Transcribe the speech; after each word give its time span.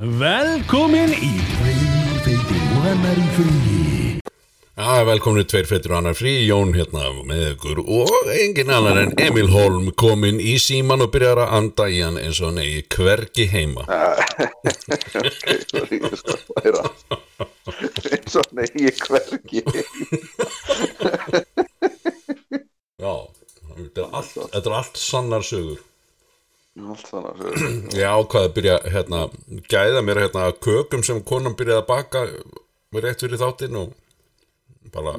Velkomin 0.00 1.10
í 1.12 1.28
Tveir 1.44 2.20
feitir 2.24 2.60
og 2.72 2.84
annar 2.88 3.18
í 3.20 3.24
fríi 3.34 4.20
Já, 4.72 5.02
velkomin 5.04 5.42
í 5.42 5.48
Tveir 5.50 5.66
feitir 5.68 5.92
og 5.92 5.98
annar 5.98 6.16
frí, 6.16 6.32
Jón 6.48 6.72
hérna 6.72 7.10
með 7.28 7.42
ykkur 7.50 7.82
og 7.84 8.30
engin 8.32 8.72
annar 8.72 8.96
en 9.02 9.12
Emil 9.20 9.50
Holm 9.52 9.90
kominn 10.00 10.40
í 10.40 10.54
síman 10.56 11.04
og 11.04 11.12
byrjar 11.12 11.42
að 11.44 11.52
anda 11.58 11.88
í 11.92 12.00
hann 12.00 12.16
eins 12.16 12.40
og 12.40 12.56
negi 12.56 12.80
hvergi 12.96 13.44
heima. 13.52 13.84
færa 16.48 16.88
eins 18.08 18.40
og 18.40 18.56
nei, 18.56 18.72
ég 18.80 19.04
hvergi 19.04 19.60
Já, 22.96 23.14
þetta 23.76 24.00
er 24.00 24.08
allt, 24.08 24.32
þetta 24.32 24.64
er 24.64 24.80
allt 24.80 24.96
sannar 24.96 25.44
sögur. 25.44 25.76
allt 25.76 25.84
svona 25.84 25.84
svo. 25.84 25.86
Ég 28.00 28.04
ákvaði 28.06 28.48
að 28.48 28.54
byrja 28.56 28.76
hérna, 28.94 29.22
gæða 29.70 30.02
mér 30.06 30.22
hérna 30.24 30.46
kökum 30.64 31.04
sem 31.06 31.20
konan 31.26 31.56
byrjaði 31.58 31.82
að 31.82 31.88
baka 31.90 32.24
með 32.90 33.06
rétt 33.06 33.24
fyrir 33.24 33.40
þáttinn 33.40 33.78
og 33.80 33.92
bara, 34.94 35.14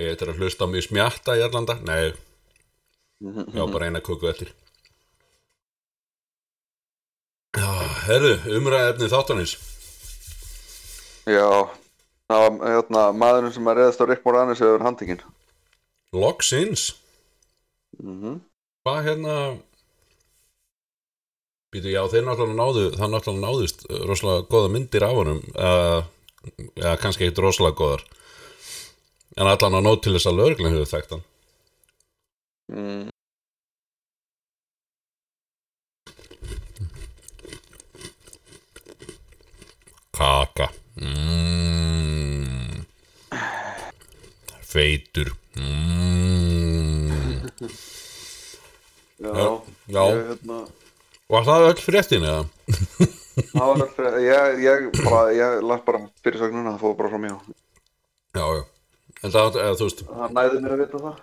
ég 0.00 0.12
eitthvað 0.12 0.32
að 0.34 0.40
hlusta 0.42 0.66
á 0.66 0.72
mig 0.72 0.86
smjatta 0.86 1.36
í 1.38 1.44
Erlanda, 1.44 1.76
nei, 1.86 2.10
já, 3.56 3.62
bara 3.66 3.90
eina 3.90 4.02
köku 4.04 4.30
eftir. 4.30 4.54
Já, 7.56 7.66
herru, 8.06 8.36
umræði 8.56 8.94
efni 8.94 9.10
þáttanins. 9.10 9.56
já 11.26 11.46
það 12.30 12.44
var 12.44 12.70
hérna, 12.74 13.02
maðurinn 13.18 13.54
sem 13.54 13.68
að 13.70 13.80
reyðast 13.80 14.02
á 14.02 14.04
Rick 14.06 14.22
Moranis 14.26 14.62
hefur 14.62 14.84
handingin 14.86 15.24
Logsins, 16.14 16.92
mm 17.98 18.38
hvað 18.80 19.02
hérna, 19.04 19.34
býtu, 21.70 21.92
já, 21.92 22.00
þeir 22.10 22.24
náttúrulega 22.26 22.58
náðu, 22.58 22.86
það 22.96 23.12
náttúrulega 23.14 23.44
náðust 23.46 23.84
rosalega 24.08 24.48
góða 24.50 24.72
myndir 24.74 25.06
af 25.06 25.14
honum, 25.20 25.40
uh, 25.54 26.00
eða 26.80 26.96
kannski 27.02 27.28
ekkert 27.28 27.44
rosalega 27.44 27.78
góðar, 27.78 28.04
en 29.38 29.46
allan 29.46 29.78
að 29.78 29.86
nót 29.86 30.04
til 30.04 30.16
þess 30.16 30.30
að 30.30 30.38
lögreglan 30.42 30.76
hefur 30.76 30.92
þekkt 30.94 31.16
hann. 31.16 31.24
mm. 32.74 33.08
Kaka 40.20 40.66
mm. 41.00 42.84
Feitur 44.70 45.30
mm. 45.56 47.40
já, 49.16 49.62
Já, 49.88 50.02
Ég, 50.12 50.26
hérna, 50.28 50.58
var 51.30 51.48
það 51.48 51.66
öll 51.70 51.80
fréttin 51.84 52.26
eða? 52.26 52.42
það 53.40 53.64
var 53.64 53.84
alltaf 53.86 54.20
ég, 54.24 54.60
ég 54.66 54.86
bara, 55.00 55.24
ég 55.36 55.58
las 55.64 55.82
bara 55.86 56.04
fyrirsögnuna 56.24 56.74
það 56.74 56.84
fóð 56.84 56.96
bara 57.00 57.12
frá 57.12 57.22
mjög 57.24 57.50
Já, 58.30 58.44
já. 58.54 58.62
En 59.20 59.32
það, 59.34 59.56
eða, 59.58 59.76
þú 59.76 59.86
veist, 59.88 60.02
það 60.06 60.34
næði 60.36 60.58
mér 60.62 60.72
að 60.72 60.80
vita 60.84 60.98
það. 61.02 61.16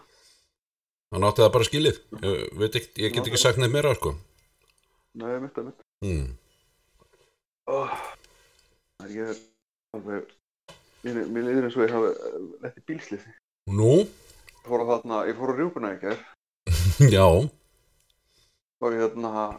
Hann 1.15 1.25
átti 1.29 1.41
það 1.41 1.53
bara 1.53 1.67
skilið. 1.67 1.99
Ég, 2.19 2.41
ekki, 2.67 2.89
ég 2.99 3.13
get 3.15 3.29
ekki 3.29 3.39
sagt 3.39 3.61
neitt 3.61 3.71
meira, 3.71 3.93
sko. 3.95 4.11
Næði 5.17 5.37
mitt 5.41 5.55
að 5.57 5.69
mitt 5.69 5.85
mm. 6.05 6.25
oh. 7.73 7.93
ég 9.09 9.31
er 9.31 9.39
alveg 9.97 10.27
mér, 11.07 11.45
líður 11.47 11.67
eins 11.69 11.77
og 11.77 11.85
ég 11.85 11.93
hafi 11.95 12.11
lett 12.65 12.77
í 12.77 12.83
bílslisi 12.91 13.33
Nú, 13.73 13.93
ég 14.03 14.67
fór 14.67 14.83
að 14.83 14.91
þarna, 14.91 15.21
ég 15.29 15.39
fór 15.39 15.53
að 15.53 15.61
rjúpuna 15.63 15.93
ekki 15.95 16.13
já. 17.15 17.25
Og 18.77 18.93
hérna 18.93 19.31
þannig 19.33 19.41
að 19.47 19.55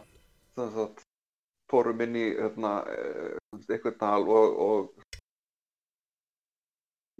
fórum 1.69 2.01
inn 2.05 2.17
í 2.17 2.25
hérna, 2.33 2.73
eh, 2.89 3.37
eitthvað 3.69 3.99
dal 4.01 4.25
og, 4.25 4.59
og 4.65 4.81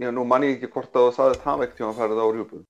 já, 0.01 0.09
nú 0.11 0.25
man 0.25 0.45
ég 0.47 0.57
ekki 0.57 0.71
hvort 0.73 0.95
að 0.95 1.09
það 1.09 1.15
saðist 1.19 1.47
hafa 1.47 1.67
ekkert 1.67 1.81
hjá 1.83 1.87
að 1.91 2.01
fara 2.01 2.17
það 2.17 2.25
á 2.25 2.33
rjúpun 2.35 2.65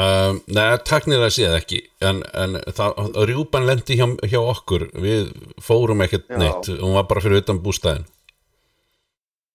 um, 0.00 0.42
Nei, 0.56 0.66
taknir 0.88 1.24
að 1.26 1.34
séð 1.36 1.56
ekki 1.60 1.80
En, 2.00 2.22
en 2.32 2.60
það, 2.72 3.00
rjúpan 3.28 3.68
lendi 3.68 3.98
hjá, 3.98 4.06
hjá 4.24 4.40
okkur 4.42 4.88
Við 4.94 5.32
fórum 5.62 6.04
ekkert 6.06 6.30
Já. 6.30 6.38
neitt 6.40 6.70
Hún 6.72 6.96
var 6.96 7.08
bara 7.10 7.24
fyrir 7.24 7.44
utan 7.44 7.62
bústæðin 7.64 8.06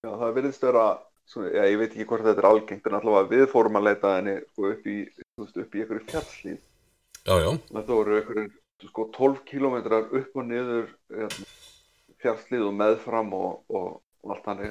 já, 0.02 0.12
það 0.18 0.36
virðist 0.38 0.66
vera 0.66 0.86
svona, 1.30 1.52
já, 1.54 1.64
ég 1.70 1.80
veit 1.82 1.92
ekki 1.94 2.08
hvort 2.10 2.26
þetta 2.26 2.44
er 2.44 2.50
algengt 2.50 2.88
en 2.90 2.98
allavega 2.98 3.32
við 3.36 3.46
fórum 3.52 3.78
að 3.80 3.88
leita 3.90 4.16
henni 4.18 4.38
sko, 4.42 4.72
upp 4.74 4.90
í, 4.90 4.98
upp 5.46 5.76
í 5.78 5.84
einhverju 5.84 6.06
fjallslíð 6.10 6.60
Já, 7.22 7.36
já, 7.38 7.52
þetta 7.70 7.94
voru 7.94 8.18
einhverju 8.18 8.48
sko 8.90 9.08
12 9.14 9.44
kilometrar 9.46 10.10
upp 10.10 10.38
og 10.38 10.48
niður 10.48 10.88
hérna, 11.14 11.50
fjallslíð 12.22 12.68
og 12.68 12.78
meðfram 12.80 13.34
og, 13.38 13.52
og, 13.70 14.02
allt 14.32 14.50
hann 14.50 14.64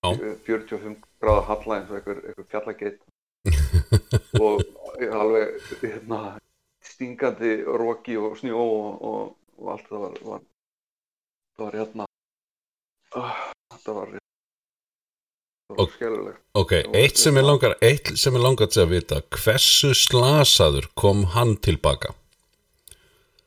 Já. 0.00 0.10
45 0.46 0.96
gráða 1.20 1.42
halla 1.50 1.76
eins 1.76 1.90
og 1.90 1.98
einhver, 1.98 2.22
einhver 2.24 2.46
fjallageit. 2.48 3.02
Og 4.40 4.62
alveg 5.00 5.58
hérna, 5.82 6.20
stingandi 6.84 7.58
roki 7.64 8.16
og 8.16 8.38
snjó 8.40 8.62
og, 8.62 9.02
og, 9.10 9.36
og 9.60 9.70
allt. 9.74 9.90
Það 9.90 10.06
var, 10.06 10.16
var 10.30 10.46
það 11.56 11.66
var 11.66 11.78
hérna 11.80 12.08
uh, 13.16 13.44
var 13.68 13.84
það 13.84 14.00
var 14.00 14.19
Ok, 15.78 16.72
eitt 16.96 17.20
sem 17.20 17.36
ég 17.38 17.46
langar 17.46 17.76
eitt 17.84 18.14
sem 18.18 18.34
ég 18.34 18.42
langar 18.42 18.70
til 18.72 18.82
að 18.84 18.94
vita 18.96 19.20
hversu 19.36 19.92
slasaður 19.94 20.88
kom 20.98 21.28
hann 21.36 21.54
tilbaka 21.62 22.14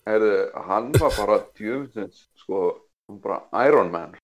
Herðu, 0.08 0.36
hann 0.68 0.92
var 1.00 1.14
bara 1.16 1.38
djöfnsins 1.56 2.26
sko, 2.42 2.74
hann 3.08 3.22
bara 3.24 3.40
Iron 3.68 3.92
Man. 3.92 4.18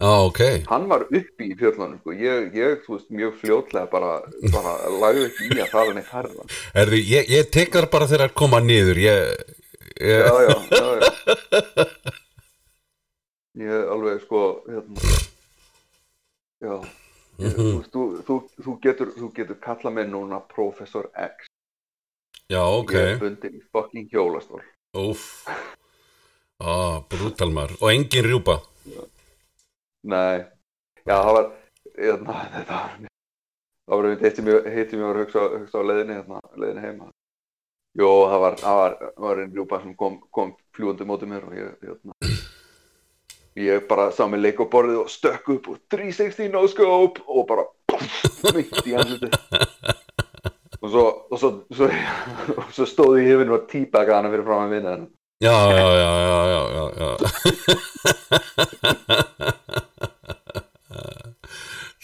Já, 0.00 0.12
ok, 0.24 0.40
hann 0.68 0.88
var 0.88 1.06
uppi 1.08 1.50
í 1.52 1.56
fjöllunum 1.56 1.98
sko. 2.00 2.12
ég, 2.16 2.50
ég, 2.56 2.80
þú 2.84 2.96
veist, 2.96 3.10
mjög 3.12 3.36
fljótlega 3.40 3.88
bara, 3.92 4.10
bara 4.52 4.74
lagði 4.92 5.28
ekki 5.30 5.48
í 5.48 5.62
að 5.64 5.70
fara 5.72 5.94
neitt 5.96 6.10
herra 6.12 6.48
Erðu, 6.82 7.00
ég, 7.00 7.30
ég 7.32 7.48
tekar 7.52 7.88
bara 7.92 8.08
þegar 8.08 8.30
að 8.30 8.36
koma 8.40 8.60
niður 8.64 9.00
ég, 9.00 9.46
ég, 9.96 10.24
já, 10.24 10.36
já, 10.44 10.56
já, 10.72 10.86
já. 11.00 11.86
ég 13.64 13.90
alveg 13.96 14.20
sko 14.26 14.44
hérna. 14.68 15.16
Já 16.60 16.76
þú, 17.40 17.66
veist, 17.66 17.90
þú, 17.92 18.04
þú, 18.26 18.38
þú 18.64 18.76
getur 18.86 19.12
þú 19.16 19.32
getur 19.36 19.60
kallað 19.64 19.96
mig 19.98 20.08
núna 20.12 20.40
Professor 20.52 21.10
X. 21.14 21.50
Já, 22.46 22.62
ok. 22.62 22.94
Ég 22.94 23.12
er 23.16 23.20
bundin 23.24 23.58
í 23.58 23.62
fucking 23.74 24.08
hjólastól. 24.12 24.62
Úff. 24.96 25.46
Ah, 26.62 27.02
Brútalmar, 27.10 27.74
og 27.82 27.90
engin 27.92 28.24
rjúpa. 28.24 28.60
Nei, 30.06 30.46
já 31.02 31.16
það 31.18 31.34
var 31.34 31.52
hérna, 31.98 32.34
þetta 32.54 32.78
var 32.78 33.12
það 33.86 34.02
var 34.02 34.08
eitt 34.12 34.38
sem 34.38 34.50
ég 34.50 34.68
heitum 34.74 35.00
ég 35.02 35.08
var 35.08 35.18
að 35.18 35.24
hugsa, 35.24 35.44
hugsa 35.56 35.82
á 35.82 35.88
leiðinni 35.88 36.18
hérna, 36.18 36.42
leiðinni 36.54 36.84
heima 36.84 37.08
Jó, 37.96 38.08
það 38.28 38.42
var, 38.42 38.56
það 38.60 38.78
var, 38.78 38.94
það 39.00 39.24
var 39.24 39.38
einn 39.40 39.52
rjúpa 39.56 39.80
sem 39.80 39.94
kom, 39.96 40.16
kom 40.30 40.50
fljúandi 40.76 41.06
mótið 41.08 41.30
mér 41.32 41.46
og 41.48 41.54
ég, 41.56 41.70
hérna, 41.80 42.35
ég 43.56 43.86
bara 43.88 44.10
sá 44.12 44.26
mig 44.28 44.40
leik 44.42 44.60
á 44.60 44.66
borðið 44.68 44.98
og 45.04 45.10
stökk 45.10 45.48
upp 45.56 45.68
og 45.72 45.78
360 45.92 46.52
no 46.52 46.66
scope 46.68 47.24
og 47.26 47.46
bara 47.48 47.64
mitt 48.56 48.82
í 48.84 48.94
andliti 48.98 49.30
og 50.82 50.90
svo, 50.92 51.04
og 51.30 51.38
svo, 51.40 51.50
svo, 51.72 51.86
svo 52.76 52.84
stóð 52.88 53.20
ég 53.22 53.28
hefinn 53.32 53.54
og 53.56 53.66
típaka 53.70 54.18
hana 54.18 54.30
fyrir 54.32 54.46
fram 54.46 54.62
að 54.66 54.72
vinna 54.76 54.90
hennar. 54.94 55.10
Já, 55.42 55.56
já, 55.72 55.86
já, 56.00 56.10
já, 56.24 56.40
já, 56.52 56.62
já, 56.76 56.84
já. 57.00 57.08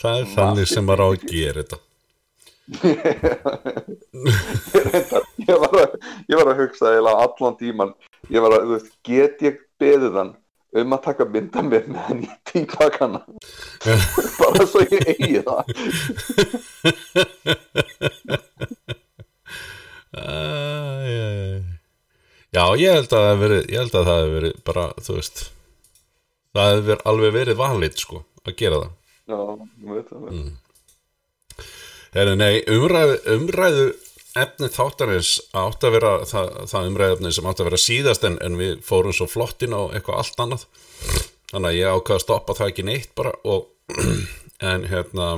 Það 0.02 0.14
er 0.18 0.26
þannig 0.34 0.66
sem 0.66 0.84
maður 0.84 1.04
á 1.04 1.06
að 1.06 1.22
gera 1.30 1.62
þetta. 1.62 1.78
Ég, 5.42 5.56
var 5.58 5.72
að, 5.76 5.90
ég 6.30 6.36
var 6.38 6.48
að 6.52 6.60
hugsa 6.62 6.86
allan 6.94 7.56
tíman 7.58 7.90
ég 8.30 8.40
var 8.42 8.54
að, 8.54 8.62
þú 8.66 8.72
veist, 8.76 8.92
get 9.06 9.42
ég 9.44 9.58
beðið 9.82 10.14
hann 10.20 10.32
um 10.80 10.94
að 10.96 11.02
taka 11.04 11.24
mynda 11.28 11.62
með 11.66 11.90
hann 12.06 12.22
í 12.24 12.30
típakana 12.48 13.20
bara 14.38 14.66
svo 14.68 14.80
ég 14.88 15.10
eigi 15.12 15.42
það 15.44 15.62
æ, 20.12 20.22
æ. 20.22 21.62
Já, 22.52 22.64
ég 22.76 22.92
held 22.98 23.08
að 23.08 23.12
það 23.16 23.28
hef 23.30 23.38
verið 23.42 23.62
ég 23.72 23.78
held 23.80 23.94
að 23.96 24.08
það 24.08 24.18
hef 24.22 24.32
verið 24.36 24.56
bara, 24.68 24.86
þú 25.00 25.12
veist 25.18 25.38
það 26.52 26.66
hef 26.72 26.82
verið, 26.88 27.04
alveg 27.12 27.32
verið 27.38 27.60
valið 27.62 27.94
sko, 28.02 28.24
að 28.44 28.58
gera 28.60 28.82
það 28.82 28.90
Já, 29.32 29.38
ég 29.86 29.94
veit 29.96 30.10
það 30.12 30.26
mm. 30.32 30.50
Nei, 32.12 32.54
umræðu, 32.68 33.14
umræðu 33.32 33.84
efni 34.38 34.68
þáttarins 34.72 35.34
átt 35.56 35.84
að 35.84 35.96
vera 35.96 36.12
það, 36.28 36.52
það 36.70 36.88
umræðu 36.90 37.16
efni 37.16 37.32
sem 37.36 37.48
átt 37.50 37.60
að 37.60 37.68
vera 37.70 37.80
síðast 37.82 38.26
en, 38.28 38.38
en 38.44 38.58
við 38.60 38.78
fórum 38.86 39.16
svo 39.16 39.28
flottin 39.30 39.76
á 39.76 39.82
eitthvað 39.92 40.22
allt 40.22 40.44
annað. 40.44 40.66
Þannig 41.52 41.68
að 41.68 41.78
ég 41.78 41.96
ákvaða 41.96 42.18
að 42.18 42.24
stoppa 42.24 42.56
það 42.56 42.72
ekki 42.72 42.86
neitt 42.88 43.12
bara 43.18 43.34
og 43.44 43.68
en 44.72 44.86
hérna 44.88 45.28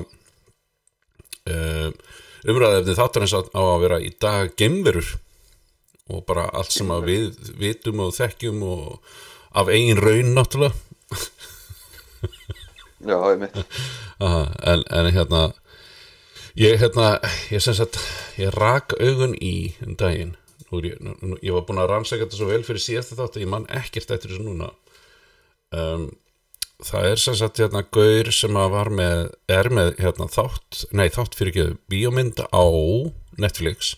umræðu 2.45 2.81
efni 2.81 2.97
þáttarins 2.97 3.35
á 3.37 3.63
að 3.65 3.83
vera 3.85 4.01
í 4.01 4.11
dag 4.21 4.53
gemverur 4.59 5.15
og 6.13 6.25
bara 6.29 6.47
allt 6.53 6.73
sem 6.75 6.91
að 6.93 7.09
við 7.09 7.51
vitum 7.61 8.03
og 8.05 8.15
þekkjum 8.17 8.63
og 8.69 9.15
af 9.55 9.71
eigin 9.73 10.01
raun 10.03 10.35
náttúrulega. 10.37 10.75
Já, 13.05 13.17
einmitt. 13.31 13.57
Aha, 14.25 14.47
en, 14.73 14.85
en 14.91 15.11
hérna 15.13 15.43
ég 16.55 16.79
hérna 16.79 17.19
ég 17.51 17.63
sem 17.63 17.75
sagt, 17.75 17.99
ég 18.39 18.53
rak 18.55 18.95
augun 19.01 19.35
í 19.39 19.75
um 19.85 19.97
daginn. 19.99 20.37
Ég, 20.75 20.99
nú, 20.99 21.37
ég 21.39 21.55
var 21.55 21.67
búin 21.69 21.79
að 21.79 21.91
rannsaka 21.93 22.25
þetta 22.25 22.39
svo 22.39 22.51
vel 22.51 22.63
fyrir 22.67 22.83
síðasta 22.83 23.19
þátt 23.19 23.37
að 23.39 23.45
ég 23.45 23.51
man 23.53 23.67
ekkert 23.71 24.11
eftir 24.11 24.33
þessu 24.33 24.47
núna. 24.47 24.71
Um, 25.75 26.09
það 26.83 27.11
er 27.11 27.21
sem 27.23 27.37
sagt 27.39 27.61
hérna 27.63 27.85
gaur 27.95 28.31
sem 28.35 28.59
var 28.75 28.91
með 28.91 29.29
er 29.51 29.71
með 29.71 29.93
hérna 30.03 30.27
þátt 30.31 30.85
nei 30.95 31.07
þátt 31.15 31.37
fyrir 31.39 31.53
ekki 31.53 31.77
bíómynd 31.93 32.43
á 32.51 32.65
Netflix. 33.39 33.95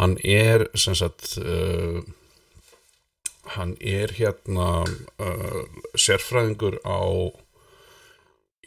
Hann 0.00 0.18
er 0.24 0.66
sem 0.76 0.96
sagt 0.98 1.38
uh, 1.40 2.02
hann 3.56 3.76
er 3.80 4.12
hérna 4.16 4.84
uh, 4.84 5.62
sérfræðingur 5.96 6.80
á 6.84 7.00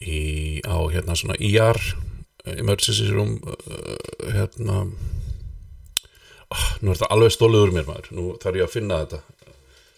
í, 0.01 0.61
á 0.65 0.77
hérna 0.91 1.17
svona 1.17 1.37
IR 1.39 1.79
emergency 2.53 3.09
room 3.11 3.37
uh, 3.49 3.95
hérna 4.33 4.81
oh, 6.51 6.65
nú 6.81 6.91
er 6.91 6.99
þetta 6.99 7.11
alveg 7.15 7.33
stólið 7.35 7.65
úr 7.67 7.73
mér 7.75 7.87
maður. 7.89 8.11
Nú 8.15 8.27
þarf 8.41 8.59
ég 8.59 8.67
að 8.67 8.75
finna 8.75 8.99
þetta. 9.03 9.21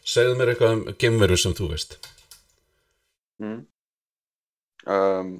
Segðu 0.07 0.37
mér 0.39 0.53
eitthvað 0.53 0.77
um 0.77 0.85
gemveru 1.01 1.37
sem 1.39 1.57
þú 1.57 1.73
veist. 1.73 1.99
Mm. 3.37 3.59
um, 4.89 5.35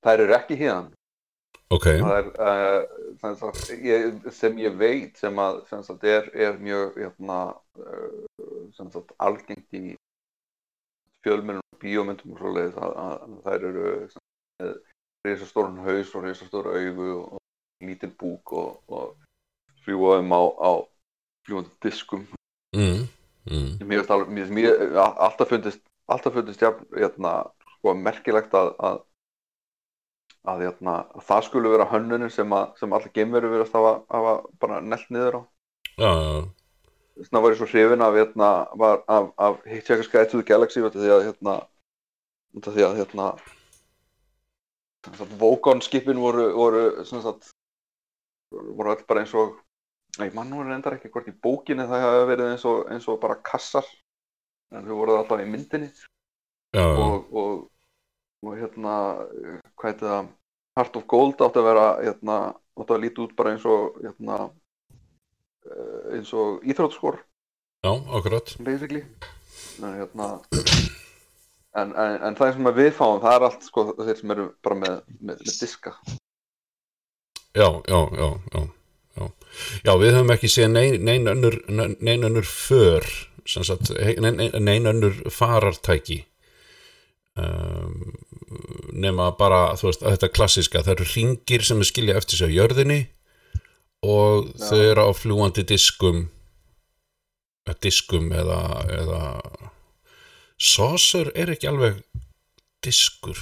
þær 0.00 0.22
eru 0.24 0.34
ekki 0.38 0.56
hérna 0.56 0.88
ok, 1.74 1.86
það 2.00 2.14
er 2.16 2.28
uh, 2.40 3.34
sagt, 3.36 3.72
ég, 3.84 4.28
sem 4.32 4.56
ég 4.62 4.76
veit 4.80 5.18
sem 5.20 5.40
að 5.42 5.60
sem 5.68 5.82
sagt, 5.84 6.06
er, 6.08 6.30
er 6.32 6.56
mjög 6.62 6.96
hérna, 7.02 7.40
uh, 7.82 8.22
sagt, 8.78 9.12
algengt 9.20 9.76
í 9.76 9.82
fjölmennum 11.26 11.60
og 11.60 11.67
bíómyndum 11.82 12.34
og 12.34 12.42
svoleiðis 12.42 12.78
að, 12.78 12.94
að, 13.04 13.14
að 13.24 13.36
þær 13.46 13.66
eru 13.70 13.90
risastóran 15.26 15.82
haus 15.84 16.14
og 16.14 16.24
risastóra 16.26 16.76
augu 16.78 17.10
og, 17.16 17.42
lítil 17.84 18.10
búk 18.18 18.52
og, 18.58 18.80
og 18.90 19.82
fljúa 19.84 20.18
um 20.18 20.32
á, 20.34 20.42
á 20.42 20.70
fljúandi 21.46 21.70
diskum. 21.84 22.24
Mm, 22.74 23.04
mm, 23.46 23.68
mér 23.84 24.00
finnst 24.00 24.14
alveg, 24.14 24.32
mér, 24.34 24.50
mér, 24.56 24.96
alltaf 24.98 25.52
fundist 25.52 25.84
alltaf 26.08 26.34
fundist 26.34 26.62
jafn, 26.62 26.88
hérna, 26.96 27.34
sko, 27.76 27.94
merkilegt 27.94 28.56
að, 28.56 28.72
að 28.82 29.04
að 30.48 30.62
hérna, 30.64 30.94
það 31.28 31.42
skulle 31.44 31.72
vera 31.72 31.88
hönnunin 31.90 32.32
sem, 32.32 32.52
að, 32.56 32.70
sem 32.80 32.94
allir 32.96 33.12
geimveru 33.14 33.50
verið 33.52 33.74
að 33.76 33.88
hafa, 34.08 34.34
bara 34.62 34.80
nellt 34.80 35.10
niður 35.12 35.36
á. 35.36 35.42
Já, 35.98 36.08
já, 36.08 36.38
þess 36.38 36.57
vegna 37.18 37.42
var 37.42 37.54
ég 37.54 37.60
svo 37.60 37.68
hrifin 37.68 38.04
af, 38.04 38.16
hérna, 38.16 38.48
var, 38.78 39.04
af, 39.10 39.30
af 39.36 39.60
Hitchhiker's 39.66 40.10
Guide 40.10 40.30
to 40.30 40.40
the 40.40 40.46
Galaxy 40.46 40.82
því 40.82 41.12
að 41.14 41.24
hérna, 41.28 41.60
því 42.58 42.84
að 42.86 43.00
hérna 43.02 43.30
Vókon 45.38 45.80
skipin 45.80 46.18
voru 46.20 46.50
voru, 46.56 46.82
sagt, 47.06 47.52
voru 48.50 48.92
öll 48.92 49.04
bara 49.08 49.22
eins 49.22 49.34
og 49.38 49.56
ég 50.18 50.34
mann 50.34 50.50
nú 50.50 50.64
reyndar 50.64 50.96
ekki 50.96 51.10
hvort 51.12 51.28
í 51.30 51.34
bókinni 51.44 51.86
það 51.86 52.04
hafa 52.04 52.28
verið 52.28 52.52
eins 52.52 52.64
og, 52.68 52.80
eins 52.90 53.06
og 53.08 53.20
bara 53.22 53.38
kassar 53.46 53.86
en 54.74 54.84
þau 54.84 54.96
voru 54.98 55.16
alltaf 55.16 55.42
í 55.42 55.48
myndinni. 55.48 55.88
Já, 56.76 56.84
og, 56.84 57.28
og, 57.32 57.62
og 58.44 58.56
hérna 58.58 58.94
hvað 59.78 59.92
heitir 59.92 60.10
það 60.10 60.32
Heart 60.78 60.98
of 61.00 61.06
Gold 61.10 61.44
átti 61.46 61.62
að 61.62 61.68
vera 61.70 61.86
hérna, 62.02 62.38
átti 62.78 62.96
að 62.96 63.04
líti 63.04 63.22
út 63.24 63.36
bara 63.38 63.54
eins 63.54 63.64
og 63.66 63.96
hérna, 64.02 64.40
eins 66.14 66.32
og 66.36 66.64
íþrótskor 66.66 67.20
já, 67.84 67.92
akkurat. 67.92 68.54
Hérna, 69.78 70.30
en, 71.78 71.92
en, 71.92 72.16
en 72.28 72.38
það 72.38 72.56
sem 72.56 72.70
við 72.80 72.90
fáum 72.96 73.20
það 73.22 73.36
er 73.36 73.46
allt 73.48 73.68
sko, 73.68 73.86
þeir 74.00 74.18
sem 74.18 74.34
eru 74.34 74.48
bara 74.64 74.80
með, 74.80 74.98
með, 75.20 75.44
með 75.44 75.60
diska. 75.60 75.94
Já, 77.56 77.68
já, 77.88 78.00
já, 78.18 78.28
já 78.54 78.66
Já, 79.18 79.26
já 79.82 79.92
við 79.98 80.14
höfum 80.14 80.32
ekki 80.34 80.50
séð 80.52 80.68
nein, 80.76 81.02
nein 81.02 82.42
för 82.46 83.06
sem 83.48 83.64
sagt, 83.64 83.90
nein, 84.20 84.50
nein 84.60 84.86
önnur 84.86 85.14
farartæki. 85.32 86.24
Um, 87.38 88.12
nema 88.92 89.30
bara 89.38 89.76
þú 89.78 89.88
veist, 89.88 90.02
þetta 90.02 90.28
klassiska, 90.34 90.82
það 90.82 90.94
eru 90.96 91.06
ringir 91.14 91.64
sem 91.64 91.82
skilja 91.86 92.16
eftir 92.18 92.40
sig 92.40 92.50
á 92.50 92.56
jörðinni 92.56 92.98
og 94.06 94.50
Já. 94.54 94.68
þau 94.68 94.82
eru 94.84 95.06
á 95.06 95.10
fljúandi 95.16 95.64
diskum 95.66 96.20
eh, 97.66 97.76
diskum 97.82 98.30
eða, 98.32 98.60
eða 99.00 99.22
saucer 100.58 101.32
er 101.34 101.54
ekki 101.54 101.70
alveg 101.70 102.02
diskur 102.84 103.38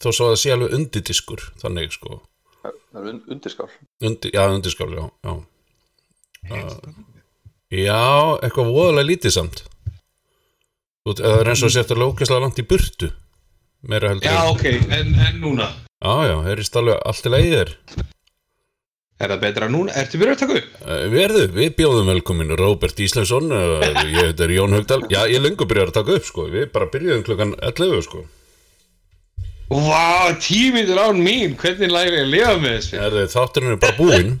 þó 0.00 0.08
svo 0.10 0.30
að 0.30 0.34
það 0.34 0.40
sé 0.42 0.52
alveg 0.56 0.76
undir 0.76 1.06
diskur 1.06 1.46
þannig 1.62 1.94
sko 1.96 2.20
það 2.92 3.08
undirskál 3.30 3.70
Undir, 4.00 4.32
já, 4.34 4.42
undirskál, 4.50 4.90
já, 4.96 5.04
já. 5.24 5.34
Já, 7.70 8.00
eitthvað 8.42 8.70
voðalega 8.74 9.06
lítið 9.06 9.34
samt. 9.36 9.60
Það 11.06 11.36
er 11.36 11.50
eins 11.52 11.62
og 11.62 11.72
setja 11.74 11.96
lókislega 11.98 12.42
langt 12.42 12.58
í 12.58 12.64
burtu. 12.66 13.10
Meira 13.86 14.10
heldur. 14.10 14.26
Já, 14.26 14.40
ok, 14.50 14.64
en, 14.92 15.14
en 15.14 15.38
núna 15.40 15.68
Já, 16.00 16.14
já, 16.26 16.34
heyrist 16.48 16.76
alveg 16.76 16.98
allt 17.06 17.28
í 17.28 17.32
lagi 17.32 17.52
þér. 17.54 17.70
Er 19.20 19.34
það 19.34 19.40
betra 19.42 19.66
núna? 19.68 19.92
Ertu 20.00 20.16
verið 20.20 20.32
að 20.32 20.42
taka 20.42 20.54
upp? 20.60 20.76
Uh, 20.80 21.00
Verðu, 21.12 21.46
við 21.52 21.72
bjóðum 21.76 22.08
velkomin 22.08 22.54
Róbert 22.56 23.00
Íslensson, 23.04 23.50
uh, 23.52 23.82
ég 24.08 24.30
heit 24.30 24.40
er 24.40 24.54
Jón 24.54 24.72
Haugdal. 24.72 25.02
Já, 25.12 25.26
ég 25.28 25.42
lengur 25.44 25.68
byrjar 25.68 25.90
að 25.92 25.98
taka 25.98 26.14
upp, 26.16 26.28
sko. 26.28 26.46
Við 26.48 26.70
bara 26.72 26.88
byrjuðum 26.94 27.26
klukkan 27.26 27.52
11, 27.60 28.06
sko. 28.06 28.22
Vá, 29.70 30.32
tímið 30.40 30.94
er 30.96 31.02
án 31.04 31.20
mín, 31.20 31.52
hvernig 31.60 31.92
læri 31.92 32.16
ég 32.16 32.24
að 32.24 32.32
lifa 32.32 32.54
með 32.62 32.78
þessu? 32.78 33.28
Þátturinn 33.36 33.76
er 33.76 33.82
bara 33.84 33.98
búinn. 34.00 34.32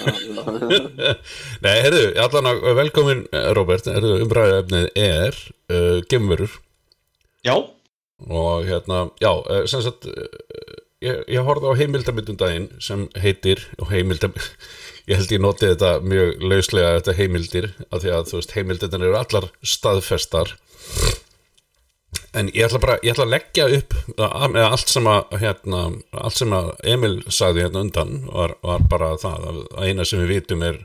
Nei, 1.64 1.76
herðu, 1.86 2.04
allan 2.26 2.50
að 2.50 2.66
velkomin, 2.76 3.22
eh, 3.30 3.50
Róbert, 3.56 3.88
herðu, 3.88 4.18
umræðefnið 4.26 4.90
er 4.98 5.38
uh, 5.70 6.00
gemverur. 6.10 6.58
Já, 7.46 7.54
og 8.28 8.66
hérna, 8.68 9.10
já, 9.20 9.32
eh, 9.48 9.66
sem 9.66 9.82
sagt 9.82 10.06
eh, 10.06 10.28
ég, 11.04 11.22
ég 11.28 11.46
horfði 11.46 11.72
á 11.72 11.80
heimildamindum 11.80 12.38
daginn 12.40 12.68
sem 12.82 13.06
heitir 13.20 13.62
heimildam 13.90 14.36
ég 15.10 15.18
held 15.18 15.32
ég 15.34 15.42
noti 15.42 15.70
þetta 15.72 15.94
mjög 16.06 16.44
lauslega 16.44 16.92
þetta 16.98 17.16
heimildir, 17.18 17.72
af 17.90 18.04
því 18.04 18.12
að 18.14 18.36
veist 18.36 18.54
heimildirnar 18.56 19.08
eru 19.08 19.18
allar 19.20 19.48
staðfestar. 19.62 20.54
En 22.34 22.46
ég 22.54 22.66
ætla 22.66 22.78
bara 22.82 22.98
ég 23.02 23.14
ætla 23.14 23.26
að 23.26 23.34
leggja 23.34 23.66
upp 23.78 23.96
með 24.54 24.62
allt 24.66 24.92
sem 24.92 25.08
að 25.10 25.34
hérna, 25.42 25.82
allt 26.14 26.38
sem 26.38 26.54
að 26.54 26.70
Emil 26.92 27.16
sagði 27.26 27.66
hérna 27.66 27.82
undan 27.86 28.16
var, 28.30 28.54
var 28.62 28.86
bara 28.90 29.16
það 29.18 29.48
að 29.50 29.60
eina 29.82 30.06
sem 30.06 30.22
við 30.22 30.34
vitum 30.36 30.66
er 30.66 30.80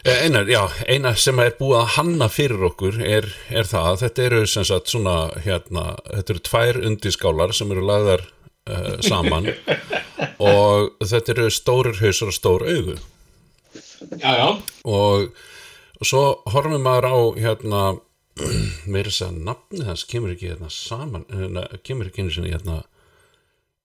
Eh, 0.00 0.24
Eina, 0.24 0.40
já, 0.48 0.62
eina 0.88 1.10
sem 1.12 1.36
er 1.42 1.58
búið 1.58 1.82
að 1.82 1.90
hanna 1.98 2.28
fyrir 2.32 2.62
okkur 2.70 3.02
er, 3.04 3.26
er 3.52 3.66
það. 3.68 3.88
Að 3.90 3.98
þetta 4.06 4.22
eru 4.24 4.38
sem 4.48 4.64
sagt 4.64 4.88
svona 4.88 5.16
hérna, 5.44 5.82
þetta 6.06 6.32
eru 6.32 6.42
tvær 6.46 6.78
undiskálar 6.88 7.52
sem 7.52 7.74
eru 7.74 7.84
lagðar 7.84 8.24
uh, 8.68 8.98
saman. 9.04 9.48
Og 10.40 11.00
þetta 11.00 11.34
eru 11.34 11.48
stórir 11.54 12.00
hausar 12.02 12.32
og 12.32 12.36
stór 12.36 12.66
augu. 12.68 12.98
Já, 14.20 14.30
já. 14.36 14.48
Og, 14.88 15.32
og 16.00 16.08
svo 16.08 16.22
horfum 16.50 16.84
maður 16.84 17.10
á 17.12 17.16
hérna 17.40 17.82
meira 18.92 19.10
þess 19.10 19.26
að 19.26 19.42
nafni 19.48 19.84
þess 19.84 20.06
kemur 20.08 20.32
ekki 20.34 20.52
hérna 20.52 20.70
saman 20.72 21.26
hérna, 21.28 21.66
kemur 21.84 22.08
ekki 22.08 22.28
hérna 22.30 22.80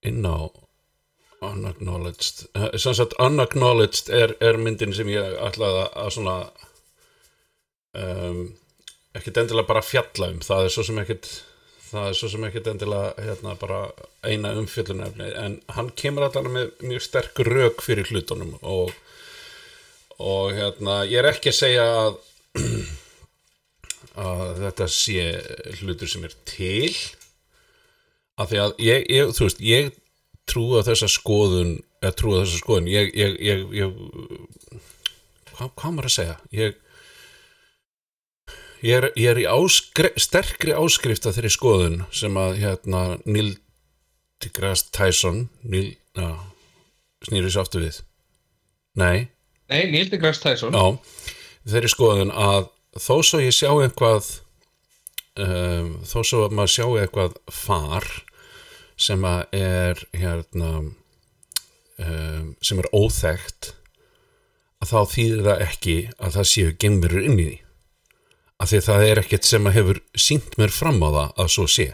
inn 0.06 0.24
á 0.24 0.48
unacknowledged 1.46 2.46
Eh, 2.56 2.78
sem 2.80 2.96
sagt 2.96 3.18
unacknowledged 3.20 4.10
er, 4.10 4.36
er 4.40 4.58
myndin 4.58 4.96
sem 4.96 5.10
ég 5.12 5.36
ætlaði 5.44 5.84
að, 5.84 5.90
að 6.04 6.14
svona 6.16 6.36
um, 8.00 8.40
ekkert 9.16 9.42
endilega 9.42 9.70
bara 9.70 9.84
fjalla 9.86 10.32
um. 10.34 10.40
Það 10.44 10.64
er 10.64 10.74
svo 10.74 10.86
sem 10.88 11.02
ekkert 11.04 11.30
það 11.96 12.10
er 12.10 12.20
svo 12.20 12.30
sem 12.34 12.46
ekkert 12.48 12.70
endilega 12.74 13.26
hérna 13.28 13.56
bara 13.60 13.80
eina 14.26 14.54
umfjöllunefni 14.60 15.32
en 15.42 15.58
hann 15.78 15.92
kemur 15.98 16.28
alltaf 16.28 16.48
með 16.48 16.72
mjög 16.84 17.08
sterk 17.08 17.42
rök 17.48 17.84
fyrir 17.86 18.12
hlutunum 18.12 18.56
og 18.62 18.94
og 20.16 20.54
hérna, 20.56 21.02
ég 21.10 21.20
er 21.20 21.28
ekki 21.34 21.52
að 21.52 21.58
segja 21.58 21.86
að 22.00 22.14
að 24.26 24.62
þetta 24.62 24.88
sé 24.92 25.26
hlutur 25.82 26.12
sem 26.12 26.24
er 26.24 26.36
til 26.48 26.94
af 28.40 28.52
því 28.52 28.62
að 28.64 28.80
ég, 28.84 29.06
ég 29.12 29.34
þú 29.36 29.48
veist, 29.48 29.62
ég 29.64 29.92
trú 30.50 30.66
að 30.78 30.90
þessa 30.92 31.10
skoðun 31.12 31.76
eða 32.04 32.16
trú 32.20 32.36
að 32.36 32.44
þessa 32.46 32.62
skoðun. 32.62 32.90
Ég, 32.92 33.12
ég, 33.18 33.38
ég 33.76 33.94
hvað, 35.56 35.72
hvað 35.76 35.96
maður 35.96 36.10
að 36.10 36.16
segja? 36.16 36.38
Ég 36.56 36.80
ég 38.86 38.98
er, 39.00 39.08
ég 39.18 39.30
er 39.32 39.42
í 39.42 39.46
áskri, 39.50 40.12
sterkri 40.22 40.76
áskrift 40.78 41.26
af 41.26 41.38
þeirri 41.38 41.54
skoðun 41.54 42.02
sem 42.14 42.36
að 42.38 42.60
hérna 42.62 43.04
Neil 43.26 43.56
deGrasse 44.44 44.92
Tyson 44.94 45.48
Neil, 45.66 45.96
já, 46.18 46.30
snýri 47.26 47.50
sér 47.50 47.64
aftur 47.66 47.86
við. 47.88 48.02
Nei, 49.00 49.28
Nei, 49.72 49.88
Neil 49.90 50.10
deGrasse 50.12 50.44
Tyson. 50.44 50.76
Já, 50.76 51.32
þeirri 51.66 51.92
skoðun 51.92 52.34
að 52.34 52.70
þó 53.02 53.16
svo 53.26 53.42
ég 53.42 53.56
sjá 53.56 53.72
eitthvað 53.74 54.30
um, 55.42 55.96
þó 56.06 56.20
svo 56.22 56.46
að 56.46 56.56
maður 56.60 56.76
sjá 56.76 56.86
eitthvað 57.02 57.40
far 57.52 58.08
sem 58.96 59.26
að 59.28 59.58
er 59.58 60.06
hérna 60.16 60.72
um, 60.80 62.54
sem 62.64 62.80
er 62.80 62.92
óþekkt 62.96 63.74
að 64.84 64.92
þá 64.94 65.00
þýðir 65.16 65.46
það 65.50 65.64
ekki 65.66 65.98
að 66.16 66.38
það 66.38 66.52
séu 66.54 66.76
gemurur 66.80 67.26
inn 67.26 67.40
í 67.40 67.48
því 67.50 67.65
af 68.62 68.72
því 68.72 68.80
að 68.80 68.88
það 68.88 69.06
er 69.10 69.22
ekkert 69.22 69.48
sem 69.48 69.68
að 69.68 69.78
hefur 69.80 70.02
sínt 70.28 70.58
mér 70.62 70.72
fram 70.74 71.00
á 71.04 71.10
það 71.10 71.30
að 71.44 71.54
svo 71.58 71.68
sé. 71.72 71.88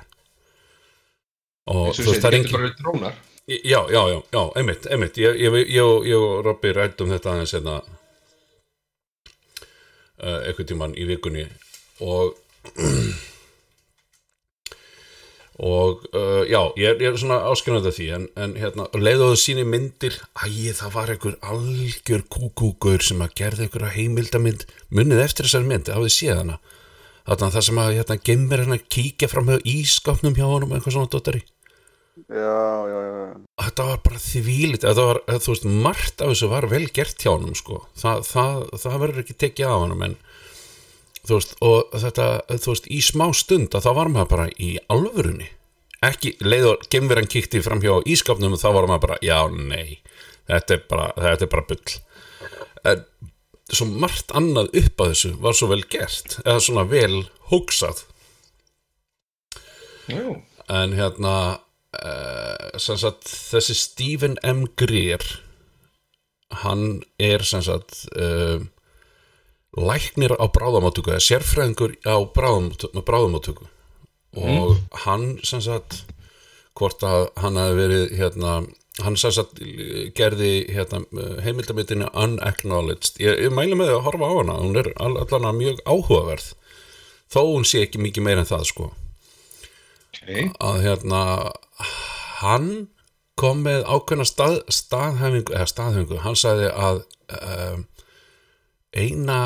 Og 1.72 1.92
þú 1.98 2.08
veist 2.10 2.24
það 2.24 2.32
er 2.32 2.40
engin 2.40 3.12
Já, 3.52 3.82
já, 3.90 4.02
já, 4.08 4.22
já, 4.32 4.42
einmitt, 4.56 4.86
einmitt. 4.88 5.18
Ég, 5.18 5.36
ég, 5.42 5.56
ég, 5.66 6.06
ég, 6.08 6.16
og 6.16 6.46
Robby 6.46 6.72
rættum 6.78 7.10
þetta 7.12 7.34
aðeins 7.34 7.54
hérna 7.58 7.82
uh, 10.22 10.40
einhvern 10.46 10.70
tímann 10.70 10.94
í 10.96 11.08
vikunni 11.10 11.48
og 12.06 12.38
og 15.62 16.06
uh, 16.18 16.42
já, 16.50 16.60
ég, 16.80 17.02
ég 17.04 17.12
er 17.12 17.18
svona 17.22 17.38
áskynandi 17.52 17.92
af 17.92 17.98
því 18.00 18.08
en, 18.16 18.28
en 18.42 18.54
hérna, 18.58 18.88
leiðu 18.98 19.30
þú 19.30 19.38
síni 19.38 19.66
myndir? 19.68 20.18
Æ, 20.42 20.74
það 20.74 20.94
var 20.96 21.14
einhver 21.14 21.38
algjör 21.46 22.26
kúkúkur 22.34 23.06
sem 23.06 23.22
að 23.22 23.36
gerði 23.38 23.68
einhverja 23.68 23.94
heimildamind 23.94 24.66
munnið 24.90 25.22
eftir 25.28 25.46
þessari 25.46 25.70
mynd, 25.70 25.94
hafið 25.94 26.16
séð 26.16 26.42
hana? 26.42 26.58
Þarna 27.30 27.52
það 27.54 27.66
sem 27.68 27.82
að 27.84 27.96
hérna, 28.00 28.20
gemur 28.32 28.64
hérna 28.64 28.80
kíkja 28.82 29.30
fram 29.30 29.52
með 29.52 29.68
ískapnum 29.70 30.38
hjá 30.40 30.48
honum 30.50 30.74
eitthvað 30.74 30.98
svona 30.98 31.12
dóttari 31.14 31.44
Já, 32.28 32.88
já, 32.92 32.98
já, 33.08 33.20
þetta 33.64 33.86
var 33.88 34.00
bara 34.04 34.20
þvílit 34.20 34.84
þetta 34.84 35.06
var, 35.08 35.20
þú 35.32 35.54
veist, 35.54 35.68
margt 35.86 36.22
af 36.22 36.34
þessu 36.34 36.50
var 36.52 36.68
vel 36.70 36.84
gert 36.92 37.24
hjá 37.24 37.32
honum 37.32 37.56
sko. 37.56 37.80
það, 37.98 38.26
það, 38.28 38.58
það 38.84 38.98
verður 39.06 39.22
ekki 39.24 39.36
tekið 39.46 39.70
af 39.70 39.80
honum 39.86 40.04
en 40.06 40.18
þú 41.32 41.40
veist, 41.40 41.58
og 41.64 41.98
þetta 42.04 42.28
þú 42.52 42.76
veist, 42.76 42.92
í 42.92 43.02
smá 43.08 43.26
stund 43.38 43.74
að 43.74 43.88
þá 43.88 43.92
var 43.98 44.14
maður 44.14 44.32
bara 44.36 44.52
í 44.60 44.76
alvörunni. 44.92 45.50
Ekki, 46.02 46.36
leiður 46.44 46.82
gemverðan 46.92 47.30
kíkti 47.30 47.62
fram 47.64 47.82
hjá 47.84 48.02
ískapnum 48.10 48.58
og 48.58 48.62
þá 48.62 48.70
var 48.74 48.88
maður 48.90 49.08
bara, 49.08 49.20
já, 49.26 49.38
nei 49.54 50.02
þetta 50.52 50.76
er 50.76 50.86
bara, 50.90 51.10
þetta 51.18 51.46
er 51.46 51.52
bara 51.52 51.68
bull. 51.70 51.98
En 52.92 53.04
svo 53.72 53.88
margt 54.04 54.34
annað 54.36 54.72
upp 54.82 55.04
að 55.04 55.14
þessu 55.14 55.34
var 55.44 55.58
svo 55.58 55.70
vel 55.72 55.84
gert 55.92 56.40
eða 56.44 56.64
svona 56.64 56.88
vel 56.90 57.22
hugsað. 57.52 58.04
Já, 60.12 60.24
en 60.72 60.98
hérna 60.98 61.36
uh, 62.02 62.80
sem 62.82 63.00
sagt 63.00 63.30
þessi 63.30 63.78
Stephen 63.78 64.38
M. 64.44 64.66
Greer 64.80 65.24
hann 66.66 67.00
er 67.22 67.46
sem 67.48 67.64
sagt 67.64 68.04
uh, 68.20 68.60
læknir 69.78 70.34
á 70.36 70.46
bráðamáttöku 70.52 71.14
eða 71.14 71.24
sérfræðingur 71.28 71.94
á 72.04 72.16
bráðamáttöku, 72.36 73.68
og 74.36 74.78
hann 75.06 75.40
sem 75.44 75.62
sagt 75.64 76.04
hvort 76.76 77.04
að 77.04 77.30
hann 77.44 77.60
hafi 77.60 77.76
verið 77.80 78.14
hérna 78.20 78.54
hann 79.02 79.16
sem 79.18 79.32
sagt 79.32 79.60
gerði 80.18 80.68
hérna, 80.76 81.00
heimildamittinu 81.46 82.10
unacknowledged. 82.12 83.16
Ég, 83.24 83.40
ég 83.48 83.54
mæli 83.56 83.78
með 83.80 83.94
að 83.96 84.02
horfa 84.06 84.28
á 84.28 84.34
hana. 84.36 84.56
Hún 84.60 84.76
er 84.78 84.90
all- 85.00 85.18
allan 85.24 85.56
mjög 85.58 85.80
áhugaverð. 85.88 86.50
Þó 87.32 87.40
hún 87.48 87.64
sé 87.66 87.86
ekki 87.86 88.02
mikið 88.04 88.24
meira 88.28 88.44
en 88.44 88.50
það 88.50 88.66
sko. 88.68 88.90
Ok. 90.12 90.52
Að 90.60 90.82
hérna 90.84 91.22
hann 92.44 92.68
kom 93.40 93.64
með 93.64 93.88
ákveðna 93.88 94.28
stað, 94.28 94.58
staðhæfingu 94.70 95.56
eða 95.56 95.70
staðhæfingu, 95.72 96.20
hann 96.22 96.36
sagði 96.38 96.68
að 96.76 97.00
um, 97.32 97.86
eina 98.92 99.40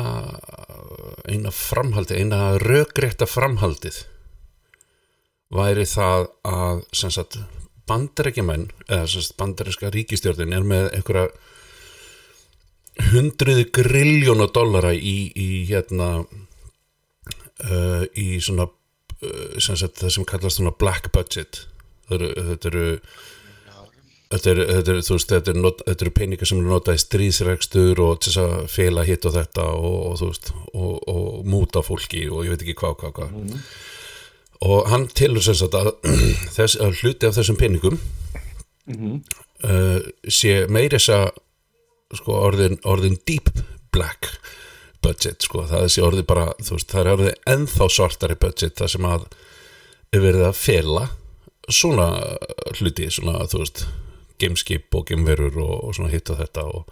eina 1.30 1.52
framhaldi 1.54 2.18
eina 2.18 2.56
rökrétta 2.62 3.28
framhaldið 3.30 4.02
væri 5.54 5.86
það 5.86 6.26
að 6.46 6.82
sagt 6.98 7.38
bandarækjumenn 7.86 8.70
eða 8.88 9.06
sagt 9.10 9.36
bandaræska 9.38 9.92
ríkistjórnin 9.94 10.56
er 10.56 10.66
með 10.66 10.88
einhverja 10.96 11.28
hundruði 13.12 13.66
grilljóna 13.76 14.48
dollara 14.54 14.92
í, 14.94 15.30
í 15.36 15.64
hérna 15.68 16.08
uh, 16.24 18.04
í 18.16 18.40
svona 18.42 18.66
uh, 18.66 19.56
sem 19.62 19.76
sagt, 19.78 20.00
það 20.00 20.14
sem 20.16 20.28
kallast 20.28 20.60
svona 20.60 20.74
black 20.80 21.12
budget. 21.14 21.66
Það 22.08 22.16
eru, 22.18 22.30
þetta 22.50 22.70
eru 22.72 22.86
Þetta 24.26 24.50
eru, 24.50 24.64
þetta 24.66 24.90
eru, 24.90 25.02
þú 25.06 25.14
veist, 25.14 25.30
þetta 25.30 25.50
eru, 25.52 25.60
not, 25.62 25.82
þetta 25.86 26.02
eru 26.04 26.12
peningar 26.16 26.48
sem 26.50 26.58
eru 26.58 26.70
notað 26.72 26.96
í 26.96 27.02
stríðsregstur 27.04 28.00
og 28.02 28.16
þess 28.24 28.38
að 28.42 28.54
fela 28.72 29.04
hitt 29.06 29.26
og 29.28 29.34
þetta 29.36 29.66
og, 29.78 29.98
og 30.08 30.16
þú 30.18 30.30
veist, 30.32 30.48
og, 30.72 30.94
og 31.12 31.26
múta 31.46 31.82
fólki 31.86 32.24
og 32.26 32.42
ég 32.42 32.54
veit 32.56 32.64
ekki 32.64 32.74
hvað, 32.80 32.96
hvað, 33.02 33.12
hvað. 33.20 33.60
Og 34.66 34.88
hann 34.90 35.06
tilur 35.14 35.44
sem 35.46 35.54
sagt 35.54 35.76
að, 35.78 35.92
þess, 36.56 36.74
að 36.82 36.98
hluti 37.04 37.28
af 37.28 37.36
þessum 37.38 37.58
peningum 37.60 38.00
uh, 38.90 40.00
sé 40.26 40.56
meiri 40.74 40.98
þess 40.98 41.12
að 41.14 41.26
sko, 42.18 42.38
orðin, 42.48 42.80
orðin 42.82 43.18
deep 43.28 43.52
black 43.94 44.32
budget, 45.06 45.46
sko, 45.46 45.68
það 45.70 45.86
sé 45.94 46.02
orðið 46.02 46.26
bara, 46.26 46.48
þú 46.58 46.80
veist, 46.80 46.90
það 46.90 47.02
er 47.04 47.12
orðið 47.12 47.52
ennþá 47.54 47.88
svartari 47.94 48.38
budget 48.42 48.82
það 48.82 48.90
sem 48.96 49.06
að 49.06 49.28
er 50.14 50.24
verið 50.24 50.48
að 50.48 50.58
fela 50.58 51.04
svona 51.70 52.08
hluti, 52.78 53.06
svona, 53.14 53.46
þú 53.50 53.62
veist 53.62 53.84
gameskip 54.40 54.94
og 54.94 55.06
gameverur 55.10 55.56
og, 55.62 55.76
og 55.88 55.96
svona 55.96 56.12
hitt 56.12 56.30
og 56.32 56.40
þetta 56.42 56.66
og 56.70 56.90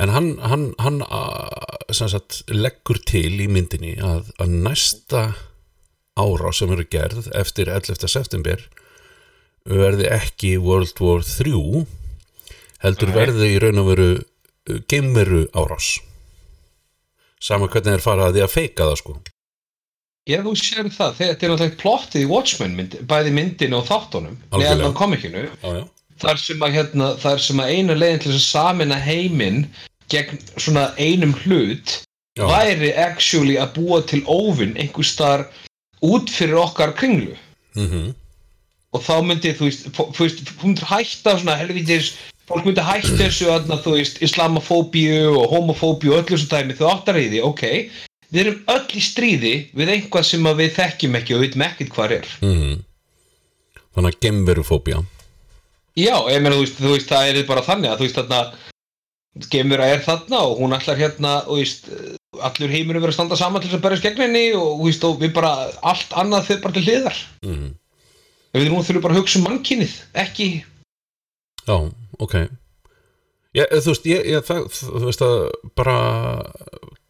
en 0.00 0.08
hann, 0.14 0.28
hann, 0.40 0.66
hann 0.80 1.02
sagt, 1.92 2.42
leggur 2.48 3.00
til 3.08 3.40
í 3.42 3.48
myndinni 3.52 3.96
að, 4.00 4.30
að 4.40 4.54
næsta 4.64 5.24
ára 6.20 6.52
sem 6.56 6.72
eru 6.72 6.86
gerð 6.90 7.28
eftir 7.36 7.70
11. 7.72 8.08
september 8.08 8.62
verði 9.68 10.08
ekki 10.10 10.54
World 10.60 11.00
War 11.04 11.24
3 11.26 11.84
heldur 12.84 13.12
Nei. 13.12 13.16
verði 13.16 13.50
í 13.54 13.58
raun 13.62 13.82
og 13.82 13.90
veru 13.92 14.08
gameveru 14.88 15.44
árás 15.52 15.98
sama 17.40 17.68
hvernig 17.68 17.96
þeir 17.96 18.04
fara 18.04 18.28
að 18.28 18.38
því 18.38 18.46
að 18.46 18.56
feika 18.56 18.88
það 18.88 18.98
sko 19.02 19.18
Já, 20.28 20.36
þú 20.44 20.52
sér 20.60 20.88
það, 20.92 21.14
þetta 21.16 21.46
er 21.46 21.50
náttúrulega 21.50 21.78
plottið 21.80 22.22
í 22.22 22.26
Watchmen, 22.28 22.74
mynd, 22.76 22.98
bæði 23.08 23.30
myndin 23.34 23.72
og 23.74 23.86
þáttunum 23.88 24.36
neðan 24.52 24.94
komikinu 24.96 25.46
já, 25.46 25.70
já. 25.80 25.84
Þar 26.20 26.40
sem 26.42 26.62
að, 26.62 26.76
hérna, 26.76 27.10
þar 27.20 27.42
sem 27.46 27.62
að 27.62 27.72
einu 27.74 27.96
leiðin 27.96 28.22
til 28.22 28.32
þess 28.32 28.40
að 28.40 28.50
samina 28.50 29.00
heiminn 29.00 29.64
gegn 30.12 30.40
svona 30.56 30.90
einum 30.98 31.34
hlut 31.44 32.00
Já. 32.38 32.46
væri 32.46 32.92
actually 32.94 33.58
að 33.60 33.74
búa 33.78 34.00
til 34.06 34.22
óvinn 34.26 34.76
einhver 34.78 35.06
staðar 35.06 35.46
út 36.04 36.30
fyrir 36.32 36.60
okkar 36.62 36.96
kringlu. 36.96 37.36
Mm 37.78 38.10
og 38.90 39.04
þá 39.06 39.14
myndi 39.22 39.52
þú 39.54 39.68
veist, 39.68 39.88
þú 39.94 40.24
veist 40.24 40.40
hún 40.58 40.72
myndi 40.72 40.86
hætta 40.90 41.36
svona 41.38 41.56
helvitis 41.60 42.12
fólk 42.50 42.66
myndi 42.66 42.82
hætta 42.82 43.18
þessu 43.20 43.50
aðna, 43.52 43.78
þú 43.84 43.96
veist, 43.98 44.18
islamofóbíu 44.26 45.28
og 45.38 45.52
homofóbíu 45.52 46.14
og 46.16 46.24
öllu 46.24 46.34
þessu 46.34 46.48
dæmi. 46.50 46.74
Þau 46.78 46.88
áttar 46.96 47.20
í 47.20 47.28
því, 47.30 47.42
ok 47.46 47.64
við 48.30 48.42
erum 48.44 48.58
öll 48.70 48.98
í 48.98 49.02
stríði 49.02 49.54
við 49.74 49.94
einhvað 49.96 50.26
sem 50.28 50.44
að 50.46 50.62
við 50.62 50.76
þekkjum 50.76 51.16
ekki 51.18 51.36
og 51.36 51.44
veitum 51.44 51.64
ekkert 51.66 51.94
hvað 51.94 52.16
er. 52.20 52.28
Mhm. 52.40 52.76
þannig 53.94 54.14
að 54.14 54.20
gameverufóbía 54.26 54.98
Já, 55.98 56.14
ég 56.30 56.42
meina, 56.42 56.56
þú 56.56 56.64
veist, 56.64 56.78
þú 56.78 56.92
veist, 56.94 57.10
það 57.10 57.30
er 57.30 57.46
bara 57.48 57.66
þannig 57.66 57.90
að 57.90 58.00
þú 58.00 58.06
veist, 58.06 58.20
þarna 58.20 58.42
Gemura 59.50 59.86
er 59.86 60.00
þarna 60.02 60.40
og 60.48 60.58
hún 60.58 60.74
ætlar 60.74 60.98
hérna 60.98 61.34
og 61.44 61.52
þú 61.54 61.58
veist, 61.60 61.90
allur 62.46 62.72
heimurinn 62.72 63.02
verður 63.02 63.12
að 63.12 63.18
standa 63.18 63.38
saman 63.38 63.62
til 63.62 63.70
þess 63.70 63.78
að 63.78 63.84
berjast 63.84 64.06
gegn 64.06 64.24
henni 64.24 64.44
og, 64.58 64.72
þú 64.80 64.88
veist, 64.88 65.06
og 65.06 65.20
við 65.22 65.34
bara, 65.36 65.52
allt 65.86 66.16
annað 66.18 66.48
þau 66.48 66.56
bara 66.64 66.76
til 66.76 66.84
hliðar. 66.86 67.20
Mm. 67.46 67.68
Við 68.50 68.70
nú 68.70 68.82
þurfum 68.82 69.04
bara 69.04 69.14
að 69.14 69.22
hugsa 69.22 69.38
um 69.38 69.46
mannkynið, 69.46 69.94
ekki 70.18 70.48
Já, 71.66 71.76
ok. 72.18 72.36
Já, 73.54 73.64
þú 73.66 73.92
veist, 73.92 74.08
ég, 74.10 74.30
ég, 74.30 74.46
það, 74.46 74.64
þú 74.78 75.04
veist 75.06 75.26
að 75.26 75.36
bara 75.78 75.98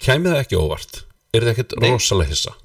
kæmi 0.00 0.32
það 0.32 0.42
ekki 0.42 0.60
óvart? 0.60 1.02
Er 1.36 1.46
það 1.46 1.52
ekkert 1.54 1.76
rosalega 1.84 2.34
hissa 2.34 2.56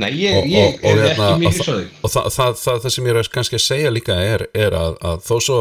Nei, 0.00 0.10
ég, 0.16 0.46
ég 0.48 0.74
og- 0.78 0.84
og 0.84 0.90
er 0.90 1.02
hérna, 1.04 1.26
ekki 1.28 1.40
mjög 1.42 1.46
og 1.46 1.52
hissaði 1.52 1.86
og 2.02 2.10
það, 2.14 2.26
það, 2.36 2.52
það, 2.62 2.80
það 2.84 2.94
sem 2.94 3.06
ég 3.10 3.16
er 3.22 3.28
kannski 3.34 3.58
að 3.58 3.64
segja 3.66 3.90
líka 3.92 4.14
er, 4.24 4.46
er 4.56 4.76
að, 4.78 4.94
að 5.04 5.24
þó 5.28 5.36
svo 5.46 5.58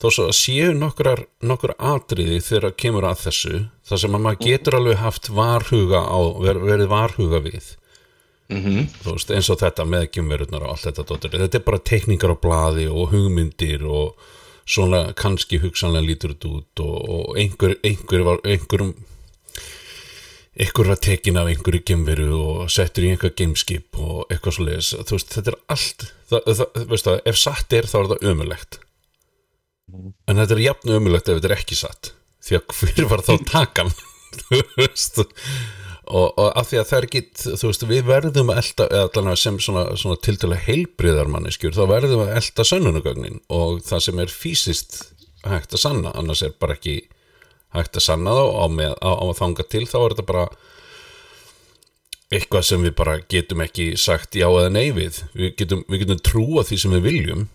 þó 0.00 0.06
svo 0.16 0.24
séu 0.36 0.72
nokkrar, 0.76 1.20
nokkur 1.44 1.74
atriði 1.78 2.40
þegar 2.44 2.72
kemur 2.80 3.04
að 3.08 3.20
þessu 3.26 3.60
þar 3.88 4.00
sem 4.02 4.16
að 4.16 4.24
maður 4.26 4.40
getur 4.48 4.76
alveg 4.80 4.96
haft 5.04 5.28
varhuga 5.32 6.00
á, 6.08 6.18
ver, 6.40 6.58
verið 6.64 6.88
varhuga 6.90 7.40
við. 7.44 7.68
Mm 8.52 8.88
þú 9.04 9.12
veist, 9.14 9.30
eins 9.32 9.48
og 9.52 9.60
þetta 9.62 9.86
með 9.88 10.08
kemverurnar 10.12 10.64
og 10.66 10.74
allt 10.74 10.84
þetta 10.88 11.04
dóttir. 11.08 11.36
þetta 11.40 11.56
er 11.60 11.64
bara 11.64 11.78
teikningar 11.78 12.34
á 12.36 12.42
blaði 12.42 12.88
og 12.92 13.12
hugmyndir 13.14 13.84
og 13.88 14.16
svona 14.68 15.12
kannski 15.16 15.60
hugsanlega 15.62 16.04
lítur 16.08 16.34
þetta 16.34 16.50
út 16.58 16.80
og, 16.84 17.08
og 17.08 17.38
einhver, 17.40 17.76
einhver 17.84 18.24
var 18.24 18.38
einhverjum 18.44 18.94
einhver 20.54 20.90
var 20.92 21.00
tekin 21.02 21.38
af 21.40 21.48
einhverju 21.50 21.82
gemveru 21.88 22.28
og 22.38 22.72
settur 22.72 23.06
í 23.06 23.12
einhver 23.14 23.34
gameskip 23.34 23.98
og 23.98 24.24
eitthvað 24.28 24.56
svo 24.56 24.66
leiðis, 24.68 24.90
þú 25.02 25.18
veist, 25.18 25.34
þetta 25.34 25.52
er 25.52 25.60
allt 25.74 26.08
það, 26.30 26.50
það, 26.60 26.82
veist 26.92 27.08
það, 27.08 27.20
ef 27.30 27.40
satt 27.40 27.78
er 27.78 27.90
þá 27.90 27.96
er 28.00 28.10
það 28.12 28.26
ömulegt 28.32 28.80
en 29.92 30.40
þetta 30.40 30.56
er 30.56 30.64
jafn 30.64 30.92
ömulegt 30.98 31.30
ef 31.30 31.38
þetta 31.38 31.50
er 31.50 31.56
ekki 31.58 31.78
satt. 31.78 32.12
Því 32.44 32.58
að 32.58 32.76
hver 32.78 33.08
var 33.10 33.24
þá 33.24 33.32
takan? 33.48 33.90
Þú 34.44 34.60
veist. 34.78 35.20
Og, 36.04 36.26
og 36.36 36.48
af 36.50 36.68
því 36.68 36.80
að 36.80 36.88
það 36.90 36.98
er 36.98 37.06
ekki 37.08 37.22
þú 37.44 37.68
veist, 37.70 37.84
við 37.88 38.08
verðum 38.08 38.52
að 38.52 38.58
elda 38.60 39.36
sem 39.40 39.58
svona, 39.62 39.84
svona 39.96 40.20
tildulega 40.20 40.66
heilbriðar 40.66 41.30
manneskjur, 41.32 41.72
þá 41.76 41.84
verðum 41.88 42.24
að 42.26 42.34
elda 42.40 42.66
sönnunugögnin 42.68 43.38
og 43.56 43.80
það 43.86 44.02
sem 44.08 44.20
er 44.20 44.34
fysiskt 44.34 44.98
hægt 45.44 45.76
að 45.76 45.80
sanna, 45.80 46.12
annars 46.12 46.42
er 46.44 46.52
bara 46.60 46.76
ekki 46.76 46.98
hægt 47.74 47.98
að 47.98 48.06
sanna 48.06 48.36
þá 48.38 48.44
á, 48.44 48.64
með, 48.70 48.94
á, 49.02 49.10
á 49.10 49.24
að 49.26 49.38
þanga 49.40 49.66
til, 49.74 49.84
þá 49.90 49.98
er 50.00 50.14
þetta 50.14 50.28
bara 50.30 50.46
eitthvað 52.34 52.66
sem 52.66 52.84
við 52.84 52.94
bara 52.98 53.16
getum 53.30 53.62
ekki 53.64 53.88
sagt 54.00 54.38
já 54.38 54.46
eða 54.48 54.70
nei 54.72 54.88
við. 54.96 55.22
Við 55.36 55.56
getum, 55.60 55.82
við 55.90 56.04
getum 56.04 56.22
trúa 56.24 56.64
því 56.66 56.80
sem 56.82 56.94
við 56.96 57.08
viljum. 57.08 57.48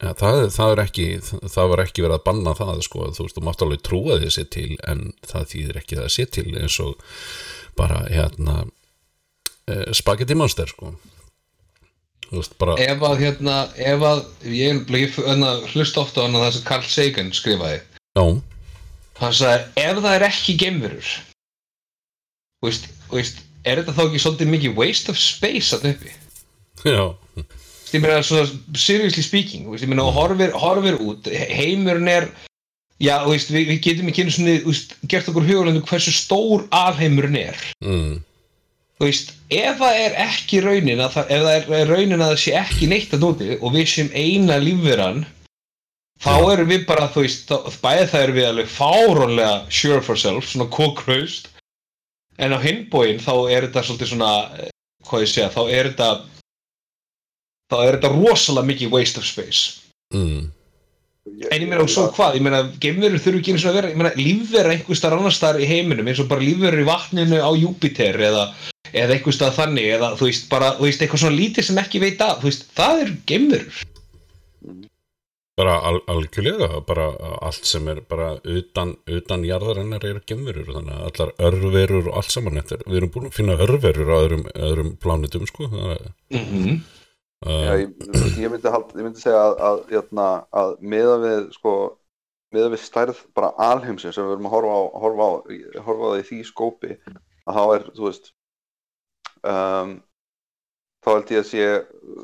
Ja, 0.00 0.14
það, 0.16 0.42
það 0.54 0.74
er 0.74 0.82
ekki 0.86 1.06
það 1.20 1.70
var 1.74 1.82
ekki 1.84 2.04
verið 2.04 2.16
að 2.16 2.26
banna 2.30 2.56
það 2.56 2.82
sko, 2.86 3.08
þú 3.16 3.26
veist, 3.26 3.36
þú 3.36 3.44
mátt 3.44 3.64
alveg 3.66 3.82
trúa 3.84 4.16
því 4.16 4.28
að 4.30 4.36
sé 4.36 4.44
til 4.54 4.68
en 4.88 5.02
það 5.28 5.48
þýðir 5.52 5.80
ekki 5.82 5.98
það 5.98 6.06
að 6.06 6.14
sé 6.14 6.26
til 6.36 6.46
eins 6.54 6.76
og 6.80 7.10
bara 7.76 7.98
hérna 8.08 8.54
eh, 9.68 9.90
spagetti 9.96 10.38
monster 10.38 10.70
sko. 10.72 10.94
Þú 12.30 12.38
veist, 12.38 12.56
bara 12.62 12.78
ef 12.80 13.04
að 13.10 13.24
hérna, 13.26 13.58
ef 13.76 14.06
að 14.06 14.24
ég, 14.54 14.80
hérna, 15.18 15.52
hlusta 15.74 16.04
ofta 16.06 16.24
á 16.24 16.26
hana 16.28 16.46
það 16.46 16.56
sem 16.56 16.66
Carl 16.70 16.88
Sagan 16.88 17.32
skrifaði 17.36 17.82
já, 18.18 18.24
hann 19.20 19.34
sagði 19.36 19.84
ef 19.84 20.00
það 20.02 20.14
er 20.16 20.24
ekki 20.30 20.56
veist 23.12 23.42
er 23.64 23.80
þetta 23.82 23.94
þá 23.96 24.02
ekki 24.08 24.22
svolítið 24.24 24.50
mikið 24.54 24.76
waste 24.80 25.12
of 25.12 25.18
space 25.20 25.76
að 25.76 25.90
uppi? 25.92 26.12
Já, 26.86 27.02
ég 27.92 28.00
meina 28.02 28.22
svona 28.24 28.48
seriously 28.78 29.22
speaking 29.26 29.68
veist, 29.70 29.84
ég 29.84 29.90
meina 29.92 30.06
horfir, 30.16 30.54
horfir 30.56 30.98
út 31.04 31.28
he- 31.30 31.50
heimurinn 31.60 32.08
er 32.10 32.28
já, 33.00 33.18
veist, 33.28 33.52
við, 33.52 33.68
við 33.74 33.80
getum 33.86 34.10
ekki 34.12 34.24
einu 34.26 34.34
svona, 34.34 34.56
gert 35.08 35.30
okkur 35.30 35.46
hugulöndu 35.48 35.84
hversu 35.88 36.12
stór 36.12 36.66
alheimurinn 36.76 37.38
er. 37.40 37.56
Mm, 37.84 38.18
þú 38.98 39.06
veist, 39.08 39.34
ef 39.48 39.78
það 39.80 40.00
er 40.04 40.16
ekki 40.26 40.60
raunin 40.66 41.00
að 41.06 41.14
það, 41.18 41.30
ef 41.36 41.44
það 41.46 41.76
er 41.80 41.92
raunin 41.94 42.20
að 42.20 42.32
það 42.34 42.40
sé 42.44 42.56
ekki 42.60 42.90
neitt 42.90 43.14
að 43.16 43.24
núti 43.24 43.52
og 43.60 43.76
við 43.78 43.86
sem 43.94 44.10
eina 44.12 44.58
lífveran 44.60 45.22
þá 46.20 46.34
erum 46.52 46.68
við 46.68 46.86
bara, 46.88 47.08
þú 47.08 47.24
veist, 47.24 47.46
þá- 47.48 47.78
bæði 47.84 48.06
það 48.12 48.22
erum 48.26 48.38
við 48.38 48.48
alveg 48.50 48.68
fárónlega 48.74 49.54
sure 49.72 49.98
of 50.02 50.10
ourselves, 50.12 50.52
svona 50.52 50.68
kókraust 50.72 51.48
en 52.38 52.52
á 52.56 52.58
hinbóin 52.60 53.20
þá 53.20 53.32
er 53.52 53.66
þetta 53.68 53.84
svolítið 53.86 54.12
svona, 54.14 54.32
eh, 54.60 54.70
hvað 55.08 55.24
ég 55.24 55.32
segja, 55.34 55.50
þá 55.54 55.62
er 55.72 55.90
þetta 55.92 56.10
þá 57.70 57.76
er 57.86 57.96
þetta 57.98 58.14
rosalega 58.16 58.66
mikið 58.66 58.90
waste 58.90 59.20
of 59.20 59.26
space. 59.28 59.80
Mm, 60.12 60.48
en 61.52 61.60
ég 61.62 61.68
meina 61.68 61.84
og 61.84 61.90
svo 61.92 62.08
hvað, 62.16 62.34
ég 62.34 62.42
meina 62.42 62.64
geimverur 62.82 63.22
þurfi 63.22 63.38
ekki 63.40 63.52
einu 63.54 63.60
svona 63.62 63.72
að 63.74 63.78
vera, 63.78 63.90
ég 63.92 64.00
meina 64.00 64.14
lífvera 64.18 64.72
einhver 64.74 64.98
starf 64.98 65.20
annar 65.20 65.36
starf 65.36 65.62
í 65.62 65.68
heiminum 65.70 66.08
eins 66.10 66.18
og 66.18 66.28
bara 66.32 66.42
lífverur 66.42 66.82
í 66.82 66.88
vatninu 66.88 67.38
á 67.38 67.50
Júpiter 67.54 68.18
eða, 68.18 68.48
eða 68.90 69.14
einhver 69.14 69.36
stað 69.36 69.54
þannig 69.60 69.86
eða 69.94 70.10
þú 70.18 70.26
veist 70.26 70.48
bara, 70.50 70.72
þú 70.80 70.88
veist 70.88 71.04
eitthvað 71.04 71.22
svona 71.22 71.38
lítið 71.38 71.68
sem 71.68 71.78
ekki 71.84 72.02
veit 72.02 72.24
að, 72.26 72.40
þú 72.42 72.50
veist, 72.50 72.66
það 72.74 73.04
er 73.04 73.14
geimverur 73.30 73.84
bara 75.58 75.74
al, 75.88 75.98
algjörlega 76.10 76.80
bara 76.86 77.08
allt 77.42 77.66
sem 77.68 77.88
er 77.92 78.00
bara 78.08 78.30
utan, 78.44 78.94
utan 79.10 79.44
jarðarinnar 79.44 80.04
eru 80.06 80.22
gemverur 80.26 80.70
þannig 80.70 80.96
að 80.96 81.06
allar 81.10 81.32
örverur 81.48 82.10
og 82.10 82.20
allt 82.20 82.34
saman 82.34 82.60
er, 82.62 82.84
við 82.86 83.00
erum 83.00 83.12
búin 83.14 83.28
að 83.28 83.36
finna 83.36 83.58
örverur 83.66 84.12
á 84.14 84.16
öðrum, 84.20 84.44
öðrum 84.54 84.90
plánutum 85.02 85.46
sko 85.50 85.68
mm 85.68 85.86
-hmm. 86.32 86.80
uh, 87.46 87.62
Já, 87.66 87.72
ég, 87.82 87.94
ég, 88.38 88.50
myndi 88.50 88.74
hald, 88.74 88.92
ég 88.96 89.04
myndi 89.04 89.20
segja 89.22 89.40
að, 89.48 89.56
að, 89.68 89.80
að, 90.00 90.44
að 90.62 90.76
miða 90.80 91.16
við 91.24 91.50
sko, 91.58 91.74
miða 92.54 92.68
við 92.74 92.84
stærð 92.84 93.24
bara 93.34 93.54
alheimsins 93.70 94.14
sem 94.14 94.26
við 94.26 94.36
erum 94.36 94.50
að 94.50 94.56
horfa 94.56 94.76
á, 94.78 94.82
horfa 95.04 95.24
á, 95.26 95.32
horfa 95.86 96.14
á 96.14 96.22
því 96.30 96.44
skópi 96.44 96.96
að 97.46 97.56
þá 97.58 97.64
er, 97.74 97.90
þú 97.96 98.06
veist 98.06 98.32
um, 99.42 99.98
þá 101.00 101.10
held 101.12 101.32
ég 101.32 101.42
að 101.42 101.48
sé 101.48 101.66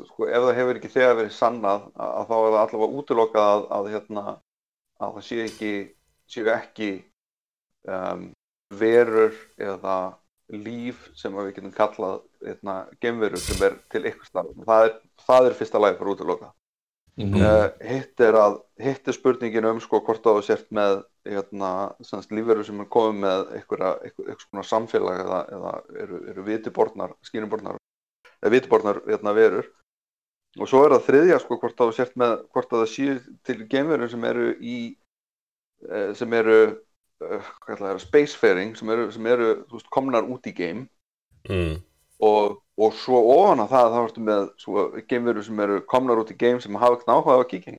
sko, 0.09 0.27
ef 0.27 0.45
það 0.45 0.57
hefur 0.59 0.79
ekki 0.79 0.93
þegar 0.93 1.19
verið 1.19 1.35
sannað 1.37 1.87
að, 1.95 2.09
að 2.19 2.27
þá 2.29 2.35
er 2.37 2.47
það 2.47 2.61
allavega 2.61 3.01
útilokað 3.01 3.49
að, 3.53 3.65
að, 3.77 3.89
hérna, 3.95 4.25
að 5.01 5.17
það 5.17 5.27
sé 5.29 5.39
ekki 5.45 5.73
séu 6.27 6.51
ekki 6.53 6.91
um, 7.87 8.29
verur 8.77 9.35
eða 9.57 9.97
líf 10.53 11.09
sem 11.17 11.33
við 11.35 11.49
getum 11.55 11.73
kallað 11.75 12.21
hérna, 12.45 12.77
gemverur 13.03 13.41
sem 13.41 13.65
er 13.67 13.75
til 13.91 14.05
ykkur 14.07 14.29
starf 14.29 14.63
það 14.67 14.93
það 15.25 15.49
er 15.49 15.57
fyrsta 15.59 15.81
lagi 15.81 15.99
fyrir 15.99 16.15
útiloka 16.15 16.53
Mm 17.17 17.33
uh, 17.41 17.71
hitt 17.81 18.21
er 18.21 18.35
að 18.37 18.59
hitt 18.77 19.07
er 19.09 19.15
spurningin 19.15 19.65
um 19.65 19.79
sko 19.81 20.03
hvort 20.05 20.21
það 20.21 20.35
er 20.37 20.43
sért 20.45 20.67
með 20.69 20.99
hérna, 21.25 21.69
semst, 22.05 22.29
lífverur 22.29 22.67
sem 22.67 22.83
er 22.83 22.89
komið 22.93 23.23
með 23.23 24.35
svona 24.43 24.63
samfélag 24.63 25.23
eða, 25.23 25.39
eða 25.57 25.71
eru, 26.03 26.19
eru 26.29 26.45
vitibornar 26.45 27.15
skýnubornar 27.25 27.79
eða 28.41 28.53
vitibornar 28.53 29.01
hérna, 29.07 29.33
verur. 29.37 29.69
Og 30.57 30.69
svo 30.69 30.83
er 30.85 30.95
það 30.95 31.07
þriðja 31.07 31.39
sko 31.43 31.57
hvort 31.61 31.77
það 31.77 31.95
sért 31.97 32.15
með 32.17 32.35
hvort 32.55 32.71
það 32.71 32.85
séu 32.91 33.17
til 33.45 33.57
geimverur 33.69 34.09
sem 34.09 34.23
eru 34.25 34.47
í 34.57 34.77
eh, 35.89 36.13
sem 36.17 36.33
eru 36.33 36.59
uh, 36.67 37.51
að 37.67 37.83
vera, 37.83 37.99
spacefaring 38.01 38.73
sem 38.79 38.89
eru, 38.95 39.09
sem 39.13 39.27
eru 39.29 39.51
veist, 39.73 39.91
komnar 39.93 40.25
út 40.25 40.49
í 40.49 40.55
geim. 40.57 40.87
Mm, 41.47 41.77
og, 42.23 42.57
og 42.77 42.95
svo 42.97 43.19
ofan 43.35 43.61
að 43.63 43.73
það 43.75 43.91
þá 43.93 43.99
ertu 44.03 44.23
með 44.29 44.47
svo 44.61 44.87
geimverur 45.09 45.45
sem 45.45 45.59
eru 45.65 45.81
komnar 45.89 46.21
út 46.21 46.33
í 46.33 46.39
game 46.39 46.61
sem 46.63 46.79
hafa 46.79 47.03
áhuga 47.05 47.37
á 47.41 47.49
kíkja 47.49 47.77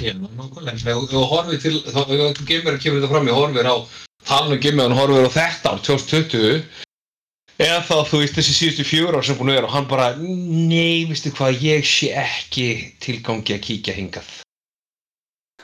Já, 0.00 0.14
nákvæmlega, 0.16 0.94
þú 1.10 1.22
horfir 1.28 1.60
til 1.60 1.74
þá 1.84 1.98
að 2.04 2.38
kemur 2.48 2.78
þetta 2.78 3.10
fram 3.10 3.28
í 3.28 3.34
horfir 3.36 3.68
á 3.68 3.76
talinu 4.28 4.60
geimur 4.62 4.86
hann 4.86 4.96
horfir 4.96 5.28
á 5.28 5.30
þetta 5.34 5.72
ár 5.74 5.82
2020 5.84 6.62
eða 7.60 7.80
þá 7.84 7.96
þú 8.08 8.20
veist 8.22 8.38
þessi 8.38 8.54
síðustu 8.56 9.02
ár 9.10 9.24
sem 9.26 9.38
búin 9.38 9.52
að 9.52 9.58
vera 9.58 9.68
og 9.68 9.74
hann 9.74 9.88
bara, 9.90 10.12
nei, 10.18 11.06
veistu 11.08 11.32
hvað 11.36 11.64
ég 11.64 11.88
sé 11.88 12.12
ekki 12.16 12.68
tilgangi 13.02 13.56
að 13.56 13.64
kíkja 13.66 13.96
hingað. 13.96 14.30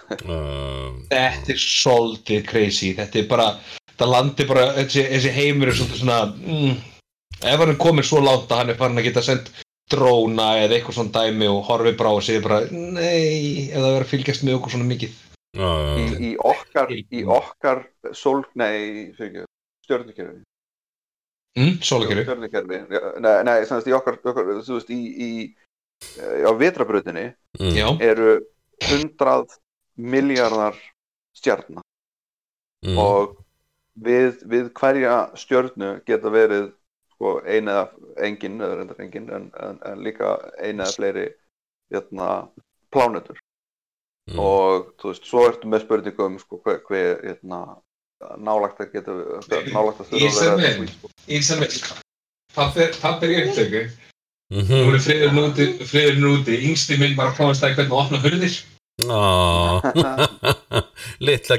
Uh, 0.07 1.03
þetta 1.11 1.51
er 1.51 1.59
svolítið 1.59 2.45
crazy 2.47 2.93
þetta 2.95 3.19
er 3.19 3.25
bara, 3.27 3.47
þetta 3.91 4.07
landi 4.07 4.45
bara 4.47 4.67
þessi, 4.77 5.03
þessi 5.11 5.33
heimur 5.35 5.73
er 5.73 5.79
svolítið 5.81 6.03
svona 6.05 6.19
mm, 6.31 6.77
ef 7.41 7.63
hann 7.63 7.73
er 7.73 7.81
komin 7.83 8.07
svo 8.07 8.21
langt 8.23 8.53
að 8.55 8.61
hann 8.61 8.71
er 8.71 8.79
farin 8.79 9.03
að 9.03 9.09
geta 9.09 9.25
sendt 9.27 9.51
dróna 9.91 10.53
eða 10.61 10.77
eitthvað 10.77 10.99
svona 11.01 11.15
dæmi 11.17 11.51
og 11.51 11.59
horfið 11.67 11.99
bara 11.99 12.15
og 12.15 12.23
segir 12.23 12.47
bara 12.47 12.61
nei, 12.71 13.67
ef 13.67 13.81
það 13.81 13.89
verður 13.89 14.07
að 14.07 14.13
fylgjast 14.13 14.47
með 14.47 14.59
okkur 14.61 14.77
svona 14.77 14.89
mikið. 14.93 15.19
í, 15.59 15.65
uh, 15.65 16.17
í 16.23 16.33
okkar 16.53 16.95
í 16.95 17.25
okkar 17.41 17.83
sól, 18.15 18.45
nei, 18.55 19.11
stjörnukerfi 19.17 20.45
mm, 21.57 21.79
Sólakerfi 21.85 22.83
nei, 23.25 23.37
nei 23.49 23.57
semst, 23.69 23.89
í 23.89 23.97
okkar, 23.97 24.21
okkar 24.23 24.53
þú 24.61 24.79
veist, 24.79 24.93
í, 24.93 25.01
í 25.01 25.31
eh, 26.21 26.45
á 26.47 26.53
vetrabrautinni 26.57 27.31
mm, 27.61 28.01
eru 28.05 28.39
hundrað 28.91 29.59
miljardar 29.97 30.79
stjarnar 31.37 31.85
mm, 32.87 32.99
og 33.01 33.37
við, 33.97 34.43
við 34.45 34.71
hverja 34.77 35.21
stjörnu 35.39 35.97
geta 36.09 36.33
verið 36.33 36.71
sko, 37.17 37.41
ein 37.49 37.73
eða 37.73 37.89
engin, 38.27 38.61
eða 38.61 38.79
reyndar 38.79 39.03
engin 39.03 39.29
en, 39.33 39.51
en, 39.63 39.81
en 39.89 40.05
líka 40.05 40.37
ein 40.61 40.81
eða 40.81 40.93
fleiri 40.99 41.27
hérna, 41.93 42.31
plánetur. 42.93 43.41
Mm, 44.27 44.41
og 44.43 44.93
þú 45.01 45.13
veist, 45.13 45.29
svo 45.29 45.45
ertu 45.47 45.71
með 45.71 45.85
spurningu 45.85 46.27
um 46.27 46.39
sko, 46.43 46.61
hver, 46.65 46.81
hver 46.89 47.23
hérna, 47.23 47.61
nálagt 48.39 48.79
að 48.83 48.93
geta 48.97 49.13
nálagt 49.77 49.99
að 50.05 50.09
Í 50.17 50.19
þurfa 50.27 50.45
að 50.53 50.59
vera 50.63 50.83
Ísrael. 51.27 51.39
Ísabel 51.39 51.73
Pappi 52.57 53.25
er 53.27 53.33
í 53.33 53.35
upptöku. 53.45 53.83
Nú 54.47 54.63
mhm, 54.63 54.95
er 54.95 55.01
friðurinn 55.03 55.43
úti, 55.43 55.65
friðurinn 55.91 56.31
úti. 56.31 56.55
Yngsti 56.71 56.95
minn 57.01 57.19
bara 57.19 57.37
komast 57.37 57.65
að 57.67 57.75
hvernig 57.77 57.93
að 57.93 58.03
opna 58.05 58.19
hurðir. 58.23 58.55
Litla 61.27 61.55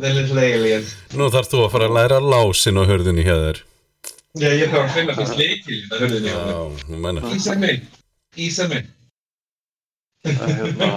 litla 0.00 0.42
eiginlega 0.44 0.80
nú 1.16 1.24
þarf 1.32 1.48
þú 1.50 1.58
að 1.64 1.72
fara 1.74 1.86
að 1.88 1.96
læra 1.96 2.18
lásin 2.22 2.80
á 2.80 2.82
hörðunni 2.88 3.26
hjá 3.26 3.36
þér. 3.40 3.58
Já, 4.40 4.50
ég 4.52 4.68
þarf 4.70 4.84
að 4.84 4.94
finna 4.94 5.12
fyrst 5.18 5.36
leikil 5.40 5.80
hurðinni. 5.96 6.30
Já, 6.30 6.36
nú 6.92 6.96
menna 7.02 7.20
Ísa 7.34 7.54
minn 7.58 7.80
Ísa 8.38 8.64
minn 8.70 8.86
hérna, 10.24 10.88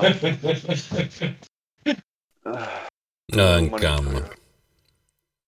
Já, 3.33 3.57
en 3.57 3.69
gaman. 3.69 4.25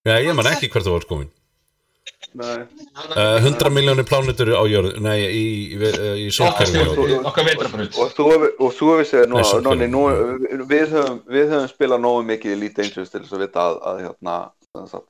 Já, 0.05 0.19
ég 0.21 0.35
man 0.37 0.47
ekki 0.49 0.69
hvert 0.71 0.85
þú 0.85 0.93
var 0.95 1.05
komin. 1.09 1.31
Nei, 2.35 2.65
uh, 3.15 3.37
100 3.39 3.69
miljónir 3.71 4.05
plánutur 4.05 4.51
á 4.59 4.63
jörð 4.67 4.97
Nei, 4.99 5.21
í, 5.23 5.45
í, 5.71 5.89
í, 6.19 6.25
sólkerfinu 6.35 7.21
Okkar 7.29 7.47
vetrafrönd 7.47 7.95
og 7.95 8.11
þú 8.11 8.25
og 8.35 8.73
þú 8.75 8.89
hefur 8.91 9.07
segið 9.07 9.29
nú, 9.31 9.39
Nei, 9.39 9.45
svo 9.47 9.61
nonni, 9.63 9.87
nú, 9.89 10.01
fyrir. 10.11 10.65
við, 10.67 10.85
höfum, 10.91 11.21
við 11.31 11.53
höfum 11.53 11.69
spilað 11.71 12.03
nógu 12.03 12.25
mikið 12.27 12.51
í 12.51 12.57
Elite 12.57 12.81
Dangerous 12.81 13.13
til 13.13 13.21
þess 13.23 13.37
að 13.37 13.43
vita 13.45 13.65
að, 13.69 13.79
að 13.91 14.01
hérna, 14.03 14.35
sem 14.75 14.89
sagt, 14.91 15.09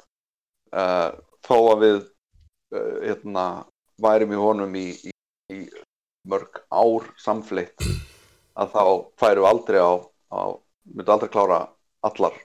uh, 0.77 1.09
þó 1.49 1.57
að 1.57 1.83
við 1.85 1.97
uh, 1.97 2.95
hérna, 3.07 3.47
værum 4.05 4.35
í 4.37 4.41
honum 4.45 4.77
í, 4.77 4.87
í, 5.09 5.15
í 5.55 5.59
mörg 6.29 6.61
ár 6.69 7.09
samfleitt 7.25 7.89
að 8.55 8.73
þá 8.75 8.83
færu 9.21 9.47
aldrei 9.49 9.79
á, 9.81 9.93
á 10.31 10.41
myndu 10.95 11.15
aldrei 11.15 11.31
klára 11.33 11.61
allar 12.05 12.35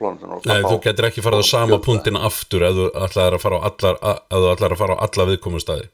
plánutinu 0.00 0.40
Nei, 0.48 0.60
þú 0.64 0.76
getur 0.84 1.08
ekki 1.10 1.24
farið 1.24 1.44
á 1.44 1.52
sama 1.52 1.80
punktin 1.84 2.18
aftur 2.20 2.64
ef 2.68 2.76
þú 2.78 2.86
ætlaðir 3.06 3.36
að 3.38 3.42
fara 3.44 3.58
á 3.58 3.62
allar 3.70 3.98
ef 4.00 4.36
þú 4.36 4.52
ætlaðir 4.54 4.76
að 4.76 4.82
fara 4.84 4.96
á 4.96 5.02
alla 5.06 5.26
viðkomum 5.30 5.64
staði 5.64 5.90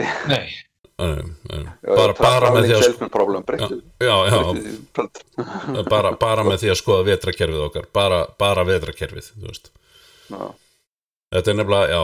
Nei, 0.30 0.44
bara, 1.00 2.14
bara 2.14 2.50
með 2.54 2.68
því 2.68 2.76
að 2.76 3.04
problem 3.12 3.44
breyttu. 3.46 3.80
já, 3.98 4.16
já, 4.30 4.40
bara, 5.88 6.12
bara 6.20 6.44
með 6.46 6.64
því 6.64 6.72
að 6.74 6.78
skoða 6.78 7.06
vetrakerfið 7.08 7.64
okkar. 7.66 7.88
Bara, 7.96 8.20
bara 8.38 8.66
vetrakerfið 8.68 9.32
þetta 11.30 11.52
er 11.52 11.56
nefnilega, 11.56 11.88
já 11.94 12.02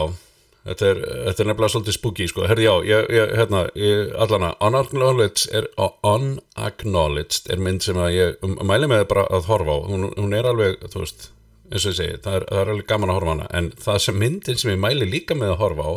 þetta 0.67 0.89
er, 0.89 0.99
þetta 1.27 1.43
er 1.43 1.49
nefnilega 1.49 1.73
svolítið 1.73 1.95
spooky 1.95 2.27
sko. 2.29 2.45
herri 2.49 2.67
já, 2.67 2.73
ég, 2.87 3.09
ég, 3.13 3.33
hérna 3.39 3.63
ég, 3.77 4.13
allana, 4.19 4.51
unacknowledged 4.63 5.55
er, 5.55 5.69
unacknowledged 6.11 7.51
er 7.53 7.63
mynd 7.63 7.85
sem 7.85 7.99
að 8.01 8.13
ég 8.15 8.45
um, 8.45 8.57
mæli 8.67 8.89
með 8.91 9.05
bara 9.11 9.27
að 9.33 9.49
horfa 9.51 9.77
á. 9.77 9.79
Hún, 9.87 10.09
hún 10.17 10.35
er 10.37 10.49
alveg, 10.49 10.81
þú 10.91 11.03
veist 11.03 11.29
eins 11.67 11.83
og 11.83 11.91
ég 11.91 11.99
segi, 11.99 12.17
það 12.23 12.39
er, 12.39 12.47
það 12.49 12.63
er 12.63 12.73
alveg 12.73 12.89
gaman 12.89 13.11
að 13.11 13.19
horfa 13.19 13.35
hana. 13.35 13.51
En 13.59 13.69
það 13.83 14.01
sem 14.05 14.19
myndin 14.23 14.59
sem 14.59 14.73
ég 14.73 14.81
mæli 14.83 15.07
líka 15.09 15.37
með 15.37 15.55
að 15.55 15.61
horfa 15.63 15.87
á 15.87 15.93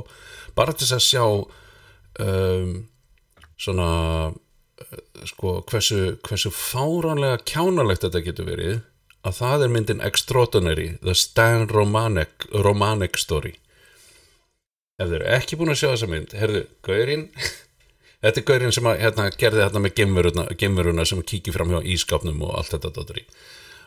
bara 0.58 0.74
til 0.74 0.86
þess 0.86 0.98
að 0.98 1.06
sjá 1.06 1.24
um, 2.26 2.76
svona 3.60 3.90
uh, 4.30 5.02
sko, 5.30 5.58
hversu, 5.70 6.00
hversu 6.26 6.52
fáránlega 6.54 7.42
kjánalegt 7.46 8.06
þetta 8.06 8.24
getur 8.26 8.50
verið 8.50 8.78
að 9.26 9.36
það 9.36 9.64
er 9.64 9.74
myndin 9.74 10.04
Extraordinary 10.04 10.86
The 11.04 11.14
Stan 11.18 11.66
Romanek, 11.68 12.46
Romanek 12.64 13.18
Story 13.20 13.58
ef 15.00 15.08
þau 15.08 15.16
eru 15.18 15.30
ekki 15.36 15.58
búin 15.58 15.72
að 15.72 15.80
sjá 15.80 15.88
þessa 15.92 16.10
mynd 16.10 16.34
herðu, 16.36 16.66
Gaurinn 16.86 17.26
þetta 18.22 18.42
er 18.42 18.46
Gaurinn 18.50 18.76
sem 18.76 18.90
að, 18.90 19.00
hérna, 19.04 19.30
gerði 19.40 19.64
hérna 19.64 19.82
með 19.84 19.96
gemveruna, 20.00 20.46
gemveruna 20.60 21.06
sem 21.08 21.24
kíkir 21.32 21.56
fram 21.56 21.72
hjá 21.72 21.80
ískapnum 21.94 22.44
og 22.46 22.54
allt 22.58 22.74
þetta 22.76 22.92
dóttari 22.98 23.24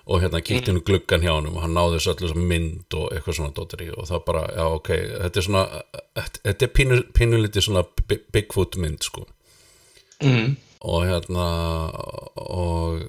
og 0.03 0.19
hérna 0.19 0.41
kíkti 0.43 0.71
hennu 0.71 0.83
gluggan 0.83 1.23
hjá 1.23 1.31
hann 1.31 1.47
og 1.47 1.61
hann 1.63 1.77
náði 1.77 1.99
þessu 1.99 2.11
allir 2.13 2.33
sem 2.33 2.47
mynd 2.49 2.97
og 2.99 3.13
eitthvað 3.15 3.37
svona 3.37 3.55
dóttari 3.55 3.87
og 3.93 4.09
það 4.09 4.25
bara, 4.27 4.41
já 4.51 4.65
ok, 4.67 4.89
þetta 5.21 5.39
er 5.39 5.47
svona 5.47 5.63
þetta 6.41 6.67
er 6.67 6.73
pínu, 6.79 6.97
pínulítið 7.15 7.67
svona 7.69 7.85
Bigfoot 8.09 8.75
mynd 8.83 9.07
sko. 9.07 9.25
Mm. 10.23 10.57
og 10.87 11.05
hérna 11.07 11.45
og 12.43 13.01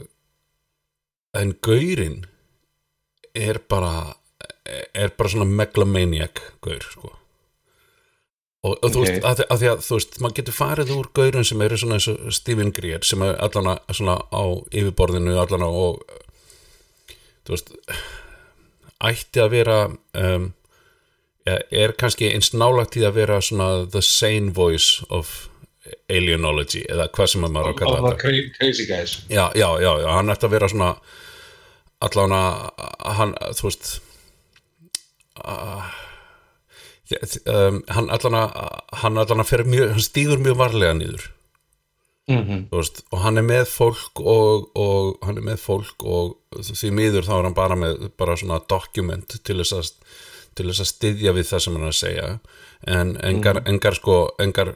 en 1.34 1.52
Gaurinn 1.62 2.24
er 3.34 3.58
bara 3.70 4.14
er 4.94 5.12
bara 5.18 5.30
svona 5.30 5.46
megalomaniac 5.50 6.40
Gaur 6.62 6.86
sko 6.94 7.12
og, 8.64 8.74
og 8.81 8.90
þú 8.94 9.00
Ok. 9.03 9.07
veist, 9.11 9.24
að, 9.29 9.42
að 9.53 9.62
því 9.62 9.68
að 9.74 9.85
þú 9.87 9.96
veist 9.98 10.18
maður 10.24 10.37
getur 10.40 10.57
farið 10.59 10.92
úr 10.96 11.09
Gaurinn 11.18 11.44
sem 11.48 11.64
eru 11.66 11.79
svona 11.81 11.98
eins 12.00 12.09
og 12.12 12.20
Stephen 12.33 12.72
Greer 12.77 13.05
sem 13.05 13.22
er 13.27 13.37
allan 13.44 13.70
að 13.74 13.96
svona 14.00 14.18
á 14.33 14.42
yfirborðinu 14.72 15.35
allan 15.42 15.66
að 15.68 15.81
og 15.85 16.05
þú 17.44 17.57
veist 17.57 17.74
ætti 19.05 19.42
að 19.44 19.50
vera 19.53 19.79
um, 20.16 20.46
ja, 21.44 21.59
er 21.85 21.92
kannski 22.00 22.31
eins 22.33 22.55
nálagt 22.57 22.96
í 22.96 23.05
að 23.05 23.18
vera 23.18 23.40
svona 23.44 23.68
the 23.92 24.00
sane 24.05 24.55
voice 24.57 25.05
of 25.12 25.35
alienology 26.09 26.81
eða 26.88 27.11
hvað 27.12 27.29
sem 27.35 27.44
maður 27.44 27.68
á 27.68 27.72
að 27.74 27.77
kalla 27.83 27.98
þetta 28.00 28.22
cra- 28.22 28.48
crazy 28.57 28.87
guys 28.88 29.18
já, 29.29 29.44
já, 29.53 29.68
já, 29.85 29.90
já, 30.00 30.09
hann 30.16 30.33
ætti 30.33 30.48
að 30.48 30.55
vera 30.57 30.70
svona 30.72 30.88
allan 32.05 32.33
að 32.38 33.12
hann, 33.18 33.35
þú 33.61 33.68
veist 33.68 33.90
uh, 35.44 35.85
um, 37.12 37.80
hann 37.88 38.10
allan 38.10 38.38
að 38.40 38.52
hann 39.02 39.18
allan 39.20 39.44
að 39.44 39.66
mjög, 39.68 39.90
hann 39.96 40.04
stígur 40.04 40.42
mjög 40.42 40.60
varlega 40.60 40.94
niður. 40.98 41.30
Mm 42.28 42.40
þú 42.70 42.78
veist, 42.78 43.02
og 43.12 43.18
hann 43.20 43.36
er 43.36 43.44
með 43.44 43.66
fólk 43.68 44.20
og, 44.20 44.70
og 44.80 45.18
hann 45.26 45.36
er 45.36 45.44
með 45.44 45.58
fólk 45.60 46.04
og 46.08 46.38
því 46.56 46.90
miður 46.90 47.26
þá 47.26 47.34
er 47.36 47.44
hann 47.44 47.56
bara 47.58 47.76
með 47.76 48.08
bara 48.16 48.36
svona 48.36 48.62
dokument 48.68 49.28
til 49.44 49.58
þess 49.60 49.72
að 49.72 49.90
til 50.54 50.68
þess 50.70 50.80
að 50.80 50.92
styðja 50.92 51.32
við 51.34 51.46
það 51.50 51.60
sem 51.60 51.74
hann 51.74 51.84
er 51.84 51.92
að 51.92 51.98
segja. 51.98 52.26
En 52.86 53.16
engar, 53.20 53.60
engar 53.66 53.94
sko 53.94 54.16
engar 54.38 54.74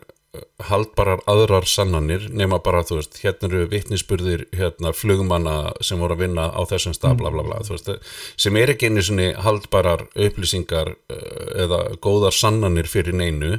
haldbarar 0.69 1.23
aðrar 1.31 1.65
sannanir 1.69 2.27
nema 2.37 2.59
bara, 2.61 2.83
þú 2.85 2.99
veist, 2.99 3.17
hérna 3.23 3.49
eru 3.49 3.69
vitnisburðir 3.73 4.45
hérna 4.53 4.93
flugmanna 4.93 5.73
sem 5.85 6.01
voru 6.03 6.19
að 6.19 6.25
vinna 6.27 6.49
á 6.53 6.61
þessum 6.69 6.97
stað, 6.97 7.17
bla 7.23 7.33
bla 7.33 7.45
bla, 7.47 7.61
þú 7.65 7.77
veist 7.77 7.89
sem 8.37 8.59
er 8.61 8.75
ekki 8.75 8.91
einu 8.91 9.05
svona 9.07 9.31
haldbarar 9.45 10.05
upplýsingar 10.13 10.93
eh, 11.09 11.63
eða 11.65 11.81
góðar 12.05 12.37
sannanir 12.37 12.91
fyrir 12.91 13.17
neinu. 13.17 13.59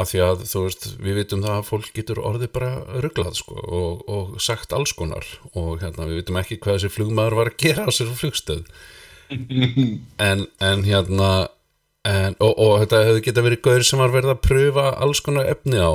Af 0.00 0.08
því 0.08 0.20
að 0.24 0.42
þú 0.48 0.64
veist, 0.64 0.86
við 0.96 1.18
vitum 1.20 1.42
það 1.44 1.58
að 1.58 1.66
fólk 1.68 1.88
getur 1.92 2.22
orðið 2.24 2.52
bara 2.54 2.70
rugglað 3.04 3.34
sko 3.36 3.58
og, 3.60 3.98
og 4.08 4.38
sagt 4.40 4.72
alls 4.72 4.94
konar. 4.96 5.26
Og 5.52 5.82
hérna 5.82 6.08
við 6.08 6.22
vitum 6.22 6.38
ekki 6.40 6.56
hvað 6.56 6.78
þessi 6.78 6.94
flugmaður 6.94 7.36
var 7.36 7.50
að 7.52 7.58
gera 7.60 7.84
á 7.84 7.90
sér 7.92 8.14
flugstöð. 8.16 8.64
En, 10.18 10.40
en 10.58 10.80
hérna 10.82 11.28
en, 12.08 12.36
og, 12.38 12.52
og 12.54 12.72
þetta 12.84 13.04
hefði 13.08 13.26
geta 13.26 13.44
verið 13.44 13.62
gaur 13.66 13.86
sem 13.86 14.00
var 14.02 14.14
verið 14.14 14.34
að 14.34 14.42
pröfa 14.46 14.86
alls 15.04 15.20
konar 15.24 15.50
efni 15.50 15.80
á. 15.80 15.92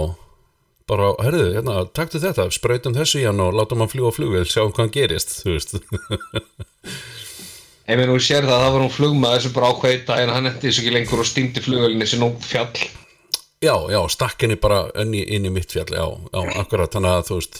Bara, 0.85 1.13
herðu, 1.25 1.47
hérna, 1.55 1.79
taktu 1.97 2.21
þetta 2.21 2.45
sprautum 2.53 2.93
þessu 2.93 3.23
í 3.23 3.25
hann 3.25 3.41
og 3.41 3.55
látum 3.57 3.81
hann 3.81 3.89
fljúa 3.89 4.11
flugvél 4.13 4.45
sjáum 4.45 4.69
hvað 4.69 4.83
hann 4.83 4.93
gerist, 4.93 5.39
þú 5.41 5.55
veist. 5.55 5.73
Ef 7.85 7.99
við 7.99 8.07
nú 8.09 8.17
sér 8.21 8.45
það, 8.45 8.61
það 8.63 8.71
var 8.75 8.83
hún 8.83 8.93
flugmaður 8.93 9.41
sem 9.43 9.53
bara 9.53 9.71
ákveði 9.73 9.97
daginn 10.07 10.31
að 10.31 10.37
hann 10.39 10.49
endi 10.49 10.63
þessu 10.67 10.81
ekki 10.81 10.93
lengur 10.93 11.21
og 11.21 11.27
stýmdi 11.29 11.61
flugvelinni 11.65 12.07
sem 12.09 12.21
nú 12.21 12.31
fjall. 12.41 12.85
Já, 13.65 13.75
já, 13.93 13.99
stakk 14.13 14.45
henni 14.45 14.57
bara 14.61 14.83
inn 15.01 15.13
í, 15.17 15.21
inn 15.37 15.45
í 15.45 15.51
mitt 15.53 15.73
fjall, 15.73 15.89
já, 15.89 16.05
já, 16.05 16.41
akkurat, 16.61 16.93
þannig 16.93 17.13
að 17.13 17.27
þú 17.29 17.37
veist, 17.39 17.59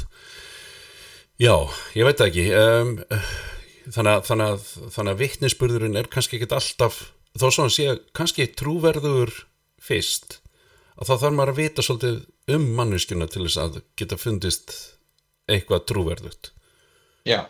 já, 1.41 1.53
ég 1.97 2.09
veit 2.09 2.23
ekki, 2.25 2.45
um, 2.57 2.91
þannig, 3.95 4.31
að, 4.33 4.33
að, 4.49 4.99
að 5.05 5.21
vitnisburðurinn 5.21 5.97
er 6.01 6.09
kannski 6.13 6.37
ekkit 6.39 6.57
alltaf, 6.57 6.99
þó 7.41 7.47
svo 7.49 7.65
hann 7.65 7.75
sé 7.75 7.97
kannski 8.17 8.47
trúverður 8.57 9.33
fyrst, 9.81 10.39
að 10.95 11.11
þá 11.11 11.15
þarf 11.15 11.37
maður 11.37 11.53
að 11.53 11.61
vita 11.61 11.85
svolítið 11.85 12.55
um 12.55 12.69
manneskjuna 12.77 13.27
til 13.31 13.45
þess 13.45 13.61
að 13.61 13.81
geta 13.99 14.19
fundist 14.21 14.75
eitthvað 15.51 15.85
trúverðut. 15.91 16.51
Já, 17.25 17.45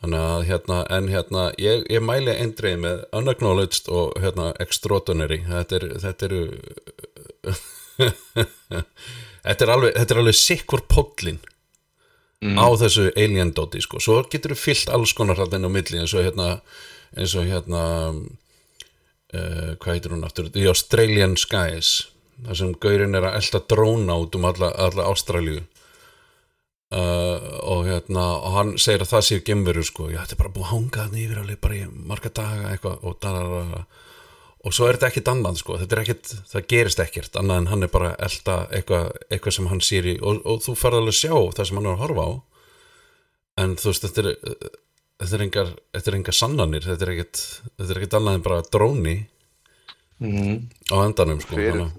Þannig 0.00 0.22
að 0.24 0.42
hérna, 0.48 0.76
en 0.96 1.08
hérna, 1.12 1.42
ég, 1.60 1.82
ég 1.92 2.00
mæli 2.00 2.32
eindreið 2.32 2.78
með 2.80 3.00
unacknowledged 3.18 3.90
og 3.92 4.14
hérna 4.22 4.46
extraordinary, 4.62 5.42
þetta 5.44 5.76
er, 5.76 5.84
þetta 6.00 6.28
eru, 6.30 6.40
þetta 9.44 9.66
er 9.66 9.72
alveg, 9.74 9.98
þetta 9.98 10.16
er 10.16 10.20
alveg 10.22 10.38
sikkur 10.40 10.86
pollin 10.88 11.42
á 12.40 12.66
þessu 12.80 13.10
alien 13.12 13.52
doti, 13.52 13.82
sko, 13.84 14.00
svo 14.00 14.22
getur 14.32 14.56
þú 14.56 14.62
fyllt 14.62 14.94
alls 14.96 15.12
konar 15.12 15.42
inn 15.44 15.68
á 15.68 15.70
milli 15.72 16.00
eins 16.00 16.16
og 16.16 16.24
hérna, 16.24 16.48
eins 17.12 17.36
og 17.36 17.44
hérna, 17.50 17.82
uh, 19.34 19.74
hvað 19.80 19.94
heitir 19.96 20.14
hún 20.14 20.26
aftur, 20.26 20.50
The 20.54 20.66
Australian 20.70 21.36
Skies, 21.40 21.92
þar 22.46 22.60
sem 22.60 22.74
gaurinn 22.82 23.18
er 23.18 23.28
að 23.28 23.38
elda 23.40 23.62
dróna 23.72 24.18
út 24.22 24.38
um 24.38 24.48
alla, 24.50 24.72
alla 24.88 25.08
Ástralíu. 25.10 25.64
Uh, 26.90 27.36
og 27.70 27.84
hérna 27.86 28.22
og 28.42 28.54
hann 28.56 28.70
segir 28.82 29.04
að 29.04 29.12
það 29.12 29.26
séu 29.28 29.42
gemveru 29.46 29.84
sko. 29.86 30.08
Já 30.10 30.24
þetta 30.24 30.34
er 30.34 30.40
bara 30.40 30.50
búið 30.56 30.64
að 30.64 30.72
hanga 30.72 31.04
þannig 31.04 31.26
yfir 31.28 31.42
alveg 31.44 31.60
bara 31.62 31.76
í 31.76 31.84
marga 32.10 32.32
daga 32.34 32.72
eitthvað 32.72 33.04
og 33.06 33.20
darara 33.22 33.84
og 34.60 34.74
svo 34.74 34.88
er 34.88 34.98
þetta 34.98 35.08
ekkit 35.12 35.30
annað 35.30 35.60
sko. 35.62 35.76
Þetta 35.80 35.96
er 35.96 36.02
ekkit, 36.02 36.32
það 36.50 36.66
gerist 36.72 37.02
ekkert 37.04 37.38
annað 37.38 37.62
en 37.62 37.70
hann 37.70 37.86
er 37.86 37.92
bara 37.94 38.10
að 38.10 38.24
elda 38.26 38.56
eitthvað, 38.76 39.06
eitthvað 39.30 39.56
sem 39.56 39.70
hann 39.70 39.84
sér 39.86 40.08
í. 40.10 40.16
Og, 40.18 40.42
og 40.44 40.64
þú 40.66 40.74
ferð 40.82 41.00
alveg 41.00 41.14
að 41.14 41.20
sjá 41.20 41.36
það 41.56 41.68
sem 41.70 41.80
hann 41.80 41.88
er 41.88 41.94
að 41.94 42.02
horfa 42.02 42.26
á. 42.26 42.32
En 43.62 43.76
þú 43.78 43.92
veist 43.92 44.08
þetta 44.08 44.26
er 44.26 44.74
þetta 45.20 45.36
er 45.38 45.44
engar, 45.46 45.72
þetta 45.94 46.10
er 46.12 46.16
engar 46.18 46.36
sannanir 46.36 46.86
þetta 46.88 47.06
er 47.06 47.12
ekkit, 47.14 47.42
þetta 47.76 47.90
er 47.94 48.00
ekkit 48.00 48.16
annað 48.18 48.38
en 48.38 48.44
bara 48.46 48.60
dróni 48.72 49.16
mm. 50.20 50.54
á 50.92 50.96
endanum 51.04 51.40
sko 51.44 51.58
Fyrir- 51.58 51.90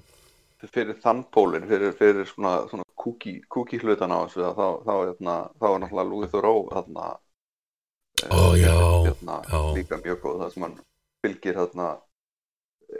fyrir 0.71 0.97
þann 1.01 1.23
pólinn, 1.33 1.65
fyrir, 1.69 1.93
fyrir 1.97 2.27
svona, 2.29 2.51
svona 2.69 2.85
kúki, 3.01 3.39
kúki 3.49 3.79
hlutan 3.81 4.13
á 4.13 4.21
þessu 4.27 4.45
þá, 4.53 4.67
þá, 4.85 4.93
hérna, 5.07 5.35
þá 5.57 5.67
er 5.71 5.79
náttúrulega 5.81 6.09
Louis 6.11 6.33
Theroux 6.33 6.69
þarna 6.73 7.11
Ó, 8.29 8.53
já, 8.53 8.75
hérna, 9.07 9.39
já. 9.49 9.59
líka 9.73 9.97
mjög 10.03 10.19
góð 10.21 10.41
það 10.43 10.51
sem 10.53 10.65
hann 10.67 10.75
fylgir 11.25 11.55
þarna 11.57 11.87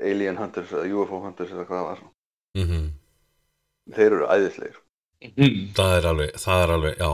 Alien 0.01 0.39
Hunters 0.39 0.71
eða 0.73 0.87
UFO 1.01 1.19
Hunters 1.21 1.51
eða 1.53 1.67
hvað 1.69 1.81
það 1.81 1.89
var 1.91 2.01
mm 2.61 2.87
þeir 3.91 4.11
eru 4.15 4.27
æðislegir 4.37 4.79
Mm. 5.21 5.67
það 5.77 5.91
er 5.99 6.05
alveg, 6.09 6.29
það 6.41 6.61
er 6.63 6.71
alveg, 6.73 6.95
já 6.97 7.09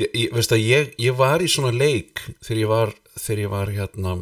ég, 0.00 0.08
ég, 0.12 0.32
veist 0.34 0.52
að 0.54 0.64
ég, 0.64 0.94
ég 1.00 1.16
var 1.16 1.42
í 1.44 1.48
svona 1.50 1.72
leik 1.74 2.22
þegar 2.44 2.60
ég 2.60 2.70
var, 2.70 2.94
þegar 3.16 3.42
ég 3.42 3.52
var 3.52 3.72
hérna, 3.76 4.16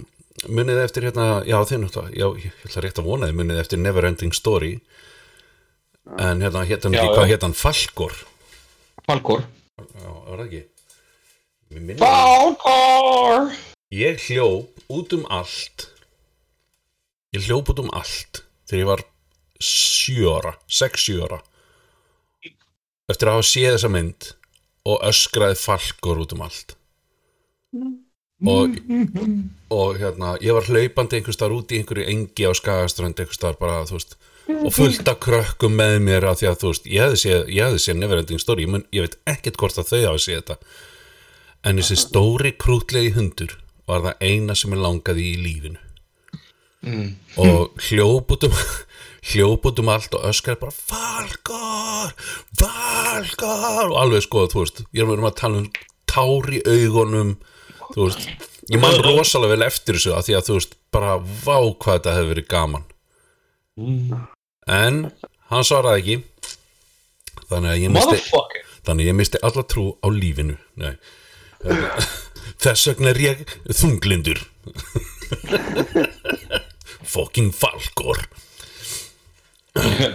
munið 0.48 0.82
eftir 0.84 1.08
hérna 1.08 1.28
já 1.48 1.56
þinn 1.68 1.88
þetta, 1.88 2.04
já, 2.14 2.26
ég 2.42 2.68
ætla 2.68 2.84
rétt 2.84 3.00
að 3.00 3.08
vona 3.08 3.30
þið 3.30 3.40
munið 3.40 3.62
eftir 3.64 3.82
Neverending 3.82 4.37
Story. 4.37 4.74
En 6.20 6.42
hérna, 6.44 6.66
hérna, 6.68 7.06
hvað 7.14 7.30
hérna 7.30 7.50
Falkor, 7.56 8.16
Falkor 9.06 9.46
já, 9.80 10.10
var 10.10 10.42
það 10.42 10.46
ekki. 10.46 10.62
Falkor 12.02 13.48
ég 13.94 14.20
hljóp 14.28 14.84
út 14.92 15.16
um 15.16 15.24
allt. 15.32 15.88
Ég 17.34 17.48
hljóp 17.48 17.72
út 17.72 17.80
um 17.82 17.90
allt 17.96 18.44
þegar 18.68 18.82
ég 18.82 18.90
var 18.90 19.02
sjö 19.64 20.37
ára, 20.37 20.54
sex 20.68 21.08
sjö 21.08 21.24
ára. 21.24 21.40
Eftir 23.10 23.28
að 23.28 23.38
hafa 23.38 23.48
séð 23.48 23.74
þessa 23.74 23.90
mynd 23.92 24.30
og 24.85 25.05
öskraði 25.09 25.57
falkur 25.59 26.20
út 26.25 26.35
um 26.37 26.44
allt. 26.44 26.77
Og, 28.44 28.77
og 29.73 29.99
hérna 29.99 30.35
ég 30.44 30.53
var 30.57 30.68
hlaupandi 30.68 31.18
einhvers 31.18 31.38
staðar 31.38 31.57
út 31.57 31.73
í 31.73 31.81
einhverju 31.81 32.05
engi 32.12 32.44
á 32.44 32.53
skagaströnd 32.55 33.16
einhvers 33.16 33.38
staðar 33.38 33.61
bara 33.61 33.85
þú 33.88 33.97
veist 33.97 34.16
og 34.53 34.73
fullt 34.75 35.09
af 35.09 35.20
krökkum 35.25 35.79
með 35.79 35.94
mér 36.05 36.27
af 36.29 36.40
því 36.40 36.51
að 36.51 36.59
þú 36.61 36.73
veist 36.73 36.88
ég 36.90 37.07
hefði 37.07 37.20
séð, 37.23 37.47
ég 37.49 37.68
hefði 37.68 37.83
séð 37.85 37.99
Neverending 38.01 38.42
Story 38.42 38.66
ég, 38.66 38.73
mun, 38.75 38.85
ég 38.92 39.07
veit 39.07 39.16
ekkert 39.31 39.61
hvort 39.61 39.81
að 39.81 39.90
þau 39.92 40.03
hafa 40.03 40.20
séð 40.27 40.40
þetta. 40.40 40.57
En 41.64 41.81
þessi 41.81 41.97
stóri 42.03 42.53
krútlegi 42.61 43.14
hundur 43.16 43.57
var 43.88 44.05
það 44.05 44.27
eina 44.29 44.57
sem 44.59 44.75
ég 44.77 44.83
langaði 44.85 45.25
í 45.31 45.38
lífinu. 45.40 45.81
Og 47.40 47.81
hljóp 47.88 48.35
út 49.24 49.24
um 49.24 49.26
hljóp 49.32 49.66
út 49.66 49.78
um 49.78 49.88
allt 49.88 50.14
og 50.14 50.24
öskar 50.28 50.58
bara 50.60 50.70
Falkor, 50.70 52.12
Falkor 52.60 53.90
og 53.90 53.96
alveg 53.96 54.22
sko, 54.22 54.46
þú 54.46 54.58
veist 54.64 54.82
ég 54.92 55.02
er 55.02 55.08
verið 55.08 55.24
að 55.30 55.40
tala 55.40 55.56
um 55.62 55.70
tár 56.06 56.52
í 56.52 56.60
augunum 56.66 57.37
þú 57.94 58.08
veist, 58.08 58.28
ég 58.70 58.80
man 58.80 58.96
rosalega 59.00 59.54
vel 59.54 59.66
eftir 59.66 59.94
þessu 59.96 60.12
að 60.14 60.24
því 60.28 60.34
að 60.37 60.46
þú 60.48 60.54
veist, 60.58 60.76
bara 60.94 61.16
vá 61.18 61.56
hvað 61.56 61.98
þetta 61.98 62.16
hefur 62.16 62.32
verið 62.32 62.48
gaman. 62.48 62.84
En 64.70 65.10
hann 65.50 65.64
svaraði 65.66 66.00
ekki. 66.00 66.16
Þannig 67.50 67.70
að 67.70 67.82
ég 67.82 67.90
misti 67.92 68.18
þannig 68.84 69.04
að 69.04 69.08
ég 69.08 69.18
misti 69.18 69.38
alla 69.44 69.62
trú 69.68 69.84
á 70.00 70.08
lífinu. 70.12 70.56
Nei. 70.80 70.94
þess 72.64 72.88
vegna 72.90 73.08
er 73.12 73.20
ég 73.22 73.37
þunglindur. 73.68 74.40
Fucking 77.14 77.52
falkor 77.54 78.18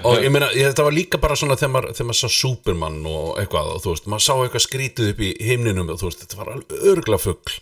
og 0.08 0.22
ég 0.24 0.32
meina 0.32 0.48
þetta 0.54 0.86
var 0.86 0.96
líka 0.96 1.20
bara 1.20 1.36
svona 1.36 1.58
þegar 1.60 1.72
maður, 1.74 1.96
þegar 1.98 2.08
maður 2.10 2.20
sá 2.22 2.36
Superman 2.38 3.00
og 3.10 3.40
eitthvað 3.42 3.72
og 3.74 3.82
þú 3.84 3.94
veist, 3.94 4.06
maður 4.08 4.26
sá 4.26 4.34
eitthvað 4.36 4.64
skrítið 4.66 5.12
upp 5.14 5.24
í 5.26 5.32
himninum 5.50 5.90
og 5.92 6.00
þú 6.00 6.08
veist, 6.08 6.22
þetta 6.24 6.40
var 6.40 6.52
alveg 6.54 6.86
örgla 6.94 7.20
fugl. 7.20 7.56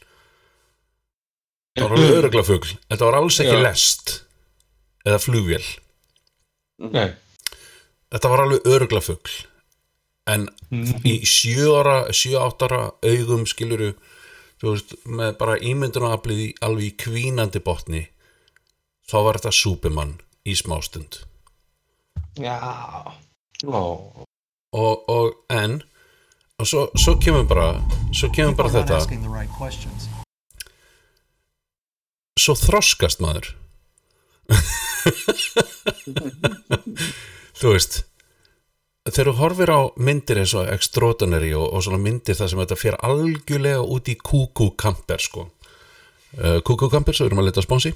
Þetta 1.74 1.88
var 1.88 1.96
alveg 1.98 2.18
örgla 2.20 2.44
fugl. 2.46 2.74
Þetta 2.92 3.10
var 3.10 3.18
alls 3.22 3.40
ekki 3.42 3.56
Já. 3.56 3.64
lest 3.66 4.14
eða 5.08 5.22
flugvél. 5.24 5.66
Nei. 6.86 7.08
Þetta 8.14 8.32
var 8.34 8.44
alveg 8.46 8.70
örgla 8.76 9.02
fugl. 9.02 9.38
En 10.28 10.46
í 11.08 11.16
sjö 11.26 11.72
ára 11.80 11.98
sjö 12.14 12.38
áttara 12.44 12.92
augum 13.02 13.48
skiluru 13.50 13.96
þú 14.62 14.74
veist, 14.74 14.94
með 15.06 15.34
bara 15.40 15.58
ímyndunaraflið 15.62 16.44
í 16.44 16.48
alveg 16.66 16.92
í 16.92 16.96
kvínandi 17.06 17.62
botni 17.64 18.04
þá 19.08 19.18
var 19.24 19.40
þetta 19.40 19.54
Superman 19.56 20.16
í 20.48 20.56
smástund 20.58 21.22
Já. 22.38 22.58
Ó. 23.66 23.84
Og, 24.74 25.10
og 25.10 25.34
en 25.50 25.82
og 26.58 26.68
svo, 26.68 26.88
svo 26.98 27.16
kemur 27.22 27.46
bara 27.50 27.82
svo 28.14 28.30
kemur 28.34 28.56
bara 28.58 28.70
þetta. 28.74 28.98
right 29.30 29.50
svo 32.38 32.54
þroskast 32.58 33.20
maður. 33.22 33.56
Þú 37.58 37.74
veist 37.74 38.04
þegar 39.08 39.32
þú 39.32 39.36
horfir 39.40 39.72
á 39.72 39.80
myndir 40.04 40.42
eins 40.42 40.54
og 40.58 40.68
extraordinary 40.72 41.54
og, 41.56 41.68
og 41.72 41.84
svona 41.86 42.00
myndir 42.02 42.36
þar 42.38 42.52
sem 42.52 42.62
þetta 42.64 42.78
fer 42.80 42.98
algjörlega 43.08 43.82
út 43.84 44.12
í 44.12 44.18
kúkú 44.20 44.72
kamper 44.80 45.24
sko. 45.24 45.48
Uh, 46.38 46.60
kúkú 46.66 46.90
kamper, 46.92 47.16
svo 47.16 47.28
erum 47.30 47.42
að 47.42 47.50
leta 47.50 47.64
sponsi. 47.64 47.94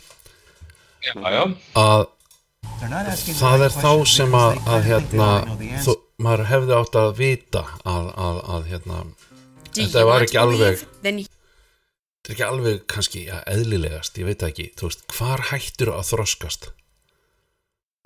Já, 1.03 1.13
já. 1.19 1.43
Að 1.77 2.05
Það 2.81 3.63
er 3.65 3.73
þá 3.73 3.91
sem 4.09 4.33
að, 4.37 4.57
að 4.69 4.87
hérna 4.87 5.27
þú, 5.85 5.93
maður 6.21 6.43
hefði 6.49 6.75
átt 6.77 6.97
að 7.01 7.11
vita 7.17 7.61
að, 7.89 8.07
að, 8.25 8.39
að 8.55 8.67
hérna 8.71 8.99
Þetta 9.71 10.03
var 10.09 10.25
ekki 10.25 10.39
alveg- 10.41 10.81
þetta 11.01 11.11
er 11.15 12.33
ekki 12.35 12.45
alveg 12.45 12.81
kannski 12.91 13.21
ja, 13.29 13.37
eðlilegast, 13.49 14.17
ég 14.19 14.27
veit 14.27 14.43
ekki. 14.45 14.65
Þú 14.77 14.89
veist, 14.89 15.05
hvar 15.15 15.43
hættur 15.51 15.93
að 15.95 16.09
þroskast? 16.11 16.67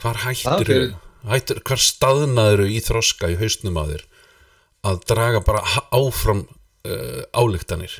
Hvar 0.04 0.22
hættur 0.28 0.70
Það 0.70 0.76
er- 0.76 0.94
hættur, 1.34 1.62
hvar 1.66 1.82
staðnaður 1.82 2.66
í 2.70 2.78
þroska 2.86 3.32
í 3.34 3.40
hausnum 3.42 3.80
að 3.82 3.96
þér 3.96 4.06
að 4.86 5.00
draga 5.10 5.40
bara 5.42 5.64
áfram 5.98 6.44
uh, 6.46 7.24
álíktanir 7.34 7.96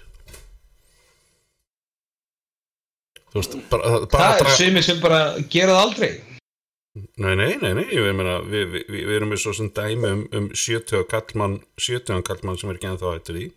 þú 3.34 3.40
veist 3.42 3.56
bara, 3.72 3.98
bara 4.06 4.12
Það 4.12 4.28
að 4.28 4.36
er 4.36 4.44
draga 4.46 4.58
sumi 4.60 4.84
sem 4.86 5.00
bara 5.02 5.22
gera 5.50 5.74
það 5.80 5.84
aldrei 5.88 6.12
nei, 6.96 7.34
nei, 7.36 7.52
nei, 7.62 7.74
nei, 7.76 7.86
ég 7.92 8.16
meina 8.16 8.40
við, 8.46 8.70
við, 8.72 8.86
við 8.94 9.16
erum 9.18 9.34
með 9.34 9.44
svo 9.44 9.54
sem 9.58 9.72
dæmi 9.76 10.12
um, 10.12 10.24
um 10.40 10.50
70 10.56 11.06
kallmann 11.12 11.60
70 11.82 12.24
kallmann 12.28 12.60
sem 12.62 12.72
er 12.72 12.80
ekki 12.80 12.92
ennþá 12.94 13.16
hættur 13.18 13.42
í 13.42 13.50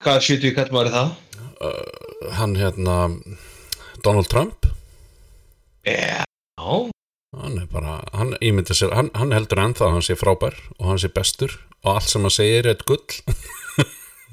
Hvað 0.00 0.22
70 0.30 0.54
kall 0.56 0.70
maður 0.72 0.88
er 0.88 0.94
það? 0.94 1.10
hann 2.38 2.54
hérna 2.56 2.94
Donald 4.04 4.28
Trump. 4.32 4.66
Já. 5.84 6.24
Hann 7.36 7.58
er 7.60 7.66
bara, 7.70 8.00
hann 8.16 8.32
ímyndir 8.40 8.74
sér 8.76 8.94
hann, 8.96 9.10
hann 9.14 9.32
heldur 9.36 9.60
ennþá 9.62 9.86
að 9.86 9.92
hann 9.98 10.06
sé 10.06 10.16
frábær 10.18 10.56
og 10.78 10.88
hann 10.88 10.98
sé 11.00 11.10
bestur 11.12 11.52
og 11.84 11.92
allt 11.94 12.08
sem 12.10 12.24
hann 12.26 12.34
segir 12.34 12.66
er 12.72 12.80
gull 12.88 13.04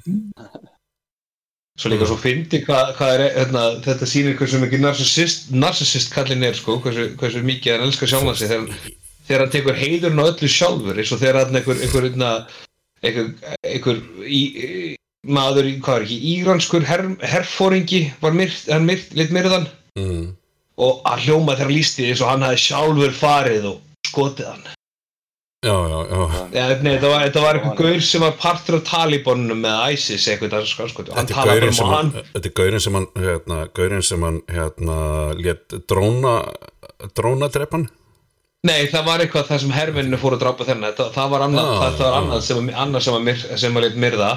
Svo 1.77 1.91
líka 1.93 2.07
svo 2.09 2.17
fyndi 2.17 2.63
hvað, 2.65 2.93
hvað 2.97 3.11
er 3.15 3.23
hérna, 3.35 3.63
þetta 3.85 4.07
sýnir 4.09 4.37
hversu 4.39 4.61
mikið 4.63 4.81
narsissist, 4.81 5.51
narsissist 5.53 6.13
kallin 6.13 6.45
er 6.47 6.57
sko, 6.57 6.79
hversu, 6.81 7.11
hversu 7.19 7.43
mikið 7.45 7.75
hann 7.75 7.85
elskar 7.85 8.09
sjálfan 8.09 8.39
sig. 8.39 8.49
Þegar, 8.49 8.95
þegar 9.27 9.43
hann 9.43 9.53
tekur 9.53 9.77
heiðurinn 9.77 10.23
á 10.25 10.29
öllu 10.31 10.49
sjálfur 10.49 10.97
eins 10.97 11.13
og 11.13 11.21
þegar 11.21 11.43
hann 11.43 11.59
einhver 11.59 11.83
einhver, 11.85 12.07
einhver, 12.09 12.47
einhver, 13.03 13.29
einhver 13.61 14.01
í, 14.25 14.41
maður, 15.27 15.69
hvað 15.85 15.99
er 15.99 16.07
ekki, 16.07 16.19
íranskur 16.33 16.89
her, 16.89 17.05
herfóringi 17.35 18.01
var 18.25 18.33
myrt, 18.37 18.65
hann 18.73 18.89
myrt, 18.89 19.13
lit 19.17 19.35
myrðan. 19.35 19.69
Mm. 19.97 20.33
og 20.77 20.99
að 21.09 21.23
hljóma 21.25 21.55
þegar 21.57 21.73
lísti 21.73 22.03
eins 22.05 22.21
og 22.21 22.29
hann 22.29 22.45
hafi 22.45 22.67
sjálfur 22.67 23.15
farið 23.17 23.71
og 23.71 24.09
skotið 24.11 24.51
hann 24.51 24.67
já, 25.65 25.73
já, 25.73 25.99
já. 26.11 26.41
Ja, 26.53 26.65
nei, 26.83 26.93
þetta 26.95 27.11
var, 27.11 27.25
þetta 27.27 27.43
var 27.43 27.59
einhver 27.59 27.77
gaur 27.81 28.01
sem 28.05 28.25
var 28.25 28.35
partur 28.41 28.79
af 28.79 28.83
Talibanum 28.89 29.61
með 29.65 29.95
ISIS 29.97 30.27
eitthvað 30.31 30.67
sko, 30.69 30.89
sko, 30.91 31.05
hann 31.17 31.29
talaði 31.29 31.63
bara 31.65 31.71
um 31.73 31.93
hann, 31.95 32.11
þetta 32.33 32.51
er 32.51 32.57
gaurinn 32.61 32.83
sem 32.85 32.97
hann, 32.99 33.07
hérna, 33.17 33.61
gaurinn 33.77 34.05
sem 34.05 34.27
hann, 34.27 34.41
hérna, 34.53 34.97
lét 35.39 35.79
dróna, 35.89 36.35
dróna 37.17 37.49
drepan? 37.53 37.87
Nei, 38.67 38.87
það 38.91 39.03
var 39.05 39.21
eitthvað 39.23 39.49
það 39.51 39.59
sem 39.63 39.73
herfinninu 39.75 40.17
fór 40.19 40.35
að 40.35 40.41
drápa 40.41 40.65
þennan. 40.67 40.95
Það, 40.97 41.11
það 41.15 41.33
var 41.33 41.43
annað, 41.45 41.67
Já, 41.67 41.75
það, 41.77 41.97
það 41.97 42.07
var 42.07 42.15
já. 42.15 42.21
annað 42.21 42.41
sem, 42.47 42.71
annað 42.83 43.05
sem, 43.05 43.77
að 43.81 43.99
myrða 44.01 44.31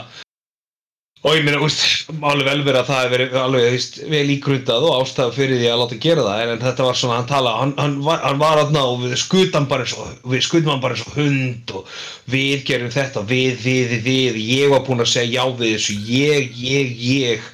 og 1.21 1.35
ég 1.37 1.43
meina, 1.45 1.59
úst, 1.61 1.83
alveg 2.25 2.47
vel 2.49 2.63
verið 2.65 2.79
að 2.81 2.87
það 2.89 3.01
hefur 3.03 3.13
verið 3.15 3.35
alveg 3.43 3.65
víst, 3.75 3.99
vel 4.09 4.31
ígrundað 4.33 4.87
og 4.89 4.95
ástæða 5.03 5.35
fyrir 5.37 5.59
því 5.61 5.67
að 5.69 5.81
láta 5.83 5.99
gera 6.01 6.23
það 6.25 6.43
en, 6.55 6.63
þetta 6.65 6.87
var 6.87 6.97
svona, 7.01 7.19
hann 7.21 7.29
tala, 7.29 7.53
hann, 7.61 7.75
hann, 7.77 7.97
hann 8.25 8.41
var 8.41 8.61
aðna 8.63 8.85
og 8.89 9.03
við 9.05 9.15
skutum 9.21 9.67
bara 9.69 9.85
eins 9.85 9.93
og 10.01 10.33
við 10.33 10.45
skutum 10.47 10.73
hann 10.73 10.81
bara 10.85 10.97
eins 10.97 11.05
og 11.05 11.19
hund 11.19 11.75
og 11.77 11.93
við 12.33 12.65
gerum 12.71 12.95
þetta, 12.95 13.25
við, 13.29 13.61
við, 13.67 13.95
við 14.07 14.41
ég 14.47 14.73
var 14.73 14.85
búinn 14.89 15.05
að 15.05 15.13
segja 15.13 15.43
já 15.45 15.57
við 15.61 15.75
þessu 15.77 15.99
ég, 16.09 16.57
ég, 16.57 16.97
ég. 17.11 17.49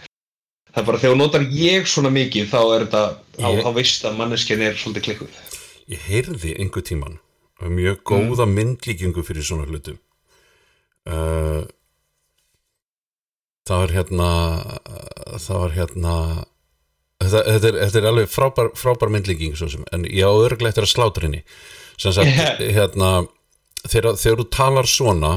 Það 0.70 0.82
er 0.82 0.88
bara 0.92 1.02
þegar 1.02 1.18
notar 1.24 1.46
ég 1.56 1.86
svona 1.90 2.10
mikið 2.14 2.50
þá 2.52 2.58
er 2.62 2.86
þetta, 2.86 3.04
Ég- 3.42 3.62
þá 3.66 3.70
veist 3.80 4.04
að 4.06 4.18
manneskjan 4.20 4.62
er 4.62 4.78
svolítið 4.78 5.06
klikkuð. 5.08 5.38
Ég 5.90 6.06
heyrði 6.06 6.54
einhver 6.60 6.84
tíman 6.86 7.18
mjög 7.66 8.02
góða 8.04 8.44
myndlíkingu 8.46 9.22
fyrir 9.24 9.42
svona 9.46 9.64
hlutum. 9.66 9.96
Uh, 11.06 11.62
það 13.66 13.82
var 13.82 13.94
hérna, 13.96 14.28
það 15.42 15.62
var 15.62 15.74
hérna, 15.76 16.14
þetta, 17.22 17.42
þetta, 17.48 17.70
er, 17.70 17.80
þetta 17.82 18.00
er 18.02 18.08
alveg 18.12 18.30
frábær, 18.32 18.70
frábær 18.78 19.12
myndlíking 19.14 19.56
en 19.92 20.06
ég 20.10 20.22
á 20.26 20.32
örglega 20.32 20.74
eftir 20.74 20.86
að 20.86 20.94
slátra 20.94 21.28
henni. 21.28 21.42
Sem 21.96 22.12
sagt, 22.12 22.32
Yeah. 22.36 22.62
hérna, 22.78 23.10
þegar, 23.88 24.16
þegar 24.20 24.42
þú 24.42 24.48
talar 24.52 24.90
svona, 24.90 25.34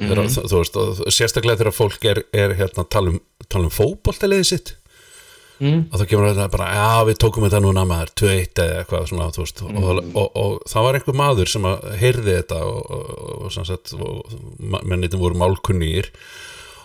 þegar, 0.00 0.24
þú, 0.32 0.44
þú 0.48 0.60
veist, 0.62 0.82
sérstaklega 1.16 1.62
þegar 1.62 1.76
fólk 1.76 2.04
er, 2.08 2.22
er 2.32 2.56
hérna, 2.58 2.86
tala 2.88 3.14
um, 3.14 3.22
um 3.60 3.72
fótboltaliðið 3.74 4.52
sitt, 4.54 4.76
Mm. 5.60 5.90
og 5.92 6.00
þá 6.00 6.04
kemur 6.08 6.30
þetta 6.30 6.44
bara, 6.54 6.66
já 6.72 7.00
við 7.04 7.16
tókum 7.20 7.44
þetta 7.44 7.58
núna 7.60 7.82
maður, 7.84 8.10
2-1 8.16 8.60
eða 8.64 8.76
eitthvað 8.80 9.02
svona, 9.10 9.26
veist, 9.36 9.58
og, 9.60 9.74
og, 9.76 9.98
og, 10.16 10.28
og 10.40 10.54
það 10.72 10.86
var 10.86 10.96
einhver 10.96 11.18
maður 11.20 11.50
sem 11.52 11.66
að 11.68 11.82
heyrði 12.00 12.36
þetta 12.38 12.60
og, 12.64 12.94
og, 12.96 13.42
mennitin 14.88 15.20
voru 15.20 15.36
málkunnýr 15.36 16.08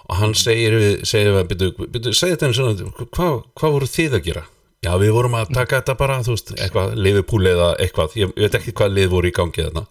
og 0.05 0.19
hann 0.19 0.35
segir 0.37 0.75
við, 0.79 0.91
segir 1.07 1.31
við, 1.33 1.47
byrju, 1.51 1.87
byrju, 1.95 2.13
segir 2.13 2.35
þetta 2.35 2.49
einu 2.49 2.57
svona, 2.59 3.07
hvað 3.15 3.39
hva 3.57 3.71
voru 3.77 3.89
þið 3.89 4.19
að 4.19 4.27
gera? 4.29 4.45
Já, 4.85 4.91
við 5.01 5.15
vorum 5.15 5.39
að 5.39 5.55
taka 5.55 5.79
þetta 5.79 5.95
bara, 5.97 6.19
þú 6.21 6.35
veist, 6.35 6.51
eitthvað, 6.59 6.93
Liverpool 7.01 7.49
eða 7.49 7.71
eitthvað, 7.81 8.17
ég, 8.19 8.35
ég 8.37 8.45
veit 8.45 8.59
ekki 8.59 8.75
hvað 8.77 8.93
lið 8.99 9.09
voru 9.15 9.31
í 9.31 9.33
gangi 9.33 9.65
þarna. 9.65 9.85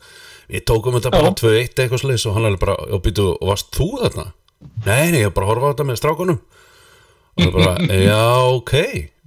Við 0.53 0.64
tókum 0.70 0.94
þetta 0.94 1.11
bara 1.16 1.33
2-1 1.40 1.83
eitthvað 1.83 2.03
sliðis 2.05 2.27
og 2.31 2.37
hann 2.37 2.46
er 2.50 2.59
bara, 2.62 2.77
og 2.94 3.03
byrju, 3.03 3.33
og 3.40 3.50
varst 3.50 3.72
þú 3.74 3.88
þarna? 4.05 4.29
Nei, 4.85 5.11
nei, 5.11 5.20
ég 5.24 5.31
var 5.31 5.37
bara 5.38 5.48
að 5.48 5.53
horfa 5.53 5.66
á 5.66 5.72
þetta 5.72 5.87
með 5.88 6.00
strákunum 6.00 6.40
og 7.35 7.42
það 7.42 7.57
bara, 7.59 7.74
já, 8.09 8.22
ok 8.55 8.74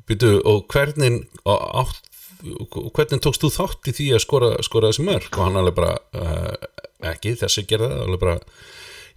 Býtu, 0.08 0.30
og 0.48 0.64
hvernig 0.72 1.18
og 1.44 1.64
átt, 1.82 2.06
og 2.48 2.90
hvernig 2.96 3.22
tókst 3.24 3.44
þú 3.44 3.50
þátt 3.52 3.90
í 3.92 3.96
því 3.98 4.08
að 4.16 4.24
skora, 4.24 4.52
skora 4.64 4.92
þessi 4.94 5.04
mörg 5.04 5.28
og 5.34 5.42
hann 5.44 5.60
alveg 5.60 5.76
bara 5.76 5.98
uh, 6.16 6.54
ekki, 7.12 7.36
þessi 7.42 7.66
gerði 7.68 7.90
það 7.92 8.04
alveg 8.06 8.22
bara, 8.22 8.38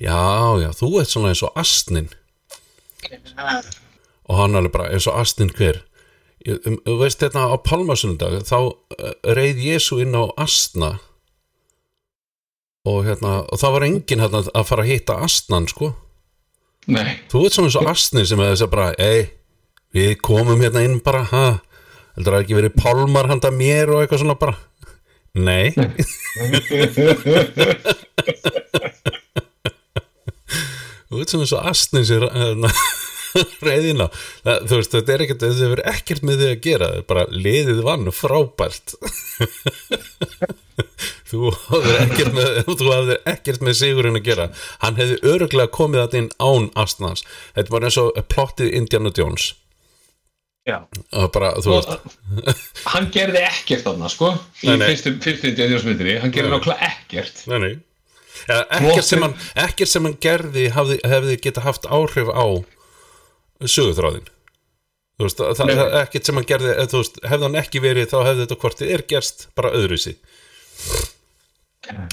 já, 0.00 0.22
já, 0.64 0.70
þú 0.76 0.88
ert 1.00 1.12
svona 1.12 1.34
eins 1.34 1.44
og 1.46 1.54
astnin 1.60 2.10
og 4.30 4.38
hann 4.38 4.54
alveg 4.54 4.72
bara 4.74 4.90
eins 4.94 5.06
og 5.10 5.18
astnin 5.20 5.50
hver. 5.56 5.80
Um, 6.48 6.78
þú 6.86 6.96
veist 7.02 7.20
þetta 7.20 7.40
á 7.50 7.56
Palmasundag 7.66 8.38
þá 8.48 8.58
uh, 8.62 8.72
reið 9.36 9.56
Jésu 9.66 9.98
inn 10.04 10.14
á 10.16 10.24
astna. 10.40 10.90
Og 12.88 13.04
hérna 13.04 13.42
og 13.44 13.60
það 13.60 13.74
var 13.74 13.86
enginn 13.88 14.22
hérna 14.22 14.40
að 14.46 14.68
fara 14.70 14.86
að 14.86 14.92
hitta 14.94 15.18
astnan 15.26 15.68
sko. 15.70 15.92
Nei, 16.90 17.18
Þú 17.30 17.44
ert 17.44 17.54
svona 17.56 17.68
eins 17.68 17.78
og 17.80 17.90
astnir 17.90 18.26
sem 18.28 18.40
að 18.40 18.54
þess 18.54 18.64
að 18.64 18.72
bara, 18.72 18.88
ei, 18.96 19.20
við 19.94 20.14
komum 20.24 20.62
hérna 20.64 20.80
inn 20.86 20.96
bara, 21.04 21.26
ha, 21.28 21.46
heldur 22.16 22.38
það 22.38 22.44
ekki 22.46 22.56
verið 22.56 22.78
pálmar 22.80 23.28
handa 23.30 23.50
mér 23.52 23.92
og 23.92 24.00
eitthvað 24.00 24.22
svona 24.24 24.40
bara, 24.40 24.56
nei. 25.36 25.66
Þú 31.10 31.20
ert 31.24 31.32
svona 31.32 31.46
eins 31.46 31.54
og 31.58 31.68
astnir 31.70 32.04
sem 32.06 32.22
hérna, 32.22 32.70
reyðina, 33.66 34.06
það, 34.44 34.60
þú 34.70 34.76
veist, 34.80 34.94
þetta 34.96 35.14
er 35.14 35.24
ekkert, 35.24 35.44
þetta 35.44 35.64
hefur 35.66 35.82
ekkert 35.92 36.24
með 36.26 36.42
þig 36.42 36.50
að 36.52 36.60
gera, 36.66 36.90
er 37.00 37.06
bara 37.10 37.24
liðið 37.34 37.80
vann 37.86 38.10
frábært. 38.14 38.94
þú 41.30 41.50
hafðir 41.54 41.98
ekkert 42.04 42.34
með, 42.36 42.60
þú 42.70 42.90
hafðir 42.90 43.20
ekkert 43.34 43.64
með 43.66 43.78
sigurinn 43.80 44.18
að 44.20 44.26
gera. 44.30 44.46
Hann 44.84 44.98
hefði 45.00 45.18
öruglega 45.32 45.74
komið 45.74 46.04
þetta 46.04 46.22
inn 46.22 46.30
án 46.42 46.70
astnans. 46.84 47.26
Þetta 47.58 47.74
var 47.74 47.88
eins 47.88 47.98
og 48.02 48.22
plottið 48.34 48.72
Indiana 48.80 49.12
Jones. 49.16 49.50
Bara, 50.70 51.54
þú 51.64 51.72
veist. 51.72 51.90
og, 51.90 52.64
Hann 52.92 53.08
gerði 53.10 53.40
ekkert 53.48 53.82
þarna, 53.88 54.10
sko 54.12 54.28
Í 54.62 54.68
Nei, 54.68 54.76
nei. 54.78 54.84
fyrstu, 54.92 55.16
fyrstu 55.24 55.48
indjáðjónsmyndinni 55.50 56.18
Hann 56.22 56.34
gerði 56.34 56.52
náttúrulega 56.52 56.90
ekkert. 56.92 57.40
Nei, 57.50 57.56
nei. 57.64 57.72
Ekkert, 58.48 59.04
sem 59.06 59.22
hann, 59.26 59.34
ekkert 59.66 59.90
sem 59.92 60.06
hann 60.08 60.18
gerði 60.22 60.68
hafði, 60.74 60.98
hefði 61.12 61.38
geta 61.44 61.64
haft 61.66 61.88
áhrif 61.90 62.30
á 62.32 62.44
sögutráðin 63.68 64.28
þú 65.20 65.26
veist, 65.26 65.40
það, 65.40 65.62
það, 65.76 65.94
ekkert 66.00 66.28
sem 66.30 66.38
hann 66.40 66.48
gerði 66.48 66.74
þú 66.88 67.00
veist, 67.02 67.18
hefði 67.28 67.48
hann 67.48 67.58
ekki 67.60 67.82
verið 67.84 68.12
þá 68.12 68.18
hefði 68.24 68.44
þetta 68.46 68.60
hvortið 68.64 68.92
er 68.96 69.02
gerst 69.10 69.48
bara 69.58 69.72
öðruvísi. 69.76 70.14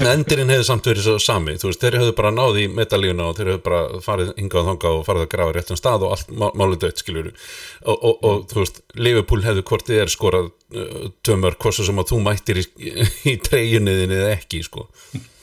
Endurinn 0.08 0.50
hefði 0.50 0.66
samt 0.66 0.88
verið 0.90 1.04
svo 1.06 1.14
sami 1.22 1.54
þú 1.60 1.70
veist, 1.70 1.82
þeir 1.84 1.98
hefðu 2.00 2.14
bara 2.18 2.32
náði 2.34 2.64
í 2.66 2.70
medalíuna 2.72 3.28
og 3.30 3.38
þeir 3.38 3.50
hefðu 3.52 3.64
bara 3.66 4.02
farið 4.04 4.30
hingað 4.40 4.62
og 4.62 4.68
þangað 4.72 4.96
og 5.00 5.04
farið 5.08 5.26
að 5.26 5.32
grafa 5.34 5.56
réttum 5.58 5.80
stað 5.80 6.06
og 6.08 6.14
allt 6.16 6.32
má- 6.32 6.54
málið 6.58 6.80
dött, 6.86 7.02
skiljur 7.04 7.28
og, 7.32 7.96
og, 7.96 8.14
og 8.32 8.46
þú 8.52 8.62
veist, 8.64 8.80
Liverpool 8.98 9.44
hefðu 9.46 9.66
hvort 9.70 9.88
þið 9.92 10.02
er 10.06 10.14
skorað 10.14 10.48
uh, 10.50 11.10
tömur 11.28 11.58
hvorsu 11.62 11.86
sem 11.88 12.00
að 12.02 12.10
þú 12.14 12.22
mættir 12.26 12.62
í, 12.64 12.66
í 13.32 13.36
treyjunniðin 13.44 14.16
eða 14.18 14.32
ekki, 14.40 14.64
sko 14.66 14.88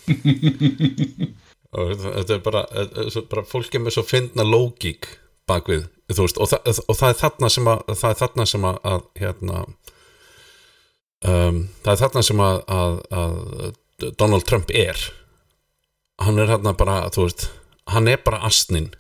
þetta 1.75 2.37
er 2.37 2.43
bara, 2.45 2.65
er 2.71 3.11
svo- 3.11 3.27
bara 3.31 3.45
fólk 3.49 3.75
er 3.75 3.83
með 3.85 3.97
svo 3.97 4.05
fyndna 4.07 4.47
lógík 4.47 5.09
bakvið, 5.51 5.87
veist, 6.09 6.39
og, 6.41 6.49
það, 6.49 6.83
og 6.89 6.99
það 6.99 7.11
er 7.11 7.19
þarna 7.21 7.51
sem 7.53 7.71
að, 7.73 7.83
það 7.93 8.11
er 8.11 8.21
þarna 8.23 8.47
sem 8.49 8.67
að, 8.69 8.79
að 8.93 9.03
hérna 9.21 9.65
um, 11.25 11.59
það 11.85 11.93
er 11.95 12.03
þarna 12.05 12.25
sem 12.31 12.45
að, 12.45 12.61
að, 12.79 12.99
að 13.21 14.13
Donald 14.19 14.45
Trump 14.49 14.73
er. 14.75 14.99
Hann 16.25 16.39
er 16.41 16.51
hérna 16.51 16.75
bara, 16.79 17.03
veist 17.15 17.49
hann 17.91 18.09
er 18.09 18.21
bara 18.25 18.41
astnin 18.49 18.93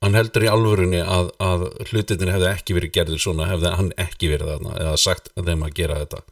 hann 0.00 0.16
heldur 0.16 0.46
í 0.46 0.50
alvörunni 0.50 1.00
að, 1.04 1.30
að 1.44 1.66
hlutinir 1.90 2.32
hefði 2.32 2.48
ekki 2.50 2.76
verið 2.76 2.94
gerðir 2.96 3.20
svona 3.22 3.48
hefði 3.50 3.72
hann 3.76 3.90
ekki 4.00 4.30
verið 4.32 4.54
þarna 4.54 4.76
eða 4.80 4.94
sagt 5.00 5.28
þeim 5.36 5.66
að 5.66 5.74
gera 5.76 5.98
þetta. 6.00 6.22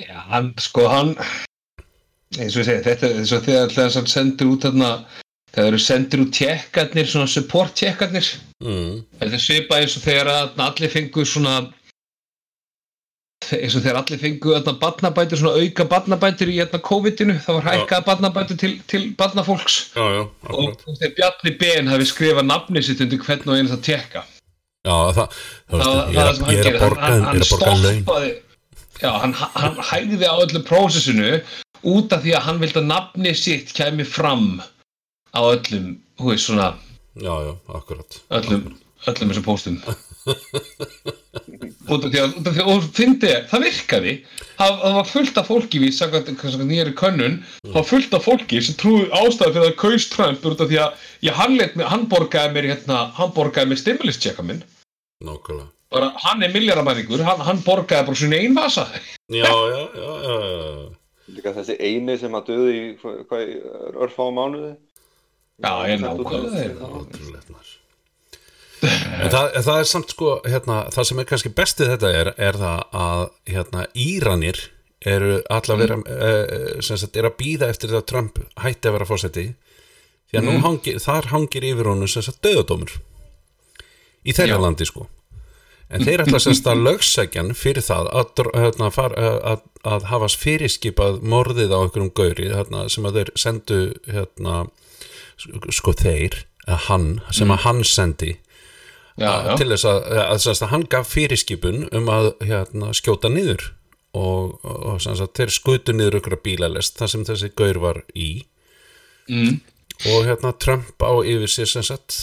Já, 0.00 0.18
hann, 0.30 0.52
sko, 0.62 0.86
hann 0.88 1.16
eins 2.38 2.56
og 2.56 2.62
ég 2.62 2.68
segi, 2.68 2.84
þetta 2.86 3.08
er 3.08 3.20
eins 3.20 3.34
og 3.34 3.44
þegar 3.46 3.76
hann 3.98 4.10
sendir 4.10 4.50
út 4.52 4.66
þarna 4.66 4.90
þegar 5.52 5.68
eru 5.68 5.82
sendir 5.84 6.24
út 6.24 6.32
tjekkarnir, 6.36 7.08
svona 7.08 7.28
support 7.28 7.76
tjekkarnir 7.76 8.32
mm, 8.64 8.98
þetta 9.20 9.38
er 9.38 9.46
svipað 9.46 9.84
eins 9.84 9.96
og 9.98 10.04
þegar 10.06 10.34
allir 10.66 10.92
fengu 10.92 11.24
svona 11.28 11.56
eins 13.52 13.74
og 13.76 13.82
þegar 13.82 14.00
allir 14.00 14.20
fengu 14.22 14.54
þarna 14.54 14.76
barnabætur, 14.80 15.40
svona 15.40 15.60
auka 15.60 15.88
barnabætur 15.90 16.52
í 16.52 16.60
hérna 16.60 16.82
COVID-inu, 16.86 17.38
það 17.42 17.58
var 17.58 17.68
hækkað 17.68 18.04
barnabætur 18.06 18.60
til, 18.60 18.76
til 18.88 19.08
barnafólks. 19.18 19.78
Já, 19.96 20.04
já, 20.14 20.22
og 20.54 20.84
þegar 20.86 21.16
Bjarni 21.18 21.56
Ben 21.58 21.90
hafi 21.90 22.06
skrifað 22.08 22.46
nafni 22.48 22.84
sitt 22.86 23.02
undir 23.02 23.20
hvern 23.26 23.50
og 23.50 23.58
eins 23.58 23.74
að 23.74 23.84
tekka 23.90 24.22
já, 24.82 24.94
það, 25.16 25.36
það, 25.70 25.82
veist, 25.82 26.14
ég 26.14 26.22
er 26.22 26.30
að, 26.30 26.40
ég 26.52 26.64
er 26.64 26.76
að 26.76 26.80
borga 26.82 27.10
hann, 27.10 27.18
ég 27.18 27.26
hann 27.26 27.42
laun. 27.42 27.46
stoppaði 27.50 28.32
já, 29.02 29.10
hann, 29.22 29.34
hann 29.58 29.78
hægði 29.90 30.30
á 30.30 30.34
öllu 30.34 30.62
prósessinu 30.66 31.28
út 31.88 32.12
af 32.14 32.22
því 32.24 32.34
að 32.38 32.46
hann 32.46 32.60
vildi 32.62 32.80
að 32.82 32.88
nafni 32.90 33.34
sitt 33.38 33.72
kæmi 33.76 34.04
fram 34.06 34.60
á 35.34 35.40
öllum, 35.40 35.96
hú 36.20 36.30
veist 36.32 36.46
svona 36.48 36.72
já, 37.18 37.32
já, 37.46 37.52
akkurat. 37.78 38.20
Öllum, 38.30 38.66
öllum 39.06 39.32
þessum 39.32 39.46
póstum. 39.46 39.80
Út 41.92 42.04
af 42.06 42.12
því 42.12 42.20
að, 42.22 42.34
af 42.38 42.52
því 42.54 42.62
að 42.62 42.68
og 42.70 42.84
fyndi, 42.94 43.30
það 43.50 43.64
virkaði. 43.66 44.12
Það, 44.60 44.74
það 44.82 44.94
var 44.98 45.08
fullt 45.10 45.38
af 45.40 45.48
fólki 45.50 45.80
við 45.82 46.68
nýjari 46.68 46.92
könnun 47.00 47.34
það 47.66 47.74
var 47.78 47.88
fullt 47.88 48.14
af 48.18 48.26
fólki 48.28 48.60
sem 48.62 48.76
trúi 48.78 49.08
ástæði 49.18 49.54
fyrir 49.56 49.70
að 49.72 49.78
kaus 49.82 50.06
Trump 50.12 50.46
út 50.46 50.62
af 50.62 50.70
því 50.70 50.78
að 50.84 51.06
já, 51.26 51.32
hann, 51.40 51.56
mig- 51.58 51.88
hann 51.90 52.06
borgaði 52.12 52.54
mér 52.54 52.68
hérna, 52.70 53.00
hann 53.18 53.32
borgaði 53.34 53.72
mér 53.72 53.80
stimulus 53.82 54.20
checka 54.22 54.44
minn. 54.46 54.62
Nákvæmlega. 55.24 55.68
Bara 55.92 56.12
hann 56.22 56.42
er 56.46 56.52
milljaramæringur, 56.54 57.20
hann, 57.26 57.42
hann 57.44 57.60
borgaði 57.66 58.06
bara 58.08 58.16
svona 58.22 58.38
ein 58.40 58.54
vasa 58.56 58.86
já, 59.28 59.42
já, 59.44 59.82
já, 59.98 60.12
já, 60.22 60.36
já. 60.46 61.01
Líka 61.32 61.54
þessi 61.56 61.78
eini 61.80 62.18
sem 62.20 62.34
að 62.36 62.50
döði 62.52 62.72
í 62.78 62.88
hvað, 63.00 63.52
örfá 64.04 64.24
mánuði. 64.34 64.74
Já, 65.62 65.72
ég 65.88 66.02
nákvæmlega 66.02 66.42
af- 66.42 66.58
þeir. 66.58 66.74
Ótrúlegt, 66.88 67.50
maður. 67.52 67.78
En 68.82 69.30
það, 69.30 69.56
það 69.62 69.76
er 69.78 69.88
samt 69.88 70.12
sko 70.12 70.30
hérna, 70.42 70.78
það 70.90 71.08
sem 71.08 71.20
er 71.22 71.26
kannski 71.30 71.52
bestið 71.54 71.92
þetta 71.94 72.08
er 72.18 72.30
er 72.34 72.58
það 72.58 72.80
að 72.98 73.24
hérna, 73.52 73.84
Íranir 73.94 74.58
eru 75.06 75.36
alla 75.50 75.76
vera 75.78 75.98
mm. 75.98 76.82
sem 76.84 76.98
sagt, 77.00 77.16
er 77.18 77.28
að 77.28 77.38
býða 77.38 77.70
eftir 77.72 77.92
það 77.92 78.00
að 78.02 78.08
Trump 78.10 78.40
hætti 78.62 78.90
að 78.90 78.96
vera 78.98 79.08
fósetti 79.08 79.46
því 80.30 80.38
að 80.40 80.46
nú 80.48 80.58
hangir, 80.64 81.00
þar 81.02 81.30
hangir 81.32 81.66
yfir 81.72 81.90
honum 81.90 82.10
sem 82.10 82.24
sagt 82.26 82.42
döðadómur 82.44 82.94
í 84.22 84.34
þeirra 84.34 84.58
Já. 84.58 84.62
landi 84.62 84.88
sko 84.88 85.08
en 85.92 86.04
þeir 86.06 86.24
ætla 86.24 86.40
semst 86.42 86.68
að 86.68 86.84
lögsækjan 86.86 87.52
fyrir 87.58 87.84
það 87.84 88.10
að, 88.18 88.44
hérna, 88.56 88.90
far, 88.94 89.16
að, 89.18 89.64
að 89.86 90.06
hafa 90.10 90.30
fyrirskipað 90.42 91.20
morðið 91.34 91.74
á 91.74 91.78
einhverjum 91.82 92.12
gauri 92.16 92.48
hérna, 92.52 92.86
sem 92.92 93.08
að 93.08 93.18
þeir 93.20 93.32
sendu 93.44 93.80
hérna, 94.08 94.62
sko 95.70 95.94
þeir 95.98 96.42
að 96.68 96.86
hann, 96.88 97.10
sem 97.34 97.50
að 97.50 97.64
hann 97.66 97.82
sendi 97.86 98.32
já, 99.18 99.32
já. 99.32 99.54
til 99.58 99.68
þess 99.74 99.88
að, 99.90 100.00
að, 100.22 100.66
hann 100.72 100.88
gaf 100.90 101.10
fyrirskipun 101.10 101.86
um 101.90 102.10
að 102.12 102.32
hérna, 102.46 102.92
skjóta 102.96 103.32
niður 103.32 103.72
og, 104.12 104.58
og 104.62 105.02
þeir 105.02 105.52
skutu 105.52 105.94
niður 105.96 106.20
ykkur 106.20 106.40
bílalest 106.44 107.00
þar 107.00 107.14
sem 107.14 107.28
þessi 107.28 107.52
gaur 107.58 107.82
var 107.82 108.02
í 108.14 108.32
Mm. 109.30 109.60
Og 110.10 110.24
hérna 110.26 110.50
Trump 110.58 111.02
á 111.02 111.12
yfir 111.22 111.50
sér 111.50 111.68
sem 111.70 111.84
sagt 111.86 112.16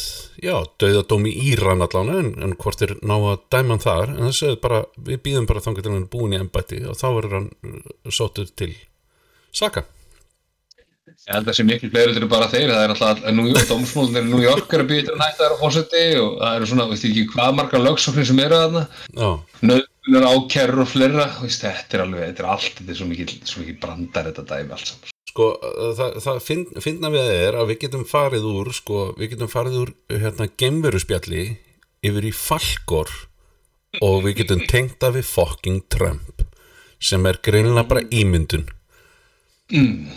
já, 0.43 0.55
dauðadóm 0.81 1.27
í 1.29 1.35
Íran 1.51 1.83
allan 1.85 2.11
en, 2.13 2.33
en 2.43 2.55
hvort 2.59 2.81
er 2.83 2.95
ná 2.99 3.15
að 3.17 3.45
dæma 3.53 3.75
hann 3.75 3.85
þar. 3.85 4.15
En 4.15 4.25
það 4.27 4.35
segðu 4.39 4.59
bara, 4.65 4.81
við 4.97 5.21
býðum 5.27 5.47
bara 5.49 5.63
þangar 5.63 5.85
til 5.85 5.93
hann 5.95 6.09
búin 6.11 6.35
í 6.35 6.41
embætti 6.41 6.81
og 6.89 6.99
þá 6.99 7.07
verður 7.07 7.37
hann 7.37 7.49
uh, 7.69 8.11
sóttur 8.11 8.51
til 8.51 8.73
saka. 9.55 9.85
Ég 11.09 11.35
held 11.35 11.43
að 11.43 11.51
þessi 11.51 11.65
miklu 11.67 11.89
fleiri 11.91 12.15
eru 12.15 12.29
bara 12.31 12.49
þeir, 12.49 12.71
það 12.71 12.83
er 12.83 12.93
alltaf 12.93 13.23
að 13.27 13.35
New 13.37 13.49
York, 13.49 13.67
dómsmólin 13.69 14.19
er 14.21 14.27
New 14.29 14.41
York 14.43 14.73
er 14.73 14.83
að 14.83 14.91
býta 14.91 15.13
að 15.13 15.19
nætta 15.21 15.43
þær 15.43 15.55
á 15.57 15.61
fórseti 15.61 16.03
og 16.21 16.31
það 16.39 16.57
eru 16.57 16.69
svona, 16.71 16.87
veist 16.89 17.07
ekki 17.09 17.25
hvað 17.33 17.57
margar 17.59 17.83
lögsóknir 17.83 18.29
sem 18.29 18.41
eru 18.45 18.59
þarna, 18.63 18.83
já, 19.13 19.29
nöðunar 19.71 20.27
ákerur 20.31 20.83
og 20.85 20.91
fleira, 20.93 21.29
veist, 21.43 21.65
þetta 21.65 21.99
er 21.99 22.05
alveg, 22.05 22.25
þetta 22.29 22.45
er 22.45 22.51
allt, 22.55 22.73
þetta 22.79 22.95
er 22.95 23.01
svo 23.01 23.09
mikið, 23.11 23.79
brandar 23.83 24.29
þetta 24.31 24.47
dæmi 24.53 24.77
allt 24.77 24.93
saman. 24.93 25.08
Sko 25.29 25.47
uh, 25.55 25.91
það, 25.97 26.17
það 26.25 26.39
finn, 26.45 26.65
finna 26.83 27.11
við 27.13 27.25
það 27.29 27.41
er 27.47 27.57
að 27.61 27.69
við 27.71 27.79
getum 27.85 28.05
farið 28.09 28.47
úr 28.49 28.71
sko, 28.75 29.03
við 29.19 29.33
getum 29.35 29.51
farið 29.51 29.79
úr 29.83 29.93
hérna 30.25 30.49
gemveruspjalli 30.59 31.43
yfir 32.09 32.27
í 32.29 32.33
falkor 32.35 33.11
og 34.05 34.19
við 34.25 34.41
getum 34.43 34.65
tengt 34.69 35.03
að 35.05 35.19
við 35.19 35.29
fucking 35.31 35.79
Trump 35.91 36.43
sem 36.99 37.25
er 37.29 37.39
greinlega 37.45 37.87
bara 37.93 38.05
ímyndun 38.09 38.67
Mm. 39.69 40.07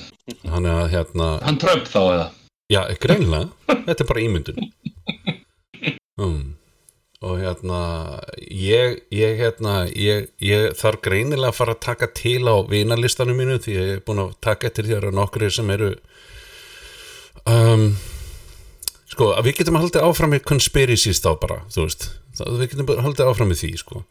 þannig 0.48 0.70
að 0.72 0.86
hérna 0.94 1.26
Hann 1.44 1.58
Trump 1.60 1.84
þá 1.84 1.98
eða? 2.00 2.26
Já, 2.72 2.78
greinlega, 3.02 3.50
þetta 3.68 4.00
er 4.00 4.08
bara 4.08 4.22
ímyndun 4.24 4.60
um, 6.16 6.38
og 7.22 7.38
hérna 7.38 7.82
ég, 8.42 9.02
ég 9.14 9.36
hérna 9.38 9.74
ég, 9.94 10.30
ég 10.42 10.72
þarf 10.78 11.02
greinilega 11.04 11.52
að 11.52 11.58
fara 11.60 11.76
að 11.76 11.84
taka 11.86 12.08
til 12.18 12.40
á 12.50 12.56
vinalistanum 12.66 13.38
mínu 13.38 13.60
því 13.62 13.76
ég 13.76 13.92
er 13.96 14.02
búin 14.06 14.24
að 14.24 14.34
taka 14.42 14.68
eftir 14.68 14.88
því 14.88 14.96
að 14.96 14.98
það 14.98 15.06
eru 15.06 15.18
nokkri 15.20 15.50
sem 15.54 15.70
eru 15.76 15.92
um, 17.46 17.86
sko, 19.12 19.32
að 19.36 19.48
við 19.48 19.58
getum 19.60 19.78
haldið 19.80 20.06
áfram 20.06 20.32
með 20.34 20.44
conspiracies 20.50 21.22
þá 21.22 21.32
bara, 21.42 21.60
þú 21.72 21.86
veist. 21.86 22.08
Það, 22.38 22.54
við 22.60 22.72
getum 22.72 22.88
bara 22.88 23.06
haldið 23.06 23.30
áfram 23.32 23.52
með 23.52 23.62
því, 23.62 23.72
sko. 23.82 24.04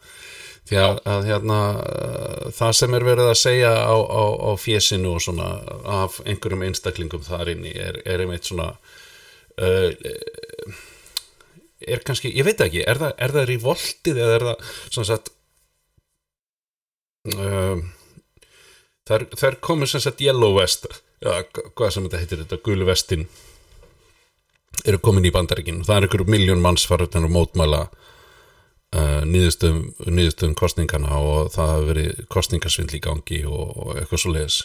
Því 0.70 0.78
að, 0.78 1.00
að 1.10 1.28
hérna 1.28 1.60
það 2.54 2.76
sem 2.78 2.96
er 2.96 3.06
verið 3.08 3.32
að 3.32 3.40
segja 3.42 3.72
á, 3.82 3.96
á, 3.98 4.24
á 4.46 4.52
fjesinu 4.62 5.16
og 5.16 5.24
svona 5.26 5.50
af 5.90 6.20
einhverjum 6.22 6.68
einstaklingum 6.68 7.26
þar 7.26 7.50
inni 7.56 7.74
er, 7.74 7.98
er 8.06 8.22
einmitt 8.22 8.46
svona 8.48 8.70
uh, 9.58 9.90
er 11.88 12.04
kannski, 12.06 12.32
ég 12.36 12.48
veit 12.48 12.62
ekki 12.62 12.84
er 12.88 13.00
það, 13.02 13.14
er 13.18 13.36
það 13.36 13.48
revoltið 13.52 14.20
eða 14.22 14.36
er 14.38 14.48
það 14.50 14.74
svona 14.88 15.10
sagt 15.12 15.32
um, 17.36 17.86
þær, 19.10 19.28
þær 19.38 19.58
komið 19.70 19.94
sem 19.94 20.06
sagt 20.06 20.26
yellow 20.26 20.58
vest 20.60 20.88
eða 21.22 21.42
hvað 21.78 21.94
sem 21.94 22.06
þetta 22.08 22.22
heitir 22.22 22.44
þetta, 22.44 22.62
gulu 22.66 22.88
vestin 22.90 23.28
eru 24.88 25.02
komin 25.04 25.28
í 25.28 25.34
bandaríkin. 25.34 25.84
Það 25.86 25.98
er 25.98 26.08
einhverjum 26.08 26.32
miljón 26.32 26.64
manns 26.64 26.88
farið 26.90 27.20
að 27.20 27.28
mótmæla 27.34 27.82
uh, 28.96 29.22
niðurstöðum 29.28 30.56
kostningana 30.58 31.20
og 31.20 31.52
það 31.56 31.74
hafi 31.76 31.90
verið 31.92 32.24
kostningasvindl 32.34 32.98
í 32.98 33.04
gangi 33.04 33.44
og, 33.50 33.76
og 33.76 34.00
eitthvað 34.00 34.24
svo 34.24 34.34
leiðis 34.36 34.62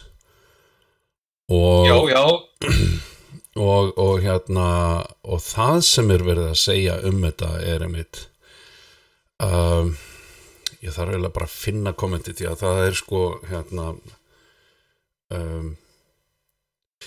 og, 1.52 1.86
Já, 1.86 1.98
já, 2.10 2.24
og, 3.60 3.94
og 4.00 4.20
hérna 4.24 4.68
og 5.24 5.40
það 5.44 5.80
sem 5.88 6.12
er 6.14 6.24
verið 6.26 6.50
að 6.50 6.60
segja 6.60 6.98
um 7.08 7.24
þetta 7.24 7.50
er 7.64 7.86
einmitt 7.86 8.20
um, 9.42 9.94
ég 10.82 10.94
þarf 10.94 11.14
eiginlega 11.14 11.34
bara 11.38 11.48
að 11.48 11.56
finna 11.56 11.94
kommenti 11.96 12.36
því 12.36 12.50
að 12.50 12.62
það 12.62 12.84
er 12.84 13.00
sko 13.00 13.24
hérna 13.50 13.88
um, 15.34 15.74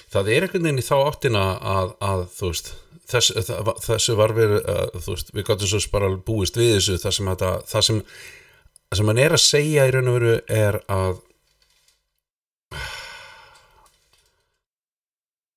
það 0.10 0.34
er 0.34 0.48
einhvern 0.48 0.68
veginn 0.68 0.84
í 0.84 0.90
þá 0.90 0.98
áttina 1.00 1.46
að, 1.76 1.96
að 2.06 2.26
þú 2.36 2.52
veist 2.52 2.74
þess, 3.10 3.32
það, 3.48 3.72
þessu 3.86 4.18
var 4.20 4.36
að, 4.38 5.00
þú 5.00 5.16
veist, 5.16 5.32
við 5.34 5.48
gáttum 5.48 5.72
svo 5.72 5.82
bara 5.94 6.12
búist 6.30 6.60
við 6.60 6.76
þessu 6.78 7.00
það 7.02 7.18
sem, 7.18 7.32
þetta, 7.34 7.56
það 7.70 7.88
sem 7.90 8.04
sem 8.98 9.10
hann 9.12 9.22
er 9.22 9.36
að 9.36 9.44
segja 9.44 9.86
í 9.86 9.92
raun 9.94 10.10
og 10.10 10.16
veru 10.18 10.38
er 10.50 10.80
að 10.90 11.20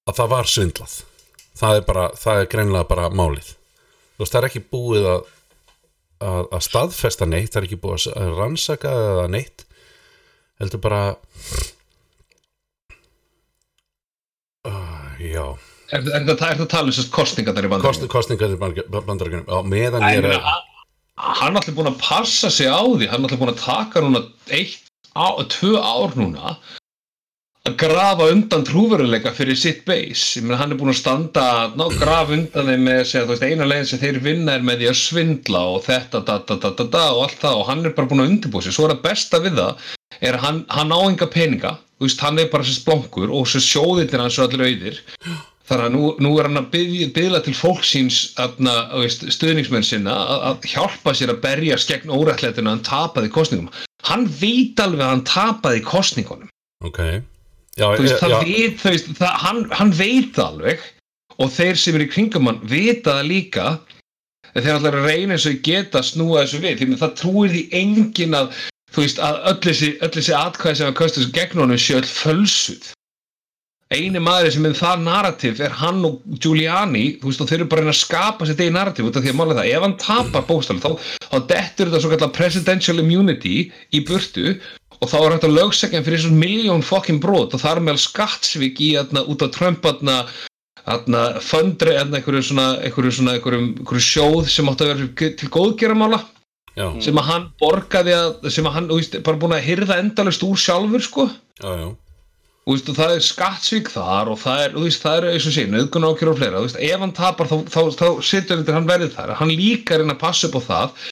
að 0.09 0.19
það 0.19 0.33
var 0.35 0.51
svindlað. 0.51 0.97
Það 1.59 1.79
er 1.79 1.87
bara, 1.87 2.09
það 2.19 2.41
er 2.41 2.51
greinlega 2.55 2.89
bara 2.89 3.11
málið. 3.13 3.53
Þú 4.17 4.25
veist, 4.25 4.33
það 4.33 4.41
er 4.41 4.49
ekki 4.49 4.65
búið 4.73 5.09
að 5.13 5.23
að, 6.23 6.49
að 6.55 6.65
staðfesta 6.67 7.29
neitt 7.29 7.53
það 7.53 7.61
er 7.63 7.69
ekki 7.69 7.81
búið 7.83 8.09
að 8.15 8.33
rannsaka 8.39 8.95
eða 9.07 9.29
neitt. 9.33 9.65
Heldur 10.63 10.83
bara 10.83 11.01
uh, 14.69 15.15
já. 15.19 15.47
Er, 15.93 16.05
er, 16.07 16.21
er, 16.23 16.37
það 16.39 16.63
að 16.65 16.69
tala 16.73 16.89
um 16.89 16.97
sérst 16.97 17.13
kostningarnar 17.15 17.67
í 17.67 17.73
Kost, 17.73 17.83
bandaríkjum? 17.83 18.13
kostningar 18.13 18.55
í 18.55 18.61
bandarækjunum 19.09 19.51
á 19.51 19.59
meðan 19.67 20.07
ég 20.09 20.23
er 20.23 20.37
að 20.39 20.69
Hann 21.23 21.53
er 21.53 21.59
alltaf 21.61 21.75
búin 21.77 21.91
að 21.91 21.99
passa 22.01 22.49
sig 22.51 22.71
á 22.73 22.81
því, 22.81 23.07
hann 23.11 23.21
er 23.21 23.27
alltaf 23.29 23.41
búin 23.43 23.53
að 23.53 23.61
taka 23.61 24.01
núna 24.03 24.23
eitt, 24.57 24.89
á, 25.13 25.29
tvö 25.53 25.77
ár 25.77 26.17
núna 26.17 26.55
að 27.69 27.77
grafa 27.79 28.27
undan 28.33 28.65
trúveruleika 28.67 29.31
fyrir 29.37 29.57
sitt 29.59 29.85
base. 29.87 30.41
Ég 30.41 30.47
meina 30.47 30.59
hann 30.59 30.75
er 30.75 30.79
búin 30.81 30.91
að 30.91 30.99
standa, 30.99 31.45
ná, 31.79 31.85
grafa 31.95 32.35
undan 32.35 32.71
þeim 32.73 32.89
með 32.89 33.03
segja, 33.07 33.29
veist, 33.29 33.45
eina 33.47 33.69
leginn 33.71 33.87
sem 33.87 34.03
þeir 34.03 34.19
vinna 34.25 34.57
er 34.57 34.67
með 34.67 34.83
því 34.83 34.91
að 34.91 34.99
svindla 34.99 35.63
og 35.77 35.87
þetta, 35.87 36.25
da, 36.27 36.41
da 36.83 37.05
og 37.13 37.23
allt 37.29 37.39
það 37.45 37.61
og 37.61 37.65
hann 37.71 37.87
er 37.87 37.95
bara 37.95 38.11
búin 38.11 38.25
að 38.25 38.33
undirbúa 38.33 38.65
sig. 38.67 38.75
Svo 38.75 38.89
er 38.89 38.97
það 38.97 39.07
besta 39.07 39.43
við 39.45 39.63
það, 39.63 39.87
er 40.19 40.39
að 40.39 40.45
hann, 40.49 40.61
hann 40.75 40.95
á 40.95 40.99
enga 41.07 41.31
peninga, 41.31 41.73
veist, 42.03 42.27
hann 42.27 42.43
er 42.43 42.51
bara 42.51 42.67
sér 42.67 42.81
splonkur 42.81 43.31
og 43.31 43.47
svo 43.47 43.63
sjóðirnir 43.63 44.27
hans 44.27 44.39
er 44.41 44.49
allir 44.49 44.67
auðir. 44.67 45.03
Þannig 45.71 45.87
að 45.87 45.95
nú, 45.95 46.07
nú 46.19 46.33
er 46.37 46.49
hann 46.51 46.59
að 46.59 46.71
byggla 46.75 47.45
til 47.47 47.55
fólksins 47.55 48.33
stuðningsmenn 48.35 49.87
sinna 49.87 50.17
að, 50.19 50.47
að 50.51 50.71
hjálpa 50.75 51.15
sér 51.15 51.37
að 51.37 51.45
berjast 51.47 51.95
gegn 51.95 52.11
órættlætinu 52.11 52.67
að 52.67 52.75
hann 52.75 52.89
tapaði 52.91 53.31
kostningum. 53.39 53.71
Hann 54.11 54.27
veit 54.27 54.83
alveg 54.83 55.07
að 55.07 55.13
hann 55.15 55.29
tapaði 55.31 55.85
kostningunum. 55.87 56.51
ok 56.83 56.99
já, 57.79 57.87
Þú 57.87 58.05
veist, 58.05 58.15
já, 58.15 58.21
það 58.23 58.37
veit, 58.45 58.77
þú 58.83 58.93
veist, 58.93 59.11
það, 59.21 59.39
hann, 59.47 59.63
hann 59.79 59.95
veit 59.97 60.37
það 60.37 60.51
alveg 60.51 60.87
og 61.41 61.51
þeir 61.55 61.81
sem 61.81 61.97
eru 61.97 62.07
í 62.07 62.13
kringum 62.13 62.51
hann 62.51 62.63
vita 62.69 63.19
það 63.19 63.31
líka. 63.31 63.67
Þeir 64.53 64.75
að 64.77 64.99
reyna 65.01 65.37
eins 65.39 65.49
og 65.49 65.63
geta 65.65 66.03
snúa 66.05 66.43
þessu 66.43 66.61
við. 66.61 66.83
Því 66.83 66.89
að 66.93 67.05
það 67.05 67.15
trúir 67.23 67.53
því 67.55 67.63
engin 67.79 68.37
að 68.37 68.51
þú 68.93 69.05
veist, 69.07 69.23
að 69.25 69.39
öll 69.51 69.61
þessi, 69.65 69.93
öll 70.05 70.13
þessi 70.17 70.35
atkvæði 70.37 70.81
sem 70.81 70.91
að 70.91 70.99
köstu 70.99 71.23
þessu 71.23 71.37
gegn 71.39 71.63
honum 71.63 71.81
séu 71.81 72.01
öll 72.01 72.11
fölsuð. 72.11 72.91
Eini 73.93 74.21
maður 74.25 74.55
sem 74.55 74.67
er 74.69 74.77
það 74.77 75.03
narrativ 75.05 75.59
er 75.61 75.75
hann 75.77 76.01
og 76.09 76.21
Giuliani 76.41 77.19
þú 77.21 77.29
veist 77.29 77.43
og 77.45 77.51
þeir 77.51 77.59
eru 77.59 77.71
bara 77.75 77.85
að 77.91 77.99
skapa 77.99 78.47
sér 78.49 78.57
degi 78.57 78.73
narrativ 78.73 79.09
út 79.09 79.19
af 79.19 79.25
því 79.25 79.33
að 79.35 79.39
mála 79.41 79.57
það, 79.59 79.69
ef 79.69 79.85
hann 79.85 79.97
tapar 80.01 80.47
bókstæli 80.49 80.81
þá, 80.81 81.11
þá 81.27 81.37
dettur 81.51 81.91
þetta 81.91 82.01
svo 82.01 82.13
kallar 82.15 82.33
presidential 82.39 83.03
immunity 83.03 83.57
í 83.93 84.01
burtu 84.09 84.55
og 85.03 85.11
þá 85.11 85.17
er 85.19 85.35
hægt 85.35 85.47
að 85.49 85.57
lögsegja 85.59 86.03
fyrir 86.07 86.23
svona 86.23 86.41
miljón 86.41 86.85
fokkin 86.87 87.21
brot. 87.23 87.55
Og 87.57 87.63
það 87.63 87.77
er 87.77 87.85
meðal 87.89 88.03
skattsvík 88.05 88.83
í 88.83 88.93
atna, 89.01 89.25
út 89.27 89.43
af 89.43 89.51
Trump 89.57 89.87
atna, 89.89 90.21
atna, 90.87 91.23
fundri 91.43 91.97
atna, 91.99 92.21
einhverju 92.21 92.45
svona, 92.53 92.69
einhverju 92.87 93.17
svona 93.19 93.35
einhverju, 93.39 94.05
sjóð 94.07 94.53
sem 94.53 94.71
átti 94.71 94.87
að 94.87 94.93
vera 94.93 95.33
til 95.41 95.51
góðgeramála 95.57 96.23
já, 96.79 96.87
sem 97.03 97.19
að 97.19 97.29
hann 97.31 97.49
borgaði 97.63 98.15
að, 98.17 98.47
sem 98.55 98.69
að 98.69 98.79
hann, 98.79 98.93
þú 98.93 99.01
veist, 99.01 99.19
bara 99.27 99.43
búin 99.43 99.57
að 99.57 99.67
hyrða 99.67 99.99
endalist 100.05 100.47
úr 100.47 100.61
sjálfur 100.61 101.05
sko. 101.09 101.29
Já, 101.63 101.71
já, 101.83 101.91
Þú 102.63 102.77
veist, 102.77 102.91
og 102.93 102.95
það 102.95 103.13
er 103.17 103.25
skattsvík 103.27 103.89
þar 103.91 104.29
og 104.31 104.37
það 104.39 104.61
er, 104.65 104.75
þú 104.77 104.83
veist, 104.85 105.03
það 105.03 105.17
er 105.19 105.25
eins 105.33 105.47
og 105.51 105.55
sé, 105.57 105.63
nöðgun 105.67 106.05
ákjör 106.07 106.29
og 106.31 106.37
fleira, 106.39 106.61
þú 106.61 106.69
veist, 106.69 106.79
ef 106.87 107.01
hann 107.03 107.15
tapar 107.17 107.49
þá, 107.51 107.57
þá, 107.67 107.81
þá 107.99 108.07
situr 108.29 108.61
undir 108.61 108.77
hann 108.77 108.87
verið 108.87 109.17
þar, 109.17 109.33
hann 109.41 109.51
líka 109.51 109.99
inn 109.99 110.15
að 110.15 110.21
passa 110.21 110.47
upp 110.47 110.61
á 110.63 110.69
það 110.69 111.09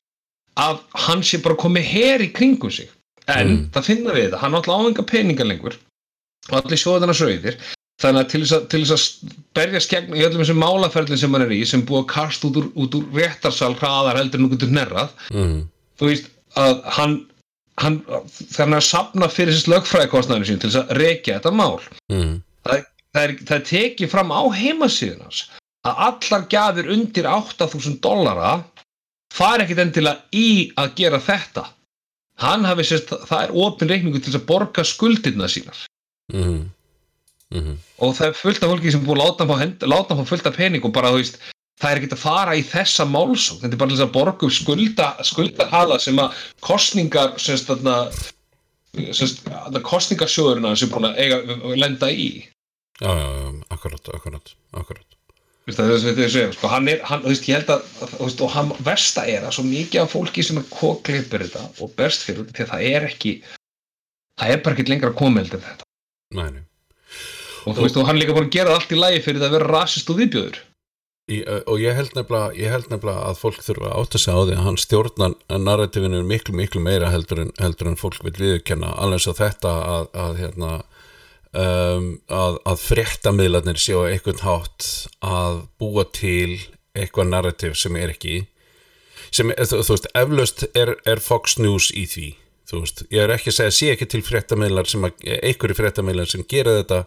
að 0.63 0.79
hann 1.09 1.25
sé 1.27 1.41
bara 1.43 1.59
komið 1.59 1.89
her 1.91 2.23
í 2.23 2.29
kringum 2.37 2.71
sig, 2.71 2.93
en 3.37 3.49
Mm. 3.51 3.71
það 3.75 3.87
finna 3.91 4.15
við 4.17 4.31
það, 4.33 4.41
hann 4.43 4.53
er 4.55 4.59
alltaf 4.61 4.75
áhenga 4.81 5.05
peninga 5.11 5.45
lengur 5.47 5.77
og 6.51 6.57
allir 6.61 6.81
sjóðana 6.81 7.15
sögðir, 7.15 7.57
þannig 8.03 8.21
að 8.25 8.29
til 8.33 8.41
þess 8.43 8.55
að, 8.57 8.69
til 8.73 8.81
þess 8.85 8.95
að 8.97 9.35
berjast 9.59 9.91
gegn 9.93 10.15
í 10.17 10.25
öllum 10.27 10.43
þessum 10.43 10.63
málaferlin 10.65 11.21
sem 11.21 11.35
hann 11.37 11.45
er 11.47 11.53
í, 11.55 11.61
sem 11.69 11.83
búið 11.87 12.03
að 12.05 12.09
kasta 12.15 12.49
út 12.49 12.57
úr, 12.63 12.69
út 12.81 12.95
úr 12.99 13.05
réttarsal 13.21 13.75
hraðar 13.77 14.19
heldur 14.23 14.41
nú 14.41 14.49
getur 14.55 14.73
hnerrað, 14.73 15.13
mm, 15.31 15.59
þú 16.01 16.09
veist, 16.11 16.31
að 16.57 16.81
hann, 16.97 17.17
hann, 17.79 18.01
þannig 18.57 18.81
að 18.81 18.87
sapna 18.89 19.29
fyrir 19.31 19.55
þessi 19.55 19.71
lögfræðikostnæðinu 19.75 20.49
sín 20.49 20.61
til 20.63 20.71
þess 20.73 20.81
að 20.83 20.95
rekja 20.99 21.37
þetta 21.39 21.53
mál. 21.61 21.81
Mm, 22.11 22.33
það 22.65 22.79
er, 23.23 23.37
það 23.47 23.57
er 23.59 23.67
tekið 23.71 24.11
fram 24.13 24.33
á 24.35 24.43
heimasíðun 24.55 25.23
hans 25.29 25.45
að 25.87 26.01
allar 26.09 26.43
gjafir 26.53 26.91
undir 26.93 27.29
8000 27.31 28.01
dollara 28.05 28.51
fari 29.33 29.65
ekkit 29.65 29.79
endilega 29.85 30.25
í 30.37 30.49
að 30.81 30.91
gera 30.99 31.21
þetta 31.23 31.63
hann 32.41 32.67
hafi 32.69 32.87
sérst, 32.89 33.15
það 33.29 33.47
er 33.47 33.55
opin 33.65 33.91
reikningu 33.91 34.21
til 34.23 34.35
að 34.37 34.47
borga 34.49 34.85
skuldirna 34.87 35.49
sínar. 35.51 35.85
Mm, 36.33 36.69
mm, 37.55 37.79
og 38.01 38.13
það 38.19 38.29
er 38.31 38.37
fullt 38.39 38.65
af 38.65 38.73
fólki 38.73 38.93
sem 38.95 39.07
búið 39.07 39.25
að 39.25 39.91
láta 39.91 40.17
hann 40.19 40.29
fullt 40.29 40.47
af 40.47 40.57
pening 40.57 40.85
og 40.87 40.95
bara 40.95 41.11
þú 41.13 41.23
veist 41.23 41.41
það 41.81 41.91
er 41.91 42.01
ekkit 42.01 42.17
að 42.17 42.23
fara 42.23 42.57
í 42.59 42.63
þessa 42.67 43.07
málsók 43.09 43.63
þetta 43.63 43.77
er 43.77 43.81
bara 43.83 43.99
að 44.05 44.13
borga 44.15 44.47
upp 44.47 44.55
skulda 44.55 45.09
skuldahala 45.27 45.99
sem 46.03 46.21
að 46.23 46.43
kostningar 46.65 47.35
semst 47.41 47.71
þarna 47.71 47.97
semst, 49.17 49.45
þarna 49.49 49.85
kostningarsjóðurina 49.87 50.75
sem 50.77 50.93
búin 50.93 51.11
að 51.11 51.23
eiga, 51.25 51.41
lenda 51.79 52.11
í. 52.13 52.31
Já, 53.01 53.09
já, 53.09 53.27
já, 53.27 53.49
akkurat, 53.73 54.13
akkurat, 54.15 54.55
akkurat 54.77 55.10
það 55.77 55.93
er 55.95 56.23
ég 56.25 56.33
segja, 56.33 56.53
sko, 56.57 56.71
hann 56.73 56.89
er, 56.91 57.03
hann, 57.09 57.23
þú 57.25 57.33
veist, 57.33 57.47
ég 57.49 57.61
held 57.61 57.73
að, 57.75 57.85
þú 58.01 58.23
veist, 58.25 58.43
og 58.47 58.55
hann 58.55 58.73
versta 58.87 59.27
er 59.29 59.47
að 59.47 59.55
svo 59.57 59.67
mikið 59.67 60.03
af 60.05 60.15
fólki 60.15 60.45
sem 60.47 60.61
er 60.61 60.67
klippir 60.71 61.45
þetta 61.47 61.67
og 61.81 61.93
berst 61.99 62.27
fyrir 62.27 62.43
þetta, 62.45 62.57
því 62.57 62.65
að 62.67 62.73
það 62.73 62.89
er 62.91 63.07
ekki, 63.11 63.37
það 64.41 64.55
er 64.55 64.65
bara 64.65 64.77
ekki 64.77 64.89
lengra 64.91 65.13
komeld 65.21 65.55
en 65.57 65.65
þetta. 65.69 65.89
Nei, 66.39 66.49
nei. 66.57 66.65
Og 67.69 67.77
þú 67.77 67.85
veist, 67.85 68.01
og 68.01 68.09
hann 68.09 68.19
líka 68.21 68.35
búin 68.37 68.49
að 68.49 68.57
gera 68.57 68.73
það 68.73 68.81
allt 68.81 68.93
í 68.97 69.01
lagi 69.01 69.23
fyrir 69.25 69.43
það 69.43 69.49
að 69.51 69.57
vera 69.59 69.71
rasist 69.75 70.13
og 70.13 70.21
viðbjöður. 70.21 70.61
Og 71.71 71.77
ég 71.79 71.95
held, 71.95 72.15
nefnilega, 72.17 72.55
ég 72.59 72.73
held 72.75 72.89
nefnilega 72.91 73.27
að 73.29 73.37
fólk 73.39 73.61
þurfa 73.63 73.91
að 73.91 73.99
átta 74.01 74.19
sig 74.19 74.35
á 74.35 74.41
því 74.41 74.55
að 74.57 74.65
hann 74.65 74.79
stjórnar 74.83 75.35
narrativinu 75.63 76.23
miklu, 76.27 76.55
miklu 76.59 76.83
meira 76.83 77.11
heldur 77.13 77.45
en, 77.45 77.53
heldur 77.61 77.93
en 77.93 77.99
fólk 78.01 78.25
vil 78.27 78.35
viðurkenna 78.35 78.97
alveg 78.99 79.23
svo 79.23 79.37
þetta 79.39 79.75
að, 79.93 80.09
að 80.25 80.41
hérna 80.41 80.73
um, 81.57 82.13
að, 82.31 82.61
að 82.69 82.85
fréttamiðlarnir 82.85 83.81
séu 83.81 84.05
einhvern 84.09 84.45
hátt 84.45 84.91
að 85.25 85.65
búa 85.81 86.07
til 86.15 86.61
eitthvað 86.97 87.33
narrativ 87.33 87.77
sem 87.79 87.97
er 87.99 88.15
ekki 88.15 88.45
sem, 89.31 89.51
er, 89.55 89.67
þú, 89.67 89.83
þú 89.87 89.97
veist, 89.97 90.09
eflaust 90.23 90.65
er, 90.75 90.95
er 91.07 91.23
Fox 91.23 91.59
News 91.63 91.91
í 91.95 92.07
því 92.11 92.31
þú 92.71 92.85
veist, 92.85 93.05
ég 93.11 93.25
er 93.25 93.35
ekki 93.35 93.51
að 93.53 93.59
segja, 93.59 93.77
sé 93.77 93.93
ekki 93.95 94.09
til 94.11 94.23
fréttamiðlar 94.27 94.89
sem 94.91 95.07
að, 95.07 95.23
einhverju 95.41 95.79
fréttamiðlar 95.79 96.31
sem 96.31 96.47
gera 96.51 96.79
þetta 96.81 97.05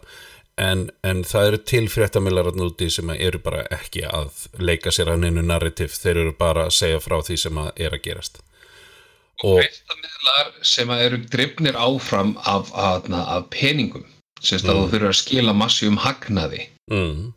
en, 0.60 0.88
en 1.06 1.22
það 1.26 1.50
eru 1.50 1.60
til 1.70 1.84
fréttamiðlar 1.90 2.50
að 2.52 2.58
núti 2.60 2.88
sem 2.92 3.12
eru 3.16 3.40
bara 3.42 3.64
ekki 3.74 4.04
að 4.06 4.44
leika 4.60 4.92
sér 4.94 5.14
að 5.14 5.24
neinu 5.24 5.44
narrativ, 5.46 5.94
þeir 5.96 6.24
eru 6.26 6.34
bara 6.38 6.68
að 6.68 6.76
segja 6.78 7.02
frá 7.02 7.18
því 7.26 7.38
sem 7.46 7.62
að 7.64 7.70
er 7.86 7.96
að 7.96 8.04
gerast. 8.06 8.42
Og 9.42 9.58
Fréttamiðlar 9.58 10.52
sem 10.74 10.92
að 10.94 11.06
eru 11.08 11.22
drifnir 11.32 11.78
áfram 11.80 12.36
af, 12.38 12.70
af, 12.70 13.08
af 13.10 13.48
peningum, 13.54 14.04
semst 14.44 14.68
að 14.68 14.74
Mm. 14.76 14.84
þú 14.84 14.90
þurfur 14.92 15.08
að 15.10 15.18
skila 15.22 15.54
massi 15.56 15.86
um 15.88 15.96
hagnaði. 16.04 16.68
mm, 16.90 17.32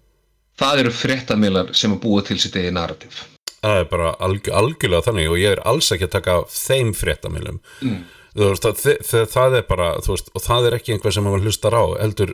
Það 0.58 0.80
eru 0.82 0.92
fréttamiðlar 0.92 1.74
sem 1.78 1.92
að 1.94 2.00
búa 2.02 2.22
til 2.26 2.40
sitt 2.42 2.56
eigi 2.58 2.72
narrativ. 2.74 3.24
það 3.64 3.80
er 3.80 3.86
bara 3.90 4.12
alg, 4.20 4.48
algjörlega 4.50 5.04
þannig 5.06 5.30
og 5.30 5.38
ég 5.38 5.52
er 5.52 5.62
alls 5.66 5.92
ekki 5.92 6.06
að 6.08 6.12
taka 6.18 6.36
þeim 6.50 6.94
fréttamilum 6.94 7.60
mm. 7.82 8.04
veist, 8.36 8.64
það, 8.64 8.98
það, 9.04 9.26
það 9.34 9.58
er 9.58 9.66
bara 9.68 9.88
veist, 10.08 10.30
og 10.36 10.42
það 10.46 10.68
er 10.68 10.76
ekki 10.78 10.94
einhver 10.94 11.14
sem 11.14 11.24
maður 11.26 11.46
hlustar 11.48 11.74
á 11.74 11.84
heldur 12.02 12.34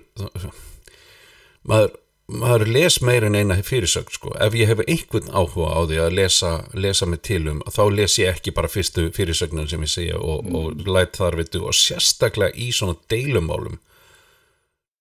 maður, 1.64 1.94
maður 2.28 2.66
les 2.76 2.98
meir 3.04 3.26
en 3.28 3.36
eina 3.40 3.58
fyrirsögn 3.64 4.12
sko. 4.16 4.34
ef 4.40 4.54
ég 4.56 4.68
hef 4.72 4.84
einhvern 4.88 5.32
áhuga 5.32 5.72
á 5.76 5.80
því 5.88 6.00
að 6.06 6.16
lesa, 6.20 6.52
lesa 6.74 7.06
mig 7.10 7.22
til 7.28 7.48
um 7.52 7.64
þá 7.68 7.84
les 7.96 8.18
ég 8.20 8.36
ekki 8.36 8.54
bara 8.56 8.72
fyrstu 8.72 9.10
fyrirsögnin 9.16 9.68
sem 9.70 9.82
ég 9.84 9.92
segja 9.92 10.20
og, 10.20 10.44
mm. 10.46 10.56
og 10.56 10.88
læt 10.88 11.18
þar 11.20 11.40
vitu 11.40 11.64
og 11.68 11.76
sérstaklega 11.78 12.56
í 12.56 12.72
svona 12.76 12.96
deilumálum 13.12 13.80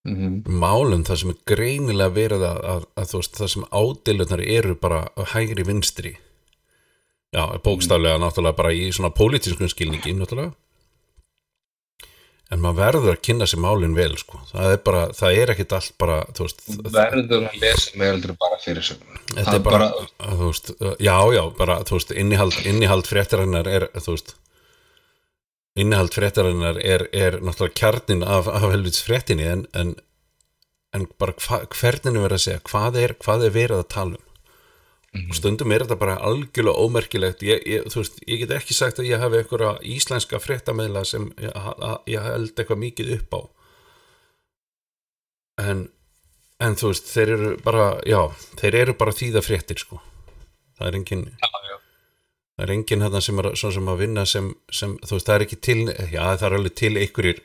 Mm 0.02 0.16
-hmm. 0.16 0.50
málum 0.50 1.04
það 1.06 1.16
sem 1.16 1.30
er 1.30 1.36
greinilega 1.46 2.10
verið 2.10 2.42
að, 2.42 2.56
að, 2.72 2.86
að 2.98 3.10
þú 3.10 3.18
veist 3.20 3.36
það 3.38 3.50
sem 3.52 3.64
ádeilunar 3.70 4.40
eru 4.42 4.74
bara 4.74 5.00
hægri 5.34 5.62
vinstri 5.62 6.16
já, 7.32 7.44
bókstaflega 7.62 8.16
mm. 8.18 8.24
náttúrulega 8.24 8.56
bara 8.56 8.72
í 8.72 8.90
svona 8.90 9.14
pólitískum 9.14 9.68
skilningi 9.70 10.14
náttúrulega 10.18 10.52
en 12.52 12.60
maður 12.60 12.80
verður 12.80 13.14
að 13.14 13.22
kynna 13.28 13.46
sér 13.48 13.62
málinn 13.64 13.94
vel 13.96 14.12
sko, 14.20 14.42
það 14.50 14.74
er 14.74 14.82
bara, 14.84 15.06
það 15.16 15.38
er 15.40 15.54
ekkit 15.54 15.72
allt 15.78 15.94
bara, 16.02 16.18
þú 16.36 16.48
veist 16.48 16.66
verður 16.98 17.46
að 17.48 17.56
lesa 17.62 17.96
með 17.96 18.12
heldur 18.12 18.36
bara 18.42 18.58
fyrir 18.60 18.88
sögum 18.90 19.22
þetta 19.32 19.54
er 19.54 19.64
bara, 19.64 19.88
bara... 19.94 20.36
þú 20.36 20.50
veist, 20.50 20.70
já, 20.98 21.16
já 21.38 21.42
bara, 21.62 21.78
þú 21.88 21.98
veist, 21.98 22.14
innihald, 22.24 22.58
innihald 22.68 23.08
fréttarinnar 23.08 23.70
er, 23.70 23.88
þú 23.96 24.16
veist 24.16 24.34
innihald 25.78 26.14
fréttarinnar 26.14 26.80
er, 26.80 27.06
er 27.12 27.38
náttúrulega 27.40 27.78
kjarnin 27.80 28.24
af, 28.24 28.48
af 28.48 28.68
helvits 28.72 29.04
fréttinni 29.06 29.46
en, 29.48 29.64
en, 29.78 29.94
en 30.92 31.06
bara 31.20 31.36
hva, 31.40 31.62
hvernig 31.72 32.20
verður 32.20 32.36
að 32.36 32.44
segja, 32.44 32.64
hvað 32.68 32.98
er, 33.00 33.16
hvað 33.22 33.46
er 33.46 33.56
verið 33.56 33.80
að 33.80 33.88
tala 33.96 34.18
um? 34.18 34.28
Mm 35.12 35.20
-hmm. 35.20 35.34
stundum 35.36 35.72
er 35.72 35.82
þetta 35.84 35.96
bara 36.00 36.20
algjörlega 36.24 36.82
ómerkilegt. 36.84 37.42
Ég, 37.44 37.66
ég, 37.68 37.82
veist, 37.94 38.14
ég 38.26 38.38
get 38.40 38.50
ekki 38.56 38.74
sagt 38.74 38.98
að 38.98 39.10
ég 39.10 39.20
hafi 39.20 39.36
einhverja 39.42 39.72
íslenska 39.84 40.38
fréttameðla 40.40 41.04
sem 41.04 41.32
ég, 41.36 41.52
ég 42.06 42.22
held 42.22 42.56
eitthvað 42.56 42.78
mikið 42.78 43.12
upp 43.18 43.34
á. 43.36 43.40
En 45.68 45.88
en 46.62 46.78
þú 46.78 46.92
veist, 46.92 47.10
þeir 47.10 47.34
eru 47.36 47.50
bara 47.64 47.86
já, 48.08 48.20
þeir 48.60 48.74
eru 48.74 48.94
bara 48.98 49.12
þýða 49.12 49.42
fréttir 49.44 49.78
sko. 49.82 50.00
Það 50.78 50.88
er 50.88 50.98
enginn 50.98 51.24
já, 51.28 51.50
já 51.68 51.71
það 52.62 52.68
er 52.68 52.74
enginn 52.76 53.02
hérna 53.02 53.20
sem 53.24 53.40
er 53.42 53.48
sem 53.58 53.88
að 53.90 54.02
vinna 54.04 54.22
sem, 54.28 54.52
sem, 54.70 54.94
þú 55.02 55.16
veist, 55.16 55.26
það 55.26 55.34
er 55.34 55.44
ekki 55.46 55.56
til 55.66 55.80
já, 55.90 56.20
það 56.22 56.44
er 56.46 56.54
alveg 56.58 56.74
til 56.78 56.92
einhverjir 57.00 57.40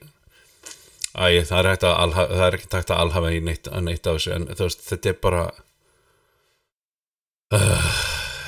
æg, 1.18 1.38
það 1.49 1.57
er 1.57 1.70
ekkert 1.72 2.76
að 2.78 2.84
er 2.84 2.91
að 2.93 2.99
alhafa 3.01 3.32
í 3.34 3.39
neitt, 3.41 3.70
neitt 3.82 4.09
af 4.09 4.20
þessu 4.20 4.36
en 4.36 4.45
þú 4.51 4.68
veist, 4.68 4.84
þetta 4.86 5.09
er 5.09 5.15
bara 5.24 5.45
uh, 7.57 7.88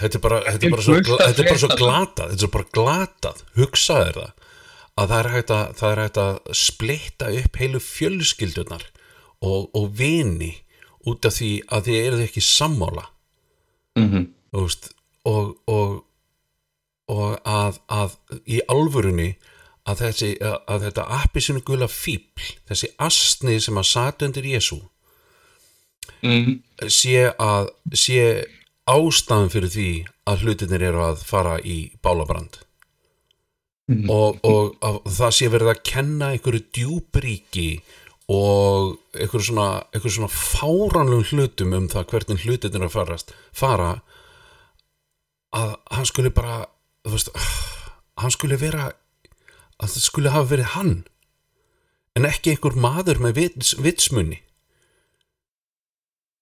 þetta 0.04 0.20
er 0.20 0.24
bara 0.28 0.42
þetta 0.46 0.70
er 0.70 0.76
bara 0.76 0.86
svo, 0.86 1.00
þetta 1.10 1.42
er 1.42 1.50
bara 1.50 1.64
svo 1.64 1.80
glatað 1.80 2.34
þetta 2.36 2.46
er 2.50 2.54
bara 2.58 2.70
glatað, 2.78 3.42
hugsaður 3.58 4.20
það 4.20 4.46
að 5.00 5.10
það 5.10 5.20
er 5.20 5.32
hægt 5.34 5.54
að, 5.56 5.66
það 5.80 5.96
er 5.96 6.02
hægt 6.04 6.20
að 6.22 6.60
splitta 6.60 7.32
upp 7.40 7.58
heilu 7.64 7.82
fjölskyldunar 7.82 8.86
og, 9.40 9.72
og 9.74 9.90
vini 9.98 10.52
út 11.10 11.26
af 11.26 11.40
því 11.40 11.50
að 11.72 11.90
þið 11.90 12.00
eruð 12.04 12.24
ekki 12.28 12.46
sammála 12.46 13.08
mm 13.98 14.06
-hmm. 14.12 14.30
veist, 14.54 14.92
og, 15.26 15.56
og 15.66 16.06
og 17.10 17.40
að, 17.48 17.80
að 17.90 18.16
í 18.46 18.62
alvörunni 18.70 19.34
að, 19.90 20.04
þessi, 20.04 20.30
að 20.42 20.86
þetta 20.88 21.08
appisinu 21.20 21.64
gula 21.66 21.90
fíbl, 21.90 22.54
þessi 22.70 22.92
astni 23.02 23.58
sem 23.64 23.80
að 23.80 23.90
sat 23.90 24.26
undir 24.28 24.48
Jésu 24.52 24.80
mm. 26.22 26.60
sé 26.88 27.30
að 27.34 27.72
sé 27.98 28.24
ástæðan 28.90 29.54
fyrir 29.54 29.74
því 29.74 29.92
að 30.30 30.46
hlutinir 30.46 30.86
eru 30.90 31.06
að 31.10 31.24
fara 31.26 31.58
í 31.62 31.80
bálabrand 32.04 32.62
mm. 33.90 34.06
og, 34.14 34.40
og 34.46 34.78
að, 34.86 35.02
það 35.20 35.36
sé 35.40 35.50
verið 35.54 35.74
að 35.74 35.84
kenna 35.92 36.32
einhverju 36.36 36.66
djúbríki 36.78 37.70
og 38.30 38.98
einhverju 39.18 39.50
svona, 39.50 39.70
einhverju 39.90 40.18
svona 40.20 40.34
fáranlum 40.34 41.26
hlutum 41.32 41.74
um 41.78 41.90
það 41.90 42.10
hvernig 42.14 42.46
hlutinir 42.46 42.86
að 42.86 42.96
farast, 42.98 43.34
fara 43.54 43.96
að 45.56 45.72
hann 45.90 46.06
skulle 46.06 46.34
bara 46.34 46.68
þú 47.06 47.14
veist, 47.16 47.32
hann 48.20 48.36
skulle 48.36 48.60
vera 48.60 48.92
að 49.80 49.94
það 49.96 50.04
skulle 50.04 50.34
hafa 50.36 50.52
verið 50.54 50.74
hann 50.76 50.94
en 52.18 52.28
ekki 52.28 52.56
einhver 52.56 52.76
maður 52.76 53.22
með 53.24 53.38
vits, 53.38 53.76
vitsmunni. 53.80 54.42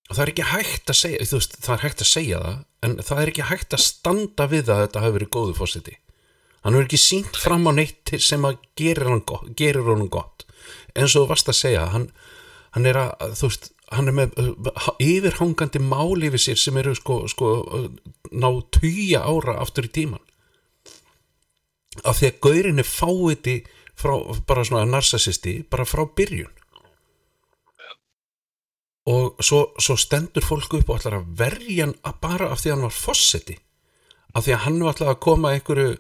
Og 0.07 0.15
það 0.15 0.23
er 0.23 0.31
ekki 0.31 0.49
hægt 0.53 0.89
að 0.89 0.99
segja 1.01 1.29
veist, 1.35 1.57
það 1.61 1.75
er 1.75 1.83
hægt 1.83 2.01
að 2.01 2.11
segja 2.13 2.41
það 2.41 2.59
en 2.87 2.99
það 3.03 3.21
er 3.21 3.31
ekki 3.33 3.47
hægt 3.51 3.75
að 3.75 3.83
standa 3.83 4.47
við 4.49 4.69
að 4.71 4.83
þetta 4.85 5.03
hafi 5.03 5.17
verið 5.17 5.33
góðu 5.35 5.55
fósiti 5.57 5.97
hann 6.67 6.75
verður 6.75 6.89
ekki 6.89 6.99
sínt 6.99 7.37
fram 7.39 7.67
á 7.69 7.71
neitt 7.71 8.11
sem 8.23 8.43
að 8.47 8.57
gerir 8.75 9.07
hann 9.07 9.23
gott, 9.23 9.47
gerir 9.55 9.85
honum 9.87 10.09
gott. 10.11 10.43
Eins 10.97 11.13
og 11.15 11.23
þú 11.23 11.29
varst 11.29 11.51
að 11.51 11.59
segja 11.61 11.85
hann, 11.93 12.09
hann 12.75 12.89
er 12.89 12.99
að, 12.99 13.35
þú 13.39 13.51
veist 13.51 13.69
hann 13.95 14.11
er 14.11 14.15
með 14.17 14.33
yfirhangandi 14.99 15.79
mál 15.79 16.17
yfir 16.27 16.43
sér 16.43 16.59
sem 16.59 16.79
eru 16.81 16.95
sko, 16.97 17.21
sko 17.31 17.51
ná 18.35 18.49
tuja 18.75 19.23
ára 19.23 19.61
aftur 19.63 19.87
í 19.87 19.93
tíman 19.95 20.23
af 22.05 22.19
því 22.19 22.29
að 22.29 22.39
gaurin 22.45 22.81
er 22.81 22.87
fáiði 22.87 23.57
frá, 23.97 24.13
bara 24.47 24.65
svona 24.67 24.85
narsasisti 24.89 25.59
bara 25.69 25.87
frá 25.87 26.05
byrjun. 26.17 26.53
Og 29.07 29.39
svo, 29.39 29.61
svo 29.79 29.95
stendur 29.95 30.43
fólk 30.43 30.73
upp 30.81 30.89
og 30.89 30.99
ætlar 30.99 31.21
að 31.21 31.31
verja 31.39 31.87
hann 31.87 31.95
bara 32.21 32.51
af 32.51 32.59
því 32.61 32.71
að 32.71 32.75
hann 32.75 32.87
var 32.89 32.97
fósetti 32.97 33.55
af 34.35 34.43
því 34.45 34.53
að 34.53 34.63
hann 34.65 34.79
var 34.83 34.95
ætlar 34.95 35.13
að 35.13 35.21
koma 35.23 35.53
einhverju 35.55 35.93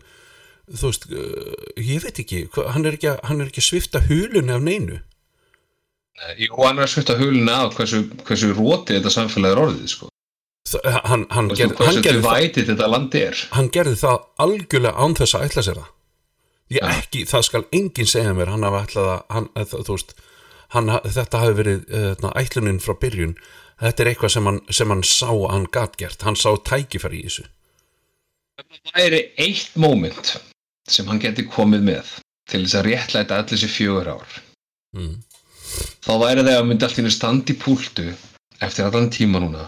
þú 0.67 0.89
veist, 0.89 1.05
uh, 1.15 1.69
ég 1.79 2.03
veit 2.03 2.19
ekki 2.19 2.41
hann 2.57 2.85
er 2.85 2.97
ekki, 2.97 3.13
hann 3.29 3.39
er 3.39 3.47
ekki 3.47 3.63
svifta 3.63 4.03
hulunni 4.09 4.51
af 4.51 4.65
neinu. 4.65 4.99
Jú, 6.41 6.51
hann 6.59 6.83
er 6.83 6.91
svifta 6.91 7.15
hulunni 7.15 7.53
af 7.53 7.77
hversu, 7.77 8.03
hversu 8.27 8.51
róti 8.57 8.97
þetta 8.97 9.13
samfélag 9.13 9.55
er 9.55 9.63
orðið 9.63 9.91
sko 9.95 10.11
hann, 11.07 11.25
hann, 11.31 11.49
ger, 11.55 11.73
hann, 11.79 12.01
gerði 12.03 12.23
það, 12.23 13.43
hann 13.55 13.69
gerði 13.73 13.99
það 14.01 14.17
algjörlega 14.43 15.05
án 15.05 15.15
þess 15.19 15.37
að 15.37 15.45
ætla 15.47 15.63
sér 15.67 15.79
það. 15.81 15.91
Ég 16.67 16.81
ja. 16.81 16.89
ekki, 16.97 17.23
það 17.29 17.45
skal 17.47 17.63
enginn 17.77 18.09
segja 18.11 18.33
mér 18.35 18.51
hann 18.51 18.65
hafa 18.67 18.81
ætlað 18.83 19.11
að 19.31 19.75
þú 19.87 19.95
veist, 19.95 20.15
þetta 21.15 21.43
hafi 21.43 21.57
verið 21.61 21.93
uh, 21.95 22.31
ætlunin 22.41 22.81
frá 22.83 22.97
byrjun. 22.99 23.37
Þetta 23.77 24.03
er 24.03 24.11
eitthvað 24.11 24.33
sem 24.33 24.49
hann, 24.49 24.59
sem 24.73 24.91
hann 24.91 25.05
sá 25.05 25.29
að 25.29 25.51
hann 25.53 25.69
gatgert, 25.71 26.25
hann 26.27 26.39
sá 26.39 26.49
tækifæri 26.65 27.21
í 27.21 27.29
þessu. 27.29 27.45
Það 28.89 29.03
er 29.05 29.17
eitt 29.45 29.77
móment 29.77 30.33
sem 30.89 31.07
hann 31.07 31.21
geti 31.21 31.45
komið 31.47 31.85
með 31.91 32.11
til 32.49 32.63
þess 32.63 32.79
að 32.79 32.87
réttlæta 32.89 33.37
allir 33.37 33.53
þessi 33.53 33.69
fjögur 33.69 34.11
ár. 34.17 34.37
Mm. 34.97 35.17
þá 36.01 36.13
væri 36.21 36.43
það 36.47 36.57
að 36.57 36.67
myndi 36.67 36.87
allir 36.87 37.13
standi 37.13 37.55
púltu 37.59 38.05
eftir 38.63 38.87
allan 38.87 39.09
tíma 39.13 39.41
núna 39.43 39.65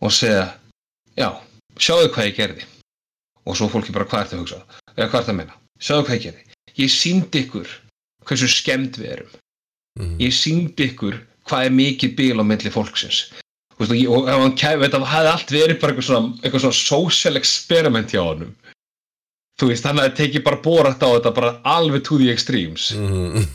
og 0.00 0.12
segja 0.12 0.46
já, 1.16 1.28
sjáu 1.78 2.10
hvað 2.10 2.30
ég 2.30 2.36
gerði. 2.40 2.68
Og 3.46 3.56
svo 3.56 3.68
fólki 3.70 3.94
bara 3.94 4.08
hvað 4.10 4.24
er 4.24 4.30
það 4.30 4.36
að 4.36 4.44
hugsa? 4.44 4.60
Eða 4.96 5.08
hvað 5.08 5.20
er 5.20 5.26
það 5.26 5.32
að 5.34 5.40
menna, 5.40 5.58
sjáu 5.78 6.04
hvað 6.04 6.16
ég 6.16 6.24
gerði. 6.26 6.46
Ég 6.76 6.92
síndi 6.92 7.42
ykkur 7.46 7.74
hversu 8.26 8.48
skemmt 8.50 8.98
við 9.00 9.12
erum. 9.16 9.34
Mm. 9.96 10.16
ég 10.20 10.32
síndi 10.36 10.90
ykkur 10.90 11.14
hvað 11.48 11.66
er 11.66 11.72
mikið 11.72 12.16
bíl 12.18 12.42
á 12.42 12.44
milli 12.44 12.72
fólksins. 12.72 13.30
Og, 13.76 13.92
og 14.08 14.28
hann 14.28 14.56
kæði, 14.56 14.82
þetta 14.86 15.00
hefði 15.08 15.30
allt 15.30 15.52
verið 15.52 15.78
bara 15.80 15.92
eitthvað 15.92 16.08
svona, 16.08 16.32
eitthvað 16.42 16.62
svona 16.64 16.78
social 16.80 17.40
experiment 17.40 18.12
hjá 18.12 18.22
honum 18.24 18.52
þú 19.60 19.70
veist, 19.70 19.86
hann 19.88 20.00
hefði 20.00 20.16
tekið 20.20 20.44
bara 20.46 20.60
borat 20.64 21.00
á 21.04 21.08
þetta 21.08 21.32
bara 21.36 21.52
alveg 21.76 22.04
to 22.04 22.18
the 22.20 22.28
extremes. 22.32 22.90
Mm. 22.92 23.46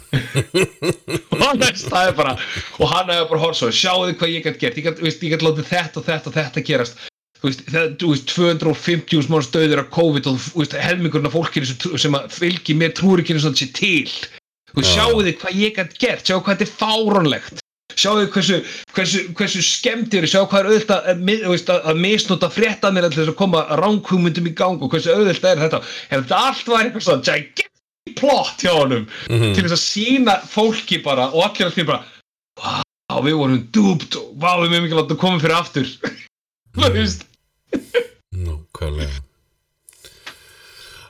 og 1.31 1.43
hann 1.43 1.61
hefði 1.61 1.83
staðið 1.83 2.17
bara 2.17 2.35
og 2.79 2.91
hann 2.91 3.13
hefði 3.13 3.29
bara 3.31 3.53
sjáu 3.53 4.03
þið 4.07 4.17
hvað 4.21 4.35
ég 4.35 4.45
gæti 4.47 4.63
gert? 4.65 4.81
Ég 4.81 4.89
gæti, 4.89 5.09
ég 5.11 5.35
gæti 5.35 5.47
látið 5.47 5.71
þetta 5.71 6.01
og 6.01 6.07
þetta 6.09 6.31
og 6.31 6.37
þetta 6.39 6.65
gerast. 6.71 7.07
Þú 7.41 7.49
veist, 7.49 7.63
það, 7.73 7.87
þú 8.01 8.11
veist 8.11 8.35
250 8.35 9.31
mann 9.33 9.45
stöður 9.45 9.81
af 9.81 9.89
COVID 9.95 10.29
og 10.29 10.37
þú 10.41 10.61
veist, 10.61 10.77
helmingurinn 10.77 11.29
af 11.29 11.37
fólkinu 11.37 11.97
sem 12.03 12.21
fylgir 12.33 12.77
með 12.81 12.95
trúrikinu 13.01 13.41
svona 13.41 13.61
sér 13.61 13.73
til. 13.77 14.05
Sjáu 14.87 15.19
þið 15.21 15.35
hvað 15.41 15.57
ég 15.59 15.77
gæti 15.77 16.05
gert? 16.05 16.25
Sjáu 16.25 16.41
hvað 16.41 16.61
þetta 16.61 16.69
er 16.69 16.77
fárónlegt 16.81 17.60
sjáu 17.95 18.27
hversu, 18.33 18.61
hversu, 18.95 19.23
hversu 19.37 19.63
skemmtir 19.65 20.27
sjáu 20.29 20.45
hvað 20.51 20.59
er 20.61 20.69
auðvitað 20.71 21.09
að, 21.13 21.89
að 21.91 22.01
misnota 22.05 22.51
fréttanir 22.51 23.09
til 23.09 23.21
þess 23.21 23.33
að 23.33 23.39
koma 23.41 23.65
ránkvumundum 23.81 24.49
í 24.51 24.55
gang 24.57 24.81
og 24.81 24.93
hversu 24.93 25.15
auðvitað 25.15 25.51
er 25.51 25.65
þetta. 25.65 25.81
Ef 26.09 26.23
þetta 26.23 26.41
allt 26.47 26.71
var 26.71 26.85
eitthvað 26.85 27.07
svona 27.07 27.27
gigantic 27.27 27.67
plot 28.17 28.63
hjá 28.63 28.71
honum 28.75 29.07
mm 29.29 29.37
-hmm. 29.39 29.53
til 29.55 29.63
þess 29.63 29.77
að 29.77 29.85
sína 29.87 30.37
fólki 30.47 31.01
bara 31.03 31.29
og 31.31 31.43
allir 31.45 31.67
allir 31.67 31.85
bara 31.85 32.03
wow, 32.61 33.23
við 33.25 33.35
vorum 33.41 33.67
dúpt 33.71 34.15
og 34.15 34.31
wow, 34.41 34.61
við 34.61 34.73
erum 34.73 34.83
mikilvægt 34.85 35.11
að 35.11 35.21
koma 35.23 35.39
fyrir 35.39 35.57
aftur. 35.57 35.87
Þú 36.75 36.93
veist. 36.95 37.27
Nákvæmlega. 38.31 39.19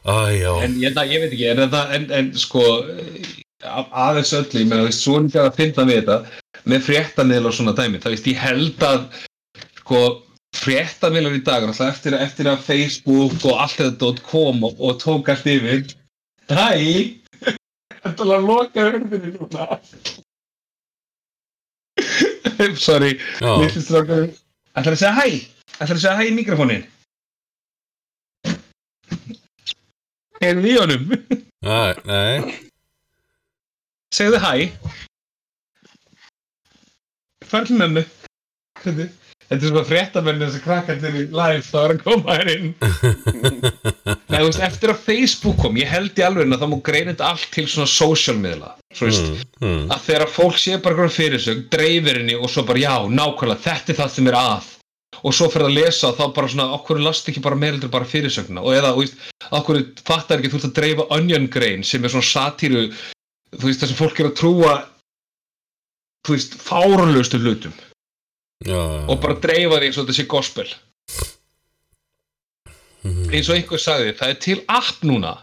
Æjá 0.06 0.64
En 0.64 0.76
ég, 0.82 0.98
ég 0.98 1.22
veit 1.22 1.34
ekki, 1.34 1.48
en, 1.52 1.60
en, 1.70 2.12
en 2.12 2.32
sko 2.38 2.62
aðeins 3.62 4.34
öllu, 4.34 4.64
ég 4.64 4.70
meina, 4.70 4.94
svo 4.96 5.20
er 5.20 5.28
ekki 5.28 5.42
að 5.44 5.58
finna 5.60 5.86
við 5.86 6.00
þetta 6.00 6.18
með 6.70 6.86
fréttanil 6.90 7.46
og 7.48 7.56
svona 7.56 7.74
dæmi, 7.78 8.02
það 8.04 8.16
veist, 8.16 8.30
ég 8.30 8.42
held 8.42 8.86
að 8.86 9.08
sko, 9.82 10.02
fréttamilar 10.62 11.38
í 11.38 11.44
dag 11.48 11.66
eftir, 11.72 12.18
eftir 12.20 12.52
að 12.52 12.66
Facebook 12.68 13.38
og 13.48 13.64
allt 13.66 13.80
þetta 13.80 14.14
kom 14.28 14.64
og, 14.68 14.78
og 14.80 15.00
tók 15.02 15.32
allt 15.32 15.48
yfir. 15.50 15.86
Hæ? 16.52 16.72
Þetta 18.02 18.26
er 18.26 18.34
að 18.36 18.48
loka 18.50 18.88
hörðinni 18.90 19.36
núna. 19.38 19.68
Sorry 22.86 23.18
strákur 23.82 24.30
Ætlar 24.78 24.96
að 24.96 25.00
segja 25.02 25.14
hæ? 25.18 25.26
Ætlar 25.82 25.96
að 25.98 26.04
segja 26.04 26.18
hæ 26.18 26.24
í 26.30 26.34
mikrofónin 26.36 26.86
Erum 30.42 30.64
við 30.66 30.72
í 30.72 30.78
honum? 30.82 31.04
nei, 31.62 31.94
nei. 32.10 32.56
Segðu 34.16 34.40
hæ 34.42 34.54
Fær 37.52 37.68
til 37.68 37.80
mömmu 37.82 38.06
Þetta 39.52 39.66
er 39.66 39.68
svona 39.68 39.84
fréttamenni 39.84 40.46
þess 40.48 40.58
að 40.62 40.64
krakkandir 40.64 41.16
í 41.20 41.24
live 41.28 41.64
þá 41.68 41.80
er 41.82 41.94
að 41.94 42.04
koma 42.06 42.36
hér 42.38 42.50
inn. 42.54 42.68
Nei, 44.32 44.38
þú 44.38 44.46
veist, 44.46 44.62
eftir 44.64 44.94
að 44.94 45.02
Facebook 45.04 45.58
kom 45.60 45.76
ég 45.76 45.90
held 45.92 46.16
í 46.16 46.24
alveg 46.24 46.54
að 46.56 46.62
það 46.62 46.76
greina 46.88 47.12
þetta 47.12 47.32
allt 47.34 47.50
til 47.52 47.66
svona 47.68 47.92
social 47.92 48.38
miðla 48.40 48.70
Svo 48.96 49.10
veist, 49.10 49.28
mm, 49.28 49.66
mm, 49.66 49.82
að 49.92 50.06
þegar 50.06 50.32
fólk 50.38 50.62
sé 50.62 50.78
bara 50.78 50.96
eitthvað 50.96 51.18
fyrirsögn, 51.18 51.66
dreifir 51.76 52.22
henni 52.22 52.38
og 52.40 52.54
svo 52.54 52.64
bara 52.70 52.84
já, 52.86 52.94
nákvæmlega, 53.12 53.64
þetta 53.66 53.92
er 53.92 54.00
það 54.00 54.14
sem 54.16 54.32
er 54.32 54.40
að. 54.40 54.70
Og 55.20 55.36
svo 55.36 55.50
fyrir 55.52 55.68
að 55.68 55.76
lesa 55.82 56.14
þá 56.16 56.24
bara 56.38 56.54
svona 56.54 56.70
okkur 56.78 57.04
last 57.04 57.28
ekki 57.28 57.44
bara 57.44 57.60
meðeldur 57.60 57.92
bara 57.92 58.08
fyrirsögna 58.08 58.64
og 58.64 58.78
eða, 58.78 58.94
þú 58.96 59.04
veist, 59.04 59.28
okkur 59.60 59.82
fattar 60.08 60.40
ekki 60.40 60.54
þú 60.54 60.62
ert 60.62 60.70
að 60.70 60.78
dreifa 60.80 61.10
onion 61.18 61.52
grain 61.52 61.84
sem 61.84 62.08
er 62.08 62.16
svona 62.16 62.30
satíru 62.32 62.88
þú 62.88 63.68
veist, 63.68 63.84
það 63.84 63.92
sem 63.92 64.00
fólk 64.00 64.24
er 64.24 64.32
að 64.32 64.38
trúa 64.40 64.78
þú 66.26 66.36
veist, 66.36 66.58
fárunlustu 66.62 67.40
hlutum. 67.42 67.74
Já, 68.66 68.78
og 69.10 69.22
bara 69.22 69.40
dreifa 69.42 69.80
því 69.80 69.88
eins 69.90 69.98
og 69.98 70.12
sé 70.14 70.26
gospel. 70.30 70.68
Mhm, 73.02 73.32
eins 73.34 73.50
og 73.50 73.56
einhver 73.58 73.82
sagði, 73.82 74.14
það 74.18 74.30
er 74.30 74.42
til 74.46 74.60
app 74.70 75.02
núna 75.02 75.38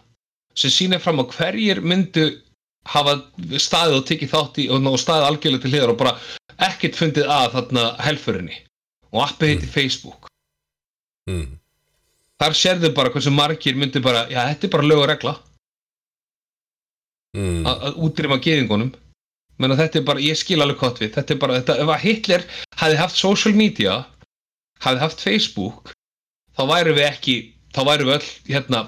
sem 0.54 0.70
sýnir 0.70 1.02
fram 1.02 1.18
á 1.18 1.24
hverjir 1.26 1.80
myndu 1.82 2.28
hafa 2.86 3.18
staðið 3.58 3.98
og 3.98 4.06
tekið 4.06 4.32
þátt 4.32 4.60
í 4.62 4.68
og 4.70 5.00
staðið 5.02 5.26
algjörlega 5.28 5.62
til 5.64 5.72
hliðar 5.72 5.92
og 5.92 5.98
bara 5.98 6.14
ekkert 6.68 6.98
fundið 6.98 7.30
að 7.30 7.52
þarna 7.56 7.84
helfurinni. 8.06 8.56
Og 9.12 9.24
appið 9.24 9.52
heiti 9.52 9.70
Facebook. 9.72 10.28
Mm, 11.28 11.58
þar 12.40 12.56
sérðu 12.56 12.92
bara 12.94 13.10
hversu 13.12 13.32
margir 13.34 13.76
myndu 13.76 14.00
bara 14.04 14.26
já, 14.30 14.40
þetta 14.52 14.68
er 14.68 14.72
bara 14.76 14.88
lög 14.88 15.02
og 15.02 15.10
regla. 15.10 15.34
Mm, 17.36 17.66
að 17.68 17.84
að 17.88 18.00
útrýma 18.06 18.38
geðingunum 18.44 18.94
menn 19.58 19.74
að 19.74 19.82
þetta 19.82 20.00
er 20.00 20.06
bara, 20.08 20.22
ég 20.22 20.38
skil 20.38 20.60
alveg 20.62 20.78
kott 20.80 21.00
við 21.02 21.12
þetta 21.16 21.34
er 21.34 21.40
bara, 21.42 21.58
þetta, 21.60 21.76
ef 21.82 21.92
að 21.94 22.04
Hitler 22.04 22.46
hefði 22.78 23.00
haft 23.02 23.20
social 23.20 23.54
media 23.58 23.98
hefði 24.84 25.04
haft 25.04 25.24
Facebook 25.24 25.92
þá 26.56 26.62
væru 26.72 26.94
við 26.98 27.08
ekki 27.08 27.36
þá 27.74 27.82
væru 27.90 28.08
við 28.08 28.16
öll, 28.18 28.30
hérna 28.52 28.84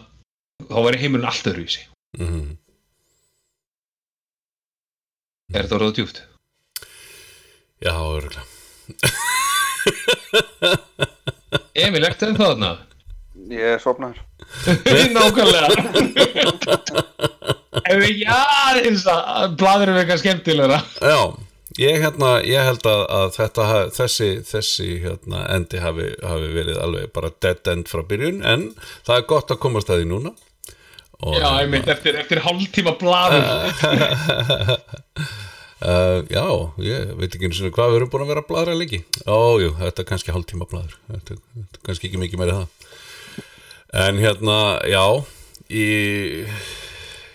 þá 0.67 0.79
væri 0.87 1.03
heimurinn 1.03 1.31
allt 1.31 1.51
öðruvísi 1.51 1.85
mm. 2.19 2.49
er 5.55 5.65
þetta 5.65 5.79
orðað 5.81 5.97
djúpt? 6.01 6.23
Já, 7.81 7.95
örgulega 7.97 8.47
Emil, 11.81 12.05
ertu 12.05 12.27
enn 12.29 12.39
þarna? 12.39 12.75
Ég 13.51 13.67
er 13.75 13.81
sopnar. 13.83 14.15
Nákvæmlega. 15.17 15.71
Ef 17.91 17.97
við 17.99 18.21
já, 18.23 18.39
eins 18.79 19.03
að 19.11 19.57
bladur 19.59 19.91
við 19.95 20.01
eitthvað 20.05 20.21
skemmtilegra. 20.23 20.79
Já, 21.03 21.21
ég, 21.81 21.99
hérna, 22.05 22.31
ég 22.47 22.63
held 22.67 22.85
að, 22.87 23.03
að 23.17 23.29
þetta, 23.39 23.65
þessi, 23.97 24.29
þessi 24.47 24.89
hérna, 25.03 25.39
endi 25.57 25.79
hafi, 25.83 26.07
hafi 26.23 26.49
verið 26.55 26.79
alveg 26.83 27.11
bara 27.15 27.31
dead 27.43 27.63
end 27.73 27.87
frá 27.91 28.03
byrjun 28.07 28.41
en 28.47 28.61
það 29.07 29.17
er 29.17 29.27
gott 29.35 29.51
að 29.55 29.63
komast 29.67 29.91
að 29.91 29.99
því 30.03 30.07
núna. 30.13 30.31
Og, 31.21 31.35
Já, 31.37 31.49
einmitt, 31.61 31.89
eftir, 31.93 32.15
eftir 32.17 32.41
hálftíma 32.47 32.93
bladur 33.01 33.45
Uh, 35.81 36.21
já, 36.29 36.45
ég 36.85 37.15
veit 37.17 37.33
ekki 37.33 37.49
eins 37.49 37.57
og 37.65 37.73
hvað 37.73 37.95
við 37.95 37.99
erum 38.03 38.11
búin 38.13 38.25
að 38.27 38.31
vera 38.35 38.43
að 38.43 38.49
bladra 38.51 38.75
lengi. 38.77 38.99
Ójú, 39.25 39.71
þetta 39.79 40.03
er 40.03 40.07
kannski 40.11 40.35
hálftíma 40.35 40.67
bladur 40.69 40.93
þetta, 41.07 41.37
þetta 41.55 41.79
er 41.79 41.85
kannski 41.87 42.05
ekki 42.11 42.21
mikið 42.21 42.41
meira 42.43 42.57
það 42.59 42.67
En 43.91 44.21
hérna, 44.23 44.59
já 44.87 45.05
í, 45.71 45.87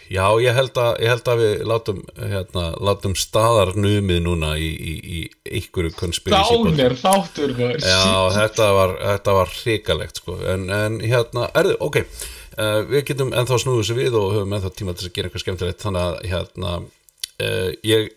Já, 0.05 0.25
ég 0.37 0.53
held 0.53 0.77
að, 0.77 0.91
ég 1.01 1.09
held 1.09 1.29
að 1.31 1.39
við 1.41 1.61
látum, 1.65 2.01
hérna, 2.19 2.65
látum 2.85 3.15
staðar 3.17 3.71
numið 3.73 4.19
núna 4.21 4.51
í, 4.61 4.67
í, 4.69 5.21
í 5.49 5.61
konspirasi 5.73 6.59
Dánir 6.61 6.93
þáttur. 6.99 7.55
Já, 7.81 8.29
þetta 8.35 8.67
var, 8.77 8.93
þetta 9.01 9.35
var 9.39 9.53
hrikalegt 9.55 10.21
sko. 10.21 10.37
en, 10.45 10.67
en 10.69 10.99
hérna, 11.01 11.47
erðu, 11.57 11.79
ok 11.87 11.97
uh, 12.03 12.83
við 12.91 13.07
getum 13.09 13.33
ennþá 13.33 13.59
snúið 13.63 13.81
þessu 13.81 13.97
við 13.97 14.19
og 14.19 14.35
höfum 14.35 14.53
ennþá 14.57 14.73
tíma 14.77 14.93
til 14.93 15.09
að 15.09 15.15
gera 15.15 15.31
eitthvað 15.31 15.45
skemmtilegt 15.45 15.87
þannig 15.87 16.05
að 16.05 16.19
hérna 16.35 16.75
uh, 16.77 17.71
ég, 17.81 18.13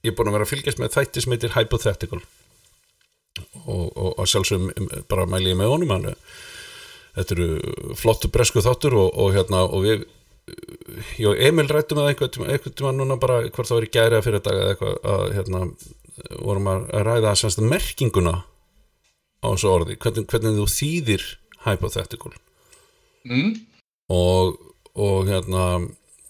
ég 0.00 0.12
er 0.12 0.16
búin 0.16 0.32
að 0.32 0.38
vera 0.38 0.48
að 0.48 0.54
fylgjast 0.54 0.80
með 0.80 0.96
þætti 0.96 1.24
sem 1.24 1.36
heitir 1.36 1.54
Hypothetical 1.58 2.22
og, 3.66 3.86
og, 3.92 4.10
og 4.16 4.26
sjálfsögum 4.30 4.88
bara 5.10 5.28
mæli 5.28 5.52
ég 5.52 5.60
með 5.60 5.74
honum 5.74 5.94
hann 5.98 6.10
þetta 7.16 7.36
eru 7.36 7.94
flottu 7.98 8.30
bresku 8.32 8.62
þáttur 8.64 8.98
og, 8.98 9.08
og 9.14 9.34
hérna 9.36 9.64
og 9.66 9.86
við 9.86 10.06
Jó, 11.16 11.30
Emil 11.40 11.64
rættum 11.72 11.96
með 11.96 12.10
einhvern 12.10 12.50
einhvern 12.52 12.74
tíma 12.76 12.90
núna 12.92 13.16
bara 13.16 13.38
hvort 13.46 13.64
það 13.64 13.78
var 13.78 13.86
í 13.86 13.92
gæri 13.94 14.18
að 14.18 14.26
fyrir 14.26 14.42
dag 14.44 14.58
eða 14.60 14.74
eitthvað 14.74 15.06
að 15.14 15.22
hérna 15.38 15.60
vorum 16.44 16.68
að 16.68 16.82
ræða 17.08 17.32
semst 17.40 17.62
merkinguna 17.64 18.34
á 19.40 19.46
þessu 19.46 19.70
orði, 19.70 19.96
hvernig, 20.02 20.26
hvernig 20.28 20.58
þú 20.58 20.66
þýðir 20.74 21.24
hypothetical 21.64 22.34
mm? 23.24 23.54
og, 24.12 24.60
og 24.92 25.32
hérna 25.32 25.64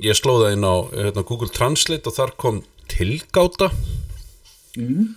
ég 0.06 0.14
slóða 0.14 0.54
inn 0.54 0.62
á 0.62 0.86
hérna, 0.94 1.26
Google 1.26 1.50
Translate 1.50 2.06
og 2.06 2.14
þar 2.14 2.36
kom 2.38 2.62
tilgáta 2.94 3.72
Mm. 4.74 5.14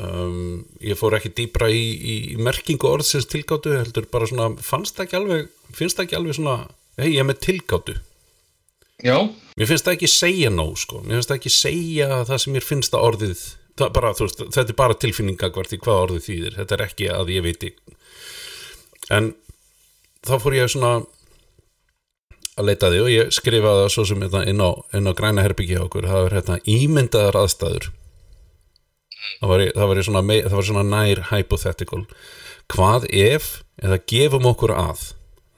Um, 0.00 0.64
ég 0.84 0.98
fór 0.98 1.16
ekki 1.18 1.32
dýbra 1.36 1.68
í, 1.72 1.84
í, 1.96 2.16
í 2.34 2.36
merkingu 2.40 2.88
orðsins 2.90 3.28
tilgátu 3.30 3.74
heldur 3.76 4.08
bara 4.12 4.28
svona, 4.30 4.50
fannst 4.62 4.98
það 4.98 5.06
ekki 5.06 5.18
alveg 5.20 5.48
finnst 5.76 5.98
það 5.98 6.06
ekki 6.06 6.18
alveg 6.20 6.38
svona, 6.38 6.56
hei 7.00 7.10
ég 7.10 7.22
er 7.22 7.28
með 7.28 7.42
tilgátu. 7.48 7.96
Já, 9.04 9.16
mér 9.56 9.68
finnst 9.68 9.86
það 9.86 9.98
ekki 9.98 10.08
segja 10.08 10.52
nóg 10.52 10.76
sko, 10.80 11.02
mér 11.04 11.18
finnst 11.18 11.32
það 11.32 11.40
ekki 11.40 11.52
segja 11.52 12.22
það 12.28 12.42
sem 12.44 12.56
mér 12.56 12.64
finnst 12.64 12.94
það 12.94 13.08
orðið 13.10 13.42
það 13.76 13.90
bara, 13.98 14.12
veist, 14.16 14.40
þetta 14.54 14.72
er 14.72 14.78
bara 14.78 15.00
tilfinningagvart 15.02 15.74
í 15.76 15.80
hvað 15.82 16.02
orðið 16.06 16.24
þýðir, 16.30 16.56
þetta 16.60 16.76
er 16.76 16.84
ekki 16.86 17.10
að 17.12 17.34
ég 17.34 17.44
veit 17.44 17.66
en 19.12 19.28
þá 20.26 20.34
fór 20.42 20.56
ég 20.56 20.72
svona 20.72 20.94
að 22.56 22.70
leita 22.70 22.88
að 22.88 22.94
því 22.94 23.02
og 23.04 23.12
ég 23.12 23.34
skrifaði 23.36 23.82
það 23.82 23.92
svo 23.92 24.04
sem 24.08 24.24
hérna 24.24 24.42
inn 24.48 24.62
á, 24.64 24.70
inn 24.96 25.10
á 25.10 25.12
græna 25.18 25.44
herbyggi 25.44 25.76
á 25.76 25.84
okkur. 25.84 26.08
Það 26.08 26.22
var 26.24 26.36
hérna 26.38 26.56
ímyndaðar 26.72 27.38
aðstæður 27.42 27.88
það 29.40 29.52
var, 29.52 29.64
það 29.76 29.90
var, 29.90 30.02
svona, 30.08 30.24
það 30.46 30.56
var 30.58 30.68
svona 30.70 30.86
nær 30.90 31.22
hypothetical. 31.30 32.02
Hvað 32.72 33.06
ef 33.12 33.50
eða 33.82 34.00
gefum 34.10 34.48
okkur 34.50 34.74
að? 34.74 35.06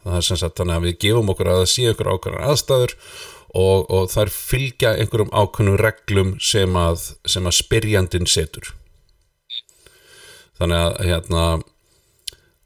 Það 0.05 0.19
er 0.19 0.27
sem 0.29 0.41
sagt 0.41 0.61
þannig 0.61 0.79
að 0.79 0.87
við 0.87 1.01
gefum 1.05 1.33
okkur 1.33 1.51
að 1.51 1.61
það 1.62 1.71
sé 1.73 1.87
okkur 1.93 2.12
ákveðnar 2.14 2.47
aðstæður 2.49 2.95
og, 3.59 3.89
og 3.89 4.11
þær 4.12 4.33
fylgja 4.35 4.95
einhverjum 4.97 5.33
ákveðnum 5.33 5.81
reglum 5.81 6.35
sem 6.43 6.77
að, 6.79 7.11
sem 7.29 7.49
að 7.49 7.59
spyrjandin 7.59 8.29
setur. 8.29 8.73
Þannig 10.59 10.85
að 10.85 10.97
hérna 11.07 11.45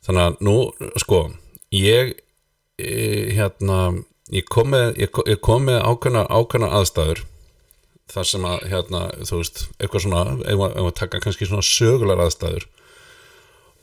þannig 0.03 0.23
að 0.25 0.39
nú 0.47 0.57
sko 1.01 1.21
ég 1.75 2.15
e, 2.81 2.95
hérna 3.37 3.81
ég 4.33 4.47
kom 4.51 4.73
með, 4.73 4.97
með 4.99 5.83
ákveðna 5.83 6.71
aðstæður 6.79 7.27
þar 8.13 8.29
sem 8.29 8.45
að 8.45 8.69
hérna, 8.69 9.03
þú 9.25 9.41
veist, 9.41 9.65
eitthvað 9.79 10.05
svona 10.05 10.23
ef 10.37 10.63
að, 10.67 10.77
ef 10.77 10.87
að 10.89 10.95
taka 11.01 11.21
kannski 11.25 11.49
svona 11.49 11.67
sögular 11.67 12.23
aðstæður. 12.27 12.69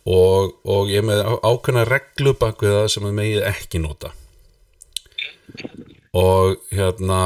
Og, 0.09 0.55
og 0.63 0.89
ég 0.89 1.03
með 1.05 1.21
ákveðna 1.43 1.85
reglu 1.89 2.33
bak 2.39 2.61
við 2.63 2.75
það 2.77 2.87
sem 2.93 3.07
að 3.09 3.17
megið 3.19 3.47
ekki 3.49 3.81
nota. 3.83 4.13
Og 6.17 6.57
hérna 6.73 7.19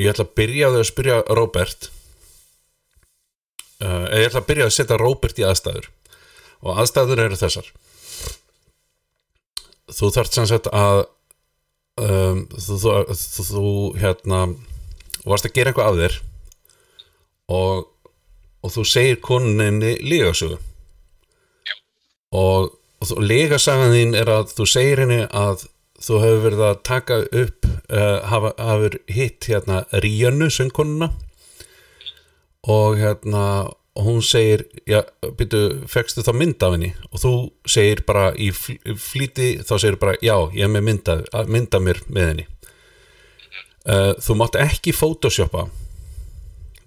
ég 0.00 0.10
ætla 0.12 0.26
að 0.26 0.34
byrja 0.38 0.70
að 0.70 0.84
spyrja 0.88 1.18
Robert 1.30 1.88
uh, 3.82 4.06
ég 4.10 4.28
ætla 4.28 4.42
að 4.42 4.48
byrja 4.50 4.68
að 4.68 4.76
setja 4.76 4.98
Robert 5.00 5.40
í 5.40 5.46
aðstæður. 5.46 5.88
Og 6.62 6.82
aðstæður 6.82 7.24
eru 7.24 7.38
þessar. 7.38 7.70
Þú 9.92 10.10
þarft 10.14 10.36
sem 10.38 10.46
sagt 10.48 10.68
að 10.72 11.04
um, 12.00 12.44
þú, 12.54 12.76
þú, 12.82 12.92
þú, 13.14 13.46
þú 13.48 13.72
hérna 14.02 14.44
varst 15.26 15.48
að 15.48 15.56
gera 15.56 15.72
eitthvað 15.72 15.90
af 15.90 15.98
þér 16.02 16.20
og, 17.48 17.88
og 18.62 18.74
þú 18.74 18.84
segir 18.86 19.20
konuninni 19.24 19.96
lígasögu 20.04 20.58
og, 22.32 22.72
og 23.02 23.12
lígasagan 23.22 23.94
þín 23.96 24.16
er 24.18 24.30
að 24.32 24.54
þú 24.56 24.68
segir 24.68 25.04
henni 25.04 25.20
að 25.26 25.66
þú 26.02 26.22
hefur 26.22 26.40
verið 26.46 26.64
að 26.66 26.80
taka 26.86 27.20
upp 27.26 27.68
uh, 27.68 28.18
hafa, 28.30 28.54
hafur 28.58 28.98
hitt 29.10 29.46
hérna 29.50 29.84
Ríanu 30.02 30.50
söngkonuna 30.50 31.12
og 32.62 32.98
hérna 32.98 33.44
og 33.92 34.04
hún 34.04 34.22
segir, 34.24 34.64
já, 34.88 35.02
byrju, 35.36 35.84
fegstu 35.88 36.24
þá 36.24 36.32
mynd 36.32 36.64
af 36.64 36.72
henni? 36.72 36.92
Og 37.12 37.20
þú 37.20 37.32
segir 37.68 38.00
bara 38.08 38.30
í 38.40 38.48
fl 38.56 38.96
flýti, 38.96 39.58
þá 39.60 39.74
segir 39.76 39.98
bara, 40.00 40.14
já, 40.24 40.32
ég 40.56 40.64
er 40.64 40.72
með 40.72 40.86
mynda, 40.86 41.16
mynda 41.44 41.80
mér 41.82 42.00
með 42.08 42.28
henni. 42.30 42.46
Uh, 43.82 44.12
þú 44.22 44.38
mátt 44.40 44.56
ekki 44.62 44.94
photoshoppa 44.96 45.66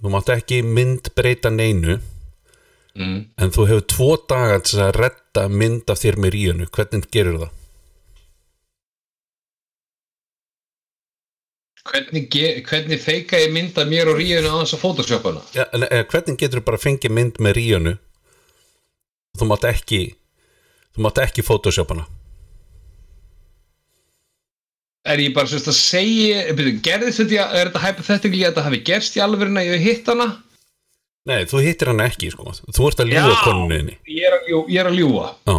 þú 0.02 0.12
mátt 0.14 0.34
ekki 0.36 0.62
myndbreyta 0.66 1.54
neinu. 1.54 2.00
Mm. 2.96 3.26
en 3.36 3.50
þú 3.52 3.66
hefur 3.68 3.88
tvo 3.92 4.10
daga 4.24 4.62
til 4.64 4.80
að 4.80 4.94
redda 4.96 5.50
mynd 5.52 5.90
af 5.92 6.00
þér 6.00 6.16
með 6.24 6.30
ríunu, 6.32 6.68
hvernig 6.72 7.10
gerur 7.12 7.42
það? 7.42 7.50
hvernig, 11.86 12.30
hvernig 12.66 13.02
feika 13.02 13.40
ég 13.40 13.54
mynda 13.54 13.86
mér 13.88 14.10
og 14.10 14.20
ríðinu 14.20 14.50
á 14.50 14.58
þess 14.64 14.78
að 14.78 14.82
photoshopana 14.82 15.42
Ja, 15.54 15.66
eh, 15.74 16.04
hvernig 16.10 16.40
getur 16.42 16.62
þú 16.62 16.68
bara 16.72 16.82
fengið 16.82 17.14
mynd 17.14 17.40
með 17.40 17.58
ríunu 17.60 17.96
þú 19.38 19.50
mátt 19.52 19.68
ekki 19.70 20.02
þú 20.96 21.06
mátt 21.06 21.22
ekki 21.22 21.46
photoshopana 21.46 22.08
er 25.06 25.22
ég 25.22 25.34
bara 25.36 25.48
sérst 25.52 25.70
að 25.70 25.78
segja 25.78 26.54
byrju, 26.58 26.80
gerðist 26.86 27.22
þetta, 27.22 27.46
er 27.54 27.70
þetta 27.70 27.84
hypothetically 27.86 28.44
að 28.44 28.52
þetta 28.54 28.66
hafi 28.68 28.80
gerst 28.90 29.18
í 29.18 29.24
alvörina 29.26 29.64
ég 29.66 29.76
hef 29.78 29.86
hitt 29.86 30.12
hana? 30.12 30.28
Nei, 31.26 31.42
þú 31.50 31.62
hittir 31.66 31.90
hann 31.90 32.04
ekki, 32.06 32.30
sko. 32.34 32.52
Þú 32.70 32.88
ert 32.92 33.00
að 33.02 33.12
ljúga 33.14 33.38
konunni 33.44 33.96
ég 34.06 34.28
er 34.30 34.36
að, 34.38 34.50
ljú, 34.50 34.60
ég 34.70 34.82
er 34.84 34.90
að 34.92 35.00
ljúa 35.00 35.28
Já, 35.50 35.56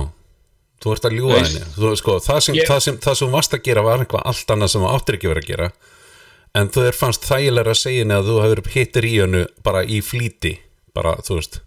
þú 0.84 0.92
ert 0.94 1.08
að 1.08 1.16
Veist- 1.16 1.56
henni. 1.56 1.72
þú, 1.76 1.92
sko, 2.02 2.16
það, 2.22 2.40
sem, 2.46 2.54
Ég- 2.60 2.68
það, 2.70 2.80
sem, 2.86 2.98
það 3.06 3.14
sem 3.22 3.30
varst 3.34 3.54
að 3.56 3.62
gera 3.66 3.82
var 3.82 3.98
eitthvað 4.04 4.26
allt 4.30 4.52
annað 4.54 4.70
sem 4.74 4.82
þú 4.86 4.90
áttir 4.94 5.16
ekki 5.18 5.30
verið 5.32 5.42
að 5.44 5.50
gera. 5.52 5.70
En 6.56 6.68
þú 6.72 6.86
er 6.88 6.92
fannst 6.96 7.26
þægilega 7.28 7.72
að 7.74 7.80
segja 7.82 8.04
henni 8.04 8.14
að 8.16 8.28
þú 8.30 8.36
hefur 8.44 8.62
hittir 8.76 9.04
í 9.04 9.14
hennu 9.20 9.42
bara 9.66 9.82
í 9.84 9.98
flýti 10.00 10.52
bara, 10.94 11.16
þú 11.26 11.34
veist 11.40 11.60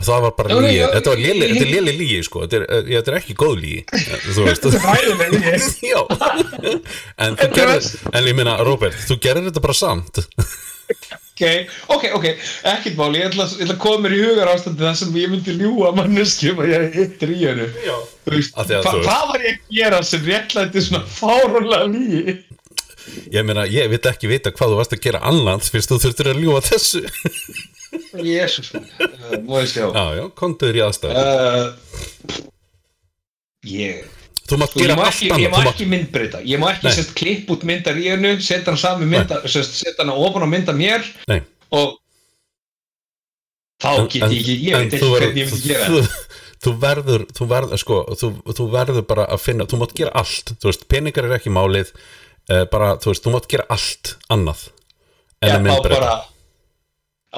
og 0.00 0.06
það 0.08 0.22
var 0.24 0.32
bara 0.38 0.60
já, 0.72 0.86
þetta 0.94 1.12
var 1.12 1.20
léli, 1.20 1.48
þetta 1.50 1.66
er 1.66 1.72
léli 1.74 1.92
lígi, 1.98 2.22
sko. 2.24 2.44
Þetta 2.46 2.56
er, 2.56 2.64
eh, 2.64 2.86
þetta 2.94 3.12
er 3.12 3.18
ekki 3.20 3.36
góð 3.42 3.54
lígi 3.60 3.82
þú 4.24 4.46
veist. 4.48 4.68
Hæðileg 4.86 5.36
ég 5.44 5.68
Já, 5.92 6.00
en 7.20 7.36
Þetta 7.36 7.62
er 7.66 7.72
verst. 7.74 8.00
en 8.14 8.28
ég 8.30 8.36
meina, 8.40 8.56
Robert, 8.64 8.96
þú 9.06 9.20
gerðir 9.20 9.50
þetta 9.50 9.64
bara 9.68 9.76
samt. 9.76 10.22
Ok, 11.40 11.68
ok, 11.94 12.04
ok, 12.18 12.24
ekkert 12.68 12.96
mál, 12.98 13.14
ég 13.16 13.28
ætla, 13.30 13.46
að 13.64 13.76
koma 13.80 14.02
mér 14.04 14.16
í 14.16 14.22
hugar 14.26 14.50
ástandi 14.52 14.84
þar 14.84 14.96
sem 14.98 15.14
ég 15.16 15.30
myndi 15.32 15.54
ljúa 15.56 15.92
manneskjum 15.96 16.58
að 16.60 16.72
ég 16.74 16.96
hittir 16.98 17.32
í 17.32 17.38
hennu. 17.46 17.68
Hvað 18.26 19.22
var 19.30 19.44
ég 19.46 19.54
að 19.60 19.76
gera 19.78 20.00
sem 20.04 20.24
réttlætti 20.26 20.82
svona 20.84 21.04
fárunlega 21.08 21.86
lígi? 21.92 22.34
Ég 23.32 23.46
meina, 23.46 23.64
ég 23.70 23.90
veit 23.92 24.06
ekki 24.10 24.30
vita 24.30 24.52
hvað 24.54 24.72
þú 24.74 24.78
varst 24.80 24.94
að 24.96 25.02
gera 25.06 25.20
annað 25.30 25.68
fyrst 25.72 25.92
þú 25.92 25.98
þurftir 26.04 26.30
að 26.32 26.40
ljúga 26.44 26.62
þessu. 26.68 27.02
Jésús, 28.22 28.70
uh, 28.76 29.36
múið 29.46 29.68
sjá. 29.72 29.84
Já, 29.90 30.04
já, 30.20 30.24
kontuður 30.38 30.78
í 30.78 30.82
aðstæð 30.86 31.20
Uh, 31.20 31.68
ég, 33.66 34.04
Þú 34.50 34.58
mátt 34.58 34.72
Sko, 34.74 34.82
gera 34.82 34.96
allt 34.98 35.12
ekki, 35.14 35.26
ég 35.28 35.34
annað 35.36 35.64
má 35.66 35.70
ekki 35.70 35.86
myndbreyta, 35.90 36.42
ég 36.46 36.58
má 36.62 36.68
ekki 36.72 36.92
sérst 36.94 37.12
klipp 37.18 37.50
út 37.54 37.66
myndar 37.68 37.98
í 38.00 38.08
hennu, 38.10 38.32
setja 38.42 38.72
hann 38.72 38.80
sami 38.80 39.06
mynda, 39.10 39.40
setja 39.46 39.94
hann 40.00 40.10
ofan 40.14 40.46
á 40.46 40.48
mynda 40.50 40.74
mér 40.74 41.06
Nei, 41.30 41.42
og 41.70 41.98
þá 43.80 43.90
get 44.10 44.16
ég 44.18 44.38
ekki, 44.40 44.56
ég 44.66 44.78
veit 44.80 44.96
ekki 44.98 45.10
hvernig 45.12 45.42
ég 45.44 45.52
myndi 45.52 45.68
gera 45.68 45.86
þú, 45.90 46.00
þú 46.64 46.74
verður, 46.82 47.26
þú 47.36 47.50
verður, 47.52 47.82
sko 47.84 48.00
þú, 48.22 48.32
þú 48.58 48.66
verður 48.74 49.06
bara 49.12 49.28
að 49.30 49.44
finna, 49.44 49.68
þú 49.70 49.80
mátt 49.80 49.94
gera 49.96 50.12
allt. 50.20 50.52
Þú 50.60 50.68
veist, 50.68 50.82
peningar 50.92 51.28
er 51.28 51.36
ekki 51.38 51.52
málið 51.54 51.94
uh, 52.48 52.64
bara, 52.72 52.94
þú 53.02 53.12
veist, 53.12 53.24
þú 53.26 53.34
mátt 53.34 53.48
gera 53.52 53.66
allt 53.76 54.14
annað 54.32 54.66
en 55.40 55.50
að 55.50 55.58
þá 55.58 55.62
myndbreyta 55.66 56.00
bara 56.00 56.16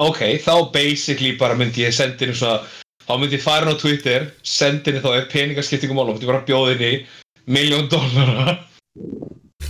ok, 0.09 0.21
þá 0.43 0.53
basically 0.73 1.35
bara 1.39 1.55
myndi 1.59 1.83
ég 1.85 1.93
sendi 1.95 2.25
henni 2.25 2.37
svona 2.37 2.63
þá 3.07 3.13
myndi 3.19 3.37
ég 3.37 3.43
fara 3.45 3.67
inn 3.67 3.75
á 3.75 3.81
Twitter 3.81 4.29
sendi 4.43 4.91
henni 4.91 5.03
þá 5.03 5.11
ef 5.21 5.27
peningaskiptingum 5.33 5.99
myndi 6.03 6.23
ég 6.25 6.31
bara 6.31 6.45
bjóða 6.47 6.73
henni 6.77 7.05
miljón 7.45 7.89
dollara 7.91 8.57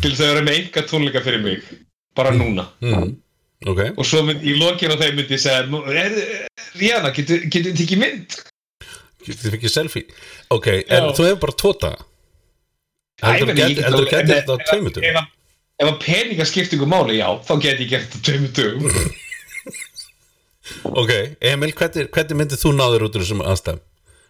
til 0.03 0.11
þess 0.11 0.21
að 0.23 0.31
vera 0.33 0.45
með 0.45 0.57
enga 0.61 0.85
tónleika 0.89 1.21
fyrir 1.25 1.41
mig 1.43 1.61
bara 2.15 2.31
núna. 2.35 2.67
Mm, 2.83 3.15
Ok, 3.63 3.79
og 3.95 4.03
svo 4.05 4.19
myndi 4.27 4.49
í 4.51 4.57
lokin 4.59 4.91
á 4.91 4.99
þeim 4.99 5.15
myndi 5.15 5.37
ég 5.37 5.39
segja 5.39 5.61
"Nú, 5.71 5.79
er, 5.87 6.11
Ríana, 6.75 7.13
getur 7.15 7.45
getur 7.47 7.71
þið 7.71 7.77
tekið 7.79 8.01
mynd? 8.01 8.35
þið 9.23 9.53
fikk 9.53 9.69
selfie? 9.71 10.03
Ok, 10.51 10.67
en 10.83 11.07
Já. 11.07 11.13
þú 11.15 11.23
hefur 11.29 11.39
bara 11.45 11.55
tóta 11.63 11.91
Æ, 11.93 11.95
ég 11.95 12.12
Heldur 13.23 13.47
þú 13.49 13.53
get 13.57 13.67
getur 13.73 13.85
alveg- 13.89 14.11
þetta 14.33 14.51
á 14.51 14.53
ef- 14.57 14.63
tveimundum 14.69 15.03
ef, 15.09 15.15
ef 15.83 15.87
að 15.91 15.97
peningaskiptingum 16.05 16.89
máli, 16.93 17.13
já, 17.21 17.27
þá 17.47 17.53
get 17.65 17.77
ég 17.83 17.89
gert 17.93 18.07
þetta 18.09 18.19
tveimur 18.29 18.51
dögum 18.59 18.83
Ok, 21.01 21.11
Emil, 21.43 21.73
hvernig, 21.75 22.05
hvernig 22.15 22.35
myndir 22.39 22.59
þú 22.61 22.69
náður 22.77 23.03
út 23.09 23.15
úr 23.17 23.23
þessum 23.25 23.41
aðstæðum? 23.43 23.81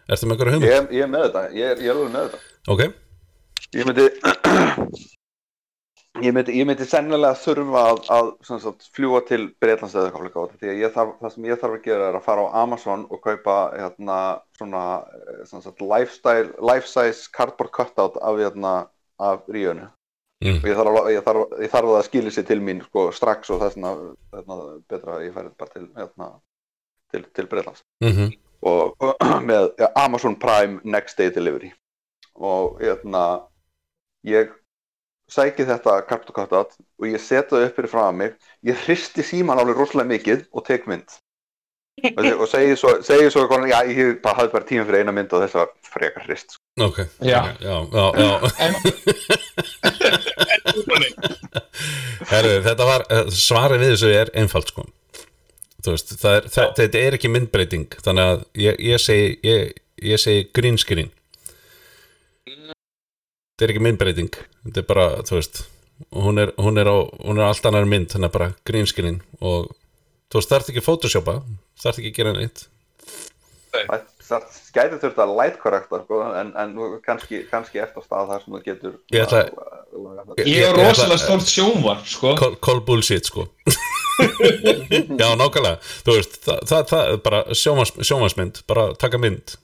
Ertu 0.10 0.24
með 0.28 0.34
einhverja 0.34 0.54
hugmynd? 0.56 0.72
Ég, 0.74 0.82
ég 0.98 1.04
er 1.06 1.12
með 1.14 1.22
þetta, 1.28 1.42
ég 1.58 1.66
er, 1.74 1.78
ég 1.84 1.90
er 1.92 1.96
alveg 1.98 2.12
með 2.14 2.22
þetta 2.26 2.40
Ok, 2.74 2.82
Ég 3.74 3.84
myndi 3.90 4.06
Ég 6.22 6.30
myndi, 6.30 6.54
ég 6.54 6.68
myndi 6.70 6.86
sennilega 6.86 7.34
þurfa 7.42 7.84
að, 7.90 8.00
að 8.14 8.28
sagt, 8.62 8.84
fljúa 8.94 9.24
til 9.26 9.48
Breitlands 9.62 9.96
eða 9.98 10.12
eitthvað 10.12 10.52
því 10.62 10.74
að 10.76 10.94
þarf, 10.94 11.16
það 11.24 11.34
sem 11.34 11.48
ég 11.50 11.62
þarf 11.64 11.78
að 11.80 11.88
gera 11.88 12.10
er 12.12 12.18
að 12.20 12.26
fara 12.28 12.44
á 12.46 12.56
Amazon 12.62 13.08
og 13.10 13.22
kaupa 13.24 13.56
hérna, 13.74 14.20
svona 14.60 14.84
sagt, 15.50 15.82
lifestyle, 15.82 16.54
life 16.62 16.86
size 16.92 17.26
cardboard 17.34 17.74
cutout 17.74 18.22
af, 18.22 18.38
hérna, 18.38 18.76
af 19.18 19.50
ríunni. 19.50 19.90
Mm. 20.44 20.60
og 20.60 20.70
ég 20.70 20.78
þarf, 20.78 20.96
að, 21.00 21.10
ég, 21.16 21.26
þarf, 21.26 21.44
ég 21.64 21.72
þarf 21.72 21.90
að 21.90 21.98
það 21.98 22.08
skili 22.12 22.32
sér 22.36 22.46
til 22.50 22.62
mín 22.62 22.82
sko, 22.84 23.10
strax 23.16 23.52
og 23.54 23.62
þess 23.64 23.78
vegna 23.80 23.94
hérna, 24.36 24.58
betra 24.92 25.18
að 25.18 25.26
ég 25.26 25.38
færi 25.38 25.54
bara 25.64 25.74
til, 25.74 25.86
hérna, 25.98 26.32
til, 27.14 27.28
til 27.34 27.48
Breitlands 27.50 27.86
mhm. 28.04 28.34
Og 28.64 29.08
með 29.50 29.72
Amazon 30.00 30.38
Prime 30.40 30.78
Next 30.88 31.18
Day 31.18 31.34
Delivery. 31.36 31.74
Og 32.40 32.78
hérna 32.80 33.24
ég 34.28 34.54
sæki 35.34 35.66
þetta 35.68 35.98
kartokatat 36.10 36.78
og 36.78 37.10
ég 37.10 37.22
setja 37.22 37.50
það 37.56 37.68
upp 37.68 37.76
fyrir 37.80 37.92
frá 37.92 38.06
mig 38.16 38.32
ég 38.70 38.80
hristi 38.86 39.26
síman 39.26 39.60
alveg 39.62 39.80
rosalega 39.82 40.12
mikið 40.14 40.40
og 40.54 40.66
tek 40.70 40.84
mynd 40.92 41.20
og, 42.18 42.48
segi 42.50 42.74
svo, 42.80 42.96
segi 43.06 43.30
svo 43.32 43.44
konar, 43.50 43.68
já, 43.70 43.80
ég 43.86 44.18
bara 44.24 44.40
hafði 44.40 44.54
bara 44.56 44.66
tíma 44.70 44.86
fyrir 44.88 45.04
eina 45.04 45.14
mynd 45.16 45.34
og 45.36 45.44
þess 45.44 45.58
var 45.60 45.70
frekar 45.86 46.24
hrist 46.26 46.56
sko. 46.56 46.62
Ok, 46.82 46.98
Já. 47.22 47.42
já, 47.62 47.76
já, 47.94 48.06
já. 48.18 48.32
en 48.66 48.74
Herru, 52.34 52.54
þetta 52.66 52.86
var, 52.88 53.06
eh, 53.14 53.30
svarið 53.30 53.84
við 53.84 53.94
þessu 53.94 54.10
er 54.14 54.32
einfalt 54.42 54.74
sko 54.74 54.88
veist, 55.92 56.16
það 56.22 56.38
er, 56.38 56.48
það, 56.54 56.70
þetta 56.80 57.02
er 57.02 57.18
ekki 57.18 57.32
myndbreyting 57.32 57.98
Þannig 58.06 58.32
að 58.32 58.44
ég, 58.64 58.80
ég 58.88 59.02
segi 59.04 59.28
ég, 59.46 59.74
ég 60.14 60.22
segi 60.22 60.48
green 60.56 60.80
screen 60.82 61.12
Þetta 62.48 63.68
er 63.68 63.74
ekki 63.74 63.84
myndbreyting 63.84 64.34
Þetta 64.64 64.80
er 64.84 64.88
bara, 64.90 65.06
þú 65.28 65.38
veist 65.40 65.64
hún 66.16 66.40
er, 66.42 66.52
hún 66.60 66.80
er, 66.82 66.88
á, 66.90 66.98
hún 67.28 67.40
er 67.40 67.46
allt 67.50 67.66
annar 67.70 67.86
mynd 67.90 68.10
Þannig 68.14 68.30
að 68.32 68.36
bara 68.38 68.48
green 68.68 68.88
screen 68.90 69.22
Og 69.42 69.70
þú 70.32 70.40
veist, 70.40 70.50
það 70.52 70.58
ert 70.62 70.72
ekki 70.74 70.82
að 70.84 70.88
photoshopa 70.88 71.36
Það 71.80 71.90
ert 71.92 72.00
ekki 72.02 72.12
að 72.14 72.18
gera 72.22 72.34
neitt. 72.38 72.64
Það, 73.74 74.02
það 74.24 74.44
gæti 74.76 74.98
þurft 75.02 75.22
að 75.24 75.32
light 75.40 75.56
correcta 75.62 76.00
sko, 76.04 76.20
en, 76.38 76.52
en 76.62 76.74
nú 76.78 76.90
kannski, 77.06 77.40
kannski 77.50 77.82
eftir 77.82 78.00
á 78.00 78.06
stað 78.06 78.28
þar 78.32 78.44
sem 78.44 78.54
þú 78.54 78.62
getur 78.68 78.94
Ég 79.16 79.24
ætla- 79.26 79.42
að- 79.50 80.44
ég 80.46 80.68
er 80.68 80.78
rosalega 80.78 81.18
stórt 81.24 81.50
sjónvarp, 81.50 82.06
sko. 82.10 82.36
Call, 82.40 82.56
call 82.62 82.82
bullshit 82.86 83.26
sko. 83.30 83.48
Já, 85.22 85.28
nákvæmlega. 85.40 85.80
Þú 86.06 86.16
veist, 86.20 86.38
það, 86.46 86.60
það, 86.70 86.84
það 86.92 87.12
er 87.16 87.20
bara 87.26 87.40
sjómas, 87.58 87.92
sjómasmynd 88.06 88.62
Bara 88.70 88.88
taka 89.02 89.20
mynd 89.22 89.56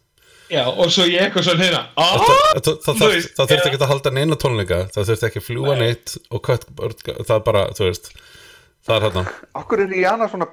Já, 0.50 0.64
og 0.66 0.90
svo 0.90 1.06
ég 1.06 1.22
eitthvað 1.28 1.46
svona 1.46 1.66
hérna 1.66 1.82
Það, 1.94 2.24
það, 2.26 2.62
það, 2.66 2.80
það, 2.86 2.96
það 3.38 3.52
eða- 3.60 3.70
ekki 3.70 3.80
að 3.80 3.92
halda 3.92 4.12
neina 4.16 4.38
tónleika. 4.42 4.80
Það 4.96 5.10
þurfti 5.12 5.28
ekki 5.30 5.42
að 5.42 5.48
fljúa 5.50 5.76
Nei. 5.76 5.82
neitt 5.86 6.16
Og 6.34 6.42
kött, 6.48 6.66
það 6.80 7.36
er 7.36 7.44
bara, 7.46 7.64
þú 7.78 7.90
veist 7.90 8.10
Það 8.88 8.96
er 8.96 9.06
hérna 9.08 9.26
Akkur 9.62 9.84
er 9.84 9.92
Rihanna 9.94 10.30
svona 10.32 10.50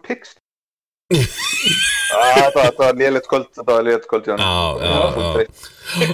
ah, 1.17 2.49
það, 2.51 2.67
það 2.67 2.81
var 2.83 2.97
léleitt 2.99 3.29
kvöld 3.31 3.47
þetta 3.55 3.73
var 3.73 3.85
léleitt 3.87 4.09
kvöld. 4.11 4.27
Já, 4.27 4.37
já, 4.37 4.97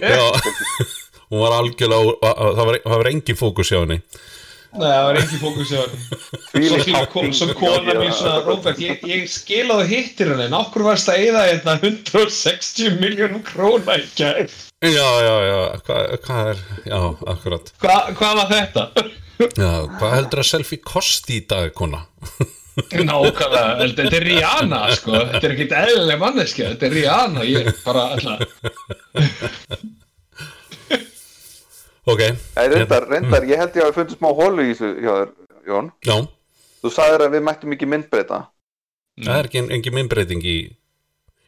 Það 0.03 0.43
hún 1.33 1.41
var 1.41 1.57
algjörlega 1.57 2.33
Það 2.53 2.71
það 2.85 3.01
var 3.03 3.11
engin 3.13 3.41
fókus 3.41 3.73
hjá 3.73 3.81
henni 3.81 4.03
Nei, 4.73 4.89
það 4.89 5.03
var 5.05 5.19
ekki 5.21 5.39
fókus 5.43 5.71
sem 7.37 7.51
kona 7.59 7.95
mín 7.99 8.13
svona, 8.17 8.39
Róbert, 8.47 8.79
ég, 8.81 9.03
ég 9.05 9.27
skilaði 9.29 9.89
hittir 9.91 10.31
hann 10.33 10.41
en 10.47 10.57
okkur 10.57 10.87
varst 10.87 11.11
að 11.13 11.27
eyða 11.27 11.43
hérna 11.51 11.75
160 11.83 12.97
miljónum 13.03 13.43
króna 13.45 13.99
í 14.01 14.07
gær. 14.17 14.49
Já, 14.83 15.09
já, 15.27 15.35
já, 15.47 15.59
hvað, 15.87 16.17
hvað 16.25 16.49
er 16.55 16.63
Já, 16.89 16.99
akkurat. 17.35 17.69
Hva, 17.85 17.99
Hvað 18.17 18.41
var 18.41 18.49
þetta? 18.55 18.87
já, 19.61 19.71
Hvað 19.99 20.17
heldur 20.17 20.43
að 20.43 20.51
selfie 20.55 20.81
kosti 20.89 21.39
í 21.43 21.45
dag, 21.53 21.69
kona? 21.77 22.01
Nákvæmlega, 22.81 23.63
þetta 23.85 24.07
er 24.17 24.25
Rihanna 24.25 24.79
sko, 24.97 25.13
þetta 25.13 25.45
er 25.45 25.53
ekkert 25.53 25.75
eðlileg 25.83 26.23
manneskja, 26.25 26.71
þetta 26.73 26.89
er 26.89 26.95
Rihanna, 26.97 27.45
ég 27.45 27.69
bara 27.85 28.07
alltaf 28.17 28.41
Ok, 32.07 32.19
Nei, 32.57 32.67
reyndar, 32.73 33.05
reyndar, 33.07 33.45
ég 33.47 33.61
held 33.63 33.77
ég 33.79 33.85
að 33.87 33.95
fundið 33.95 34.17
smá 34.19 34.31
hólu 34.35 34.65
í 34.67 34.73
þessu 34.75 34.89
hjá 34.99 35.13
þér, 35.21 35.29
Jón 35.71 35.91
já 36.03 36.17
Þú 36.83 36.91
sagðir 36.91 37.23
að 37.29 37.35
við 37.37 37.45
mættum 37.47 37.75
ekki 37.77 37.87
myndbreyta 37.87 38.39
Það 39.23 39.37
er 39.39 39.49
ekki 39.51 39.61
engin 39.77 39.95
myndbreyting 39.95 40.43
í 40.43 40.57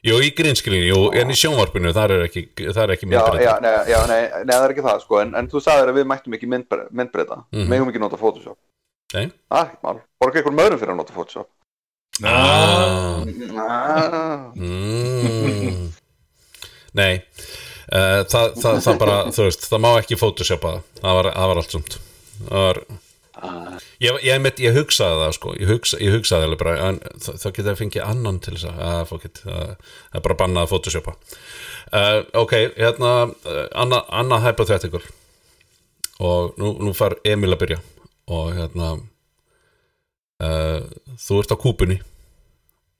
Jú, 0.05 0.19
í 0.21 0.29
grínskilinu, 0.37 0.85
jú, 0.85 0.99
en 1.17 1.31
í 1.33 1.35
sjónvarpinu 1.41 1.91
þar 1.97 2.13
er 2.19 2.23
ekki, 2.27 2.43
þar 2.77 2.91
er 2.91 2.93
ekki 2.95 3.07
Já, 3.09 3.11
myndbreyta 3.15 3.45
já, 3.47 3.53
nei, 3.65 3.73
já 3.89 3.99
nei, 4.11 4.21
nei, 4.45 4.53
það 4.53 4.65
er 4.69 4.75
ekki 4.75 4.85
það 4.85 4.99
sko, 5.07 5.21
en, 5.25 5.31
en 5.41 5.49
þú 5.49 5.63
sagðir 5.65 5.91
að 5.95 5.99
við 5.99 6.09
mættum 6.11 6.37
ekki 6.37 6.49
myndbre 6.53 6.85
myndbreyta, 6.93 7.39
Mhm. 7.57 7.69
megum 7.73 7.89
ekki 7.89 8.03
nota 8.03 8.19
Photoshop. 8.21 8.59
Nei. 9.15 9.31
Það 9.49 9.59
er 9.63 9.65
ekkert 9.71 9.83
mál, 9.89 10.01
borga 10.21 10.39
einhver 10.43 10.57
möðrum 10.59 10.83
fyrir 10.83 10.93
að 10.93 11.01
nota 11.01 11.17
Photoshop. 11.17 11.49
ah. 12.23 13.25
Ah. 13.57 14.53
mm. 14.55 15.89
Nei 16.95 17.23
það, 17.95 18.53
það, 18.59 18.83
það 18.85 19.01
bara, 19.01 19.17
þú 19.31 19.49
veist 19.49 19.67
það 19.71 19.83
má 19.85 19.91
ekki 20.01 20.19
photoshopa 20.19 20.75
það. 20.75 20.93
Það 21.01 21.19
var, 21.21 21.31
var 21.51 21.61
allt 21.61 21.75
sumt. 21.75 21.99
Var 22.49 22.81
ég, 24.03 24.17
ég, 24.25 24.25
ég, 24.25 24.61
ég 24.65 24.77
hugsaði 24.79 25.21
það 25.21 25.35
sko. 25.37 25.53
Ég, 25.59 25.71
hugsa, 25.71 26.01
ég 26.03 26.15
hugsaði 26.17 26.49
alveg 26.49 26.63
bara 26.63 26.75
en, 26.89 27.01
þá, 27.23 27.49
geta 27.51 27.75
ég 27.75 27.81
fengið 27.81 28.07
annan 28.07 28.41
til 28.43 28.57
þess 28.57 28.71
að 28.73 29.15
it, 29.29 29.43
það 29.45 30.19
er 30.19 30.25
bara 30.27 30.39
bannað 30.41 30.67
að 30.67 30.73
photoshopa 30.73 31.15
uh, 31.95 32.21
ok, 32.43 32.55
hérna 32.79 33.13
uh, 33.29 33.67
annað 33.85 34.11
anna 34.21 34.41
hypothetical. 34.47 35.03
Og 36.25 36.55
nú, 36.61 36.75
nú 36.79 36.95
far 36.97 37.19
Emil 37.27 37.53
að 37.55 37.61
byrja. 37.65 37.81
Og 38.35 38.53
hérna 38.57 38.95
uh, 40.43 40.81
þú 41.21 41.41
ert 41.43 41.55
á 41.55 41.57
kúpunni. 41.61 42.01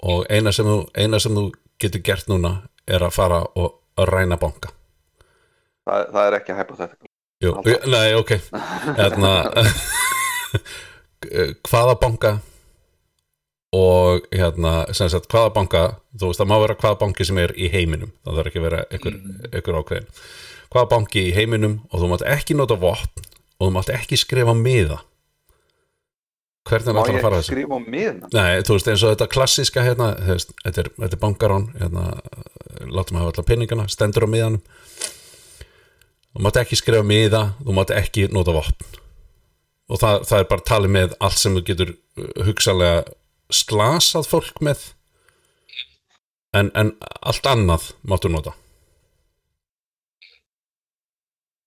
Og 0.05 0.27
eina 0.29 0.53
sem, 0.53 0.67
þú, 0.69 0.81
eina 0.99 1.21
sem 1.23 1.35
þú 1.35 1.49
getur 1.81 2.03
gert 2.05 2.31
núna 2.31 2.59
er 2.85 3.03
að 3.03 3.15
fara 3.17 3.41
og 3.57 3.81
að 3.99 4.11
ræna 4.11 4.37
banka 4.41 4.75
Það, 5.85 6.05
það 6.15 6.27
er 6.31 6.37
ekki 6.39 6.57
hypothetical. 6.59 7.09
Jú, 7.45 7.51
Alltaf. 7.59 7.87
nei, 7.93 8.15
ok 8.17 8.31
hérna 8.97 9.33
hvaða 11.69 11.95
banka 12.01 12.33
og 13.75 14.27
hérna 14.31 14.75
sem 14.95 15.09
sagt, 15.11 15.27
hvaða 15.33 15.51
banka, 15.57 15.81
þú 16.15 16.29
veist 16.31 16.41
það 16.41 16.51
má 16.53 16.57
vera 16.63 16.77
hvaða 16.79 16.99
banki 17.01 17.27
sem 17.27 17.41
er 17.43 17.53
í 17.59 17.67
heiminum, 17.73 18.13
það 18.25 18.37
þarf 18.39 18.51
ekki 18.53 18.61
að 18.63 18.67
vera 18.69 18.83
einhver, 18.95 19.17
einhver 19.51 19.79
ákveðin 19.81 20.07
hvaða 20.75 20.91
banki 20.93 21.25
í 21.29 21.33
heiminum 21.35 21.75
og 21.91 22.01
þú 22.05 22.11
mátt 22.13 22.25
ekki 22.37 22.57
nota 22.59 22.79
vopn 22.79 23.27
og 23.59 23.67
þú 23.67 23.73
mátt 23.75 23.91
ekki 23.97 24.19
skrifa 24.21 24.55
miða 24.59 25.01
hvernig 26.65 26.95
Má 26.97 27.03
ætlar 27.03 27.13
ég 27.13 27.19
að 27.19 27.27
fara 27.27 27.37
ekki 27.37 27.45
þessu? 27.45 27.53
skrifa 27.53 27.77
á 27.77 27.81
miðna? 27.93 28.31
Nei, 28.33 28.63
þú 28.65 28.77
veist 28.79 28.89
eins 28.89 29.03
og 29.05 29.11
þetta 29.13 29.27
klassiska 29.35 29.83
hérna, 29.85 30.07
þetta 30.23 30.81
er, 30.85 30.89
þetta 31.03 31.11
er 31.19 31.21
bankarán 31.27 31.67
hérna, 31.77 32.05
látum 32.95 33.19
hafa 33.21 33.35
allar 33.35 33.49
peningana 33.51 33.85
stendur 33.93 34.25
á 34.25 34.29
miðanum 34.33 34.63
þú 36.35 36.45
mátt 36.47 36.61
ekki 36.63 36.79
skrifa 36.81 37.07
miða 37.07 37.43
þú 37.63 37.77
mátt 37.79 37.95
ekki 37.95 38.29
nota 38.35 38.55
vopn. 38.57 39.01
Og 39.93 40.01
það, 40.01 40.25
það 40.29 40.41
er 40.41 40.51
bara 40.51 40.69
talið 40.71 40.95
með 40.97 41.15
allt 41.21 41.39
sem 41.41 41.57
þú 41.57 41.65
getur 41.69 41.95
uh, 41.95 42.29
hugsalega 42.47 43.05
slasað 43.53 44.29
fólk 44.31 44.63
með. 44.65 44.91
En, 46.55 46.71
en 46.79 46.95
allt 47.21 47.47
annað 47.51 47.91
máttu 48.07 48.31
nota. 48.31 48.55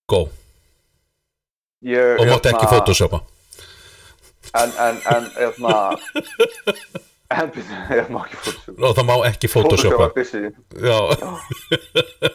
Go, 0.07 0.29
Ég, 1.85 2.17
og 2.17 2.25
mátt 2.25 2.47
ekki 2.49 2.65
hérna, 2.65 2.71
photoshopa 2.73 3.19
En, 4.57 4.71
en, 4.81 4.95
en, 5.13 5.27
hérna, 5.35 5.73
en, 7.37 7.51
ég 7.93 8.09
má 8.09 8.23
ekki 8.23 8.37
Photoshop. 8.39 8.79
og 8.81 8.95
það 8.97 9.05
má 9.05 9.15
ekki 9.27 9.49
Photoshop 9.51 9.93
photoshopa 9.93 10.07
er 10.07 10.13
busy. 10.15 10.41
Já 10.81 10.97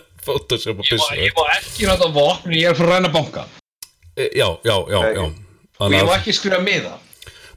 Photoshopa 0.26 0.84
Ég 0.86 0.92
má, 0.92 0.96
byssu 0.96 1.18
ég 1.20 1.36
má 1.38 1.44
ekki 1.58 1.88
nota 1.90 2.08
vopn, 2.14 2.54
ég 2.54 2.68
er 2.70 2.76
fyrir 2.78 2.92
að 2.92 2.98
ræna 3.00 3.12
banka. 3.14 3.46
E, 4.16 4.28
Já, 4.38 4.48
já, 4.66 4.76
já, 4.92 5.00
já 5.16 5.24
Og 5.82 5.90
ég 5.90 6.04
má 6.06 6.12
að 6.12 6.16
ekki 6.20 6.34
skrifa 6.36 6.60
miða. 6.62 6.94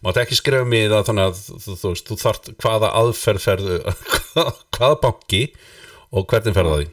mátt 0.06 0.18
ekki 0.22 0.38
skrifa 0.38 0.66
miða 0.70 1.04
þannig 1.08 1.32
að 1.32 1.40
þú, 1.66 1.76
þú 1.82 1.92
veist, 1.94 2.10
þú 2.12 2.18
þart 2.22 2.52
hvaða 2.62 2.92
aðferð 3.02 3.42
ferðu 3.46 3.78
hvaða 4.78 5.00
banki 5.04 5.42
og 6.16 6.28
hvernig 6.30 6.56
ferða 6.58 6.78
því 6.82 6.92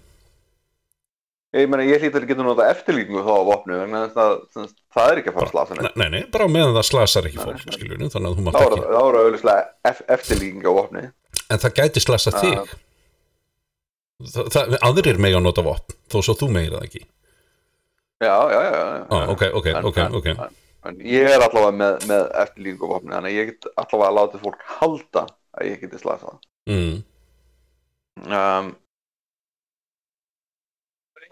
Ég 1.52 1.66
meina, 1.68 1.84
ég 1.84 2.00
hlýtur 2.00 2.24
að 2.24 2.30
geta 2.30 2.44
nota 2.46 2.64
eftirlíkingu 2.72 3.20
þá 3.26 3.32
á 3.36 3.42
vopnu, 3.44 3.74
vegna 3.82 3.98
þess 4.06 4.20
að 4.22 4.30
það, 4.54 4.68
það 4.96 5.10
er 5.10 5.18
ekki 5.20 5.28
að 5.28 5.34
fara 5.36 5.44
að 5.44 5.50
slasa 5.52 5.74
neitt. 5.76 5.98
Nei, 6.00 6.06
nei, 6.14 6.22
bara 6.32 6.46
meðan 6.48 6.72
það 6.78 6.86
slasar 6.88 7.26
ekki 7.28 7.42
fólk 7.42 7.66
skiljur, 7.74 7.98
þannig 8.14 8.30
að 8.30 8.38
þú 8.38 8.44
mátt 8.46 8.56
ekki 8.62 8.78
þá 8.86 9.02
er 9.02 9.18
auðvitað 9.20 9.60
ef, 9.90 10.00
eftirlíking 10.16 10.64
á 10.64 10.72
vopni. 10.78 11.02
en 11.52 11.60
það 11.66 11.74
gæti 11.82 12.04
slasa 12.06 12.32
þig 12.38 12.72
það, 14.30 14.48
það, 14.54 14.76
aðrir 14.88 15.18
mega 15.18 15.38
að 15.40 15.46
nota 15.48 15.64
vopn 15.66 15.96
þó 16.12 16.18
svo 16.22 16.34
þú 16.38 16.50
meira 16.54 16.78
það 16.80 16.88
ekki 16.90 17.02
Já, 18.22 18.36
já, 18.54 18.58
já. 18.62 18.70
já, 18.72 19.06
ah, 19.10 19.30
ok, 19.32 19.40
ok, 19.58 19.66
En- 19.66 19.84
ok, 19.90 19.96
en- 19.98 20.14
ok 20.20 20.26
en- 20.34 20.42
En 20.82 20.96
ég 21.06 21.28
er 21.30 21.38
allavega 21.42 21.70
með, 21.78 22.04
með 22.10 22.22
eftirlíkingu 22.42 22.86
á 22.86 22.92
vopni, 22.92 23.12
þannig 23.14 23.30
að 23.30 23.36
ég 23.38 23.50
get 23.52 23.66
allavega 23.78 24.08
að 24.10 24.16
láta 24.18 24.38
fólk 24.42 24.62
halda 24.80 25.20
að 25.54 25.66
ég 25.68 25.80
geti 25.84 25.98
slasað. 26.02 26.38
mm. 26.66 26.96
Um, 28.26 28.72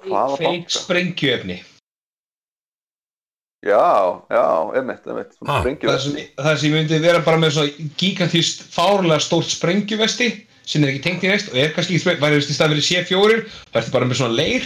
banka? 0.08 0.68
sprengjuefni. 0.70 1.56
já, 3.66 4.22
já, 4.30 4.44
einmitt, 4.78 5.06
einmitt. 5.06 5.34
Ha, 5.46 5.58
Sprengjum. 5.60 5.90
Það 5.90 5.98
sem, 6.04 6.14
það 6.38 6.54
sem 6.62 6.72
myndi 6.72 7.00
vera 7.02 7.20
bara 7.26 7.36
með 7.42 7.50
svona 7.58 7.90
gigantíst 8.00 8.62
fárlega 8.72 9.18
stórt 9.20 9.50
sprengjuvesti 9.52 10.30
sem 10.70 10.84
er 10.84 10.88
ekki 10.92 11.04
tengt 11.06 11.24
í 11.26 11.28
næst 11.32 11.46
og 11.52 11.56
er 11.60 11.70
kannski 11.74 11.92
ekki 11.96 12.04
spreng, 12.04 12.20
væri 12.22 12.36
veist 12.38 12.52
í 12.52 12.54
stað 12.56 12.70
fyrir 12.74 12.88
C4 12.88 13.32
það 13.70 13.80
ertu 13.82 13.94
bara 13.96 14.08
með 14.10 14.16
svona 14.20 14.38
leir 14.38 14.64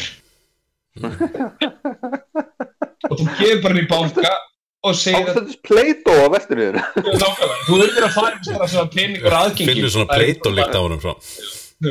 og 3.11 3.14
þú 3.18 3.24
gefur 3.38 3.61
bara 3.64 3.74
hann 3.74 3.82
í 3.82 3.90
banka 3.90 4.32
og 4.84 4.92
segir 5.00 5.24
að 5.24 5.30
Ástændis 5.32 5.59
Play-Doh 5.64 6.22
á. 6.28 6.30
Nákvæmlega. 6.30 6.82
þú 7.64 7.72
verður 7.80 8.05
að 8.07 8.12
fara 8.18 8.34
með 8.36 8.44
svona, 8.50 8.66
svona 8.74 8.88
peningur 8.92 9.36
aðgengi 9.40 9.68
finnur 9.70 9.92
svona 9.94 10.09
Það 10.11 10.18
pleit 10.20 10.42
og 10.50 10.55
líkt 10.59 10.76
á 10.76 10.80
honum 10.84 11.00
svo 11.05 11.14
Já. 11.84 11.90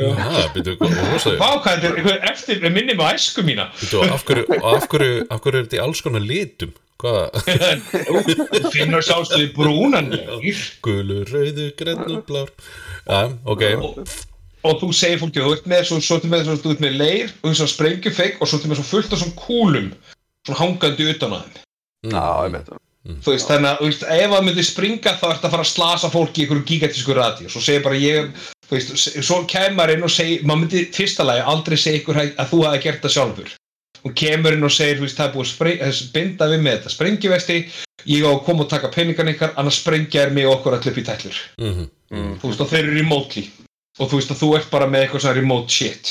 byrju, 0.54 0.72
hvað 0.80 1.56
þetta 1.66 1.86
er 1.90 1.94
eitthvað 1.98 2.18
eftir 2.30 2.56
minni 2.72 2.94
með 2.98 3.06
æsku 3.18 3.40
mína 3.46 3.64
af 3.68 4.22
hverju 4.26 4.44
er 5.28 5.54
þetta 5.60 5.76
í 5.76 5.82
alls 5.84 6.00
konar 6.06 6.24
litum 6.24 6.72
hvað, 7.02 7.40
Þú 8.52 8.70
finnur 8.74 9.04
sjálfstöði 9.04 9.50
brúnan. 9.56 10.12
Gulur, 10.84 11.26
rauðu, 11.30 11.68
grennu, 11.78 12.20
blár. 12.28 12.52
Já, 13.08 13.20
ok. 13.44 13.64
Og, 13.80 14.14
og 14.64 14.80
þú 14.80 14.92
segir 14.96 15.20
fólki, 15.20 15.42
þú 15.44 15.56
ert 15.58 15.68
með 15.70 15.84
svo, 15.90 16.00
svo, 16.04 16.20
með, 16.30 16.46
svo, 16.48 16.56
þú 16.62 16.76
ert 16.76 16.84
með 16.86 16.98
leir 17.02 17.34
og 17.42 17.52
þú 17.58 17.68
sprengjufeik 17.74 18.40
og 18.40 18.50
svo 18.50 18.60
ert 18.60 18.70
með 18.70 18.80
svo 18.80 18.88
fullt 18.92 19.12
af 19.12 19.22
svona 19.24 19.38
kúlum 19.42 19.92
svona 20.44 20.60
hangandi 20.60 21.10
utan 21.12 21.36
á 21.36 21.38
þeim. 21.42 21.60
Já, 22.12 22.24
einmitt. 22.44 22.72
þú 23.24 23.32
veist, 23.34 23.48
þannig 23.48 23.70
að 23.70 23.80
þú 23.80 23.88
veist, 23.90 24.04
ef 24.16 24.32
það 24.32 24.46
myndi 24.46 24.64
springa 24.64 25.14
þá 25.20 25.26
ertu 25.30 25.48
að 25.48 25.54
fara 25.54 25.64
að 25.64 25.70
slasa 25.70 26.10
fólki 26.12 26.42
í 26.42 26.44
einhverju 26.44 26.66
gigantísku 26.68 27.16
rati 27.16 27.48
og 27.48 27.52
svo 27.52 27.62
segir 27.64 27.84
bara 27.84 28.00
ég 28.00 28.30
þú 28.68 28.76
veist, 28.76 28.94
svo 29.24 29.42
kemur 29.48 29.92
inn 29.92 30.06
og 30.06 30.12
segir 30.12 30.44
maður 30.48 30.62
myndi 30.64 30.84
fyrsta 30.96 31.26
lagi 31.26 31.44
aldrei 31.52 31.76
segja 31.80 32.00
ykkur 32.00 32.20
að 32.24 32.50
þú 32.52 32.62
hafi 32.64 32.82
gert 32.84 33.04
það 33.04 33.14
sjálfur 33.16 33.54
og 34.04 34.14
kemur 34.18 34.56
inn 34.56 34.66
og 34.66 34.72
segir, 34.74 34.98
þú 34.98 35.06
veist, 35.06 35.18
það 35.18 35.26
er 35.26 35.34
búið 35.34 35.46
að 35.46 35.52
spring, 35.54 35.82
að 35.86 36.00
binda 36.14 36.48
við 36.52 36.64
með 36.64 36.78
þetta 36.78 36.94
sprengjuvesti. 36.94 37.58
Ég 38.04 38.26
á 38.26 38.30
að 38.30 38.42
koma 38.44 38.66
og 38.66 38.70
taka 38.72 38.90
peningan 38.92 39.30
ykkar 39.32 39.54
annars 39.56 39.80
sprengja 39.80 40.26
er 40.26 40.34
mig 40.34 40.44
og 40.48 40.58
okkur 40.58 40.76
allir 40.76 40.92
upp 40.92 41.00
í 41.00 41.06
tællur 41.08 41.38
mm 41.60 41.84
Mm, 42.14 42.36
þú 42.38 42.50
veist, 42.50 42.62
og 42.62 42.70
þeir 42.70 42.84
eru 42.84 43.00
remotely. 43.00 43.42
Og 43.98 44.10
þú 44.10 44.20
veist 44.20 44.32
að 44.34 44.40
þú 44.42 44.48
ert 44.58 44.70
bara 44.72 44.86
með 44.90 45.04
eitthvað 45.04 45.24
svona 45.24 45.38
remote 45.38 45.74
shit. 45.74 46.10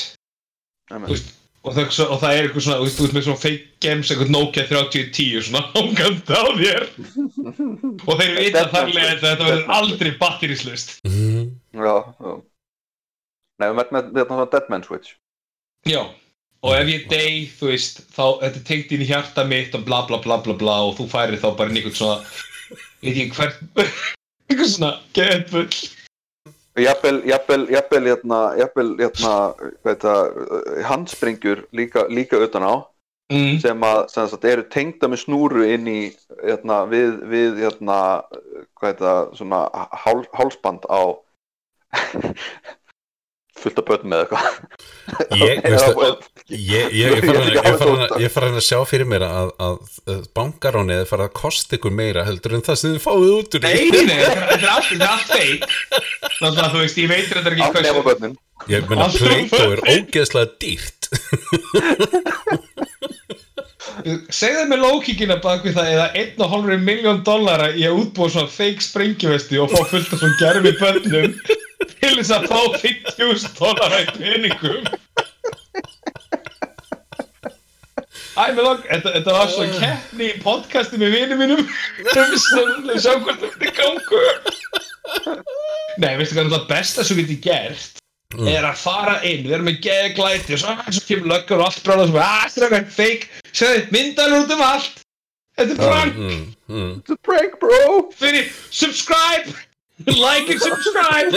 Veist, 1.04 1.30
og, 1.62 1.70
það, 1.76 2.00
og 2.04 2.18
það 2.20 2.34
er 2.34 2.48
eitthvað 2.48 2.64
svona, 2.66 2.78
þú 2.80 2.88
veist, 2.88 2.98
þú 2.98 3.06
veist 3.06 3.16
með 3.16 3.26
svona 3.26 3.42
fake 3.44 3.84
games, 3.84 4.10
eitthvað 4.10 4.32
Nokia 4.34 4.66
3010 4.68 5.46
svona 5.48 5.62
hangandi 5.74 6.40
á 6.40 6.44
þér. 6.60 6.88
Og 7.94 8.20
þeir 8.20 8.34
vita 8.40 8.66
þarlega 8.72 9.06
að 9.14 9.22
þetta 9.22 9.48
verður 9.48 9.72
aldrei 9.78 10.12
batterislust 10.20 10.98
mm. 11.08 11.46
Já, 11.74 11.94
já. 11.94 12.34
Nei, 13.54 13.68
við 13.68 13.78
mættum 13.78 13.96
með 13.96 14.10
þetta 14.18 14.28
svona 14.34 14.50
Deadman 14.52 14.84
Switch. 14.84 15.16
já, 15.88 16.00
og 16.64 16.72
ef 16.78 16.88
ég 16.88 17.08
dey, 17.10 17.44
þú 17.58 17.70
veist 17.72 18.00
þá, 18.14 18.40
þetta 18.40 18.62
tengt 18.68 18.94
inn 18.94 19.04
í 19.04 19.08
hjarta 19.08 19.44
mitt 19.48 19.74
og 19.76 19.84
bla 19.88 20.04
bla 20.08 20.20
bla 20.24 20.40
bla 20.44 20.56
bla 20.56 20.76
og 20.88 20.96
þú 20.98 21.08
færir 21.12 21.40
þá 21.42 21.50
bara 21.58 21.74
eitthvað 21.74 21.98
svona 21.98 22.16
veit 23.04 23.20
ég 23.20 23.32
hvern 23.36 23.84
eitthvað 24.48 24.72
svona 24.72 24.94
geðbull 25.16 25.68
Jafnvel, 26.74 27.20
jafnvel, 27.22 27.68
jafnvel, 27.70 28.06
hérna, 28.10 28.38
jafnvel, 28.58 28.88
hérna, 28.98 29.34
hvað 29.54 29.92
heit 29.92 30.02
það, 30.02 30.32
handsprengjur 30.88 31.60
líka, 31.70 32.02
líka 32.10 32.40
utan 32.42 32.66
á 32.66 32.74
mm. 33.30 33.60
sem 33.62 33.86
að, 33.86 34.00
sem 34.10 34.26
sagt, 34.32 34.46
eru 34.50 34.64
tengda 34.74 35.06
með 35.06 35.22
snúru 35.22 35.68
inn 35.70 35.86
í, 35.86 36.00
hérna, 36.40 36.80
við, 36.90 37.20
við, 37.30 37.60
hérna, 37.62 37.98
hvað 38.74 38.90
heit 38.90 39.04
það, 39.04 39.20
svona 39.38 39.60
hál, 40.02 40.24
hálsband 40.34 40.88
á 40.90 41.02
fullt 43.64 43.80
af 43.80 43.86
börn 43.88 44.06
með 44.12 44.22
eitthvað. 44.24 44.44
Ég, 45.40 45.60
Eða- 45.68 46.12
ég, 46.54 46.94
ég, 46.94 47.14
ég 47.14 47.24
fara 47.24 47.40
að, 47.42 47.48
ég 47.54 47.78
fara 47.80 47.94
að, 47.96 48.14
ég 48.24 48.32
sjá 48.68 48.78
fyrir 48.88 49.08
mér 49.10 49.24
að, 49.26 49.50
að, 49.66 49.76
er 51.02 51.10
fara 51.10 51.28
að 51.28 51.36
kosta 51.40 51.78
ykkur 51.78 51.94
meira 51.98 52.24
heldur 52.28 52.56
en 52.58 52.64
það 52.66 52.80
sem 52.82 52.94
þið 52.94 53.04
fáið 53.08 53.28
út 53.38 53.58
úr 53.58 53.64
því. 53.64 53.74
Nei, 53.74 54.04
nei, 54.08 54.18
þetta 54.22 54.56
er- 54.58 54.72
allt, 54.74 54.88
feik 55.34 55.62
Þannig 56.40 56.62
að 56.64 56.72
þú 56.74 56.82
veist, 56.84 56.98
ég 57.04 57.08
veit 57.14 57.26
þetta 57.30 57.44
er 57.50 57.54
ekki 57.56 57.66
Allt 57.68 57.86
nema 57.88 58.02
börnin. 58.08 58.36
Ég 58.70 58.86
meina 58.88 59.08
Allt- 59.08 59.18
Play-Doh 59.20 59.72
er 59.74 59.80
ógeðslega 59.94 60.48
dýrt 60.62 61.02
Segðu 64.34 64.64
mér 64.70 64.82
lókikina 64.82 65.36
bak 65.42 65.64
við 65.66 65.76
það 65.78 65.90
eða 65.92 66.06
1,5 66.24 66.82
miljón 66.82 67.22
dollara 67.26 67.70
í 67.74 67.84
að 67.86 68.00
útbúa 68.02 68.32
svona 68.32 68.50
fake 68.50 68.82
sprengjuvesti 68.84 69.60
og 69.62 69.72
fá 69.72 69.80
fullt 69.92 70.12
af 70.12 70.22
svona 70.22 70.38
gerfi 70.40 70.72
bönnum 70.80 71.36
til 72.00 72.12
þess 72.18 72.32
að 72.34 72.46
fá 72.50 72.60
50.000 72.82 73.54
dólar 73.58 73.96
í 74.00 74.06
peningum. 74.18 74.92
Æ, 78.34 78.50
mér 78.50 78.64
langa, 78.66 78.86
þetta, 78.88 79.10
þetta 79.14 79.34
var 79.36 79.50
svo 79.52 79.66
keppni 79.78 80.30
í 80.32 80.38
podcasti 80.42 80.98
með 80.98 81.18
vinið 81.20 81.42
mínum. 81.44 81.66
Um 82.02 82.38
sem 82.42 82.96
sjá 82.98 83.12
hvort 83.20 83.44
þetta 83.44 83.68
er 83.68 83.76
gangu 83.78 84.24
Nei, 86.02 86.16
veistu 86.18 86.34
hvað 86.34 86.56
það 86.56 86.72
besta 86.72 87.04
sem 87.06 87.20
við 87.20 87.36
getum 87.36 87.44
gert 87.46 88.03
er 88.50 88.64
að 88.68 88.80
fara 88.80 89.16
inn, 89.26 89.44
við 89.46 89.54
erum 89.56 89.68
með 89.70 89.80
geðglæti 89.86 90.56
og 90.56 90.60
svo, 90.62 90.74
svo 90.90 91.02
kemur 91.08 91.30
löggur 91.32 91.60
og 91.60 91.66
allt 91.68 91.84
bráða 91.86 92.02
og 92.04 92.10
svo, 92.10 92.20
að, 92.24 92.48
þetta 92.56 92.78
er 92.80 92.86
fake, 92.96 93.24
segðu, 93.52 93.80
myndar 93.94 94.36
út 94.40 94.54
um 94.54 94.64
allt. 94.64 94.96
Þetta 95.54 95.72
er 95.72 95.78
prank. 95.78 96.14
mm, 96.18 96.44
mm. 96.68 96.92
It's 96.98 97.14
a 97.14 97.16
prank 97.22 97.52
bro. 97.62 98.10
Fyrir 98.18 98.44
subscribe. 98.70 99.46
Like 100.06 100.50
and 100.50 100.60
subscribe 100.60 101.30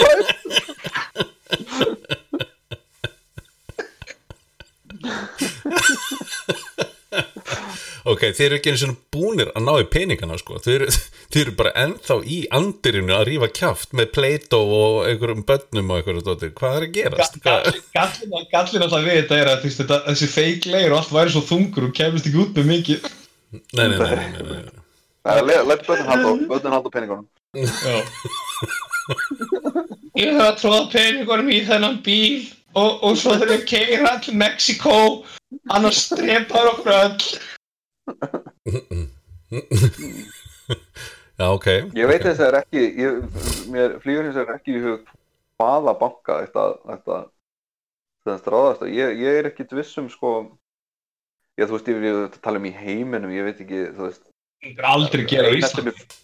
Ok, 8.08 8.24
þeir 8.38 8.46
eru 8.48 8.58
ekki 8.60 8.72
einu 8.72 8.80
svona 8.82 8.98
búnir 9.14 9.50
að 9.52 9.66
ná 9.66 9.74
í 9.82 9.88
peningana 9.92 10.38
sko. 10.40 10.60
þeir, 10.64 10.86
þeir 11.34 11.42
eru 11.46 11.56
bara 11.60 11.74
ennþá 11.84 12.18
í 12.24 12.40
andirinu 12.56 13.16
að 13.18 13.26
rífa 13.32 13.50
kjaft 13.60 13.96
með 13.98 14.12
Play-Doh 14.18 14.74
og 14.80 14.98
einhverjum 15.10 15.44
bönnum 15.50 15.92
og 15.94 16.00
einhverjum 16.02 16.26
dóttir. 16.28 16.54
Hvað 16.58 16.80
er 16.80 16.88
að 16.88 16.96
gerast? 16.98 17.40
Gallin, 17.44 18.36
alltaf 18.54 19.06
við 19.06 19.22
þetta 19.22 19.40
er 19.42 19.52
að 19.54 19.64
veist, 19.68 19.82
þetta, 19.84 20.02
þessi 20.10 20.30
fake 20.34 20.74
leir 20.74 20.94
og 20.94 21.02
allt 21.02 21.16
væri 21.18 21.36
svo 21.36 21.44
þungur 21.52 21.90
og 21.90 21.96
kemist 21.98 22.30
ekki 22.30 22.44
út 22.46 22.60
með 22.60 22.70
mikið 22.74 23.10
Nei, 23.48 23.88
nei, 23.88 23.98
nei, 23.98 23.98
nei, 23.98 24.44
nei, 24.44 24.62
nei. 24.68 25.64
Lætt 25.68 25.86
bönnum 25.88 26.10
halda 26.12 26.80
á- 26.84 26.92
peningunum 26.92 27.28
Já. 27.56 27.98
Ég 30.18 30.34
þarf 30.36 30.48
að 30.48 30.58
tróða 30.62 30.82
peningunum 30.92 31.52
í 31.54 31.60
þennan 31.68 32.00
bíl 32.06 32.48
og, 32.76 33.04
og 33.08 33.18
svo 33.20 33.36
þarf 33.38 33.54
ég 33.54 33.62
að 33.62 33.68
keira 33.72 34.14
til 34.24 34.36
Mexiko 34.40 34.98
annars 35.74 36.02
strepar 36.10 36.72
okkur 36.74 36.96
öll 36.96 37.28
Já, 41.38 41.46
ok. 41.54 41.68
Ég 41.94 42.10
veit 42.10 42.24
þess 42.24 42.40
að 42.40 42.44
það 42.44 42.48
er 42.50 42.60
ekki 42.60 42.84
ég, 42.98 43.18
Mér 43.72 43.98
flýgur 44.04 44.28
þess 44.28 44.40
að 44.40 44.46
það 44.46 44.54
er 44.54 44.60
ekki 44.60 44.74
í 44.74 44.84
hug 44.84 45.12
hvaða 45.58 45.94
banka 46.00 46.38
þetta 46.44 46.64
þetta 46.86 47.18
þetta 48.28 48.54
ráðast 48.54 48.84
á 48.84 48.88
ég, 48.92 49.20
ég 49.24 49.40
er 49.40 49.50
ekkit 49.50 49.76
viss 49.78 50.00
um 50.02 50.10
sko 50.12 50.32
ég 51.58 51.70
þú 51.70 51.78
veist, 51.78 51.92
ég 51.92 52.02
vil 52.02 52.42
tala 52.44 52.62
um 52.62 52.68
í 52.70 52.74
heiminum 52.76 53.34
ég 53.34 53.48
veit 53.48 53.62
ekki, 53.64 53.84
þú 53.98 54.10
veist. 54.10 54.26
Það 54.66 54.82
er 54.82 54.90
aldrei 54.90 55.24
gera 55.30 55.50
á 55.50 55.54
eina 55.54 55.70
sem 55.72 55.92
Ísland 55.92 56.18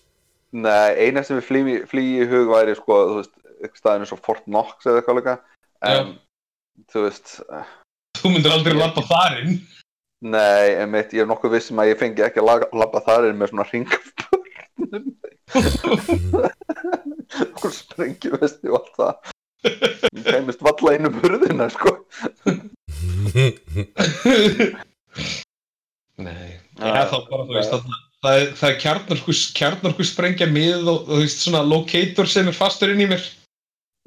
Nei, 0.53 0.89
eina 1.01 1.23
sem 1.25 1.39
við 1.39 1.47
flýgi 1.47 1.77
flý 1.89 2.03
í 2.21 2.25
hug 2.29 2.51
væri 2.51 2.75
sko, 2.77 2.97
þú 3.09 3.15
veist, 3.21 3.37
eitthvað 3.55 3.79
staðinu 3.79 4.09
svo 4.09 4.17
Fort 4.21 4.43
Knox 4.45 4.85
eða 4.85 4.99
eitthvað 4.99 5.17
líka. 5.17 5.33
En, 5.89 6.11
þú 6.93 7.05
veist, 7.07 7.31
eh, 7.49 7.71
Þú 8.19 8.33
myndir 8.35 8.53
aldrei 8.53 8.75
lappa 8.77 9.01
þar 9.09 9.39
inn 9.41 9.55
nei, 10.23 10.67
en 10.79 10.89
mitt, 10.93 11.13
ég 11.15 11.21
er 11.23 11.29
nokkuð 11.29 11.51
viss 11.57 11.71
um 11.73 11.81
að 11.83 11.89
ég 11.91 11.99
fengi 11.99 12.21
ekki 12.25 12.39
að 12.43 12.67
labba 12.79 12.99
þar 13.05 13.23
inn 13.29 13.39
með 13.39 13.47
svona 13.51 13.69
ringaförnum 13.71 15.05
og 17.63 17.71
sprengjuvesti 17.73 18.67
og 18.71 18.77
allt 18.79 18.95
það. 18.97 19.13
Ég 19.63 20.25
kemist 20.27 20.63
valla 20.63 20.89
inn 20.97 21.09
um 21.09 21.19
hurðina, 21.23 21.65
sko. 21.71 21.91
Nei, 26.23 26.49
ja, 26.79 27.05
þá 27.09 27.17
bara 27.29 27.45
þú 27.47 27.53
veist 27.55 27.71
þarna, 27.73 27.95
það 28.23 28.33
er, 28.39 28.47
það 28.59 28.69
er 28.69 28.77
kjarnorku, 28.83 29.31
kjarnorku 29.59 30.03
sprengja 30.07 30.47
mið 30.51 30.81
og, 30.83 30.97
og 30.97 31.13
þú 31.13 31.21
veist 31.23 31.39
svona 31.45 31.63
locator 31.67 32.27
sem 32.29 32.49
er 32.51 32.57
fastur 32.57 32.89
inn 32.93 33.05
í 33.05 33.09
mér. 33.11 33.23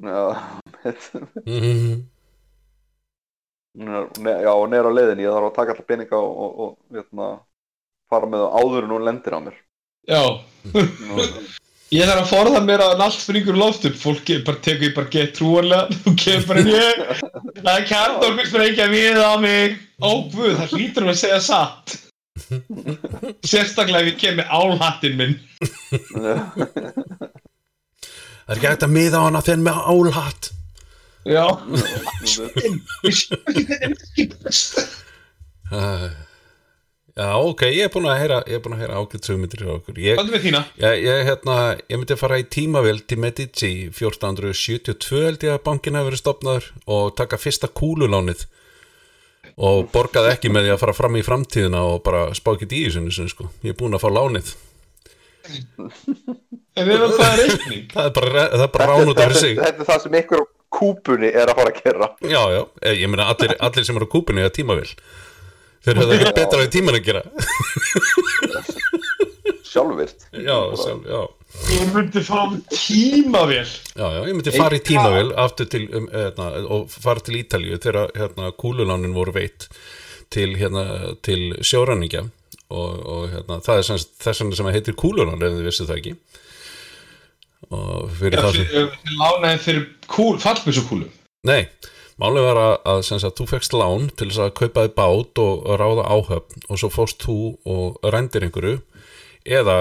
Já, 0.05 0.21
mitt, 0.83 1.01
Mhm. 3.77 4.23
ne, 4.25 4.31
já, 4.41 4.49
og 4.55 4.65
neður 4.71 4.89
á 4.89 4.97
leiðinni, 4.97 5.25
ég 5.27 5.35
þarf 5.35 5.51
að 5.51 5.57
taka 5.59 5.73
alltaf 5.75 5.87
peninga 5.91 6.17
og, 6.17 6.31
og, 6.43 6.51
og 6.63 6.97
hérna, 6.97 7.27
fara 8.09 8.29
með 8.31 8.43
það 8.43 8.55
áður 8.61 8.87
en 8.87 8.93
hún 8.95 9.05
lendir 9.05 9.37
á 9.37 9.39
mér. 9.45 9.59
Já, 10.07 10.21
ég 11.97 12.09
þarf 12.09 12.23
að 12.23 12.31
forða 12.31 12.61
mér 12.65 12.83
að 12.87 13.03
allt 13.05 13.21
springur 13.21 13.59
í 13.59 13.61
loft 13.61 13.85
upp. 13.85 13.99
Fólk 14.01 14.33
er 14.33 14.41
bara 14.47 14.63
tekur 14.65 14.87
ég 14.89 14.95
bara 14.97 15.13
gett 15.13 15.37
trúanlega 15.37 15.93
þú 16.01 16.15
kemur 16.23 16.49
bara 16.49 16.65
ég 16.65 17.03
það 17.61 17.71
er 17.75 17.87
kjarnorku 17.91 18.49
sprengja 18.49 18.89
mið 18.91 19.21
á 19.21 19.33
mig. 19.45 19.77
Ó 20.01 20.11
guð, 20.33 20.57
það 20.57 20.73
hlýtur 20.73 21.05
um 21.05 21.13
að 21.13 21.21
segja 21.21 21.39
satt. 21.45 21.97
Sérstaklega 23.49 24.03
ef 24.05 24.11
ég 24.13 24.19
kem 24.21 24.41
með 24.41 24.51
álhattinn 24.57 25.17
minn. 25.21 25.37
Það 28.47 28.53
er 28.53 28.57
ekki 28.57 28.69
hægt 28.71 28.85
að 28.87 28.93
miða 28.95 29.21
á 29.21 29.25
hana 29.27 29.45
þenn 29.45 29.65
með 29.65 29.81
álhatt. 29.91 30.53
Já 31.27 31.43
já, 37.17 37.33
ok, 37.41 37.61
ég 37.73 37.87
er 37.87 37.91
búin 37.91 38.05
að 38.07 38.19
heyra, 38.21 38.37
ég 38.45 38.59
er 38.59 38.61
búin 38.63 38.75
að 38.77 38.83
heyra 38.83 38.99
ágætt 39.01 39.25
sögmyndir 39.27 39.63
hjá 39.65 39.71
okkur. 39.73 39.97
Ég, 39.97 40.19
Hvað 40.19 40.27
er 40.27 40.35
með 40.35 40.43
þína? 40.45 40.61
ég, 40.83 40.99
ég, 41.01 41.21
hérna, 41.27 41.55
ég 41.81 41.97
myndi 41.97 42.13
að 42.13 42.21
fara 42.21 42.37
í 42.37 42.45
tímavél 42.53 43.01
til 43.09 43.17
Medici 43.23 43.71
1472 43.89 45.23
held 45.25 45.45
ég 45.47 45.55
að 45.55 45.63
bankin 45.65 45.97
hafi 45.97 46.11
verið 46.11 46.21
stopnaður 46.21 46.69
og 46.85 47.15
taka 47.17 47.39
fyrsta 47.41 47.71
kúlulánið 47.73 48.45
og 49.57 49.87
borgaði 49.89 50.35
ekki 50.35 50.51
með 50.53 50.67
því 50.67 50.73
að 50.75 50.81
fara 50.83 50.95
fram 50.99 51.17
í 51.17 51.25
framtíðina 51.25 51.81
og 51.89 52.03
bara 52.05 52.27
spákið 52.37 52.77
í 52.77 52.83
þessu, 52.93 53.25
sko. 53.33 53.49
Ég 53.65 53.73
er 53.73 53.79
búin 53.79 53.97
að 53.97 54.05
fá 54.05 54.09
lánið. 54.13 54.53
En 56.77 56.85
við 56.85 56.93
erum 56.93 57.15
hvað 57.17 57.33
er 57.33 57.41
reikning? 57.41 57.85
Það 57.95 58.05
er 58.05 58.13
bara, 58.19 58.45
það 58.53 58.69
bara 58.75 58.87
rán 58.91 59.09
út 59.09 59.21
af 59.23 59.35
sig. 59.39 59.57
þetta 59.57 59.81
er 59.81 59.89
það 59.89 60.01
sem 60.03 60.17
ykkur 60.21 60.45
kúpunni 60.73 61.29
er 61.31 61.51
að 61.51 61.59
fara 61.61 61.71
að 61.71 61.81
gera. 61.83 62.09
Já, 62.21 62.41
já, 62.53 62.61
eh, 62.83 62.97
ég 63.01 63.11
meina 63.11 63.29
allir, 63.31 63.55
allir 63.65 63.87
sem 63.87 63.97
eru 63.97 64.09
á 64.09 64.13
kúpunni 64.13 64.43
er 64.43 64.53
tímavél. 64.53 64.91
Þeir 65.85 66.01
höfðu 66.01 66.17
ekki 66.17 66.35
betra 66.35 66.61
við 66.63 66.71
tíman 66.75 66.97
að 66.97 67.05
gera. 67.07 67.23
sjálfvirt. 69.67 70.27
Já, 70.31 70.57
sjálf, 70.79 71.03
já. 71.07 71.21
Ég 71.71 71.93
myndi 71.93 72.23
fá 72.25 72.41
tímavél. 72.71 73.69
Já, 73.95 74.07
já, 74.13 74.19
ég 74.27 74.33
myndi 74.35 74.53
fara 74.55 74.77
í 74.77 74.83
tímavél 74.83 75.31
aftur 75.39 75.69
til, 75.71 75.85
um, 75.95 76.09
hérna, 76.13 76.49
og 76.73 76.89
fara 76.91 77.23
til 77.23 77.39
Ítalíu 77.39 77.79
þegar 77.81 78.11
hérna, 78.17 78.51
kúlulánin 78.59 79.15
voru 79.15 79.35
veitt 79.35 79.69
til, 80.33 80.57
hérna, 80.59 81.15
til 81.25 81.53
sjóræningja. 81.61 82.27
Og, 82.67 82.95
og 83.07 83.29
hérna, 83.31 83.61
það 83.63 83.79
er 83.79 83.85
semst, 83.87 84.09
þess 84.19 84.43
sem 84.43 84.51
það 84.51 84.75
heitir 84.75 84.97
kúlulán 84.99 85.39
ef 85.39 85.53
þið 85.55 85.69
vissu 85.69 85.87
það 85.87 86.01
ekki 86.01 86.17
og 87.73 88.09
fyrir 88.19 88.41
það 88.43 88.59
sem 88.59 89.15
lánaði 89.19 89.61
fyrir 89.65 89.85
kúl, 90.09 90.35
fallbísukúlu 90.41 91.09
Nei, 91.47 91.67
málið 92.19 92.47
var 92.49 92.59
að, 92.61 92.73
að 92.91 93.01
sagt, 93.07 93.37
þú 93.39 93.47
fekst 93.51 93.75
lán 93.77 94.09
til 94.17 94.29
þess 94.29 94.43
að 94.45 94.55
kaupa 94.59 94.85
þið 94.87 94.95
bát 94.97 95.41
og 95.43 95.67
ráða 95.79 96.07
áhöfn 96.11 96.67
og 96.67 96.81
svo 96.81 96.91
fórst 96.93 97.23
þú 97.23 97.37
og 97.69 98.11
rændir 98.13 98.47
einhverju 98.47 98.81
eða 99.47 99.77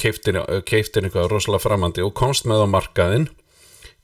keiftir, 0.00 0.40
eitthvað 0.40 1.28
rosalega 1.28 1.62
framandi 1.66 2.04
og 2.04 2.14
komst 2.16 2.48
með 2.48 2.64
á 2.64 2.68
markaðinn 2.72 3.28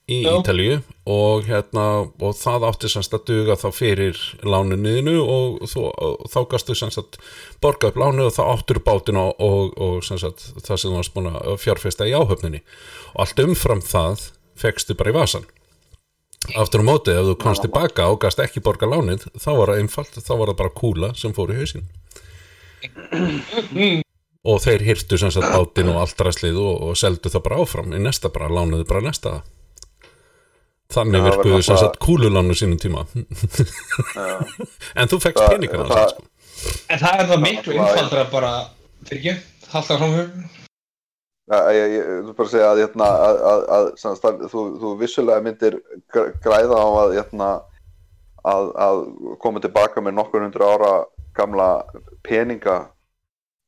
í 0.06 0.20
Já. 0.22 0.36
Ítalíu 0.38 0.76
og, 1.10 1.46
hérna, 1.48 2.06
og 2.06 2.34
það 2.38 2.66
átti 2.68 2.90
semst 2.90 3.14
að 3.16 3.24
duga 3.30 3.56
þá 3.58 3.66
fyrir 3.74 4.20
lánuniðinu 4.46 5.16
og, 5.18 5.56
þú, 5.66 5.86
og 5.90 6.28
þá 6.30 6.38
gastu 6.52 6.76
semst 6.78 7.00
að 7.00 7.18
borga 7.62 7.90
upp 7.90 7.98
lánu 7.98 8.28
og 8.28 8.34
þá 8.36 8.42
áttur 8.52 8.80
bátin 8.86 9.18
og, 9.18 9.34
og, 9.42 9.74
og 9.82 10.06
semst 10.06 10.46
það 10.60 10.78
sem 10.78 10.92
þú 10.92 11.00
varst 11.00 11.14
búin 11.16 11.32
að 11.32 11.56
fjárfesta 11.62 12.06
í 12.06 12.14
áhöfninni 12.14 12.62
og 13.16 13.22
allt 13.24 13.38
umfram 13.40 13.80
það 13.80 14.26
fekstu 14.60 14.94
bara 14.96 15.10
í 15.12 15.16
vasan 15.16 15.46
aftur 16.60 16.84
á 16.84 16.86
móti, 16.86 17.10
ef 17.10 17.24
þú 17.26 17.34
komst 17.42 17.64
tilbaka 17.64 18.04
og 18.12 18.20
gast 18.22 18.38
ekki 18.38 18.60
borga 18.62 18.86
lánið, 18.86 19.24
þá 19.40 19.48
var 19.58 19.72
það 19.72 19.80
einfalt 19.82 20.18
þá 20.20 20.32
var 20.38 20.50
það 20.52 20.58
bara 20.60 20.74
kúla 20.78 21.08
sem 21.18 21.32
fór 21.34 21.50
í 21.50 21.56
hausinn. 21.58 21.86
Og 24.46 24.60
þeir 24.62 24.84
hýrtu 24.86 25.18
sem 25.18 25.32
sagt 25.34 25.48
bátinn 25.50 25.90
og 25.90 25.98
allt 26.04 26.20
ræslið 26.22 26.58
og, 26.62 26.74
og 26.86 26.98
seldu 27.00 27.32
það 27.32 27.42
bara 27.48 27.58
áfram 27.64 27.94
í 27.96 28.02
næsta 28.04 28.30
bara, 28.30 28.46
lánuðu 28.52 28.86
bara 28.86 29.02
næsta. 29.08 29.32
Þannig 30.94 31.24
var 31.24 31.34
virkuðu 31.40 31.64
sem 31.66 31.80
sagt 31.82 31.98
kúlulánu 32.04 32.54
sínum 32.54 32.78
tíma. 32.78 33.02
En 34.94 35.10
þú 35.10 35.18
fekst 35.24 35.42
Það- 35.42 35.50
peningana 35.56 36.04
sko. 36.12 36.28
En 36.94 37.02
það 37.02 37.24
er 37.24 37.26
það 37.32 37.42
miklu 37.42 37.74
einfaldra 37.80 38.22
bara 38.30 38.52
Fyrir 39.06 39.18
ekki, 39.18 39.34
halda 39.74 39.98
fram 39.98 40.14
hjá 40.14 40.22
Ja, 40.22 40.55
ég, 41.46 41.96
þú 42.26 42.34
bara 42.36 42.48
segja 42.50 42.70
að, 42.72 42.80
hérna, 42.82 43.06
að, 43.06 43.36
að, 43.46 43.86
að 44.10 44.44
þú, 44.50 44.64
þú 44.82 44.92
vissulega 44.98 45.44
myndir 45.44 45.76
gr- 46.10 46.32
græða 46.42 46.80
á 46.82 46.88
að, 47.04 47.14
hérna, 47.20 47.50
að, 48.46 48.72
að 48.86 49.00
koma 49.42 49.62
tilbaka 49.62 50.02
með 50.02 50.16
nokkur 50.18 50.42
hundur 50.46 50.66
ára 50.66 50.92
gamla 51.36 51.68
peninga 52.26 52.88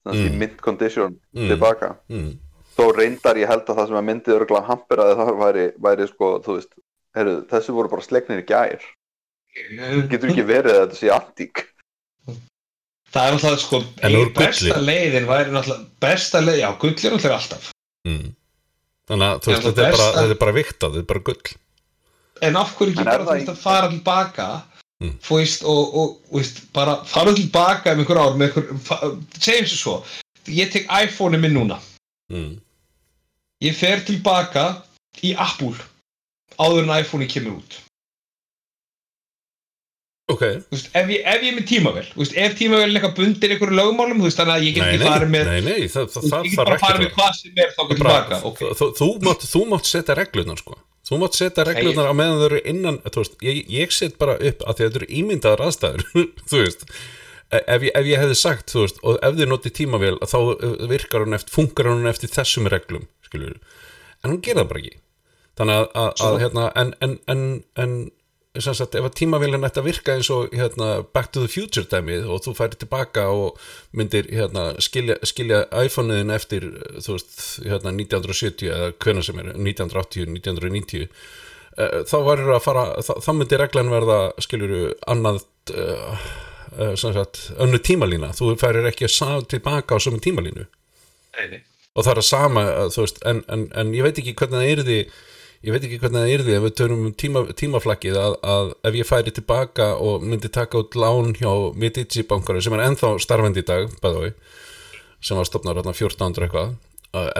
sagt, 0.06 0.16
í 0.16 0.28
Mm. 0.30 0.38
mint 0.38 0.60
condition 0.64 1.18
Mm. 1.36 1.48
tilbaka 1.52 1.96
mm. 2.08 2.30
þó 2.78 2.84
reyndar 2.96 3.36
ég 3.36 3.48
held 3.50 3.66
að 3.68 3.76
það 3.78 3.86
sem 3.90 3.96
að 4.00 4.06
myndið 4.10 4.36
örgulega 4.40 4.66
hamperaði 4.72 5.16
þar 5.18 5.34
væri, 5.42 5.66
væri 5.78 6.06
sko, 6.08 6.30
veist 6.46 6.72
heru, 7.14 7.34
þessi 7.50 7.74
voru 7.74 7.88
bara 7.92 8.02
slegnir 8.06 8.42
í 8.42 8.46
gær 8.48 8.80
getur 10.10 10.30
ekki 10.30 10.44
verið 10.46 10.74
að 10.74 10.82
þetta 10.86 10.98
sé 10.98 11.10
antík 11.14 11.67
Það 13.08 13.26
er 13.26 13.34
náttúrulega 13.34 13.62
sko 13.62 13.78
Besta 14.36 14.80
leiðin 14.84 15.28
væri 15.28 15.54
náttúrulega 15.54 15.86
Besta 16.04 16.42
leið, 16.44 16.58
já, 16.62 16.68
gull 16.82 16.92
er 16.92 17.14
náttúrulega 17.16 17.38
alltaf 17.40 17.70
Mm. 18.06 18.34
þannig 19.08 19.26
að 19.28 19.46
veist, 19.48 19.64
þetta 19.66 19.82
er, 19.82 19.94
bara, 19.96 20.12
þetta 20.14 20.34
er 20.34 20.38
bara 20.40 20.52
viktað, 20.56 20.92
þetta 20.94 21.02
er 21.02 21.08
bara 21.12 21.24
gull 21.26 21.56
en 22.46 22.56
af 22.56 22.74
hverju 22.78 22.92
ekki 22.92 23.02
En 23.02 23.08
bara 23.08 23.38
að 23.38 23.62
fara 23.62 23.88
tilbaka 23.92 24.48
Mm. 24.98 25.12
þú 25.22 25.36
veist 25.38 25.62
og, 25.62 25.92
og 25.94 26.14
þú 26.30 26.38
veist, 26.40 26.56
bara 26.74 26.96
fara 27.06 27.34
tilbaka 27.34 27.92
um 27.94 28.00
einhver 28.02 28.18
ár 28.18 28.32
með 28.34 28.48
einhver, 28.48 29.18
segjum 29.38 29.68
sér 29.70 29.78
svo 29.78 29.92
ég 30.50 30.72
tek 30.72 30.88
iPhone-i 30.90 31.38
minn 31.38 31.54
núna 31.54 31.76
mm. 32.32 32.56
ég 33.62 33.76
fer 33.78 34.02
tilbaka 34.06 34.82
í 35.22 35.34
Apple 35.38 35.76
áður 36.58 36.82
en 36.82 36.96
iPhone-i 36.98 37.28
kemur 37.30 37.60
út 37.60 37.78
ok, 40.28 40.42
Þú 40.68 40.74
veist, 40.76 40.88
ef, 40.92 41.10
ég, 41.14 41.22
ef 41.24 41.44
ég 41.44 41.50
er 41.52 41.56
með 41.58 41.66
tímavel 41.70 42.04
veist, 42.18 42.34
ef 42.36 42.56
tímavel 42.58 42.88
er 42.88 42.96
eitthvað 42.98 43.14
bundir 43.18 43.54
einhverju 43.54 43.78
lögmálum 43.78 44.22
veist, 44.24 44.40
þannig 44.40 44.54
að 44.58 44.66
ég 44.66 44.74
get 44.76 44.84
ekki 44.88 45.08
farið 45.08 45.32
með 45.34 45.48
nei, 45.48 45.60
nei 45.64 45.88
það, 45.88 46.08
það, 46.14 46.26
það 46.32 46.48
ég 46.48 46.52
get 46.52 46.60
bara 46.60 46.78
farið 46.82 47.04
með 47.04 47.14
hvað 47.16 47.30
sem 47.38 47.62
er 47.64 47.72
þá 47.72 47.80
Bara- 47.80 47.94
tilbaka 47.94 48.40
ok, 48.50 48.60
þú, 48.80 48.88
þú, 48.98 49.08
mátt, 49.28 49.46
þú 49.52 49.62
mátt 49.72 49.88
setja 49.88 50.18
reglunar 50.18 50.60
sko. 50.60 50.76
Þú 51.08 51.20
mátt 51.22 51.38
setja 51.38 51.64
reglunar 51.64 52.10
á 52.12 52.14
meðan 52.20 52.42
þau 52.42 52.48
eru 52.50 52.60
innan 52.68 52.98
ég, 53.48 53.62
ég 53.72 53.94
set 53.96 54.18
bara 54.20 54.34
upp 54.36 54.66
að 54.68 54.82
þetta 54.82 55.00
eru 55.00 55.08
ímyndaðar 55.22 55.64
aðstæður 55.64 56.04
þú 56.50 56.60
veist. 56.60 56.84
E- 57.48 57.64
ef 57.64 57.86
ég, 57.88 57.92
ef 57.96 58.10
ég 58.10 58.20
hefði 58.20 58.36
sagt, 58.36 58.68
þú 58.74 58.82
veist, 58.84 59.00
og 59.08 59.16
ef 59.24 59.38
þið 59.38 59.48
notið 59.54 59.76
tímavél 59.80 60.18
þá 60.28 60.38
virkar 60.92 61.24
hún 61.24 61.38
eftir, 61.38 61.54
funkar 61.56 61.88
hún 61.88 62.04
eftir 62.10 62.28
þessum 62.34 62.68
reglum, 62.68 63.08
skilur 63.24 63.56
en 64.20 64.34
hún 64.34 64.42
gera 64.44 64.60
það 64.60 64.68
bara 64.74 64.82
ekki. 64.84 64.98
Þannig 65.58 65.78
að, 65.80 65.86
að, 66.02 66.10
að 66.28 66.36
hérna, 66.44 66.66
en, 66.82 66.90
en, 67.06 67.14
en, 67.32 67.42
en 67.82 67.94
sagt, 68.64 68.96
ef 68.98 69.06
að 69.06 69.14
tímavélinn 69.18 69.66
ætti 69.66 69.80
að 69.82 69.88
virka 69.88 70.14
eins 70.16 70.30
og 70.34 70.54
hérna, 70.56 71.02
Back 71.14 71.32
to 71.34 71.42
the 71.44 71.50
Future 71.50 71.86
dæmið 71.88 72.28
og 72.32 72.42
þú 72.44 72.54
færi 72.58 72.78
tilbaka 72.80 73.26
og 73.34 73.58
myndir 73.96 74.28
hérna, 74.32 74.70
skilja, 74.82 75.18
skilja 75.26 75.64
iPhone-iðin 75.84 76.34
eftir 76.34 76.66
þú 76.96 77.16
veist, 77.16 77.36
hérna, 77.64 77.92
1970 77.94 78.72
eða 78.72 78.90
hvenær 79.04 79.28
sem 79.28 79.40
er, 79.42 79.52
1980, 79.54 80.32
1990 80.38 81.06
uh, 81.06 82.00
þá 82.08 82.16
verður 82.26 82.56
að 82.56 82.66
fara 82.66 82.84
þá, 83.04 83.12
þá 83.26 83.30
myndi 83.36 83.62
reglan 83.62 83.94
verða, 83.94 84.18
skiljuru 84.42 84.82
annað 85.14 85.40
uh, 85.76 86.26
uh, 86.78 86.92
sagt, 86.98 87.48
önnu 87.60 87.80
tímalína, 87.84 88.34
þú 88.38 88.52
færir 88.60 88.90
ekki 88.90 89.08
að 89.08 89.16
sá 89.16 89.30
tilbaka 89.54 89.98
á 89.98 90.02
sömu 90.02 90.22
tímalínu 90.24 90.66
nei. 91.38 91.62
og 91.94 92.04
það 92.04 92.12
er 92.16 92.24
að 92.24 92.30
sama 92.32 92.68
þú 92.94 93.06
veist, 93.06 93.24
en, 93.28 93.44
en, 93.52 93.68
en 93.76 93.96
ég 93.96 94.06
veit 94.08 94.22
ekki 94.22 94.36
hvernig 94.38 94.62
það 94.62 94.76
yrði 94.76 95.00
ég 95.66 95.74
veit 95.74 95.84
ekki 95.84 95.98
hvernig 95.98 96.22
það 96.22 96.32
yrði 96.34 96.54
ef 96.54 96.64
við 96.64 96.74
törum 96.78 97.04
um 97.08 97.14
tíma, 97.18 97.42
tímaflakkið 97.58 98.18
að, 98.20 98.36
að 98.54 98.72
ef 98.90 98.98
ég 98.98 99.08
færi 99.08 99.34
tilbaka 99.34 99.88
og 99.98 100.26
myndi 100.26 100.50
taka 100.54 100.82
út 100.82 100.98
lán 100.98 101.32
hjá 101.38 101.50
Medici 101.74 102.22
bankari 102.28 102.62
sem 102.62 102.76
er 102.76 102.84
ennþá 102.86 103.14
starfandi 103.22 103.64
í 103.64 103.66
dag 103.66 103.90
bæðói, 104.02 104.30
sem 105.24 105.40
var 105.40 105.48
stopnar 105.48 105.80
1400 105.82 106.46
eitthvað, 106.46 106.76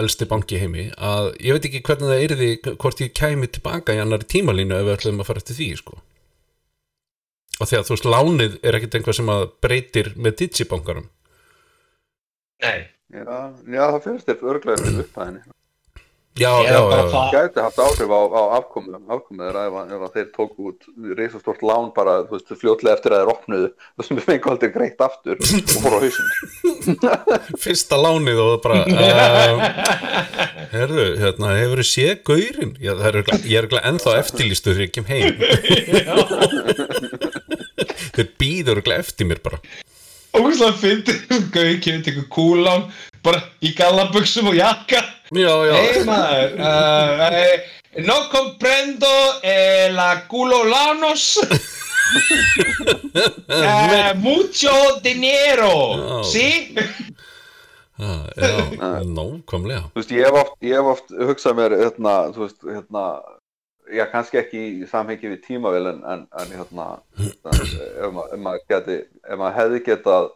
elsti 0.01 0.27
banki 0.27 0.59
heimi, 0.59 0.89
að 0.97 1.31
ég 1.45 1.55
veit 1.55 1.69
ekki 1.69 1.83
hvernig 1.87 2.11
það 2.11 2.25
yrði 2.27 2.51
hvort 2.73 3.03
ég 3.05 3.15
kæmi 3.15 3.47
tilbaka 3.47 3.95
í 3.95 4.03
annari 4.03 4.27
tímalínu 4.27 4.75
ef 4.75 4.87
við 4.87 4.95
ætlum 4.97 5.23
að 5.23 5.31
fara 5.31 5.43
eftir 5.43 5.59
því 5.61 5.69
sko. 5.79 5.99
og 7.59 7.67
því 7.67 7.79
að 7.79 7.87
þú 7.87 7.95
veist, 7.95 8.11
lánið 8.15 8.59
er 8.63 8.79
ekkit 8.79 8.99
einhvað 8.99 9.19
sem 9.19 9.31
að 9.31 9.47
breytir 9.63 10.13
Medici 10.15 10.67
bankarum 10.67 11.07
nei. 12.59 12.89
Já, 13.09 13.23
já, 13.65 13.83
það 13.89 14.03
finnst 14.03 14.27
þér 14.29 14.43
örglega 14.51 14.83
við 14.85 14.99
upphæðinni. 15.01 15.39
Já, 16.37 16.51
já, 16.63 16.79
bara 16.81 17.01
já, 17.01 17.09
það- 17.09 17.31
Gæti 17.33 17.59
haft 17.65 17.79
áhrif 17.83 18.09
á, 18.13 18.21
á 18.29 18.41
afkomu 18.59 18.89
þeirra 19.39 19.61
ef, 19.67 19.73
að- 19.79 19.89
ef 19.95 20.13
þeir 20.13 20.27
tóku 20.35 20.59
út 20.69 20.81
reisastort 21.17 21.61
lán 21.65 21.89
bara, 21.95 22.13
þú 22.29 22.31
veist, 22.37 22.53
fljótlega 22.61 22.95
eftir 22.97 23.11
að 23.11 23.19
þeir 23.23 23.31
opnuðu 23.33 23.67
sem 24.07 24.17
við 24.19 24.25
fengum 24.29 24.51
aldrei 24.53 24.71
greitt 24.75 25.01
aftur 25.01 25.35
og 25.39 25.45
fór 25.83 25.93
á 25.95 25.99
hausinn. 26.05 26.29
fyrsta 27.65 27.95
lánið 27.99 28.39
og 28.45 28.61
bara 28.63 28.77
uh, 28.85 29.57
herðu, 30.75 31.05
hérna, 31.23 31.47
hefur 31.59 31.81
þið 31.83 31.89
séð 31.91 32.15
gaurinn? 32.29 32.73
Já, 32.79 32.93
það 32.95 33.07
er 33.09 33.15
ég 33.19 33.57
er 33.57 33.63
örugglega 33.65 33.87
ennþá 33.91 34.11
eftirlýstu 34.23 34.75
þegar 34.75 34.87
ég 34.87 34.93
kem 34.95 35.07
heim. 35.09 35.33
Þeir 38.19 38.27
býður 38.39 38.73
örugglega 38.77 39.03
eftir 39.05 39.27
mér 39.29 39.39
bara. 39.43 39.59
Ógustlega 40.35 40.75
fyndið, 40.77 41.19
Gauði 41.53 41.77
kemur 41.83 42.03
til 42.05 42.13
ykkur 42.13 42.27
kúlán 42.35 42.83
bara 43.25 43.39
í 43.65 43.71
gallabuxum 43.75 44.49
og 44.51 44.55
jakka 44.59 44.99
já, 45.33 45.53
já, 45.69 45.73
Hei 45.79 46.03
maður. 46.05 46.55
Uh, 46.59 47.27
eh, 47.33 47.67
No 47.97 48.29
comprendo 48.29 49.07
eh, 49.41 49.89
la 49.91 50.27
culo 50.27 50.63
lanos. 50.63 51.39
Eh, 53.47 54.13
Mucho 54.15 54.99
dinero. 55.03 56.23
Já. 56.23 56.23
Sí? 56.23 56.75
Ah, 57.99 58.25
já, 58.35 59.03
nákvæmlega. 59.03 59.91
Þú 59.93 59.99
veist, 59.99 60.11
ég 60.15 60.25
hef 60.25 60.37
oft, 60.39 60.55
ég 60.63 60.73
hef 60.73 60.89
oft 60.93 61.11
hugsað 61.11 61.57
mér, 61.59 61.75
hérna, 61.81 62.13
þú 62.33 62.45
veist, 62.45 62.63
hérna, 62.63 63.03
já, 63.91 64.05
kannski 64.09 64.39
ekki 64.39 64.61
í 64.79 64.87
samhengi 64.87 65.33
við 65.33 65.41
tímavél, 65.45 65.91
en, 65.91 65.99
en, 66.13 66.23
en 66.39 66.55
hérna, 66.55 66.87
ef, 67.51 68.07
ma 68.15 68.25
ef 68.31 68.41
maður 68.45 68.65
geti, 68.71 68.97
ef 69.27 69.41
maður 69.41 69.57
hefði 69.59 69.83
getað, 69.89 70.31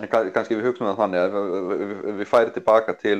en 0.00 0.08
kann- 0.08 0.30
kannski 0.34 0.56
við 0.56 0.70
hugsaum 0.70 0.90
það 0.90 1.00
þannig, 1.02 1.22
að 1.22 1.32
ef, 1.76 1.94
ef 2.12 2.20
við 2.20 2.30
færi 2.30 2.54
tilbaka 2.54 2.94
til 3.00 3.18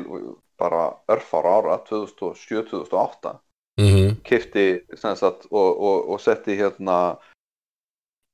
bara 0.60 0.84
örfár 1.12 1.48
ára, 1.48 1.80
2007-2008, 1.88 3.34
mm 3.80 4.14
kifti, 4.28 4.66
sem 4.94 5.16
sagt, 5.16 5.48
og, 5.50 5.80
og, 5.80 6.08
og 6.14 6.20
setti 6.20 6.56
hérna, 6.56 7.16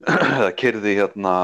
kyrði 0.60 0.94
hérna, 0.98 1.34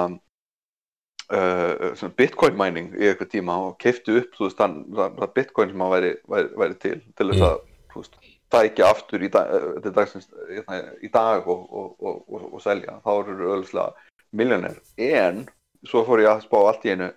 uh, 1.33 2.09
bitcoin 2.19 2.59
mining 2.59 2.93
í 2.99 3.09
eitthvað 3.09 3.33
tíma 3.33 3.57
og 3.69 3.79
kefti 3.83 4.19
upp 4.21 4.39
veist, 4.41 4.59
þann, 4.59 4.83
það, 4.95 5.19
það 5.21 5.35
bitcoin 5.39 5.73
sem 5.73 5.85
hann 5.85 5.95
væri, 5.95 6.13
væri, 6.31 6.53
væri 6.63 6.79
til 6.83 6.97
til 7.17 7.31
þess 7.31 7.47
að 7.49 7.59
þú 7.95 8.03
veist, 8.03 8.19
tækja 8.55 8.89
aftur 8.91 9.25
í, 9.25 9.31
dag, 9.33 9.51
eh, 9.81 9.91
dagsins, 9.91 10.29
hérna, 10.51 10.81
í 11.03 11.11
dag 11.15 11.49
og, 11.51 11.65
og, 11.71 11.95
og, 11.99 12.21
og, 12.29 12.49
og 12.55 12.63
selja. 12.63 12.99
Þá 13.05 13.13
eru 13.17 13.53
öllslega 13.57 14.11
miljonir 14.35 14.79
en 15.09 15.45
svo 15.89 16.05
fór 16.07 16.23
ég 16.25 16.31
að 16.31 16.45
spá 16.47 16.59
allt 16.69 16.85
í 16.87 16.93
einu 16.95 17.09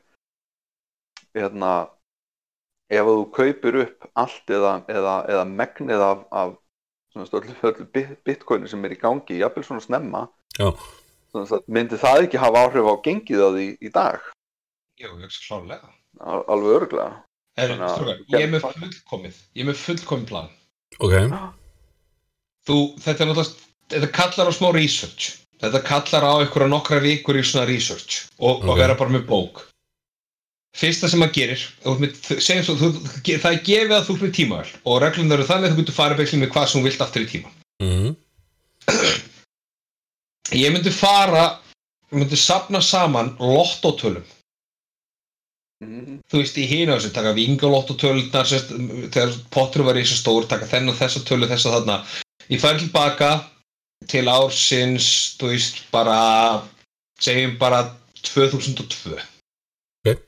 hérna 1.37 1.71
ef 2.89 3.03
að 3.03 3.11
þú 3.19 3.25
kaupir 3.35 3.77
upp 3.83 4.07
allt 4.17 4.53
eða, 4.57 4.71
eða, 4.89 5.15
eða 5.31 5.43
megnið 5.51 6.03
af, 6.03 6.23
af 6.31 6.55
svona 7.13 7.27
öllu, 7.41 7.55
öllu 7.69 7.87
bit- 7.93 8.17
bitcoinu 8.27 8.67
sem 8.71 8.85
er 8.87 8.95
í 8.95 8.99
gangi, 9.01 9.39
jafnvel 9.41 9.65
svona 9.67 9.83
snemma 9.85 10.27
Þannig 10.57 11.51
að 11.57 11.65
myndi 11.75 11.97
það 12.01 12.23
ekki 12.25 12.39
hafa 12.41 12.61
áhrif 12.65 12.87
á 12.87 12.95
gengið 13.03 13.41
á 13.43 13.49
því 13.53 13.65
í 13.83 13.89
dag? 13.93 14.21
Jú, 14.97 15.09
ég 15.11 15.25
hugsa 15.27 15.41
klárlega. 15.43 15.89
Al- 16.23 16.45
alveg 16.49 16.77
örglega 16.81 17.09
Er, 17.57 17.69
Þannig 17.73 17.83
að- 17.85 17.95
strókar, 17.97 18.21
Ég 18.31 18.45
er 18.45 18.51
með 18.53 18.63
fullkomið 18.65 19.41
Ég 19.57 19.61
er 19.65 19.67
með 19.69 19.81
fullkomið 19.83 20.27
plan. 20.31 20.47
Ok. 21.03 21.15
Þú, 22.67 22.77
þetta 23.03 23.23
er 23.23 23.29
náttúrulega 23.29 23.65
Þetta 23.91 24.09
kallar 24.17 24.49
á 24.49 24.53
smá 24.55 24.69
research 24.75 25.27
Þetta 25.57 25.81
kallar 25.87 26.27
á 26.27 26.33
einhverja 26.43 26.69
nokkra 26.69 26.99
vikur 27.01 27.39
í 27.39 27.43
svona 27.45 27.65
research 27.69 28.27
og, 28.37 28.61
og 28.61 28.75
Ok. 28.75 28.77
vera 28.77 28.97
bara 28.99 29.15
með 29.15 29.25
bók. 29.29 29.63
Fyrsta 30.77 31.09
sem 31.09 31.19
maður 31.21 31.33
gerir 31.39 31.61
með, 31.97 32.17
segjum 32.37 32.65
svo, 32.67 32.75
þú, 32.77 32.89
það 33.25 33.51
er 33.51 33.63
gefið 33.65 33.95
að 33.97 34.03
þú 34.05 34.15
ert 34.15 34.25
með 34.27 34.33
tímavel 34.37 34.73
og 34.83 34.99
reglum 35.01 35.31
eru 35.33 35.47
þannig 35.47 35.71
að 35.71 35.73
þú 35.73 35.79
getur 35.81 35.97
farið 35.97 36.19
beislega 36.21 36.41
með 36.43 36.51
hvað 36.53 36.67
sem 36.67 36.77
þú 36.77 36.87
vilt 36.87 37.03
aftur 37.05 37.25
í 37.25 37.29
tíma 37.31 37.49
mm 37.81 38.11
Ég 40.63 40.71
myndi 40.71 40.93
fara 40.93 41.45
ég 42.11 42.21
myndi 42.21 42.37
sapna 42.39 42.79
saman 42.85 43.33
lottótölum 43.41 44.23
mm. 45.83 46.21
þú 46.29 46.41
veist, 46.43 46.61
í 46.61 46.67
hina 46.69 46.95
þessu, 46.95 47.11
taka 47.15 47.33
vingolottotölunar 47.37 48.47
þegar 48.47 49.35
pottur 49.53 49.85
var 49.87 49.97
í 49.97 50.05
þessu 50.05 50.21
stór 50.21 50.47
taka 50.49 50.69
þennan 50.69 50.97
þessa 50.97 51.23
tölu, 51.27 51.49
þessa 51.49 51.73
þarna. 51.75 51.99
Ég 52.47 52.61
færi 52.63 52.85
tilbaka 52.85 53.31
til 54.11 54.25
ársins, 54.31 55.07
þú 55.39 55.51
veist, 55.51 55.81
bara 55.93 56.17
segjum 57.21 57.57
bara 57.59 57.83
2002 58.23 59.17
Ok. 60.07 60.19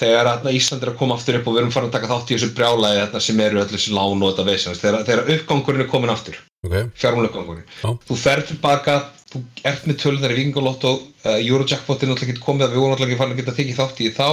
þegar 0.00 0.30
Ísland 0.50 0.82
er 0.82 0.92
að 0.92 0.98
koma 0.98 1.16
aftur 1.18 1.38
upp 1.38 1.48
og 1.48 1.56
við 1.56 1.62
erum 1.62 1.74
farin 1.74 1.90
að 1.90 1.96
taka 1.98 2.10
þátt 2.10 2.32
í 2.32 2.36
þessu 2.36 2.54
brjálæði 2.56 3.22
sem 3.22 3.42
eru 3.44 3.62
öll 3.62 3.70
þessi 3.70 3.94
lán 3.94 4.22
og 4.22 4.32
þetta 4.32 4.46
veist 4.50 4.82
þegar, 4.82 5.04
þegar 5.06 5.34
uppgangurinn 5.36 5.84
er 5.86 5.90
komin 5.92 6.14
aftur 6.14 6.40
ok, 6.66 6.76
fjármálauppgangurinn 6.98 7.66
Já. 7.82 7.90
þú 8.08 8.18
ferð 8.18 8.50
tilbaka, 8.50 8.98
þú 9.30 9.44
ert 9.70 9.88
með 9.88 10.00
tölunar 10.02 10.34
í 10.34 10.40
Vingolotto, 10.40 10.94
uh, 11.24 11.38
Eurojackpotin 11.38 12.10
er 12.10 12.14
náttúrulega 12.14 12.34
ekki 12.34 12.46
komið 12.48 12.66
að 12.66 12.74
við 12.74 12.82
vorum 12.82 12.94
náttúrulega 12.94 13.14
ekki 13.14 13.22
farin 13.22 13.36
að 13.36 13.42
geta 13.42 13.58
tekið 13.60 13.80
þátt 13.82 14.04
í 14.04 14.12
þá. 14.18 14.28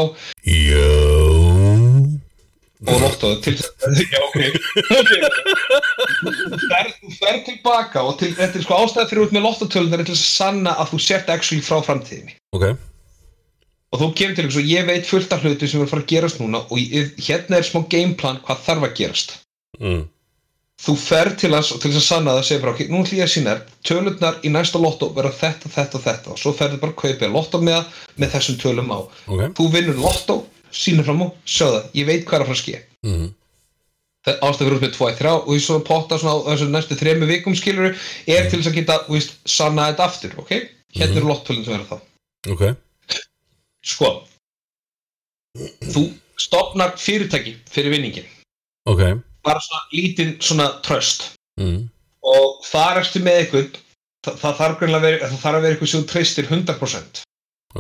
Já 0.52 1.21
og 2.88 2.96
Lotto 3.02 3.28
til 3.46 3.56
já, 3.60 4.20
ok. 4.26 4.38
Ferð, 6.72 6.94
þú 7.02 7.10
ferð 7.20 7.42
tilbaka 7.50 7.98
og 8.06 8.14
til, 8.22 8.32
þetta 8.38 8.56
er 8.58 8.64
sko 8.66 8.74
ástæða 8.82 9.10
fyrir 9.12 9.26
út 9.28 9.34
með 9.36 9.46
Lotto-tölunar 9.48 10.02
til 10.08 10.16
að 10.16 10.24
sanna 10.24 10.72
að 10.82 10.88
þú 10.94 10.98
sért 11.06 11.28
actually 11.34 11.64
frá 11.66 11.78
framtíðinni. 11.86 12.34
Ok, 12.58 12.66
og 13.92 14.00
þú 14.00 14.08
kemur 14.16 14.36
til 14.38 14.48
þess 14.48 14.62
að 14.62 14.72
ég 14.72 14.84
veit 14.88 15.06
fullt 15.08 15.34
af 15.36 15.44
hluti 15.44 15.66
sem 15.68 15.82
er 15.82 15.88
að 15.88 15.94
fara 15.94 16.04
að 16.06 16.12
gerast 16.14 16.40
núna 16.40 16.60
og 16.64 16.78
ég, 16.80 17.06
hérna 17.20 17.60
er 17.60 17.66
smá 17.68 17.82
gameplan 17.92 18.42
hvað 18.48 18.66
þarf 18.68 18.84
að 18.88 18.98
gerast. 19.02 19.30
Mm. 19.82 20.04
þú 20.82 20.94
ferð 20.98 21.36
til 21.40 21.52
þess 21.54 21.74
og 21.74 21.78
til 21.82 21.90
þess 21.92 22.00
að 22.00 22.08
sanna 22.08 22.34
það 22.36 22.46
segir 22.48 22.62
bara 22.64 22.74
ok, 22.74 22.80
nú 22.90 22.98
ætlum 23.04 23.20
ég 23.20 23.28
að 23.28 23.34
sína 23.36 23.52
þér. 23.52 23.62
Tölurnar 23.86 24.36
í 24.42 24.50
næsta 24.50 24.78
Lotto 24.82 25.12
verða 25.14 25.34
þetta, 25.38 25.70
þetta 25.76 26.00
og 26.00 26.04
þetta. 26.08 26.28
Og 26.34 26.38
svo 26.42 26.52
ferðu 26.58 26.80
bara 26.82 26.96
að 26.96 27.02
kaupa 27.04 27.30
Lotto 27.36 27.58
með, 27.62 27.92
með 28.18 28.32
þessum 28.34 28.58
tölum 28.64 28.90
á. 28.90 29.00
Ok. 29.28 29.44
Þú 29.60 29.68
vinnur 29.76 30.00
Lotto, 30.02 30.38
sýnir 30.76 31.08
fram 31.08 31.24
á, 31.26 31.28
sjá 31.46 31.68
það 31.68 32.00
ég 32.00 32.10
veit 32.10 32.26
hvað 32.26 32.38
er 32.38 32.46
að 32.46 32.50
fara 32.50 32.58
að 32.58 32.62
ske 32.62 32.82
mm. 33.08 33.30
ástæð 34.32 34.66
fyrir 34.66 34.78
út 34.78 34.86
með 34.86 34.96
2-3 34.98 35.34
og 35.36 35.50
því 35.50 35.62
svona 35.66 35.88
potta 35.88 36.20
svona 36.22 36.36
á 36.38 36.48
þessu 36.52 36.70
næstu 36.72 37.00
þremu 37.00 37.32
vikum 37.32 37.58
skilur 37.58 37.92
er 37.92 38.50
til 38.50 38.60
þess 38.60 38.72
að 38.72 38.78
geta, 38.80 39.00
veist, 39.10 39.38
sanna 39.50 39.90
þetta 39.92 40.08
aftur, 40.08 40.38
ok? 40.44 40.54
Hérna 40.98 41.22
eru 41.22 41.32
lottölinn 41.32 41.66
sem 41.66 41.78
er 41.78 41.88
það. 41.88 42.06
ok, 42.52 42.64
Sko, 43.82 44.10
þú 45.90 46.04
stopnar 46.38 46.94
fyrirtæki 47.02 47.56
fyrir 47.72 47.96
vinningin, 47.96 48.28
ok 48.90 49.22
bara 49.46 49.62
svona 49.62 49.88
lítinn 49.94 50.36
svona 50.42 50.68
tröst 50.86 51.32
mm. 51.60 51.86
og 52.22 52.62
þar 52.68 53.02
ertu 53.02 53.22
með 53.24 53.40
eitthvað, 53.42 53.80
það, 54.26 54.40
það 54.44 54.58
þarf 54.62 54.86
að 54.86 55.06
vera, 55.06 55.20
það 55.26 55.38
þarf 55.44 55.60
að 55.60 55.66
vera 55.66 55.76
eitthvað 55.76 55.92
sem 55.94 56.04
þú 56.04 56.12
treystir 56.12 56.50
100% 56.50 57.22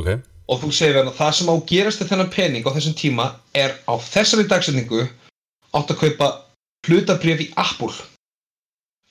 ok, 0.01 0.09
og 0.51 0.59
þú 0.61 0.71
segir 0.75 0.97
verðan 0.97 1.13
að 1.13 1.19
það 1.21 1.35
sem 1.37 1.51
á 1.51 1.53
að 1.53 1.67
gerast 1.71 2.01
við 2.01 2.11
þennan 2.11 2.33
pening 2.35 2.67
á 2.67 2.75
þessum 2.75 2.97
tíma 2.99 3.27
er 3.57 3.77
á 3.87 3.93
þessari 4.03 4.47
dagsetningu 4.51 5.05
átt 5.71 5.93
að 5.93 6.01
kaupa 6.03 6.31
hlutabrif 6.87 7.45
í 7.45 7.47
Apple 7.55 7.93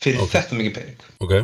fyrir 0.01 0.21
Ok. 0.25 0.35
þetta 0.35 0.59
mikið 0.59 0.77
pening 0.77 1.09
ok 1.25 1.35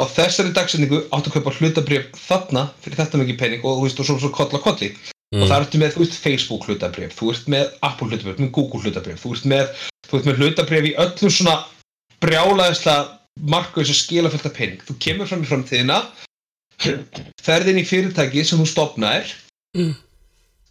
á 0.00 0.04
þessari 0.10 0.54
dagsetningu 0.56 1.02
átt 1.14 1.28
að 1.28 1.36
kaupa 1.36 1.54
hlutabrif 1.58 2.10
þarna 2.18 2.66
fyrir 2.82 2.98
þetta 2.98 3.20
mikið 3.22 3.40
pening 3.42 3.64
og 3.64 3.78
þú 3.78 3.86
veist 3.86 4.02
og 4.02 4.08
svo, 4.08 4.18
svo 4.18 4.32
koll 4.34 4.50
að 4.50 4.64
kolli 4.66 4.90
mm. 4.90 5.42
og 5.42 5.46
það 5.46 5.58
ertu 5.60 5.82
með, 5.82 5.94
þú 5.94 6.04
veist, 6.04 6.18
Facebook 6.24 6.66
hlutabrif 6.66 7.16
þú 7.18 7.32
ert 7.34 7.50
með 7.54 7.70
Apple 7.86 8.08
hlutabrif, 8.10 8.40
með 8.42 8.52
Google 8.56 8.82
hlutabrif 8.82 9.22
þú 9.22 9.34
ert 9.36 9.48
með, 9.52 9.82
þú 10.08 10.18
ert 10.18 10.30
með 10.30 10.42
hlutabrif 10.42 10.88
í 10.88 10.94
öllum 11.04 11.36
svona 11.36 11.56
brjálaðislega 12.22 13.46
markaðis 13.52 13.94
að 13.94 14.00
skila 14.00 14.32
fullt 14.32 14.48
af 14.50 14.56
pening 14.56 14.82
þú 14.88 14.98
kemur 15.06 15.30
fram 15.30 15.44
í 15.44 15.50
framtíðina 15.50 16.00
ferð 17.42 17.72
inn 17.72 17.80
í 17.82 17.86
fyrirtæki 17.88 18.44
sem 18.44 18.60
þú 18.62 18.68
stopnaðir 18.70 19.38
Mm. 19.72 19.94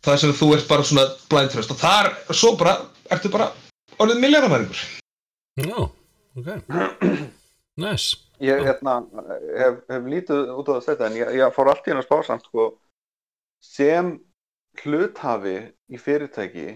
það 0.06 0.18
sem 0.22 0.34
þú 0.38 0.48
ert 0.54 0.68
bara 0.70 0.84
svona 0.86 1.04
blind 1.30 1.50
trust 1.50 1.72
og 1.74 1.78
þar, 1.82 2.12
svo 2.38 2.52
bara, 2.54 2.76
ertu 3.10 3.32
bara 3.34 3.48
orðið 3.98 4.20
milljarðamæringur 4.22 4.82
já, 5.58 5.78
ok. 6.38 6.50
Nice. 7.82 8.20
Ég 8.42 8.62
hérna, 8.62 9.00
hef, 9.58 9.80
hef 9.90 10.06
lítið 10.12 10.52
út 10.54 10.70
á 10.70 10.74
það 10.76 10.86
þetta 10.90 11.08
en 11.08 11.18
ég, 11.18 11.32
ég 11.40 11.56
fór 11.56 11.72
allt 11.72 11.88
í 11.88 11.94
hennar 11.94 12.06
spásamt 12.06 12.46
sko, 12.46 12.68
sem 13.64 14.12
hluthafi 14.84 15.56
í 15.90 15.98
fyrirtæki 16.02 16.68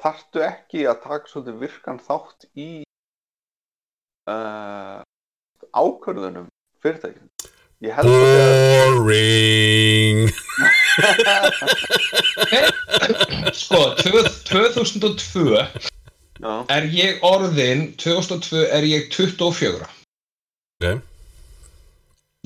þarftu 0.00 0.44
ekki 0.46 0.86
að 0.86 1.02
taka 1.08 1.30
svolítið 1.32 1.58
virkan 1.64 1.98
þátt 2.06 2.46
í 2.54 2.68
uh, 4.30 5.02
ákvörðunum 5.74 6.46
fyrirtæki 6.82 7.39
að 7.80 7.94
það 7.96 8.04
boring. 9.00 10.28
Sko, 13.60 13.80
tvö- 14.00 14.28
2002 14.50 15.44
já, 16.40 16.52
er 16.76 16.84
ég 16.92 17.22
orðin 17.26 17.86
2002 18.00 18.64
er 18.76 18.84
ég 18.88 19.08
24 19.12 19.86
ok, 20.80 21.00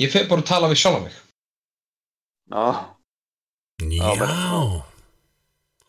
ég 0.02 0.10
fer 0.12 0.26
bara 0.30 0.42
að 0.42 0.48
tala 0.50 0.70
við 0.70 0.80
sjálf 0.82 1.02
mig. 1.04 1.14
Já, 2.50 2.66
já. 3.80 4.82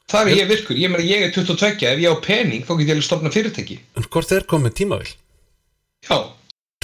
Þar 0.10 0.30
er 0.30 0.38
ég 0.38 0.50
virkur, 0.50 0.78
ég 0.78 0.90
meina 0.94 1.06
ég 1.06 1.24
er 1.26 1.32
22 1.34 1.86
ef 1.90 2.02
ég 2.02 2.10
á 2.14 2.16
pening 2.22 2.66
þá 2.66 2.74
get 2.78 2.88
ég 2.88 2.94
alveg 2.96 3.08
stopna 3.08 3.32
fyrirtæki. 3.34 3.78
En 3.98 4.06
hvort 4.10 4.32
er 4.34 4.46
komið 4.50 4.76
tímavill 4.82 5.14
já, 6.06 6.18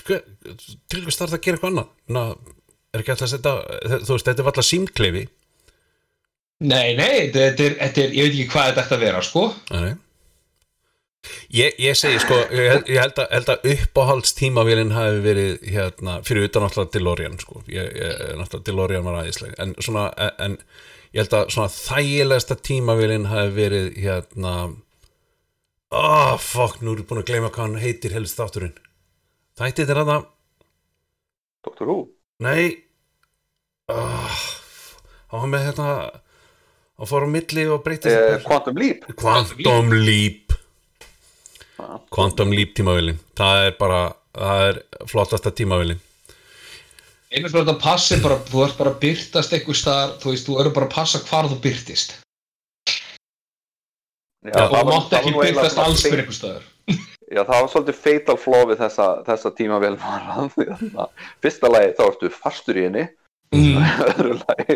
til 0.08 1.04
hvers 1.04 1.20
þarf 1.20 1.34
það 1.34 1.38
að 1.38 1.46
gera 1.46 1.60
eitthvað 1.60 1.72
annað. 1.72 1.92
Ná, 2.12 2.24
er 2.92 3.04
ekki 3.04 3.14
alltaf 3.16 3.28
að 3.28 3.34
setja 3.36 3.56
þú 4.06 4.16
veist, 4.16 4.30
þetta 4.30 4.44
er 4.44 4.52
alltaf 4.52 4.68
símkleifi. 4.68 5.26
Nei, 6.62 6.94
nei, 6.94 7.32
þetta 7.34 7.68
er, 7.68 7.76
þetta 7.82 8.02
er 8.04 8.16
ég 8.16 8.28
veit 8.28 8.34
ekki 8.36 8.50
hvað 8.54 8.72
þetta 8.72 8.86
ætti 8.86 8.98
að 8.98 9.06
vera, 9.08 9.22
sko. 9.26 9.46
Nei. 9.74 9.92
Ég, 11.54 11.76
ég 11.78 11.98
segi 11.98 12.18
sko, 12.24 12.38
ég, 12.50 12.88
ég 12.90 12.98
held, 12.98 13.20
að, 13.22 13.28
held 13.36 13.50
að 13.54 13.66
uppáhalds 13.76 14.34
tímavélinn 14.40 14.94
hafi 14.96 15.20
verið 15.22 15.66
hérna, 15.70 16.16
fyrir 16.26 16.48
utan 16.48 16.66
náttúrulega 16.66 16.94
DeLorean 16.96 17.36
sko. 17.42 17.62
ég, 17.70 17.92
náttúrulega 18.40 18.66
DeLorean 18.70 19.06
var 19.06 19.20
aðeinsleg 19.20 19.54
en, 19.62 19.76
svona, 19.86 20.08
en, 20.42 20.58
ég 21.14 21.22
held 21.22 21.36
að 21.38 21.52
svona 21.54 21.74
þægilegasta 21.76 22.58
tímavélinn 22.66 23.30
hafi 23.30 23.54
verið 23.60 23.92
hérna 24.02 24.54
ah, 25.92 26.32
oh, 26.32 26.34
fuck, 26.42 26.82
nú 26.82 26.96
er 26.96 27.04
ég 27.04 27.10
búin 27.12 27.22
að 27.22 27.30
gleyma 27.30 27.52
hvað 27.54 27.68
hann 27.68 27.84
heitir 27.84 28.18
helst 28.18 28.42
þátturinn 28.42 28.74
þætti 29.60 29.88
þetta 29.90 30.06
að 30.06 30.26
Dr. 31.62 31.86
Who? 31.90 31.98
Nei. 32.42 32.84
Ah, 33.92 34.38
hann 35.32 35.44
var 35.44 35.52
með 35.52 35.66
hérna 35.68 35.88
hann 36.98 37.10
fór 37.10 37.26
á 37.28 37.30
milli 37.30 37.66
og 37.70 37.84
breytist 37.86 38.14
eh, 38.16 38.38
Quantum 38.46 38.80
Leap. 38.82 39.06
Quantum 39.20 39.92
Leap. 39.94 40.56
Quantum 42.14 42.54
Leap. 42.56 42.74
Tímavélin. 42.78 43.20
Það 43.38 43.66
er 43.68 43.76
bara, 43.82 44.02
það 44.38 44.64
er 44.70 44.82
flottasta 45.12 45.54
tímavélin. 45.58 46.02
Einu 47.32 47.48
sem 47.48 47.62
þetta 47.62 47.78
passi 47.80 48.18
bara, 48.24 48.42
þú 48.50 48.66
ert 48.66 48.80
bara 48.80 48.92
að 48.92 49.00
byrtast 49.06 49.54
einhver 49.56 49.78
staðar, 49.80 50.18
þú 50.20 50.34
veist, 50.34 50.48
þú 50.50 50.58
eru 50.64 50.74
bara 50.76 50.90
að 50.90 50.96
passa 50.98 51.22
hvar 51.30 51.48
þú 51.48 51.62
byrtist 51.64 52.18
Já, 54.42 54.52
og 54.52 54.58
það 54.58 54.72
var- 54.74 54.90
mátt 54.90 55.12
það 55.14 55.20
ekki 55.22 55.34
byrtast 55.38 55.76
svona 55.78 55.86
alls 55.88 56.04
fyrir 56.04 56.24
einhver 56.26 56.36
staðar 56.38 56.66
Já, 57.32 57.42
það 57.48 57.58
var 57.58 57.70
svolítið 57.72 58.00
fatal 58.04 58.38
flaw 58.42 58.66
við 58.68 58.82
þessa, 58.82 59.08
þessa 59.28 59.52
tímavél 59.56 59.94
var 60.02 60.26
að 60.36 60.50
því 60.56 60.66
að 61.00 61.28
fyrsta 61.46 61.72
lagi 61.72 61.94
þá 61.96 62.04
ertu 62.10 62.32
fastur 62.36 62.80
í 62.80 62.84
henni. 62.88 63.06
Mm. 63.56 63.80
öðru 64.10 64.36
lagi 64.40 64.76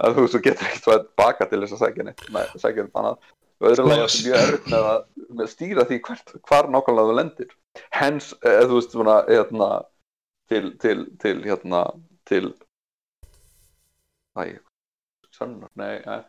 að 0.00 0.16
þú 0.16 0.24
svo 0.28 0.40
getur 0.44 0.68
ekkert 0.68 0.88
hvað 0.88 1.04
baka 1.20 1.46
til 1.48 1.60
þess 1.62 1.76
að 1.76 1.84
sækja 1.86 2.08
neitt 2.08 2.96
annað 3.00 3.30
öðru 3.60 3.86
lagi 3.88 4.04
ertu 4.06 4.24
mjög 4.26 4.40
erfitt 4.40 4.68
með 4.72 4.88
að, 4.90 4.98
að 5.36 5.52
stýra 5.52 5.86
því 5.88 6.00
hvert, 6.08 6.34
hvar 6.48 6.68
nákvæmlega 6.72 7.10
þú 7.10 7.16
lendir. 7.20 7.54
Hens, 7.96 8.32
eða 8.40 8.66
þú 8.70 8.80
veist 8.80 8.96
svona 8.96 9.16
hérna, 9.28 9.70
til, 10.50 10.64
til, 10.82 10.98
til 11.22 11.36
hérna, 11.44 11.84
til 12.28 12.44
Æ, 14.40 14.56
sönnar, 15.34 15.68
nei 15.76 15.96
eh, 15.98 16.20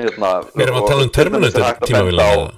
hérna 0.00 0.30
Við 0.54 0.64
erum 0.64 0.78
að 0.80 0.86
tala 0.90 1.02
um 1.04 1.10
er 1.10 1.16
Terminator 1.18 1.66
að 1.66 1.82
tímavélin 1.84 2.22
benda 2.22 2.26
á- 2.26 2.34
eða? 2.36 2.54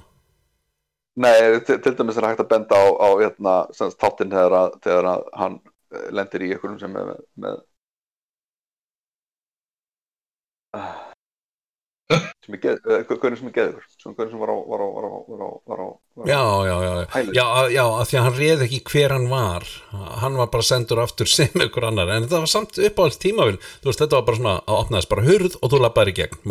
Nei, 1.19 1.33
til, 1.67 1.79
til 1.83 1.95
dæmis 1.99 2.17
er 2.21 2.29
hægt 2.29 2.43
að 2.45 2.51
benda 2.53 2.77
á, 2.79 2.85
á 2.95 3.09
hérna, 3.19 3.55
þáttinn 3.75 4.31
þegar, 4.31 4.53
að, 4.61 4.77
þegar 4.85 5.07
að 5.13 5.23
hann 5.41 5.57
eh, 5.91 6.05
lendir 6.15 6.45
í 6.45 6.51
einhverjum 6.55 6.79
sem 6.79 6.95
er 7.01 7.09
með, 7.09 7.19
með 7.43 7.57
uh, 10.79 10.93
sem 12.45 12.55
er 12.55 12.61
geð, 12.63 12.79
uh, 12.87 13.01
hvernig 13.09 13.41
sem 13.41 13.49
er 13.51 13.55
geður 13.57 13.83
sem 13.99 14.15
hvernig 14.15 14.31
sem 14.33 14.41
var 14.45 14.53
á 14.53 14.57
var 14.71 14.83
á, 14.85 14.87
var 14.95 15.07
á, 15.09 15.11
var 15.27 15.43
á, 15.43 15.49
var 15.73 15.83
á, 15.83 15.87
var 15.89 16.23
á 16.23 16.29
Já, 16.29 16.39
já, 16.69 16.75
já, 16.85 16.93
já, 17.35 17.43
já, 17.75 17.83
að- 17.99 18.07
því 18.09 18.19
að 18.21 18.25
hann 18.29 18.39
réð 18.39 18.63
ekki 18.65 18.79
hver 18.93 19.13
hann 19.17 19.27
var. 19.31 19.67
Hann 20.23 20.39
var 20.39 20.49
bara 20.55 20.65
sendur 20.71 21.03
aftur 21.03 21.29
sem 21.35 21.63
ykkur 21.67 21.89
annar. 21.91 22.09
En 22.15 22.25
þetta 22.25 22.41
var 22.45 22.51
samt 22.51 22.79
uppáhalds 22.79 23.19
tímavél. 23.21 23.59
Þú 23.83 23.91
veist, 23.91 24.01
þetta 24.05 24.19
var 24.21 24.25
bara 24.31 24.39
svona 24.39 24.55
að 24.65 24.81
opnaðist 24.85 25.11
bara 25.13 25.27
hurð 25.27 25.59
og 25.59 25.71
þú 25.73 25.81
lappaðir 25.83 26.11
í 26.13 26.17
gegn, 26.23 26.41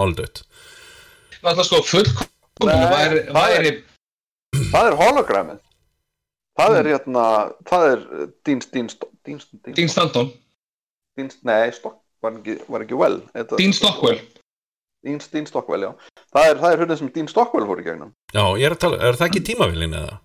Náttúrulega 1.39 1.65
sko, 1.69 1.82
fullkomlega 1.86 2.78
Nei, 2.82 2.93
væri, 2.93 3.20
það 3.32 3.53
er- 3.55 3.62
væri 3.62 3.73
Það 4.72 4.90
er 4.90 4.97
hologrammið 5.02 5.59
Það 6.59 6.76
er 6.80 6.89
hérna, 6.90 7.24
það 7.70 7.85
er 7.93 8.01
Dínst, 8.48 8.72
Dínst, 8.74 9.05
Dínst, 9.26 9.51
Dínst, 9.62 9.98
Dínst, 11.18 11.39
nei, 11.47 11.70
Stock, 11.76 12.01
var 12.22 12.32
ekki, 12.40 12.56
var 12.66 12.82
ekki 12.82 12.97
well. 12.98 13.20
Dean 13.59 13.72
Stockwell. 13.76 14.18
Dean, 15.06 15.20
Dean 15.32 15.47
Stockwell, 15.47 15.85
já. 15.86 15.93
Það 16.35 16.48
er, 16.51 16.59
það 16.59 16.72
er 16.74 16.82
hurðin 16.82 16.98
sem 16.98 17.10
Dean 17.14 17.28
Stockwell 17.30 17.66
fór 17.68 17.78
í 17.78 17.85
gegnum. 17.86 18.10
Já, 18.35 18.43
ég 18.59 18.66
er 18.66 18.74
að 18.74 18.80
tala, 18.82 18.98
er 19.06 19.18
það 19.20 19.28
ekki 19.28 19.43
tímavélin 19.52 19.94
eða? 20.01 20.16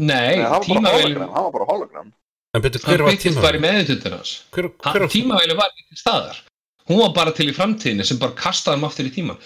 Nei, 0.00 0.08
Nei, 0.10 0.42
hann 0.42 0.50
var 0.50 0.58
bara 0.58 0.66
tímavélin 0.66 1.06
hologram, 1.06 1.30
hann 1.36 1.46
var 1.46 1.54
bara 1.54 1.68
hologram. 1.70 2.10
En 2.50 2.64
betur, 2.66 2.82
hver 2.82 3.04
var 3.06 3.12
Hann- 3.14 3.22
tímavélin 5.14 5.56
var 5.62 5.70
ekki 5.70 5.86
til 5.92 6.00
staðar. 6.02 6.42
Hún 6.90 6.98
var 7.04 7.12
bara 7.14 7.30
til 7.36 7.46
í 7.46 7.54
framtíðinni 7.54 8.02
sem 8.10 8.18
bara 8.18 8.34
kastaði 8.34 8.80
hann 8.80 8.88
aftur 8.90 9.06
í 9.06 9.14
tíman 9.14 9.38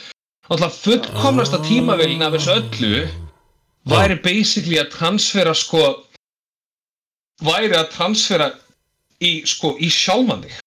Náttúrulega 0.48 0.72
fullkomnasta 0.80 1.58
Ah. 1.60 1.64
tímavélin 1.68 2.22
af 2.24 2.32
þessu 2.32 2.52
öllu 2.56 3.08
væri 3.90 4.18
basically 4.24 4.78
að 4.80 4.92
transfera 4.94 5.54
sko 5.56 5.82
væri 7.44 7.74
að 7.76 7.90
transfera 7.94 8.50
í 9.24 9.42
sko 9.48 9.74
í 9.80 9.90
sjálfan 9.92 10.44
þig. 10.44 10.60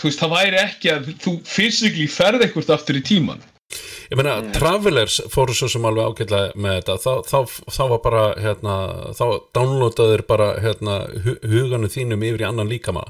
Þú 0.00 0.08
veist 0.08 0.20
það 0.22 0.34
væri 0.34 0.60
ekki 0.64 0.92
að 0.94 1.08
þú 1.20 1.32
physically 1.44 2.08
ferð 2.08 2.44
eitthvað 2.46 2.74
aftur 2.76 2.98
í 3.00 3.04
tíman 3.04 3.42
Ég 4.10 4.18
meina, 4.18 4.40
Travelers 4.50 5.20
fóru 5.30 5.54
svo 5.54 5.68
sem 5.70 5.84
alveg 5.86 6.08
ágætlega 6.10 6.58
með 6.58 6.72
þetta. 6.80 6.94
Þá, 6.98 7.10
þá, 7.30 7.60
þá 7.76 7.82
var 7.92 8.00
bara, 8.02 8.22
hérna 8.42 8.76
þá 9.14 9.24
downloadaður 9.54 10.24
bara, 10.26 10.48
hérna 10.64 10.96
hu- 11.22 11.36
huganu 11.52 11.90
þínum 11.92 12.24
yfir 12.26 12.42
í 12.42 12.48
annan 12.48 12.66
líkama. 12.72 13.04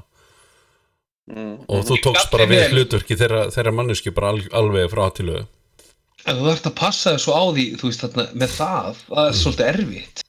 Mm. 1.31 1.55
og 1.71 1.85
þú 1.87 1.97
Ég 1.97 2.03
tókst 2.05 2.31
bara 2.33 2.47
við 2.51 2.73
hlutverki 2.75 3.17
þeirra, 3.17 3.45
þeirra 3.55 3.73
manneski 3.73 4.11
bara 4.11 4.33
al, 4.35 4.41
alveg 4.61 4.89
frá 4.91 5.05
til 5.15 5.29
lögu 5.31 5.45
en 5.45 5.49
þú 6.27 6.51
ert 6.53 6.67
að 6.71 6.75
passa 6.81 7.15
þig 7.15 7.23
svo 7.25 7.37
á 7.37 7.45
því 7.55 7.67
þú 7.81 7.91
veist 7.91 8.03
þarna 8.07 8.27
með 8.43 8.57
það 8.57 8.99
það 9.09 9.29
er 9.31 9.39
svolítið 9.43 9.71
erfitt. 9.75 10.25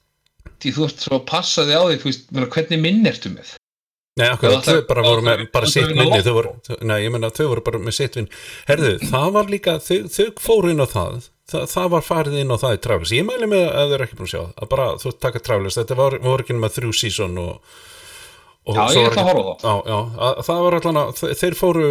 Því 0.62 0.72
þú 0.76 0.86
ert 0.88 1.02
svo 1.08 1.18
að 1.18 1.26
passa 1.32 1.64
þig 1.68 1.74
á 1.78 1.84
því 1.90 1.98
veist 2.06 2.32
hvernig 2.56 2.80
minn 2.86 3.06
ertu 3.10 3.32
með? 3.34 3.52
Nei, 4.20 4.26
okkur, 4.28 4.58
þau 4.60 4.80
bara 4.90 5.02
voru 5.06 5.22
með 5.24 5.42
bara 5.54 5.68
sitt 5.72 5.88
minni 5.96 6.18
þau 6.20 6.34
voru, 6.36 6.50
Nei, 6.84 6.98
ég 7.06 7.12
meina, 7.14 7.30
þau 7.32 7.46
voru 7.48 7.62
bara 7.64 7.78
með 7.80 7.94
sitt 7.96 8.18
vinn 8.18 8.26
Herðu, 8.68 8.90
það 9.08 9.28
var 9.38 9.46
líka, 9.48 9.76
þau, 9.80 10.02
þau 10.12 10.26
fóru 10.44 10.72
inn 10.74 10.84
á 10.84 10.88
það. 10.90 11.30
Það, 11.52 11.64
það 11.72 11.86
var 11.94 12.04
farið 12.04 12.36
inn 12.42 12.52
á 12.52 12.56
það 12.60 12.74
í 12.76 12.80
Travelers. 12.84 13.12
Ég 13.16 13.24
mæli 13.28 13.48
með 13.48 13.64
að 13.72 13.88
þau 13.88 13.94
eru 13.96 14.04
ekki 14.06 14.18
búin 14.20 14.28
að 14.28 14.34
sjá 14.34 14.42
að 14.62 14.68
bara 14.74 14.84
þú 15.00 15.12
taka 15.24 15.42
Travelers, 15.48 15.78
þetta 15.80 15.96
var, 16.02 16.18
voru 16.28 16.44
ekki 16.44 16.58
með 16.60 16.76
þrjú 16.76 16.92
season 17.00 17.40
og, 17.40 17.72
og 18.68 18.76
Já, 18.78 18.82
ég 19.00 19.08
ætla 19.08 19.24
að 19.24 19.30
horfa 19.32 19.56
það. 19.64 19.64
já, 19.64 19.74
já, 19.94 19.98
að, 20.28 20.42
það 20.50 20.62
var 20.66 20.76
allan 20.78 21.00
að 21.02 21.14
þe- 21.22 21.32
þeir 21.42 21.56
fóru 21.62 21.88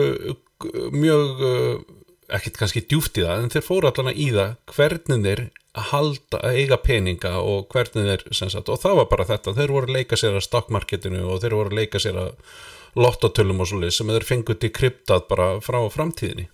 mjög 1.01 1.43
ekkit 2.37 2.59
kannski 2.59 2.83
djúft 2.85 3.17
í 3.19 3.25
það 3.25 3.43
en 3.43 3.51
þeir 3.53 3.65
fóru 3.65 3.89
allan 3.89 4.11
að 4.11 4.21
í 4.21 4.27
það 4.35 4.53
hvernig 4.75 5.25
þeir 5.25 5.43
halda, 5.91 6.41
eiga 6.51 6.77
peninga 6.83 7.33
og 7.39 7.67
hvernig 7.71 8.07
þeir, 8.09 8.25
sagt, 8.35 8.69
og 8.69 8.79
það 8.81 8.97
var 9.01 9.09
bara 9.11 9.27
þetta. 9.29 9.55
Þeir 9.55 9.75
voru 9.75 9.89
að 9.89 9.97
leika 9.99 10.19
sér 10.19 10.37
að 10.37 10.47
stockmarketinu 10.47 11.23
og 11.27 11.43
þeir 11.43 11.57
voru 11.59 11.71
að 11.71 11.79
leika 11.79 12.01
sér 12.03 12.19
að 12.25 12.31
lottotölum 12.99 13.63
og 13.63 13.69
svoleið 13.71 13.95
sem 13.95 14.11
þeir 14.11 14.27
fengu 14.27 14.57
til 14.59 14.71
kryptað 14.75 15.27
bara 15.29 15.51
frá 15.63 15.79
framtíðinni. 15.93 16.49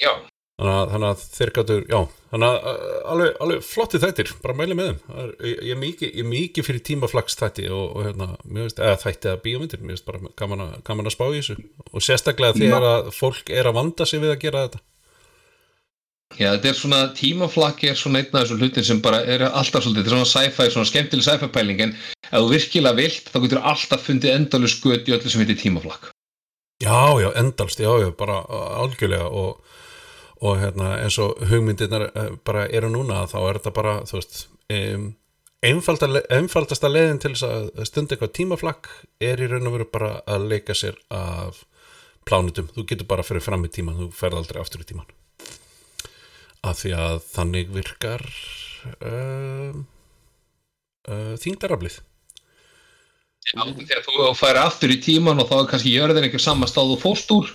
Já, 0.00 0.12
þannig 0.60 1.08
að, 1.08 1.22
þeir 1.32 1.50
gætu, 1.56 1.76
já 1.88 1.98
þannig 2.32 2.48
að 2.52 2.82
alveg, 3.12 3.30
alveg 3.44 3.62
flotti 3.66 3.98
þættir 4.02 4.32
bara 4.44 4.54
mæli 4.58 4.76
með 4.76 4.90
þeim, 4.90 4.98
er- 5.22 5.32
ég, 5.48 5.62
er 5.72 5.78
mikið, 5.80 6.20
mikið 6.28 6.66
fyrir 6.68 6.82
tímaflags 6.86 7.36
þætti 7.40 7.64
og, 7.72 7.84
og 7.96 8.04
hérna, 8.06 8.28
veist, 8.60 8.78
eða 8.78 9.00
þætti 9.02 9.30
eða 9.32 9.40
bíómyndir 9.46 9.82
mér 9.82 9.96
veist 9.96 10.06
bara 10.06 10.20
gaman 10.38 10.64
að, 10.66 10.76
gaman 10.86 11.08
að 11.08 11.16
spá 11.16 11.24
í 11.32 11.40
þessu. 11.40 11.56
Og 11.92 12.04
sérstaklega 12.04 12.58
þegar 12.60 12.86
að 12.92 13.10
fólk 13.16 13.50
er 13.52 13.68
að 13.70 13.78
vanda 13.80 14.06
sig 14.08 14.22
við 14.22 14.34
að 14.36 14.40
gera 14.44 14.64
þetta. 14.68 14.82
Já, 16.38 16.46
þetta 16.54 16.70
er 16.70 16.76
svona, 16.78 17.00
tímaflakki 17.16 17.90
er 17.90 17.98
svona 18.00 18.22
einn 18.22 18.30
af 18.32 18.46
þessum 18.46 18.62
hlutin 18.62 18.86
sem 18.88 19.00
bara 19.04 19.18
er 19.28 19.42
alltaf 19.50 19.84
svolítið, 19.84 20.06
þetta 20.06 20.12
er 20.12 20.16
svona 20.16 20.30
sci-fi, 20.30 20.68
svona 20.72 20.88
skemmtileg 20.88 21.26
sci-fi 21.26 21.48
pæling, 21.52 21.82
en 21.84 21.92
ef 22.24 22.32
þú 22.38 22.46
virkilega 22.54 22.96
vilt, 22.96 23.28
þá 23.28 23.36
getur 23.44 23.60
alltaf 23.72 24.06
fundið 24.06 24.32
endalur 24.38 24.72
sköt 24.72 25.10
í 25.10 25.16
öllu 25.18 25.28
sem 25.32 25.42
heitir 25.44 25.58
tímaflakk. 25.60 26.08
Já, 26.80 26.96
já, 27.20 27.28
endalst, 27.36 27.82
já, 27.84 27.90
já, 28.00 28.08
bara 28.16 28.38
algjörlega 28.80 29.28
og, 29.28 29.60
og 30.42 30.58
hérna 30.58 30.96
eins 31.00 31.18
og 31.22 31.40
hugmyndirnar 31.50 32.08
uh, 32.10 32.30
bara 32.46 32.66
eru 32.74 32.90
núna 32.92 33.24
þá 33.30 33.38
er 33.42 33.60
þetta 33.60 33.74
bara, 33.76 33.96
þú 34.08 34.18
veist 34.18 34.38
um, 34.74 35.08
einfalda, 35.62 36.08
einfaldasta 36.34 36.90
leiðin 36.90 37.20
til 37.22 37.34
þess 37.34 37.48
að 37.48 37.88
stunda 37.88 38.16
eitthvað 38.16 38.36
tímaflakk 38.38 38.90
er 39.22 39.42
í 39.42 39.50
raun 39.50 39.70
og 39.70 39.76
veru 39.78 39.88
bara 39.92 40.14
að 40.26 40.48
leika 40.52 40.76
sér 40.76 40.98
af 41.14 41.62
plánutum, 42.26 42.68
þú 42.74 42.86
getur 42.86 43.08
bara 43.10 43.26
fyrir 43.26 43.42
fram 43.42 43.66
í 43.66 43.72
tíman, 43.72 43.98
þú 43.98 44.10
ferð 44.14 44.42
aldrei 44.42 44.62
aftur 44.62 44.84
í 44.84 44.88
tíman 44.92 45.10
af 46.62 46.78
því 46.78 46.94
að 46.94 47.16
þannig 47.32 47.70
virkar 47.74 48.22
uh, 49.02 49.74
uh, 51.10 51.34
þingdaraflið 51.42 52.02
Já, 53.42 53.64
þegar 53.66 54.04
þú 54.06 54.26
færi 54.38 54.60
aftur 54.62 54.92
í 54.94 55.00
tíman 55.02 55.42
og 55.42 55.48
þá 55.50 55.56
er 55.56 55.70
kannski 55.72 55.94
jörðin 55.96 56.28
einhver 56.28 56.42
sama 56.42 56.68
stáð 56.70 56.92
og 56.94 57.00
fórst 57.02 57.32
úr. 57.34 57.48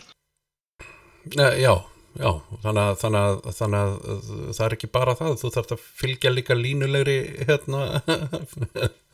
Nei, 1.38 1.61
Já, 1.64 1.80
já, 2.18 2.31
þannig 2.64 2.84
að, 2.84 2.94
þannig, 3.02 3.26
að, 3.26 3.57
þannig 3.57 3.81
að 3.81 4.31
það 4.57 4.64
er 4.68 4.77
ekki 4.77 4.94
bara 4.94 5.18
það, 5.18 5.35
þú 5.41 5.52
þarft 5.56 5.76
að 5.76 5.84
fylgja 6.02 6.34
líka 6.34 6.57
línulegri 6.57 7.18
hérna 7.48 7.84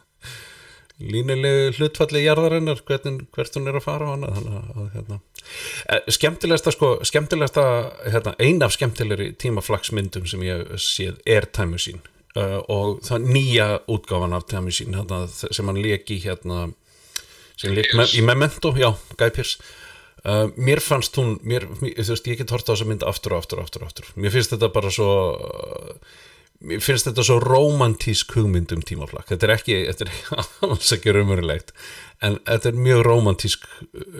línulegu 1.03 1.73
hlutfalli 1.77 2.23
jarðarinnar, 2.23 2.81
hvernig, 2.87 3.25
hvert 3.33 3.57
hún 3.57 3.69
er 3.69 3.79
að 3.79 3.85
fara 3.85 4.07
á 4.07 4.13
hana, 4.13 4.31
þannig 4.35 4.57
að 4.61 4.89
hérna. 4.93 5.19
Eh, 5.89 6.09
skemmtilegasta 6.15 6.73
sko, 6.75 6.91
skemmtilegasta 7.07 7.65
hérna, 8.05 8.35
ein 8.39 8.63
af 8.63 8.75
skemmtilegri 8.77 9.31
tímaflagsmyndum 9.41 10.27
sem 10.29 10.45
ég 10.45 10.75
séð 10.79 11.19
er 11.25 11.49
Time 11.51 11.75
Machine 11.75 12.03
uh, 12.37 12.61
og 12.71 13.01
það 13.07 13.27
nýja 13.33 13.67
útgáfan 13.91 14.37
af 14.37 14.47
Time 14.51 14.69
Machine 14.69 15.01
hérna, 15.01 15.25
sem 15.27 15.69
hann 15.69 15.81
leki 15.83 16.21
hérna 16.23 16.69
sem 17.59 17.73
leik 17.75 17.91
me 17.97 18.05
í 18.15 18.23
Memento, 18.25 18.73
já, 18.77 18.93
Guy 19.17 19.33
Pearce 19.33 19.59
uh, 20.25 20.45
mér 20.55 20.83
fannst 20.83 21.17
hún 21.19 21.37
mér, 21.43 21.67
mér, 21.81 21.97
þú 21.99 22.13
veist, 22.15 22.29
ég 22.29 22.41
get 22.41 22.53
hort 22.53 22.69
á 22.69 22.73
þessa 22.73 22.89
mynd 22.89 23.07
aftur 23.07 23.35
og 23.35 23.43
aftur 23.43 23.61
og 23.61 23.67
aftur, 23.67 23.87
aftur. 23.87 24.13
mér 24.15 24.33
finnst 24.35 24.55
þetta 24.55 24.71
bara 24.73 24.91
svo 24.93 25.09
uh, 25.33 25.97
mér 26.63 26.83
finnst 26.83 27.09
þetta 27.09 27.25
svo 27.27 27.39
romantísk 27.43 28.37
hugmynd 28.37 28.71
um 28.75 28.81
tímaflakk. 28.85 29.27
Þetta 29.31 29.47
er 29.47 29.53
ekki, 29.57 29.77
þetta 29.89 30.07
er 30.07 30.13
alls 30.69 30.93
ekki 30.95 31.15
raumurlegt 31.15 31.73
en 32.23 32.39
þetta 32.47 32.71
er 32.71 32.79
mjög 32.85 33.03
romantísk 33.07 33.67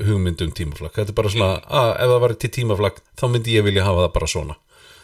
hugmynd 0.10 0.44
um 0.44 0.52
tímaflakk. 0.56 0.98
Þetta 1.00 1.16
er 1.16 1.20
bara 1.22 1.34
svona, 1.34 1.52
að 1.64 1.92
ef 1.94 2.14
það 2.14 2.24
var 2.26 2.36
til 2.42 2.54
tímaflakk 2.58 3.02
þá 3.20 3.26
myndi 3.32 3.58
ég 3.58 3.68
vilja 3.68 3.88
hafa 3.88 4.08
það 4.08 4.16
bara 4.18 4.32
svona. 4.36 4.60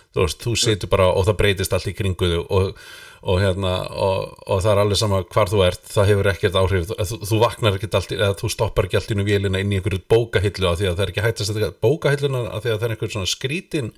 Þú 0.10 0.26
veist, 0.26 0.42
þú 0.42 0.56
setur 0.58 0.90
bara 0.92 1.12
og 1.14 1.28
það 1.28 1.40
breytist 1.44 1.76
allt 1.76 1.92
í 1.92 1.96
kringuðu 1.96 2.42
og, 2.50 2.84
og 3.22 3.42
hérna 3.42 3.74
og, 3.92 4.36
og 4.48 4.62
það 4.64 4.72
er 4.72 4.82
alveg 4.84 5.00
sama 5.02 5.24
hvar 5.28 5.50
þú 5.52 5.64
ert 5.66 5.90
það 5.92 6.12
hefur 6.14 6.30
ekkert 6.32 6.60
áhrif, 6.60 6.94
þú, 6.94 7.18
þú 7.28 7.40
vaknar 7.42 7.80
ekkert 7.80 7.98
allt, 8.00 8.14
eða 8.16 8.38
þú 8.40 8.52
stoppar 8.54 8.88
ekki 8.88 9.00
allt 9.00 9.12
inn 9.12 9.24
í 9.24 9.28
vélina 9.28 9.60
inn 9.60 9.74
í 9.74 9.80
einhverju 9.80 10.06
bókahillu 10.12 10.70
af 10.70 10.80
því 10.80 10.88
að 10.88 10.96
það 10.96 11.04
er 11.04 11.12
ekki 11.14 11.26
hægt 11.26 11.42
að 11.44 11.50
setja 11.50 11.74
bókahilluna 11.84 12.46
af 12.48 12.64
því 12.64 12.72
að 12.72 12.78
það 12.78 12.88
er 12.88 12.96
einhver 12.96 13.14
svona 13.16 13.32
skrítin 13.34 13.92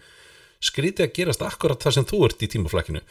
skrítið 0.61 1.07
að 1.07 1.13
gerast 1.19 1.45
akkurat 1.45 1.85
það 1.85 1.97
sem 1.97 2.07
þú 2.09 2.23
ert 2.27 2.41
í 2.41 2.49
tímaflakkinu 2.55 3.03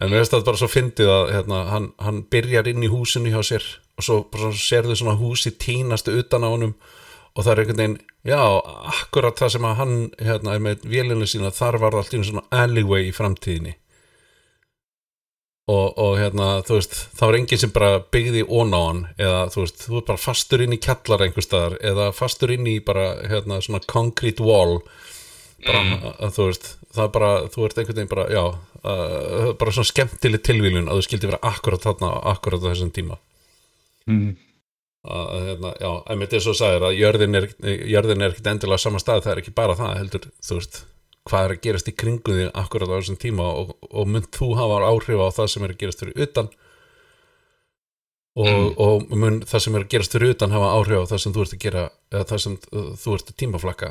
en 0.00 0.10
mér 0.10 0.20
finnst 0.20 0.34
það 0.34 0.44
bara 0.48 0.60
svo 0.60 0.68
fyndið 0.72 1.12
að 1.14 1.32
hérna, 1.36 1.62
hann, 1.70 1.88
hann 2.02 2.20
byrjar 2.32 2.68
inn 2.70 2.84
í 2.84 2.90
húsinu 2.92 3.32
hjá 3.32 3.40
sér 3.46 3.66
og 3.94 4.06
svo 4.06 4.18
bara 4.28 4.50
svona 4.50 4.64
sérðu 4.64 4.98
svona 4.98 5.16
húsi 5.20 5.54
tínast 5.54 6.10
utan 6.10 6.44
á 6.44 6.48
honum 6.50 6.74
og 7.34 7.42
það 7.42 7.52
er 7.52 7.62
einhvern 7.62 7.80
veginn, 7.80 7.96
já, 8.30 8.42
akkurat 8.94 9.38
það 9.38 9.54
sem 9.54 9.64
að 9.66 9.78
hann 9.80 9.94
hérna, 10.22 10.58
með 10.62 10.84
vélinu 10.90 11.28
sína 11.30 11.50
þar 11.54 11.80
var 11.82 11.96
allt 11.98 12.14
í 12.14 12.22
svona 12.22 12.44
alleyway 12.54 13.08
í 13.08 13.14
framtíðinni 13.14 13.74
og, 15.70 15.96
og 15.96 16.18
hérna, 16.20 16.48
þú 16.66 16.76
veist 16.78 16.96
það 17.16 17.30
var 17.30 17.38
enginn 17.38 17.62
sem 17.62 17.72
bara 17.72 18.02
byggði 18.12 18.44
ón 18.44 18.76
á 18.76 18.80
hann 18.82 19.00
eða 19.16 19.40
þú 19.54 19.64
veist, 19.64 19.82
þú 19.86 19.96
er 20.00 20.06
bara 20.10 20.24
fastur 20.24 20.64
inn 20.64 20.76
í 20.76 20.80
kjallar 20.84 21.24
einhver 21.24 21.46
staðar 21.46 21.76
eða 21.80 22.10
fastur 22.16 22.52
inn 22.52 22.68
í 22.68 22.76
bara 22.84 23.06
hérna 23.30 23.60
svona 23.64 23.80
concrete 23.88 24.44
wall. 24.44 24.80
Bara, 25.64 25.82
að, 26.18 26.34
þú 26.36 26.48
veist, 26.50 26.70
það 26.92 27.04
er 27.06 27.12
bara 27.14 27.34
þú 27.48 27.64
ert 27.64 27.78
einhvern 27.80 28.00
veginn 28.00 28.12
bara, 28.12 28.26
já 28.28 28.42
uh, 28.44 29.52
bara 29.60 29.72
svona 29.72 29.88
skemmtileg 29.88 30.42
tilvílun 30.44 30.90
að 30.90 31.00
þú 31.00 31.06
skildi 31.08 31.30
vera 31.30 31.44
akkurat 31.48 31.86
þarna, 31.86 32.10
akkurat 32.34 32.64
á 32.64 32.68
þessum 32.68 32.92
tíma. 32.94 33.20
Mm. 34.04 34.34
að, 35.08 35.22
að, 35.22 35.46
hérna, 35.48 35.70
já, 35.80 35.90
einmitt 36.12 36.34
eins 36.36 36.48
og 36.50 36.56
sagðir 36.58 36.84
að 36.90 36.98
jörðin 36.98 37.38
er, 37.38 37.46
jörðin 37.88 38.24
er 38.24 38.34
ekkit 38.34 38.50
endilega 38.52 38.76
á 38.76 38.84
sama 38.84 39.00
stað, 39.00 39.22
það 39.24 39.32
er 39.32 39.40
ekki 39.40 39.54
bara 39.56 39.76
það 39.78 39.94
heldur, 40.02 40.26
þú 40.44 40.58
veist, 40.58 40.82
hvað 41.24 41.46
er 41.46 41.54
að 41.54 41.62
gerast 41.64 41.88
í 41.88 41.94
kringum 41.96 42.36
því 42.36 42.46
akkurat 42.60 42.90
á 42.92 42.96
þessum 42.98 43.16
tíma 43.22 43.46
og, 43.62 43.74
og 43.90 44.08
mynd 44.12 44.28
þú 44.34 44.50
hafa 44.58 44.80
áhrif 44.90 45.22
á 45.24 45.28
það 45.38 45.50
sem 45.54 45.64
er 45.66 45.72
að 45.74 45.80
gerast 45.82 46.02
fyrir 46.04 46.24
utan? 46.26 46.50
Og, 48.34 48.48
Mm. 48.50 48.70
og 48.82 49.12
mun 49.14 49.36
það 49.46 49.60
sem 49.62 49.74
er 49.78 49.84
að 49.84 49.92
gerast 49.94 50.14
fyrir 50.16 50.32
utan 50.34 50.50
hafa 50.50 50.72
áhrif 50.74 51.04
á 51.06 51.10
það 51.12 51.20
sem 51.22 51.32
þú 51.36 51.42
ert 51.44 51.52
að 51.54 51.62
gera 51.64 51.82
eða 52.10 52.24
það 52.32 52.40
sem 52.44 52.56
uh, 52.74 52.88
þú 52.98 53.14
ert 53.14 53.28
að 53.30 53.36
tímaflakka? 53.42 53.90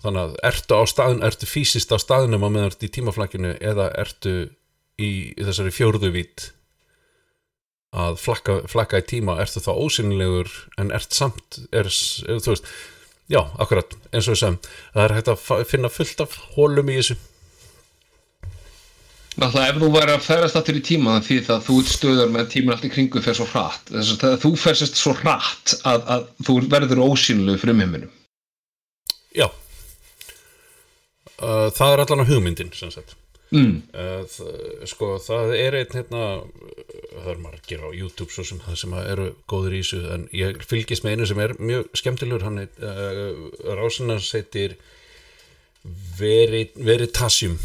Þannig 0.00 0.22
að 0.24 0.32
ertu 0.48 0.74
á 0.80 0.82
staðin, 0.90 1.22
ertu 1.28 1.46
fysiskt 1.46 1.92
á 1.94 1.98
staðinum 2.02 2.42
á 2.42 2.48
meðan 2.50 2.70
ertu 2.72 2.88
í 2.88 2.94
tímaflakkinu 2.96 3.52
eða 3.60 3.90
ertu 4.00 4.32
í, 4.98 5.10
í 5.36 5.44
þessari 5.44 5.70
fjórðuvít 5.76 6.48
að 7.94 8.18
flakka, 8.22 8.56
flakka 8.70 9.00
í 9.02 9.06
tíma? 9.06 9.38
Ertu 9.42 9.62
þá 9.62 9.70
ósynilegur 9.76 10.50
en 10.80 10.90
ert 10.96 11.14
samt 11.14 11.60
er, 11.70 11.86
er, 11.86 12.40
þú 12.42 12.54
veist, 12.56 12.70
já, 13.30 13.40
akkurat 13.62 13.96
eins 14.10 14.26
og 14.26 14.34
þessum, 14.34 14.56
það 14.94 15.04
er 15.04 15.16
hægt 15.16 15.32
að 15.32 15.66
finna 15.70 15.90
fullt 15.92 16.24
af 16.24 16.38
hólum 16.56 16.90
í 16.90 16.98
þessu. 17.00 17.16
Náttúrulega 19.40 19.70
ef 19.70 19.78
þú 19.80 19.88
væri 19.94 20.12
að 20.16 20.24
ferast 20.26 20.58
aftur 20.58 20.76
í 20.80 20.82
tíma 20.84 21.20
því 21.24 21.36
það 21.46 21.62
þú 21.68 21.76
ert 21.80 21.92
stöðar 21.94 22.32
með 22.34 22.42
að 22.42 22.50
tíman 22.56 22.74
allt 22.74 22.88
í 22.88 22.90
kringu 22.92 23.22
fer 23.24 23.38
svo 23.38 23.46
hratt. 23.52 23.86
Þess 23.88 24.24
að 24.26 24.34
þú 24.42 24.50
fersast 24.58 24.98
svo 24.98 25.14
hratt 25.16 25.76
að, 25.88 26.02
að 26.16 26.26
þú 26.48 26.56
verður 26.74 27.04
ósýnilegu 27.06 27.62
fyrir 27.62 27.78
umheiminum. 27.78 28.12
Já. 29.38 29.46
Uh, 31.40 31.70
það 31.72 31.94
er 31.94 32.04
allan 32.04 32.26
á 32.26 32.30
hugmyndin 32.34 32.74
sem 32.76 32.92
sagt 32.92 33.14
mm. 33.54 33.74
Það, 33.92 34.38
sko, 34.90 35.10
það 35.24 35.54
er 35.58 35.76
einn 35.80 35.96
hérna, 35.96 36.24
það 37.10 37.28
er 37.34 37.42
margir 37.42 37.84
á 37.84 37.88
YouTube 37.90 38.30
svo 38.34 38.46
sem, 38.46 38.62
sem 38.78 38.94
eru 39.02 39.32
góður 39.50 39.76
í 39.76 39.82
þessu 39.82 40.00
en 40.14 40.26
ég 40.36 40.62
fylgist 40.70 41.06
með 41.06 41.16
einu 41.16 41.28
sem 41.30 41.44
er 41.44 41.56
mjög 41.58 41.90
skemmtilegur 42.00 42.46
hann 42.46 42.62
heit, 42.62 42.80
uh, 42.82 43.74
rásinans 43.78 44.30
heitir 44.36 44.78
Veri, 46.18 46.66
Veritasium 46.76 47.56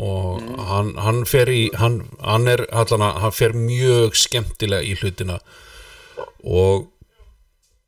og 0.00 0.40
hann, 0.70 0.94
hann 0.98 1.20
fer 1.28 1.50
í 1.52 1.68
hann, 1.78 2.00
hann 2.24 2.48
er 2.50 2.64
allan 2.72 3.04
að 3.04 3.20
hann 3.24 3.36
fer 3.36 3.54
mjög 3.54 4.16
skemmtilega 4.18 4.86
í 4.86 4.96
hlutina 4.98 5.38
og 6.40 6.88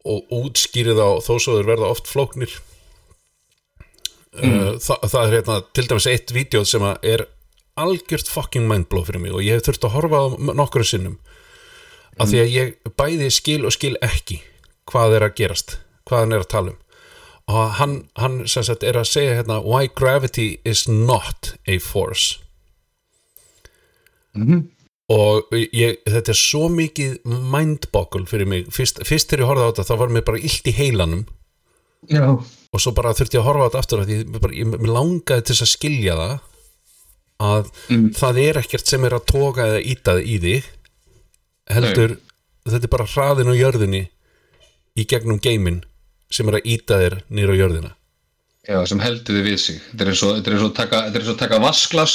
og 0.02 0.32
útskýrið 0.34 0.98
á 0.98 1.10
þó 1.22 1.34
svo 1.38 1.58
þeir 1.58 1.68
verða 1.68 1.90
oft 1.94 2.08
flóknir 2.10 2.56
uh, 4.40 4.74
það, 4.80 5.06
það 5.12 5.22
er 5.22 5.36
hérna 5.36 5.60
til 5.76 5.86
dæmis 5.90 6.08
eitt 6.10 6.34
vídeo 6.34 6.64
sem 6.68 6.84
að 6.86 7.08
er 7.14 7.24
algjört 7.80 8.28
fucking 8.28 8.68
mindblow 8.68 9.04
fyrir 9.06 9.22
mig 9.22 9.34
og 9.34 9.44
ég 9.44 9.58
hef 9.58 9.68
þurft 9.68 9.86
að 9.88 9.94
horfa 9.96 10.20
á 10.20 10.26
nokkru 10.56 10.84
sinnum. 10.86 11.18
Af 12.20 12.28
því 12.28 12.42
að 12.42 12.52
ég 12.52 12.92
bæði 13.00 13.30
skil 13.32 13.62
og 13.64 13.72
skil 13.72 13.94
ekki 14.04 14.42
hvað 14.90 15.16
er 15.16 15.26
að 15.28 15.36
gerast 15.40 15.78
hvað 16.08 16.24
hann 16.24 16.36
er 16.36 16.44
að 16.44 16.52
tala 16.52 16.74
um. 16.74 16.78
Og 17.52 17.72
hann, 17.78 17.94
hann 18.20 18.36
sagt 18.48 18.84
er 18.86 18.96
að 19.00 19.08
segja 19.10 19.38
hérna 19.40 19.58
why 19.64 19.88
gravity 19.88 20.60
is 20.68 20.84
not 20.88 21.54
a 21.66 21.78
force. 21.82 22.38
Og 25.12 25.50
ég, 25.52 25.98
þetta 26.08 26.32
er 26.32 26.38
svo 26.38 26.68
mikið 26.72 27.18
mindboggle 27.26 28.24
fyrir 28.30 28.48
mig. 28.48 28.70
Fyrst, 28.72 29.02
fyrst 29.04 29.32
þegar 29.32 29.42
ég 29.42 29.50
horfði 29.50 29.64
á 29.64 29.70
þetta 29.72 29.88
þá 29.88 29.96
var 30.04 30.14
mér 30.14 30.26
bara 30.28 30.44
illt 30.44 30.70
í 30.70 30.76
heilanum. 30.76 31.24
Já 32.08 32.26
og 32.72 32.80
svo 32.80 32.94
bara 32.96 33.12
þurfti 33.16 33.36
ég 33.36 33.42
að 33.42 33.48
horfa 33.50 33.64
á 33.64 33.68
þetta 33.68 33.82
aftur 33.82 34.02
að 34.02 34.12
ég, 34.14 34.24
bara, 34.40 34.56
ég, 34.56 34.76
langaði 34.88 35.46
til 35.48 35.56
að 35.58 35.70
skilja 35.72 36.18
það 36.20 36.34
að 37.42 37.70
það 38.16 38.38
er 38.42 38.60
ekkert 38.62 38.92
sem 38.92 39.04
er 39.08 39.16
að 39.16 39.26
toga 39.32 39.66
eða 39.68 39.80
íta 39.92 40.14
í 40.22 40.36
þig 40.42 40.68
heldur, 41.72 42.16
þetta 42.68 42.86
er 42.88 42.92
bara 42.92 43.08
hraðin 43.12 43.50
á 43.52 43.54
jörðinni 43.58 44.04
í 44.98 45.06
gegnum 45.08 45.40
geimin 45.42 45.82
sem 46.32 46.48
er 46.48 46.60
að 46.60 46.70
íta 46.74 47.00
þér 47.00 47.18
nýra 47.28 47.52
á 47.56 47.60
jörðina. 47.60 47.90
Já, 48.62 48.78
sem 48.86 49.00
heldur 49.02 49.36
þið 49.36 49.46
við 49.48 49.56
sig. 49.58 49.78
Þetta 49.90 50.04
er 50.04 50.10
eins 50.12 50.22
og, 50.22 50.36
og 50.38 50.64
að 50.68 50.74
taka, 50.76 51.00
og 51.10 51.56
að 51.58 51.64
vasklas 51.64 52.12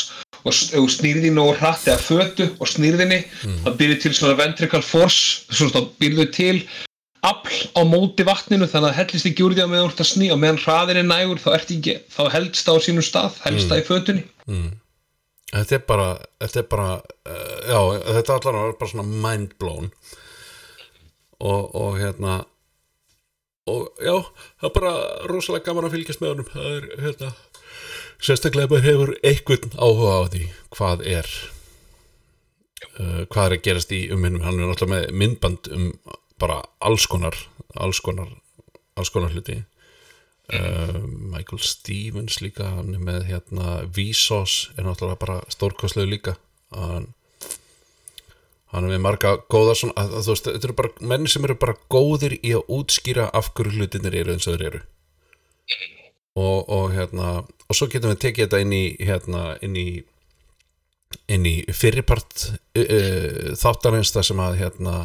og 0.48 0.54
s- 0.54 0.70
ef 0.72 0.80
þú 0.80 0.88
snýrði 0.94 1.32
nógu 1.36 1.58
hratt 1.60 1.88
eða 1.92 2.00
fötu 2.02 2.48
og 2.56 2.70
snýrðinni, 2.72 3.20
mm. 3.44 3.58
það 3.66 3.78
byrði 3.82 3.98
til 4.02 4.14
svona 4.16 4.38
ventricle 4.40 4.82
force, 4.82 5.44
svona 5.52 5.76
þá 5.76 5.90
byrðu 6.00 6.28
til 6.38 6.56
afl 7.30 7.60
á 7.78 7.82
móti 7.88 8.26
vatninu 8.28 8.68
þannig 8.70 8.92
að 8.92 9.00
hellist 9.02 9.30
ekki 9.30 9.46
úr 9.46 9.56
því 9.56 9.64
að 9.64 9.72
meðan 9.74 9.88
þú 9.88 9.94
ert 9.94 10.04
að 10.04 10.10
snýja 10.12 10.36
og 10.36 10.42
meðan 10.44 10.60
hraðin 10.64 11.02
er 11.02 11.08
nægur 11.08 11.42
þá, 11.44 11.50
ekki, 11.60 11.96
þá 12.14 12.22
helst 12.36 12.68
það 12.68 12.80
á 12.80 12.86
sínum 12.88 13.08
stað, 13.08 13.40
helst 13.46 13.72
það 13.72 13.82
í 13.82 13.88
fötunni. 13.88 14.26
þetta 15.54 15.78
er 15.80 15.84
bara, 15.88 16.10
þetta 16.44 16.62
er 16.62 16.70
bara 16.76 16.92
uh, 16.98 17.58
já, 17.68 17.80
þetta 18.20 18.38
allar 18.38 18.62
er 18.62 18.78
bara 18.80 18.94
svona 18.94 19.26
mind 19.28 19.58
blown. 19.62 19.92
Og, 21.38 21.76
og 21.78 22.00
hérna 22.02 22.40
og 23.68 23.90
já, 24.02 24.16
það 24.58 24.70
er 24.70 24.76
bara 24.80 24.94
rosalega 25.30 25.68
gaman 25.68 25.90
að 25.90 25.98
fylgjast 25.98 26.24
með 26.24 26.34
honum. 26.34 26.52
Það 26.54 26.72
er 26.78 26.88
hérna 27.04 27.34
sérstaklega 28.24 28.72
maður 28.72 28.88
hefur 28.88 29.12
einhvern 29.26 29.76
áhuga 29.78 30.14
á 30.18 30.22
því 30.34 30.44
hvað 30.74 31.04
er 31.06 31.28
uh, 32.98 33.24
hvað 33.30 33.44
er 33.44 33.56
að 33.58 33.66
gerast 33.68 33.94
í 33.94 34.00
umhinnum 34.14 34.46
hann 34.46 34.58
er 34.58 34.72
náttúrulega 34.72 34.94
með 34.96 35.20
myndband 35.22 35.70
um 35.76 35.92
bara 36.40 36.62
alls 36.80 37.08
konar 37.10 37.36
alls 37.76 38.00
konar, 38.02 38.30
alls 38.96 39.12
konar 39.14 39.34
hluti. 39.34 39.62
Uh, 40.48 41.04
Michael 41.04 41.60
Stevens 41.60 42.40
líka 42.40 42.70
hann 42.78 42.94
er 42.96 43.04
með 43.04 43.26
hérna 43.28 43.82
Vsauce 43.92 44.72
er 44.78 44.86
náttúrulega 44.88 45.20
bara 45.20 45.40
stórkostlegu 45.52 46.08
líka. 46.14 46.38
Hann 46.72 47.12
hann 48.72 48.88
er 48.88 48.94
með 48.96 49.04
marga 49.04 49.34
góða 49.52 49.76
svona, 49.80 49.96
að, 50.00 50.18
að, 50.20 50.30
veist, 50.32 50.48
þetta 50.48 50.68
eru 50.68 50.78
bara 50.78 51.08
menn 51.12 51.28
sem 51.32 51.46
eru 51.48 51.56
bara 51.60 51.76
góðir 51.92 52.38
í 52.40 52.54
að 52.56 52.72
útskýra 52.78 53.30
af 53.36 53.52
hverju 53.56 53.80
hlutinir 53.80 54.16
eru 54.24 54.36
eins 54.36 54.48
og 54.48 54.58
þeir 54.58 54.68
eru. 54.72 54.82
Og, 56.38 56.68
og 56.70 56.92
hérna 56.96 57.30
og 57.44 57.76
svo 57.76 57.88
getum 57.92 58.14
við 58.14 58.22
tekið 58.24 58.46
þetta 58.46 58.64
inn 58.64 58.76
í 58.76 58.84
hérna, 59.04 59.46
inn 59.64 59.76
í 59.80 59.88
inn 61.32 61.48
í 61.48 61.56
fyrirpart 61.76 62.50
uh, 62.76 62.84
uh, 62.84 63.56
þáttarins 63.60 64.14
það 64.16 64.30
sem 64.30 64.44
að 64.44 64.60
hérna 64.62 64.98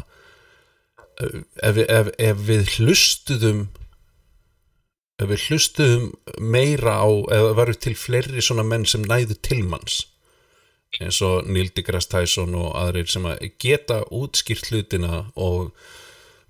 ef, 1.63 1.79
ef, 1.83 2.11
ef 2.19 2.43
við 2.49 2.75
hlustuðum 2.77 3.67
ef 5.23 5.29
við 5.31 5.45
hlustuðum 5.49 6.09
meira 6.55 6.99
á 7.03 7.09
eða 7.37 7.53
varum 7.59 7.79
til 7.83 7.95
fleiri 7.99 8.43
svona 8.43 8.65
menn 8.67 8.87
sem 8.89 9.05
næðu 9.07 9.39
tilmanns 9.45 10.03
eins 11.01 11.23
og 11.25 11.49
Neil 11.49 11.71
deGrasse 11.73 12.11
Tyson 12.13 12.53
og 12.59 12.75
aðrir 12.77 13.09
sem 13.09 13.25
að 13.29 13.47
geta 13.63 14.03
útskýrt 14.13 14.69
hlutina 14.69 15.23
og 15.41 15.71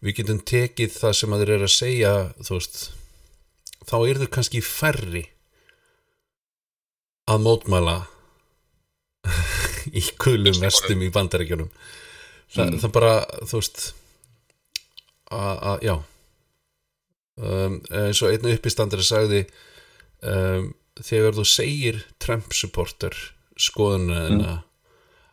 við 0.03 0.19
getum 0.19 0.41
tekið 0.43 0.97
það 0.97 1.15
sem 1.19 1.35
að 1.35 1.45
þeir 1.45 1.53
eru 1.57 1.69
að 1.69 1.77
segja 1.77 2.15
þú 2.41 2.57
veist 2.57 2.81
þá 3.87 3.97
eru 4.01 4.25
þau 4.25 4.33
kannski 4.37 4.63
færri 4.67 5.25
að 7.31 7.45
mótmæla 7.47 7.97
í 9.99 10.03
kulum 10.19 10.59
vestum 10.63 11.03
í 11.05 11.11
bandaríkjunum. 11.15 11.71
Þa, 12.53 12.67
það 12.83 12.95
bara 12.95 13.13
þú 13.47 13.61
veist 13.61 13.85
að, 15.37 15.87
já. 15.87 15.95
Um, 17.43 17.79
eins 17.97 18.21
og 18.23 18.35
einu 18.35 18.53
uppistandari 18.53 19.05
sagði 19.07 19.45
um, 20.21 20.73
þegar 21.01 21.39
þú 21.39 21.47
segir 21.49 22.03
Trump 22.21 22.53
supporter 22.53 23.17
skoðunina 23.57 24.59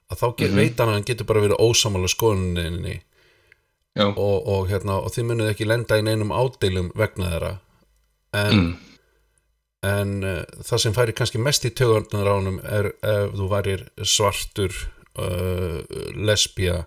að 0.10 0.22
þá 0.22 0.28
get, 0.40 0.54
veit 0.56 0.80
hann 0.80 0.92
að 0.92 0.98
hann 0.98 1.08
getur 1.08 1.28
bara 1.30 1.44
verið 1.44 1.62
ósamála 1.62 2.10
skoðuninni. 2.10 3.00
Já, 3.98 4.06
og, 4.10 4.38
og, 4.48 4.70
hérna, 4.70 5.00
og 5.04 5.12
þið 5.14 5.28
munið 5.28 5.52
ekki 5.52 5.68
lenda 5.68 5.98
í 6.00 6.06
neinum 6.06 6.32
ádeilum 6.34 6.92
vegna 6.98 7.34
þeirra. 7.34 7.52
En, 8.40 8.64
en 9.86 10.16
uh, 10.24 10.42
það 10.66 10.84
sem 10.86 10.96
færi 10.96 11.16
kannski 11.18 11.42
mest 11.42 11.68
í 11.68 11.74
tögarnar 11.76 12.30
ánum 12.32 12.60
er 12.64 12.92
ef 13.02 13.36
þú 13.38 13.50
værir 13.52 13.86
svartur 14.06 14.74
uh, 15.20 15.82
lesbía 16.16 16.84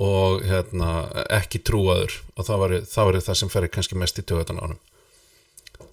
og 0.00 0.44
hérna, 0.46 0.92
ekki 1.40 1.60
trúaður. 1.66 2.16
Og 2.36 2.48
það 2.48 2.64
væri 2.64 2.80
það, 2.88 3.08
væri 3.10 3.22
það 3.26 3.38
sem 3.40 3.52
færi 3.52 3.70
kannski 3.72 3.98
mest 4.00 4.20
í 4.20 4.26
tögarnar 4.26 4.70
ánum 4.70 4.80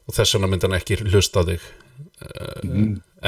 og 0.09 0.15
þess 0.17 0.33
vegna 0.35 0.49
myndi 0.49 0.65
hann 0.65 0.77
ekki 0.79 0.97
hlusta 1.05 1.43
á 1.45 1.47
þig. 1.51 1.65
Uh, 2.19 2.77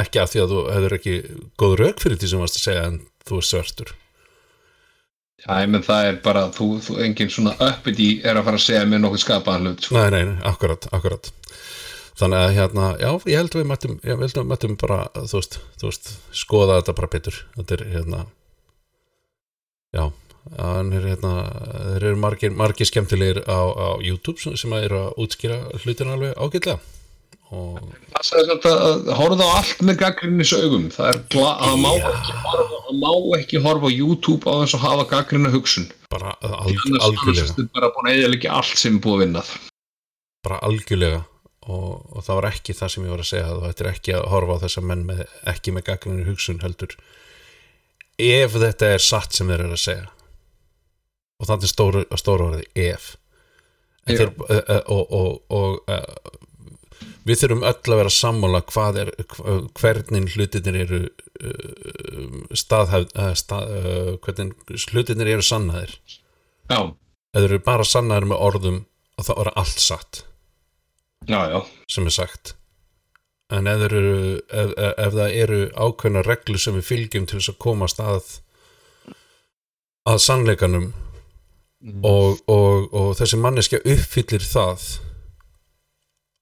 ekki 0.02 0.22
af 0.22 0.31
því 0.31 0.39
að 0.41 0.53
þú 0.53 0.61
hefur 0.73 0.95
ekki 0.98 1.15
góð 1.61 1.76
rauk 1.81 1.99
fyrir 2.02 2.18
því 2.18 2.30
sem 2.31 2.41
varst 2.41 2.57
að 2.57 2.65
segja 2.65 2.88
en 2.89 2.98
þú 3.27 3.38
er 3.38 3.48
svartur. 3.48 3.91
Já, 5.41 5.52
ég 5.64 5.69
menn 5.73 5.85
það 5.85 6.07
er 6.07 6.18
bara, 6.26 6.43
þú, 6.53 6.68
þú 6.85 6.98
engin 7.06 7.31
svona 7.34 7.53
uppity 7.65 8.10
er 8.26 8.38
að 8.38 8.48
fara 8.49 8.60
að 8.60 8.65
segja 8.65 8.89
mér 8.89 9.02
nokkuð 9.02 9.23
skapaðan 9.23 9.69
hlut, 9.69 9.85
sko. 9.85 9.98
Nei, 9.98 10.10
nei, 10.14 10.35
akkurat, 10.49 10.85
akkurat. 10.93 11.31
Þannig 12.22 12.41
að 12.41 12.57
hérna, 12.60 12.89
já, 13.02 13.10
ég 13.31 13.39
held 13.41 13.56
að 13.56 13.61
við 13.61 13.69
mættum, 13.72 13.95
já, 14.02 14.14
við 14.14 14.26
heldum 14.27 14.43
við 14.43 14.52
mættum 14.52 14.76
bara, 14.84 14.99
þú 15.18 15.39
veist, 15.39 15.57
þú 15.81 15.89
veist, 15.89 16.11
skoða 16.43 16.77
þetta 16.77 16.98
bara 16.99 17.11
betur. 17.15 17.41
Þetta 17.57 17.77
er, 17.77 17.85
hérna 17.95 18.22
Já, 19.91 20.06
hann 20.57 20.89
er, 20.97 21.03
hérna, 21.11 21.31
þeir 21.93 22.07
eru 22.11 22.18
margir, 22.22 22.51
margir 22.57 22.89
skemmtilegir 22.89 23.43
á, 23.45 23.59
á 23.61 23.88
YouTube 24.01 24.39
sem- 24.41 24.57
sem 24.57 24.73
að 24.73 24.88
eru 24.88 24.99
að 25.05 25.22
útskýra 25.26 25.59
hlutina 25.84 26.15
alveg 26.18 26.34
ágætlega 26.38 26.80
og 27.51 27.80
Það 28.15 28.51
að 28.72 29.09
horfa 29.19 29.43
á 29.43 29.51
allt 29.59 29.81
með 29.84 29.97
gaggrinnis 29.99 30.53
augum. 30.55 30.85
Það 30.93 31.09
er 31.11 31.18
að 31.51 31.73
má, 31.84 31.89
ekki 31.99 32.35
horfa, 32.45 32.77
að 32.88 32.99
má 33.01 33.11
ekki 33.39 33.59
horfa 33.65 33.89
á 33.91 33.97
YouTube 33.97 34.43
á 34.47 34.53
þess 34.61 34.76
að 34.77 34.85
hafa 34.85 35.05
gaggrina 35.11 35.51
hugsun. 35.51 35.89
bara 36.11 36.31
algjörlega 36.41 37.68
bara 37.76 37.89
búin 37.95 38.07
að 38.11 38.22
eða 38.23 38.55
allt 38.55 38.77
sem 38.80 38.95
er 38.95 39.01
búið 39.03 39.15
að 39.18 39.22
vinnað. 39.26 39.51
bara 40.43 40.59
algjörlega 40.68 41.19
og, 41.68 41.91
og 42.15 42.23
það 42.26 42.35
var 42.39 42.47
ekki 42.51 42.73
það 42.73 42.89
sem 42.95 43.03
ég 43.05 43.11
var 43.13 43.22
að 43.23 43.30
segja 43.31 43.51
þú 43.51 43.68
ættir 43.69 43.89
ekki 43.91 44.15
að 44.18 44.26
horfa 44.31 44.55
á 44.57 44.61
þessa 44.63 44.81
menn 44.81 45.03
með, 45.05 45.22
ekki 45.51 45.72
með 45.76 45.84
gagninu 45.91 46.26
hugsun 46.31 46.59
heldur 46.63 46.95
ef 48.18 48.51
þetta 48.63 48.89
er 48.95 49.03
satt 49.05 49.34
sem 49.38 49.47
þeir 49.47 49.65
eru 49.68 49.76
að 49.77 49.84
segja 49.85 50.07
og 51.41 51.49
þannig 51.49 51.72
stóru, 51.72 52.05
stóru 52.22 52.47
orði 52.51 52.68
ef. 52.91 53.15
Þeir, 54.05 54.31
uh, 54.45 54.61
uh, 54.61 54.80
og, 54.93 55.11
og, 55.13 55.34
og 55.53 55.91
uh, 55.91 56.38
við 57.26 57.41
þurfum 57.43 57.65
öll 57.69 57.93
að 57.93 57.99
vera 58.01 58.13
sammála 58.13 58.63
hvað 58.69 59.01
er 59.03 59.11
hv- 59.26 59.68
hvernig 59.77 60.31
hlutinir 60.35 60.80
eru 60.85 61.01
staðhæð 62.57 63.07
uh, 63.18 63.31
stað, 63.38 63.76
hvernig 64.26 64.81
hlutinir 64.93 65.30
eru 65.35 65.45
sannaðir. 65.45 65.93
Já, 66.72 66.80
þeir 67.35 67.47
eru 67.49 67.61
bara 67.65 67.85
sannaðir 67.88 68.30
með 68.31 68.43
orðum 68.47 68.80
og 69.18 69.27
það 69.27 69.43
er 69.43 69.51
allt 69.61 69.81
satt. 69.84 70.23
Já, 71.30 71.39
já. 71.53 71.59
sem 71.89 72.07
er 72.09 72.15
sagt. 72.15 72.55
En 73.53 73.68
þeir 73.68 73.84
eru, 73.91 74.13
ef, 74.47 74.72
ef, 74.80 74.93
ef 75.05 75.15
það 75.18 75.34
eru 75.43 75.59
ákveðna 75.76 76.22
reglu 76.26 76.57
sem 76.61 76.77
við 76.80 76.88
fylgjum 76.88 77.27
til 77.30 77.38
þess 77.41 77.51
að 77.53 77.61
komast 77.65 77.99
að 78.01 78.38
að 80.09 80.22
sannleikanum 80.23 80.88
og, 81.81 82.41
og, 82.51 82.89
og 82.93 83.13
þessi 83.17 83.39
manneskja 83.41 83.81
uppfyllir 83.81 84.45
það 84.45 84.85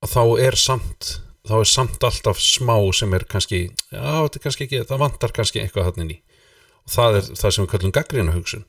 að 0.04 0.14
þá 0.14 0.24
er 0.46 0.58
samt 0.60 1.14
þá 1.50 1.54
er 1.62 1.70
samt 1.72 2.04
alltaf 2.06 2.42
smá 2.44 2.76
sem 2.96 3.14
er 3.16 3.26
kannski 3.30 3.62
já, 3.68 4.02
þetta 4.02 4.40
er 4.40 4.44
kannski 4.44 4.68
ekki, 4.68 4.82
það 4.90 5.06
vantar 5.06 5.36
kannski 5.36 5.64
eitthvað 5.64 5.90
hann 5.90 6.04
inn 6.06 6.18
í 6.18 6.20
og 6.20 6.94
það 6.96 7.22
er 7.22 7.32
það 7.32 7.56
sem 7.56 7.66
við 7.66 7.72
kallum 7.76 7.96
gaggrina 7.96 8.36
hugsun 8.36 8.68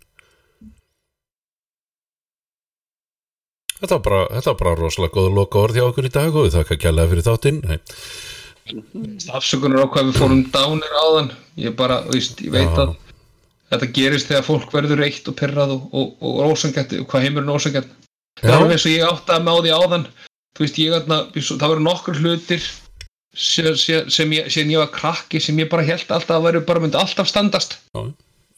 Þetta 3.81 3.97
var 3.97 4.03
bara, 4.05 4.25
þetta 4.35 4.51
var 4.51 4.57
bara 4.61 4.77
rosalega 4.77 5.15
góða 5.15 5.31
loka 5.39 5.61
orð 5.63 5.79
hjá 5.79 5.85
okkur 5.87 6.05
í 6.05 6.13
dag 6.13 6.35
og 6.37 6.43
við 6.45 6.57
þakka 6.59 6.77
kjærlega 6.83 7.11
fyrir 7.15 7.25
þáttinn. 7.25 7.61
Afsökunar 9.39 9.87
á 9.89 9.93
hvað 9.95 10.11
við 10.11 10.19
fórum 10.21 10.43
dánir 10.53 10.99
áðan. 11.01 11.31
Ég 11.57 11.73
bara, 11.79 12.03
veist, 12.13 12.43
ég 12.45 12.53
veit 12.53 12.69
Já. 12.69 12.83
að 12.85 12.93
þetta 13.71 13.91
gerist 13.97 14.31
þegar 14.31 14.47
fólk 14.47 14.75
verður 14.75 15.03
reitt 15.05 15.31
og 15.31 15.37
pyrrað 15.39 15.75
og, 15.77 15.87
og, 15.95 16.13
og 16.21 16.53
ósangætt, 16.53 16.97
hvað 17.11 17.27
heimurinn 17.27 17.55
ósangætt. 17.55 17.91
Það 18.41 18.65
er 18.65 18.75
eins 18.75 18.87
og 18.87 18.95
ég 18.95 19.07
átti 19.07 19.37
að 19.37 19.51
því 19.67 19.75
áðan. 19.77 20.07
Þú 20.57 20.65
veist, 20.65 20.81
ég 20.81 20.97
atna, 20.97 21.19
það 21.37 21.69
voru 21.71 21.85
nokkur 21.85 22.19
hlutir 22.19 22.65
sem, 23.37 23.71
sem, 23.79 24.11
sem 24.11 24.35
ég, 24.35 24.51
sem 24.51 24.73
ég 24.73 24.83
var 24.83 24.91
krakki 24.95 25.41
sem 25.43 25.59
ég 25.63 25.71
bara 25.71 25.87
held 25.87 26.11
alltaf 26.11 26.37
að 26.37 26.47
veru 26.49 26.63
bara 26.67 26.83
myndi 26.83 26.99
alltaf 26.99 27.31
standast. 27.31 27.79
Já, 27.95 28.03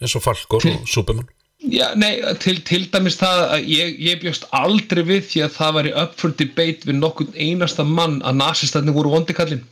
eins 0.00 0.16
og 0.16 0.24
Falkor 0.24 0.64
og 0.64 0.88
Superman 0.88 1.28
Já, 1.62 1.92
nei, 1.94 2.16
til, 2.42 2.56
til 2.66 2.88
dæmis 2.90 3.20
það 3.20 3.40
að 3.54 3.68
ég, 3.70 3.92
ég 4.02 4.22
bjóst 4.22 4.48
aldrei 4.56 5.04
við 5.06 5.28
því 5.28 5.42
að 5.44 5.52
það 5.54 5.76
væri 5.76 5.92
up 6.02 6.16
for 6.18 6.34
debate 6.34 6.88
við 6.88 6.96
nokkurn 6.98 7.36
einasta 7.38 7.84
mann 7.86 8.16
að 8.26 8.40
nasistarnir 8.40 8.96
voru 8.96 9.12
vondikallin. 9.12 9.62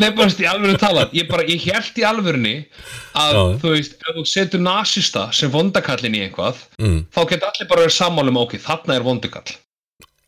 Nei, 0.00 0.10
bara 0.16 0.28
í 0.28 0.46
alvöru 0.48 0.76
talað, 0.80 1.14
ég 1.16 1.28
bara, 1.30 1.46
ég 1.48 1.64
held 1.64 1.98
í 2.00 2.04
alvörunni 2.06 2.54
að, 3.16 3.36
Já. 3.36 3.42
þú 3.62 3.72
veist, 3.74 3.96
ef 4.00 4.18
þú 4.18 4.24
setur 4.28 4.62
nasista 4.64 5.26
sem 5.36 5.52
vondakallin 5.52 6.16
í 6.18 6.22
eitthvað, 6.26 6.60
mm. 6.80 6.98
þá 7.14 7.20
geta 7.32 7.50
allir 7.50 7.70
bara 7.70 7.86
verið 7.86 7.96
sammálum, 7.96 8.40
ok, 8.44 8.56
þarna 8.60 8.98
er 8.98 9.06
vondikall. 9.06 9.56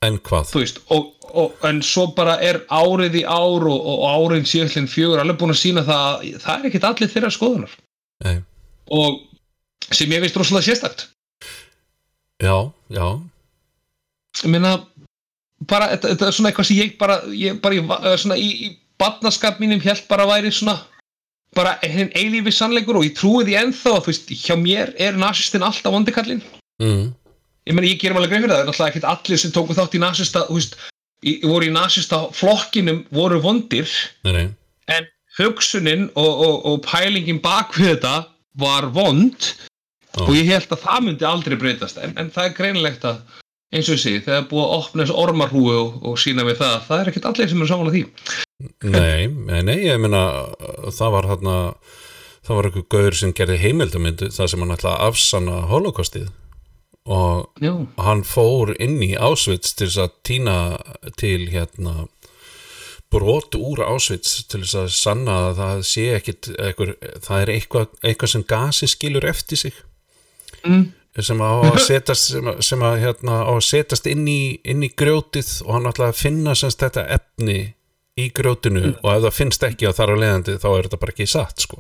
En 0.03 0.17
hvað? 0.27 0.49
þú 0.51 0.63
veist, 0.65 0.81
og, 0.95 1.11
og, 1.31 1.59
en 1.69 1.83
svo 1.87 2.09
bara 2.17 2.39
er 2.43 2.63
árið 2.73 3.21
í 3.21 3.25
ár 3.29 3.69
og, 3.71 3.91
og 3.93 4.07
árin 4.09 4.49
síðastlinn 4.49 4.91
fjögur 4.91 5.23
alveg 5.23 5.39
búin 5.41 5.55
að 5.55 5.61
sína 5.61 5.85
það 5.87 6.07
að 6.09 6.41
það 6.43 6.55
er 6.57 6.71
ekkit 6.71 6.89
allir 6.89 7.13
þeirra 7.13 7.31
skoðunar 7.37 7.77
Nei. 8.27 8.37
og 8.99 9.21
sem 9.95 10.11
ég 10.13 10.25
veist 10.25 10.39
rosalega 10.39 10.67
sérstakt 10.71 11.07
Já, 12.43 12.57
já, 12.91 13.07
ég 14.43 14.51
meina 14.51 14.75
bara, 15.69 15.93
þetta, 15.93 16.11
þetta 16.11 16.27
er 16.27 16.37
svona 16.37 16.51
eitthvað 16.51 16.69
sem 16.69 16.81
ég 16.81 16.95
bara 16.99 17.19
ég 17.39 17.61
bara 17.63 17.77
í, 17.77 17.83
va- 17.87 18.01
svona 18.19 18.39
í, 18.41 18.49
í 18.67 18.71
barnaskap 19.03 19.61
mínum 19.63 19.83
held 19.83 20.07
bara 20.11 20.27
að 20.27 20.35
væri 20.37 20.55
svona 20.55 20.79
bara 21.57 21.75
hinn 21.85 22.13
eilífi 22.17 22.55
sannleikur 22.55 23.01
og 23.01 23.05
ég 23.05 23.17
trúi 23.19 23.45
því 23.45 23.59
ennþá 23.61 23.97
að 23.97 24.07
þú 24.07 24.13
veist, 24.15 24.31
hjá 24.47 24.55
mér 24.57 24.95
er 24.97 25.19
nasistinn 25.21 25.67
alltaf 25.67 25.93
vondikallinn 25.93 26.41
mm, 26.81 27.05
ég 27.69 27.77
meina 27.77 27.91
ég 27.91 28.01
gerum 28.01 28.21
alveg 28.21 28.33
greið 28.33 28.47
fyrir 28.47 28.55
það, 28.55 28.57
það 28.57 28.65
er 28.65 28.71
náttúrulega 28.71 28.93
ekkert 28.95 29.11
allir 29.13 29.43
sem 29.43 29.55
tóku 29.55 29.77
þátt 29.77 29.99
í 29.99 30.03
nasista, 30.03 30.47
þú 30.49 30.59
veist 30.59 30.79
í, 31.23 31.35
voru 31.47 31.69
í 31.69 31.75
nasista 31.75 32.23
flokkinum 32.37 33.03
voru 33.15 33.41
vondir. 33.43 33.91
Nei, 34.27 34.33
nei. 34.37 34.47
En 34.93 35.09
hugsunin 35.39 36.09
og, 36.19 36.33
og, 36.47 36.57
og 36.69 36.81
pælingin 36.87 37.41
bak 37.43 37.77
við 37.79 37.95
þetta 37.95 38.17
var 38.61 38.91
vond 38.93 39.53
Já. 40.13 40.27
og 40.27 40.35
ég 40.37 40.51
held 40.51 40.75
að 40.75 40.83
það 40.83 41.07
myndi 41.07 41.29
aldrei 41.29 41.59
breytast. 41.61 42.01
En, 42.03 42.17
en 42.21 42.33
það 42.35 42.49
er 42.49 42.57
greinilegt 42.59 43.07
að 43.09 43.23
eins 43.73 43.89
og 43.89 44.01
segi, 44.01 44.21
þegar 44.27 44.49
búið 44.51 44.65
að 44.67 44.75
opna 44.79 45.05
þessu 45.05 45.21
ormarhúi 45.23 45.77
og, 45.79 46.01
og 46.05 46.19
sína 46.21 46.45
við 46.45 46.59
það, 46.61 46.75
það 46.89 46.99
er 46.99 47.13
ekkert 47.13 47.29
allir 47.31 47.53
sem 47.53 47.63
er 47.65 47.71
samanlega 47.71 47.95
því 47.97 48.41
Nei, 48.83 49.27
nei, 49.29 49.63
nei, 49.67 49.79
ég 49.87 49.99
meina 50.03 50.23
það 50.93 51.13
var 51.17 51.29
þarna 51.33 51.57
það 52.43 52.57
var 52.59 52.69
einhver 52.69 52.87
gaur 52.91 53.15
sem 53.19 53.33
gerði 53.39 53.59
heimildamyndu 53.63 54.29
það 54.35 54.49
sem 54.53 54.63
hann 54.65 54.75
ætlaði 54.77 54.97
að 54.99 55.11
afsanna 55.13 55.59
holocaustið. 55.71 56.31
Og 57.13 57.63
Já, 57.63 57.73
hann 57.99 58.23
fór 58.27 58.75
inn 58.83 59.01
í 59.03 59.13
Auschwitz 59.19 59.73
til 59.75 59.89
þess 59.89 60.03
að 60.05 60.13
týna 60.29 60.57
til 61.19 61.49
hérna 61.51 62.05
brot 63.13 63.55
úr 63.59 63.83
Auschwitz 63.85 64.45
til 64.49 64.63
þess 64.63 64.77
að 64.85 64.91
sanna 64.97 65.35
að 65.51 65.59
það 65.61 65.83
sé 65.91 66.05
ekkit 66.17 66.51
eitthvað, 66.57 66.93
það 67.27 67.43
er 67.45 67.53
eitthvað, 67.57 67.89
eitthvað 68.07 68.33
sem 68.35 68.45
gasi 68.55 68.89
skilur 68.89 69.27
eftir 69.29 69.61
sig. 69.61 69.75
Mm, 70.65 70.87
sem 71.21 71.43
á 71.45 71.51
að 71.61 71.79
setast 71.85 72.31
sem, 72.33 72.47
að- 72.49 72.63
sem 72.65 72.81
að 72.87 73.01
hérna 73.03 73.41
á 73.45 73.53
að 73.53 73.65
setast 73.67 74.07
inn 74.09 74.25
í, 74.31 74.61
inn 74.65 74.83
í 74.87 74.89
grjótið 74.97 75.51
og 75.67 75.75
hann 75.77 75.91
ætlaði 75.91 76.15
að 76.15 76.23
finna 76.23 76.55
semst 76.57 76.81
þetta 76.87 77.05
efni 77.19 77.59
í 78.21 78.29
grjótinu 78.37 78.93
og 79.03 79.09
ef 79.15 79.23
það 79.25 79.37
finnst 79.39 79.63
ekki 79.65 79.89
á 79.89 79.93
þar 79.97 80.13
á 80.13 80.21
leiðandi 80.21 80.59
þá 80.61 80.69
er 80.77 80.87
þetta 80.89 81.01
bara 81.01 81.15
ekki 81.15 81.27
satt 81.33 81.65
sko. 81.65 81.79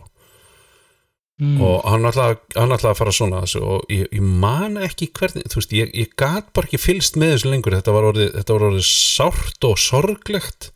Mm, 1.42 1.56
og 1.64 1.86
hann 1.88 2.04
ætlaði 2.06 2.90
að 2.92 2.98
fara 2.98 3.12
svona 3.16 3.40
þessu 3.42 3.62
og 3.66 3.86
ég, 3.90 4.04
ég 4.14 4.22
man 4.22 4.76
ekki 4.78 5.08
hvernig 5.16 5.48
þú 5.50 5.58
veist, 5.58 5.72
ég, 5.74 5.90
ég 5.96 6.12
gat 6.20 6.52
bara 6.54 6.68
ekki 6.68 6.78
fylst 6.78 7.16
með 7.18 7.32
þessu 7.34 7.50
lengur. 7.50 7.74
Þetta 7.78 7.94
var 7.96 8.06
orðið, 8.12 8.28
þetta 8.36 8.56
var 8.58 8.66
orðið 8.68 8.84
sárt 8.90 9.66
og 9.66 9.80
sorglegt. 9.80 10.68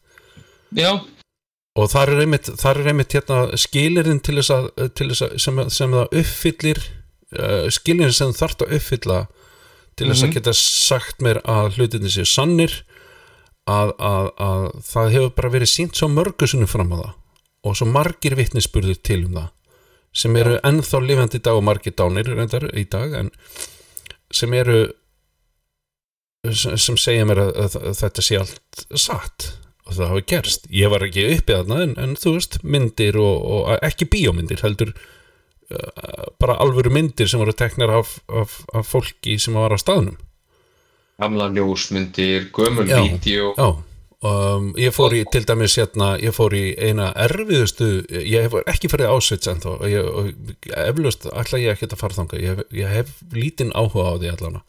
Já, 0.74 0.90
og 1.76 1.90
þar 1.92 2.14
er 2.16 2.22
einmitt, 2.24 2.48
þar 2.58 2.80
er 2.82 2.90
einmitt 2.92 3.14
hérna, 3.14 3.40
skilirinn 3.60 4.20
til 4.24 4.38
þess 4.40 4.52
að, 4.56 4.68
til 4.96 5.08
þess 5.12 5.26
að 5.28 5.34
sem, 5.44 5.62
sem 5.76 5.96
það 6.00 6.18
uppfyllir 6.22 6.82
uh, 7.36 7.66
skilirinn 7.76 8.16
sem 8.16 8.32
þarf 8.36 8.64
að 8.64 8.76
uppfylla 8.80 9.20
til 9.96 10.08
þess 10.10 10.24
að 10.24 10.28
Mhm. 10.28 10.34
geta 10.40 10.56
sagt 10.56 11.22
mér 11.24 11.40
að 11.44 11.76
hlutinni 11.78 12.10
séu 12.12 12.26
sannir 12.28 12.80
að, 13.66 13.92
að, 13.98 14.26
að 14.48 14.66
það 14.86 15.12
hefur 15.16 15.32
bara 15.38 15.52
verið 15.56 15.72
sínt 15.72 15.98
svo 15.98 16.08
mörgusunum 16.12 16.70
fram 16.70 16.94
á 16.94 16.98
það 16.98 17.12
og 17.66 17.78
svo 17.78 17.88
margir 17.90 18.36
vitnisburður 18.38 19.00
til 19.02 19.24
um 19.26 19.40
það 19.40 19.52
sem 20.16 20.36
eru 20.40 20.60
ennþá 20.64 21.00
lifandi 21.02 21.42
dag 21.44 21.58
og 21.58 21.66
margir 21.66 21.96
dánir 21.96 22.30
reyndar 22.30 22.70
í 22.72 22.86
dag 22.88 23.12
en 23.18 23.32
sem 24.32 24.54
eru 24.56 24.86
sem, 26.54 26.96
segja 26.96 27.26
mér 27.26 27.42
að, 27.42 27.78
þetta 27.98 28.24
sé 28.24 28.38
allt 28.40 28.86
satt 28.94 29.50
og 29.86 29.94
það 29.94 30.10
hafi 30.10 30.24
gerst. 30.32 30.66
Ég 30.74 30.90
var 30.90 31.04
ekki 31.06 31.28
uppið 31.36 31.60
þarna 31.60 31.82
en, 31.84 31.92
en 32.02 32.14
þú 32.18 32.36
veist 32.36 32.58
myndir 32.66 33.18
og, 33.22 33.36
og 33.54 33.84
ekki 33.86 34.08
bíómyndir 34.10 34.62
heldur 34.64 34.92
uh, 34.94 36.26
bara 36.42 36.58
alvöru 36.62 36.90
myndir 36.94 37.30
sem 37.30 37.42
voru 37.42 37.54
teknar 37.54 37.94
af, 38.00 38.16
af, 38.26 38.60
af 38.74 38.88
fólki 38.90 39.38
sem 39.42 39.58
var 39.58 39.74
á 39.74 39.78
staðnum 39.78 40.18
gamla 41.20 41.50
ljósmyndir, 41.54 42.50
gömul 42.52 42.88
vídeo 42.88 43.54
já. 43.56 43.68
Um, 44.24 44.70
ég 44.80 44.94
fór 44.96 45.12
í 45.12 45.26
til 45.28 45.44
dæmis 45.44 45.74
hérna 45.76 46.14
ég 46.16 46.32
fór 46.32 46.54
í 46.56 46.70
eina 46.80 47.10
erfiðustu 47.20 47.88
ég 48.08 48.46
hef 48.46 48.54
ekki 48.72 48.88
farið 48.88 49.12
ásvits 49.12 49.50
en 49.52 49.60
þó 49.60 49.74
ég, 49.86 50.08
og 50.08 50.70
eflaust 50.72 51.26
ætla 51.28 51.60
ég 51.60 51.76
ekki 51.76 51.90
að 51.90 52.00
fara 52.00 52.16
þangað. 52.16 52.40
Ég, 52.42 52.62
ég 52.80 52.94
hef 52.96 53.12
lítinn 53.36 53.74
áhuga 53.76 54.08
á 54.08 54.14
því 54.16 54.32
allana 54.32 54.62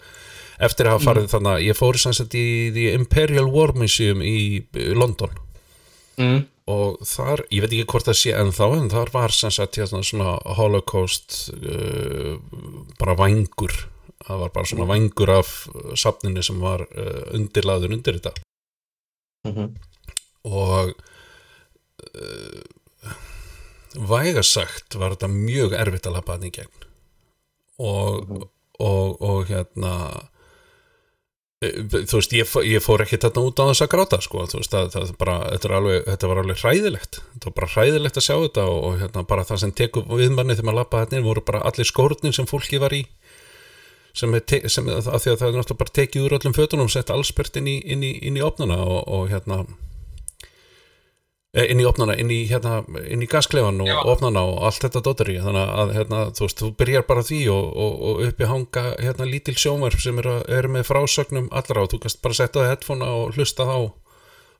eftir 0.68 0.90
að 0.90 0.98
hafa 0.98 1.08
farið 1.08 1.32
þannig 1.32 1.64
ég 1.64 1.80
fór 1.80 2.00
sagt 2.02 2.36
í 2.38 2.46
The 2.76 2.92
Imperial 2.98 3.48
War 3.54 3.74
Museum 3.78 4.22
í 4.26 4.36
í 4.68 4.94
London. 4.98 5.32
Mm, 6.20 6.44
og 6.68 7.02
þar, 7.08 7.46
ég 7.54 7.64
veit 7.64 7.72
ekki 7.72 7.90
hvort 7.94 8.10
það 8.10 8.20
sé 8.20 8.36
ennþá 8.36 8.72
en 8.82 8.90
þar 8.92 9.14
var 9.16 9.36
sagt 9.38 9.80
hérna 9.80 10.04
svona 10.04 10.36
holocaust 10.60 11.54
uh, 11.56 12.36
bara 13.00 13.16
vangur 13.16 13.86
það 14.26 14.42
var 14.44 14.54
bara 14.56 14.70
svona 14.70 14.88
vangur 14.90 15.34
af 15.38 15.52
uh, 15.72 15.92
safninu 16.00 16.44
sem 16.46 16.60
var 16.64 16.86
uh, 16.88 17.24
undirlaður 17.38 17.98
undir 17.98 18.20
þetta. 18.20 18.34
Mhm. 19.48 19.68
og 20.48 20.90
uh, 22.18 22.64
vægasagt 23.98 24.98
var 25.00 25.16
þetta 25.16 25.30
mjög 25.32 25.76
erfitt 25.78 26.08
að 26.10 26.18
lappa 26.18 26.36
hann 26.36 26.48
í 26.48 26.54
gegn. 26.54 26.88
Og, 27.78 28.50
og, 28.82 29.22
og 29.22 29.50
hérna 29.50 29.94
eh, 31.62 31.80
þú 31.86 32.20
veist, 32.20 32.34
ég, 32.34 32.54
ég 32.68 32.84
fór 32.84 33.04
ekki 33.06 33.20
þarna 33.22 33.46
út 33.50 33.62
á 33.62 33.70
þess 33.70 33.86
að 33.86 33.92
gráta 33.94 34.20
sko, 34.22 34.46
þú 34.50 34.62
veist, 34.62 34.74
það, 34.74 34.90
það 34.96 35.14
bara, 35.22 35.38
þetta, 35.54 35.74
alveg, 35.80 36.00
þetta 36.10 36.32
var 36.32 36.42
alveg 36.44 36.64
hræðilegt. 36.64 37.22
Þetta 37.34 37.50
var 37.50 37.58
bara 37.62 37.72
hræðilegt 37.76 38.20
að 38.20 38.28
sjá 38.28 38.36
þetta 38.36 38.68
og, 38.74 38.80
og 38.90 39.00
hérna 39.04 39.26
bara 39.30 39.48
það 39.50 39.64
sem 39.64 39.76
tekur 39.82 40.10
við 40.12 40.34
manni 40.34 40.58
þegar 40.58 40.70
maður 40.70 40.82
lappa 40.82 41.04
þetta 41.06 41.20
inn 41.20 41.30
voru 41.30 41.46
bara 41.50 41.64
allir 41.70 41.90
skórnir 41.90 42.38
sem 42.38 42.50
fólki 42.50 42.82
var 42.82 42.98
í 42.98 43.06
sem 44.18 44.38
er, 44.38 44.70
sem, 44.72 44.88
að 44.90 45.08
því 45.08 45.34
að 45.34 45.42
það 45.42 45.50
er 45.50 45.60
náttúrulega 45.60 45.82
bara 45.82 45.98
tekið 46.00 46.24
úr 46.26 46.38
öllum 46.40 46.56
fötunum 46.58 46.90
sett 46.90 47.12
allspert 47.14 47.60
inn 47.60 47.70
í, 47.70 47.78
inn 47.86 48.06
í, 48.06 48.16
inn 48.26 48.40
í 48.40 48.46
opnana 48.46 48.80
og, 48.82 49.04
og 49.14 49.28
hérna 49.30 49.60
eh, 51.54 51.68
inn 51.70 51.84
í 51.84 51.86
opnana, 51.86 52.16
inn 52.18 52.32
í 52.34 52.40
hérna 52.50 52.80
inn 53.06 53.22
í 53.22 53.30
gasklefan 53.30 53.84
og 53.86 53.92
Já. 53.92 54.00
opnana 54.10 54.44
og 54.50 54.66
allt 54.70 54.88
þetta 54.88 55.04
dóttari, 55.06 55.38
þannig 55.44 55.76
að 55.84 55.94
hérna 56.00 56.24
þú 56.34 56.48
veist, 56.48 56.64
þú 56.64 56.72
byrjar 56.82 57.08
bara 57.12 57.26
því 57.30 57.44
og, 57.54 57.70
og, 57.86 58.02
og 58.10 58.26
uppi 58.32 58.50
hanga 58.50 58.86
hérna 58.96 59.30
lítil 59.30 59.56
sjónvarp 59.60 60.02
sem 60.02 60.20
eru 60.24 60.40
er 60.58 60.70
með 60.72 60.90
frásögnum 60.90 61.52
allra 61.54 61.86
og 61.86 61.94
þú 61.94 62.02
kannst 62.08 62.22
bara 62.26 62.40
setja 62.42 62.64
það 62.64 62.70
headphone 62.74 63.14
og 63.20 63.38
hlusta 63.38 63.70
þá 63.70 63.78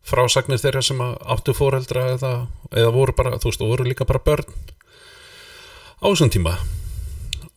frásagnir 0.08 0.62
þeirra 0.62 0.84
sem 0.86 1.02
áttu 1.04 1.56
fóreldra 1.58 2.12
eða, 2.14 2.34
eða 2.72 2.94
voru 2.96 3.16
bara, 3.18 3.40
þú 3.42 3.50
veist, 3.50 3.64
og 3.64 3.74
voru 3.74 3.88
líka 3.90 4.08
bara 4.08 4.24
börn 4.24 4.46
á 5.98 6.06
þessum 6.06 6.32
tíma 6.32 6.54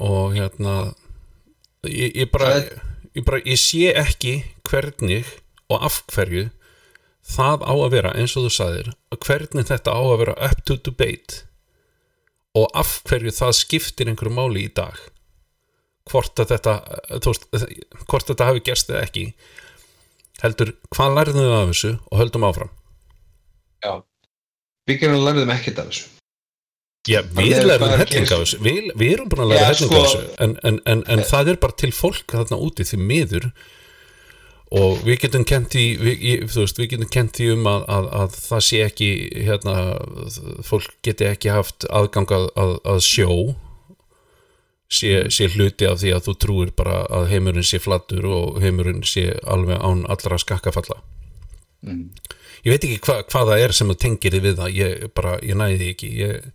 og 0.01 0.33
hérna 0.35 0.95
ég, 1.89 2.17
ég 2.17 2.31
bara 2.33 2.55
Það 2.55 2.89
ég 3.17 3.27
bara, 3.27 3.43
ég 3.45 3.59
sé 3.59 3.91
ekki 3.97 4.41
hvernig 4.69 5.29
og 5.71 5.85
af 5.87 6.01
hverju 6.11 6.49
það 7.31 7.65
á 7.67 7.75
að 7.75 7.93
vera 7.95 8.17
eins 8.19 8.35
og 8.39 8.47
þú 8.47 8.53
sagðir 8.55 8.91
hvernig 9.27 9.71
þetta 9.71 9.95
á 9.95 10.01
að 10.01 10.19
vera 10.23 10.37
up 10.51 10.61
to 10.67 10.77
debate 10.79 11.47
og 12.59 12.71
af 12.79 13.01
hverju 13.07 13.35
það 13.35 13.57
skiptir 13.61 14.11
einhverju 14.11 14.35
máli 14.35 14.67
í 14.67 14.75
dag. 14.75 14.97
Hvort 16.11 16.41
að 16.43 16.55
þetta 16.57 16.77
veist, 17.23 17.47
hvort 18.11 18.31
þetta 18.31 18.49
hafi 18.49 18.63
gerst 18.67 18.91
eða 18.91 19.05
ekki 19.07 19.27
heldur, 20.41 20.73
hvað 20.91 21.17
lærðum 21.19 21.45
við 21.45 21.55
af 21.55 21.69
þessu 21.71 21.93
og 22.01 22.23
höldum 22.23 22.47
áfram. 22.49 22.73
Já. 23.85 23.93
Við 24.91 25.05
gerum 25.05 25.23
lærðum 25.23 25.55
ekkert 25.55 25.83
af 25.83 25.93
þessu 25.93 26.20
Já, 27.09 27.23
við 27.25 27.55
Það 27.55 27.57
er 27.57 27.67
lærðum 27.71 27.81
bara 27.87 27.93
að 27.97 28.01
helling 28.03 28.27
gera- 28.27 28.37
af 28.37 28.43
þessu. 28.45 28.59
Við, 28.67 28.81
við 29.01 29.13
erum 29.15 29.29
búin 29.33 29.43
að 29.47 29.53
læra 29.55 29.61
Já, 29.61 29.69
helling 29.71 29.91
sko- 29.91 30.01
þessu. 30.05 30.25
En, 30.45 30.57
en, 30.69 30.81
en, 30.93 31.05
en 31.15 31.23
það 31.31 31.49
er 31.55 31.57
bara 31.63 31.77
til 31.81 31.93
fólk 31.97 32.35
þarna 32.35 32.59
úti 32.67 32.85
því 32.85 32.99
miður. 33.01 33.47
Og 34.71 35.01
við 35.03 35.17
getum 35.25 35.45
kent 35.49 35.73
því 35.75 35.85
við, 35.99 36.45
þú 36.53 36.61
veist, 36.63 36.77
við 36.79 36.91
getum 36.93 37.09
kent 37.11 37.33
því 37.41 37.49
um 37.57 37.65
að, 37.67 37.87
að, 37.91 38.05
að 38.21 38.37
það 38.37 38.61
sé 38.69 38.83
ekki 38.85 39.09
hérna, 39.49 39.75
fólk 40.69 40.93
geti 41.03 41.27
ekki 41.27 41.51
haft 41.51 41.89
aðgang 41.91 42.31
að, 42.37 42.47
að, 42.55 42.77
að 42.93 43.01
sjó. 43.09 43.31
Sé, 44.91 45.11
sé 45.31 45.47
hluti 45.55 45.87
af 45.87 46.01
því 46.03 46.13
að 46.17 46.25
þú 46.27 46.33
trúir 46.43 46.71
bara 46.75 47.05
að 47.15 47.29
heimurinn 47.31 47.67
sé 47.67 47.79
flattur 47.79 48.25
og 48.27 48.57
heimurinn 48.63 49.05
sé 49.07 49.29
alveg 49.47 49.79
án 49.79 50.01
allra 50.11 50.39
skakkafalla. 50.43 50.97
Mm. 51.87 52.11
ég 52.67 52.75
veit 52.75 52.83
ekki 52.85 52.99
hva, 53.07 53.21
hvað 53.31 53.47
það 53.55 53.63
er 53.65 53.73
sem 53.73 53.93
tengir 53.97 54.35
þið 54.35 54.43
við 54.49 54.59
það. 54.59 54.75
Ég, 54.77 55.05
bara, 55.17 55.37
ég 55.47 55.57
næði 55.57 55.79
því 55.81 55.91
ekki. 55.95 56.11
Ég, 56.21 56.51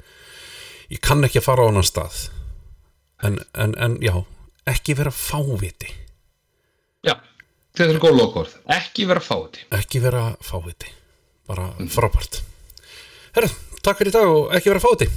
ég 0.92 1.02
kann 1.04 1.26
ekki 1.26 1.42
að 1.42 1.48
fara 1.48 1.66
á 1.66 1.70
annan 1.70 1.88
stað. 1.88 2.26
En, 3.26 3.40
en, 3.54 3.76
en 3.82 4.00
já 4.04 4.16
ekki 4.70 4.96
vera 4.98 5.14
fáviti. 5.14 5.92
Já, 7.06 7.16
þetta 7.78 7.94
er 7.94 8.02
góð 8.02 8.20
lokaorð. 8.20 8.58
Ekki 8.80 9.06
vera 9.10 9.22
fáti 9.24 9.66
ekki 9.76 10.02
vera 10.04 10.28
fáviti. 10.44 10.90
Bara 11.46 11.70
frábært. 11.94 12.42
Herru, 13.36 13.52
takk 13.86 14.02
fyrir 14.02 14.14
í 14.14 14.16
dag 14.16 14.32
og 14.32 14.54
ekki 14.56 14.72
vera 14.74 14.82
fáviti 14.82 15.10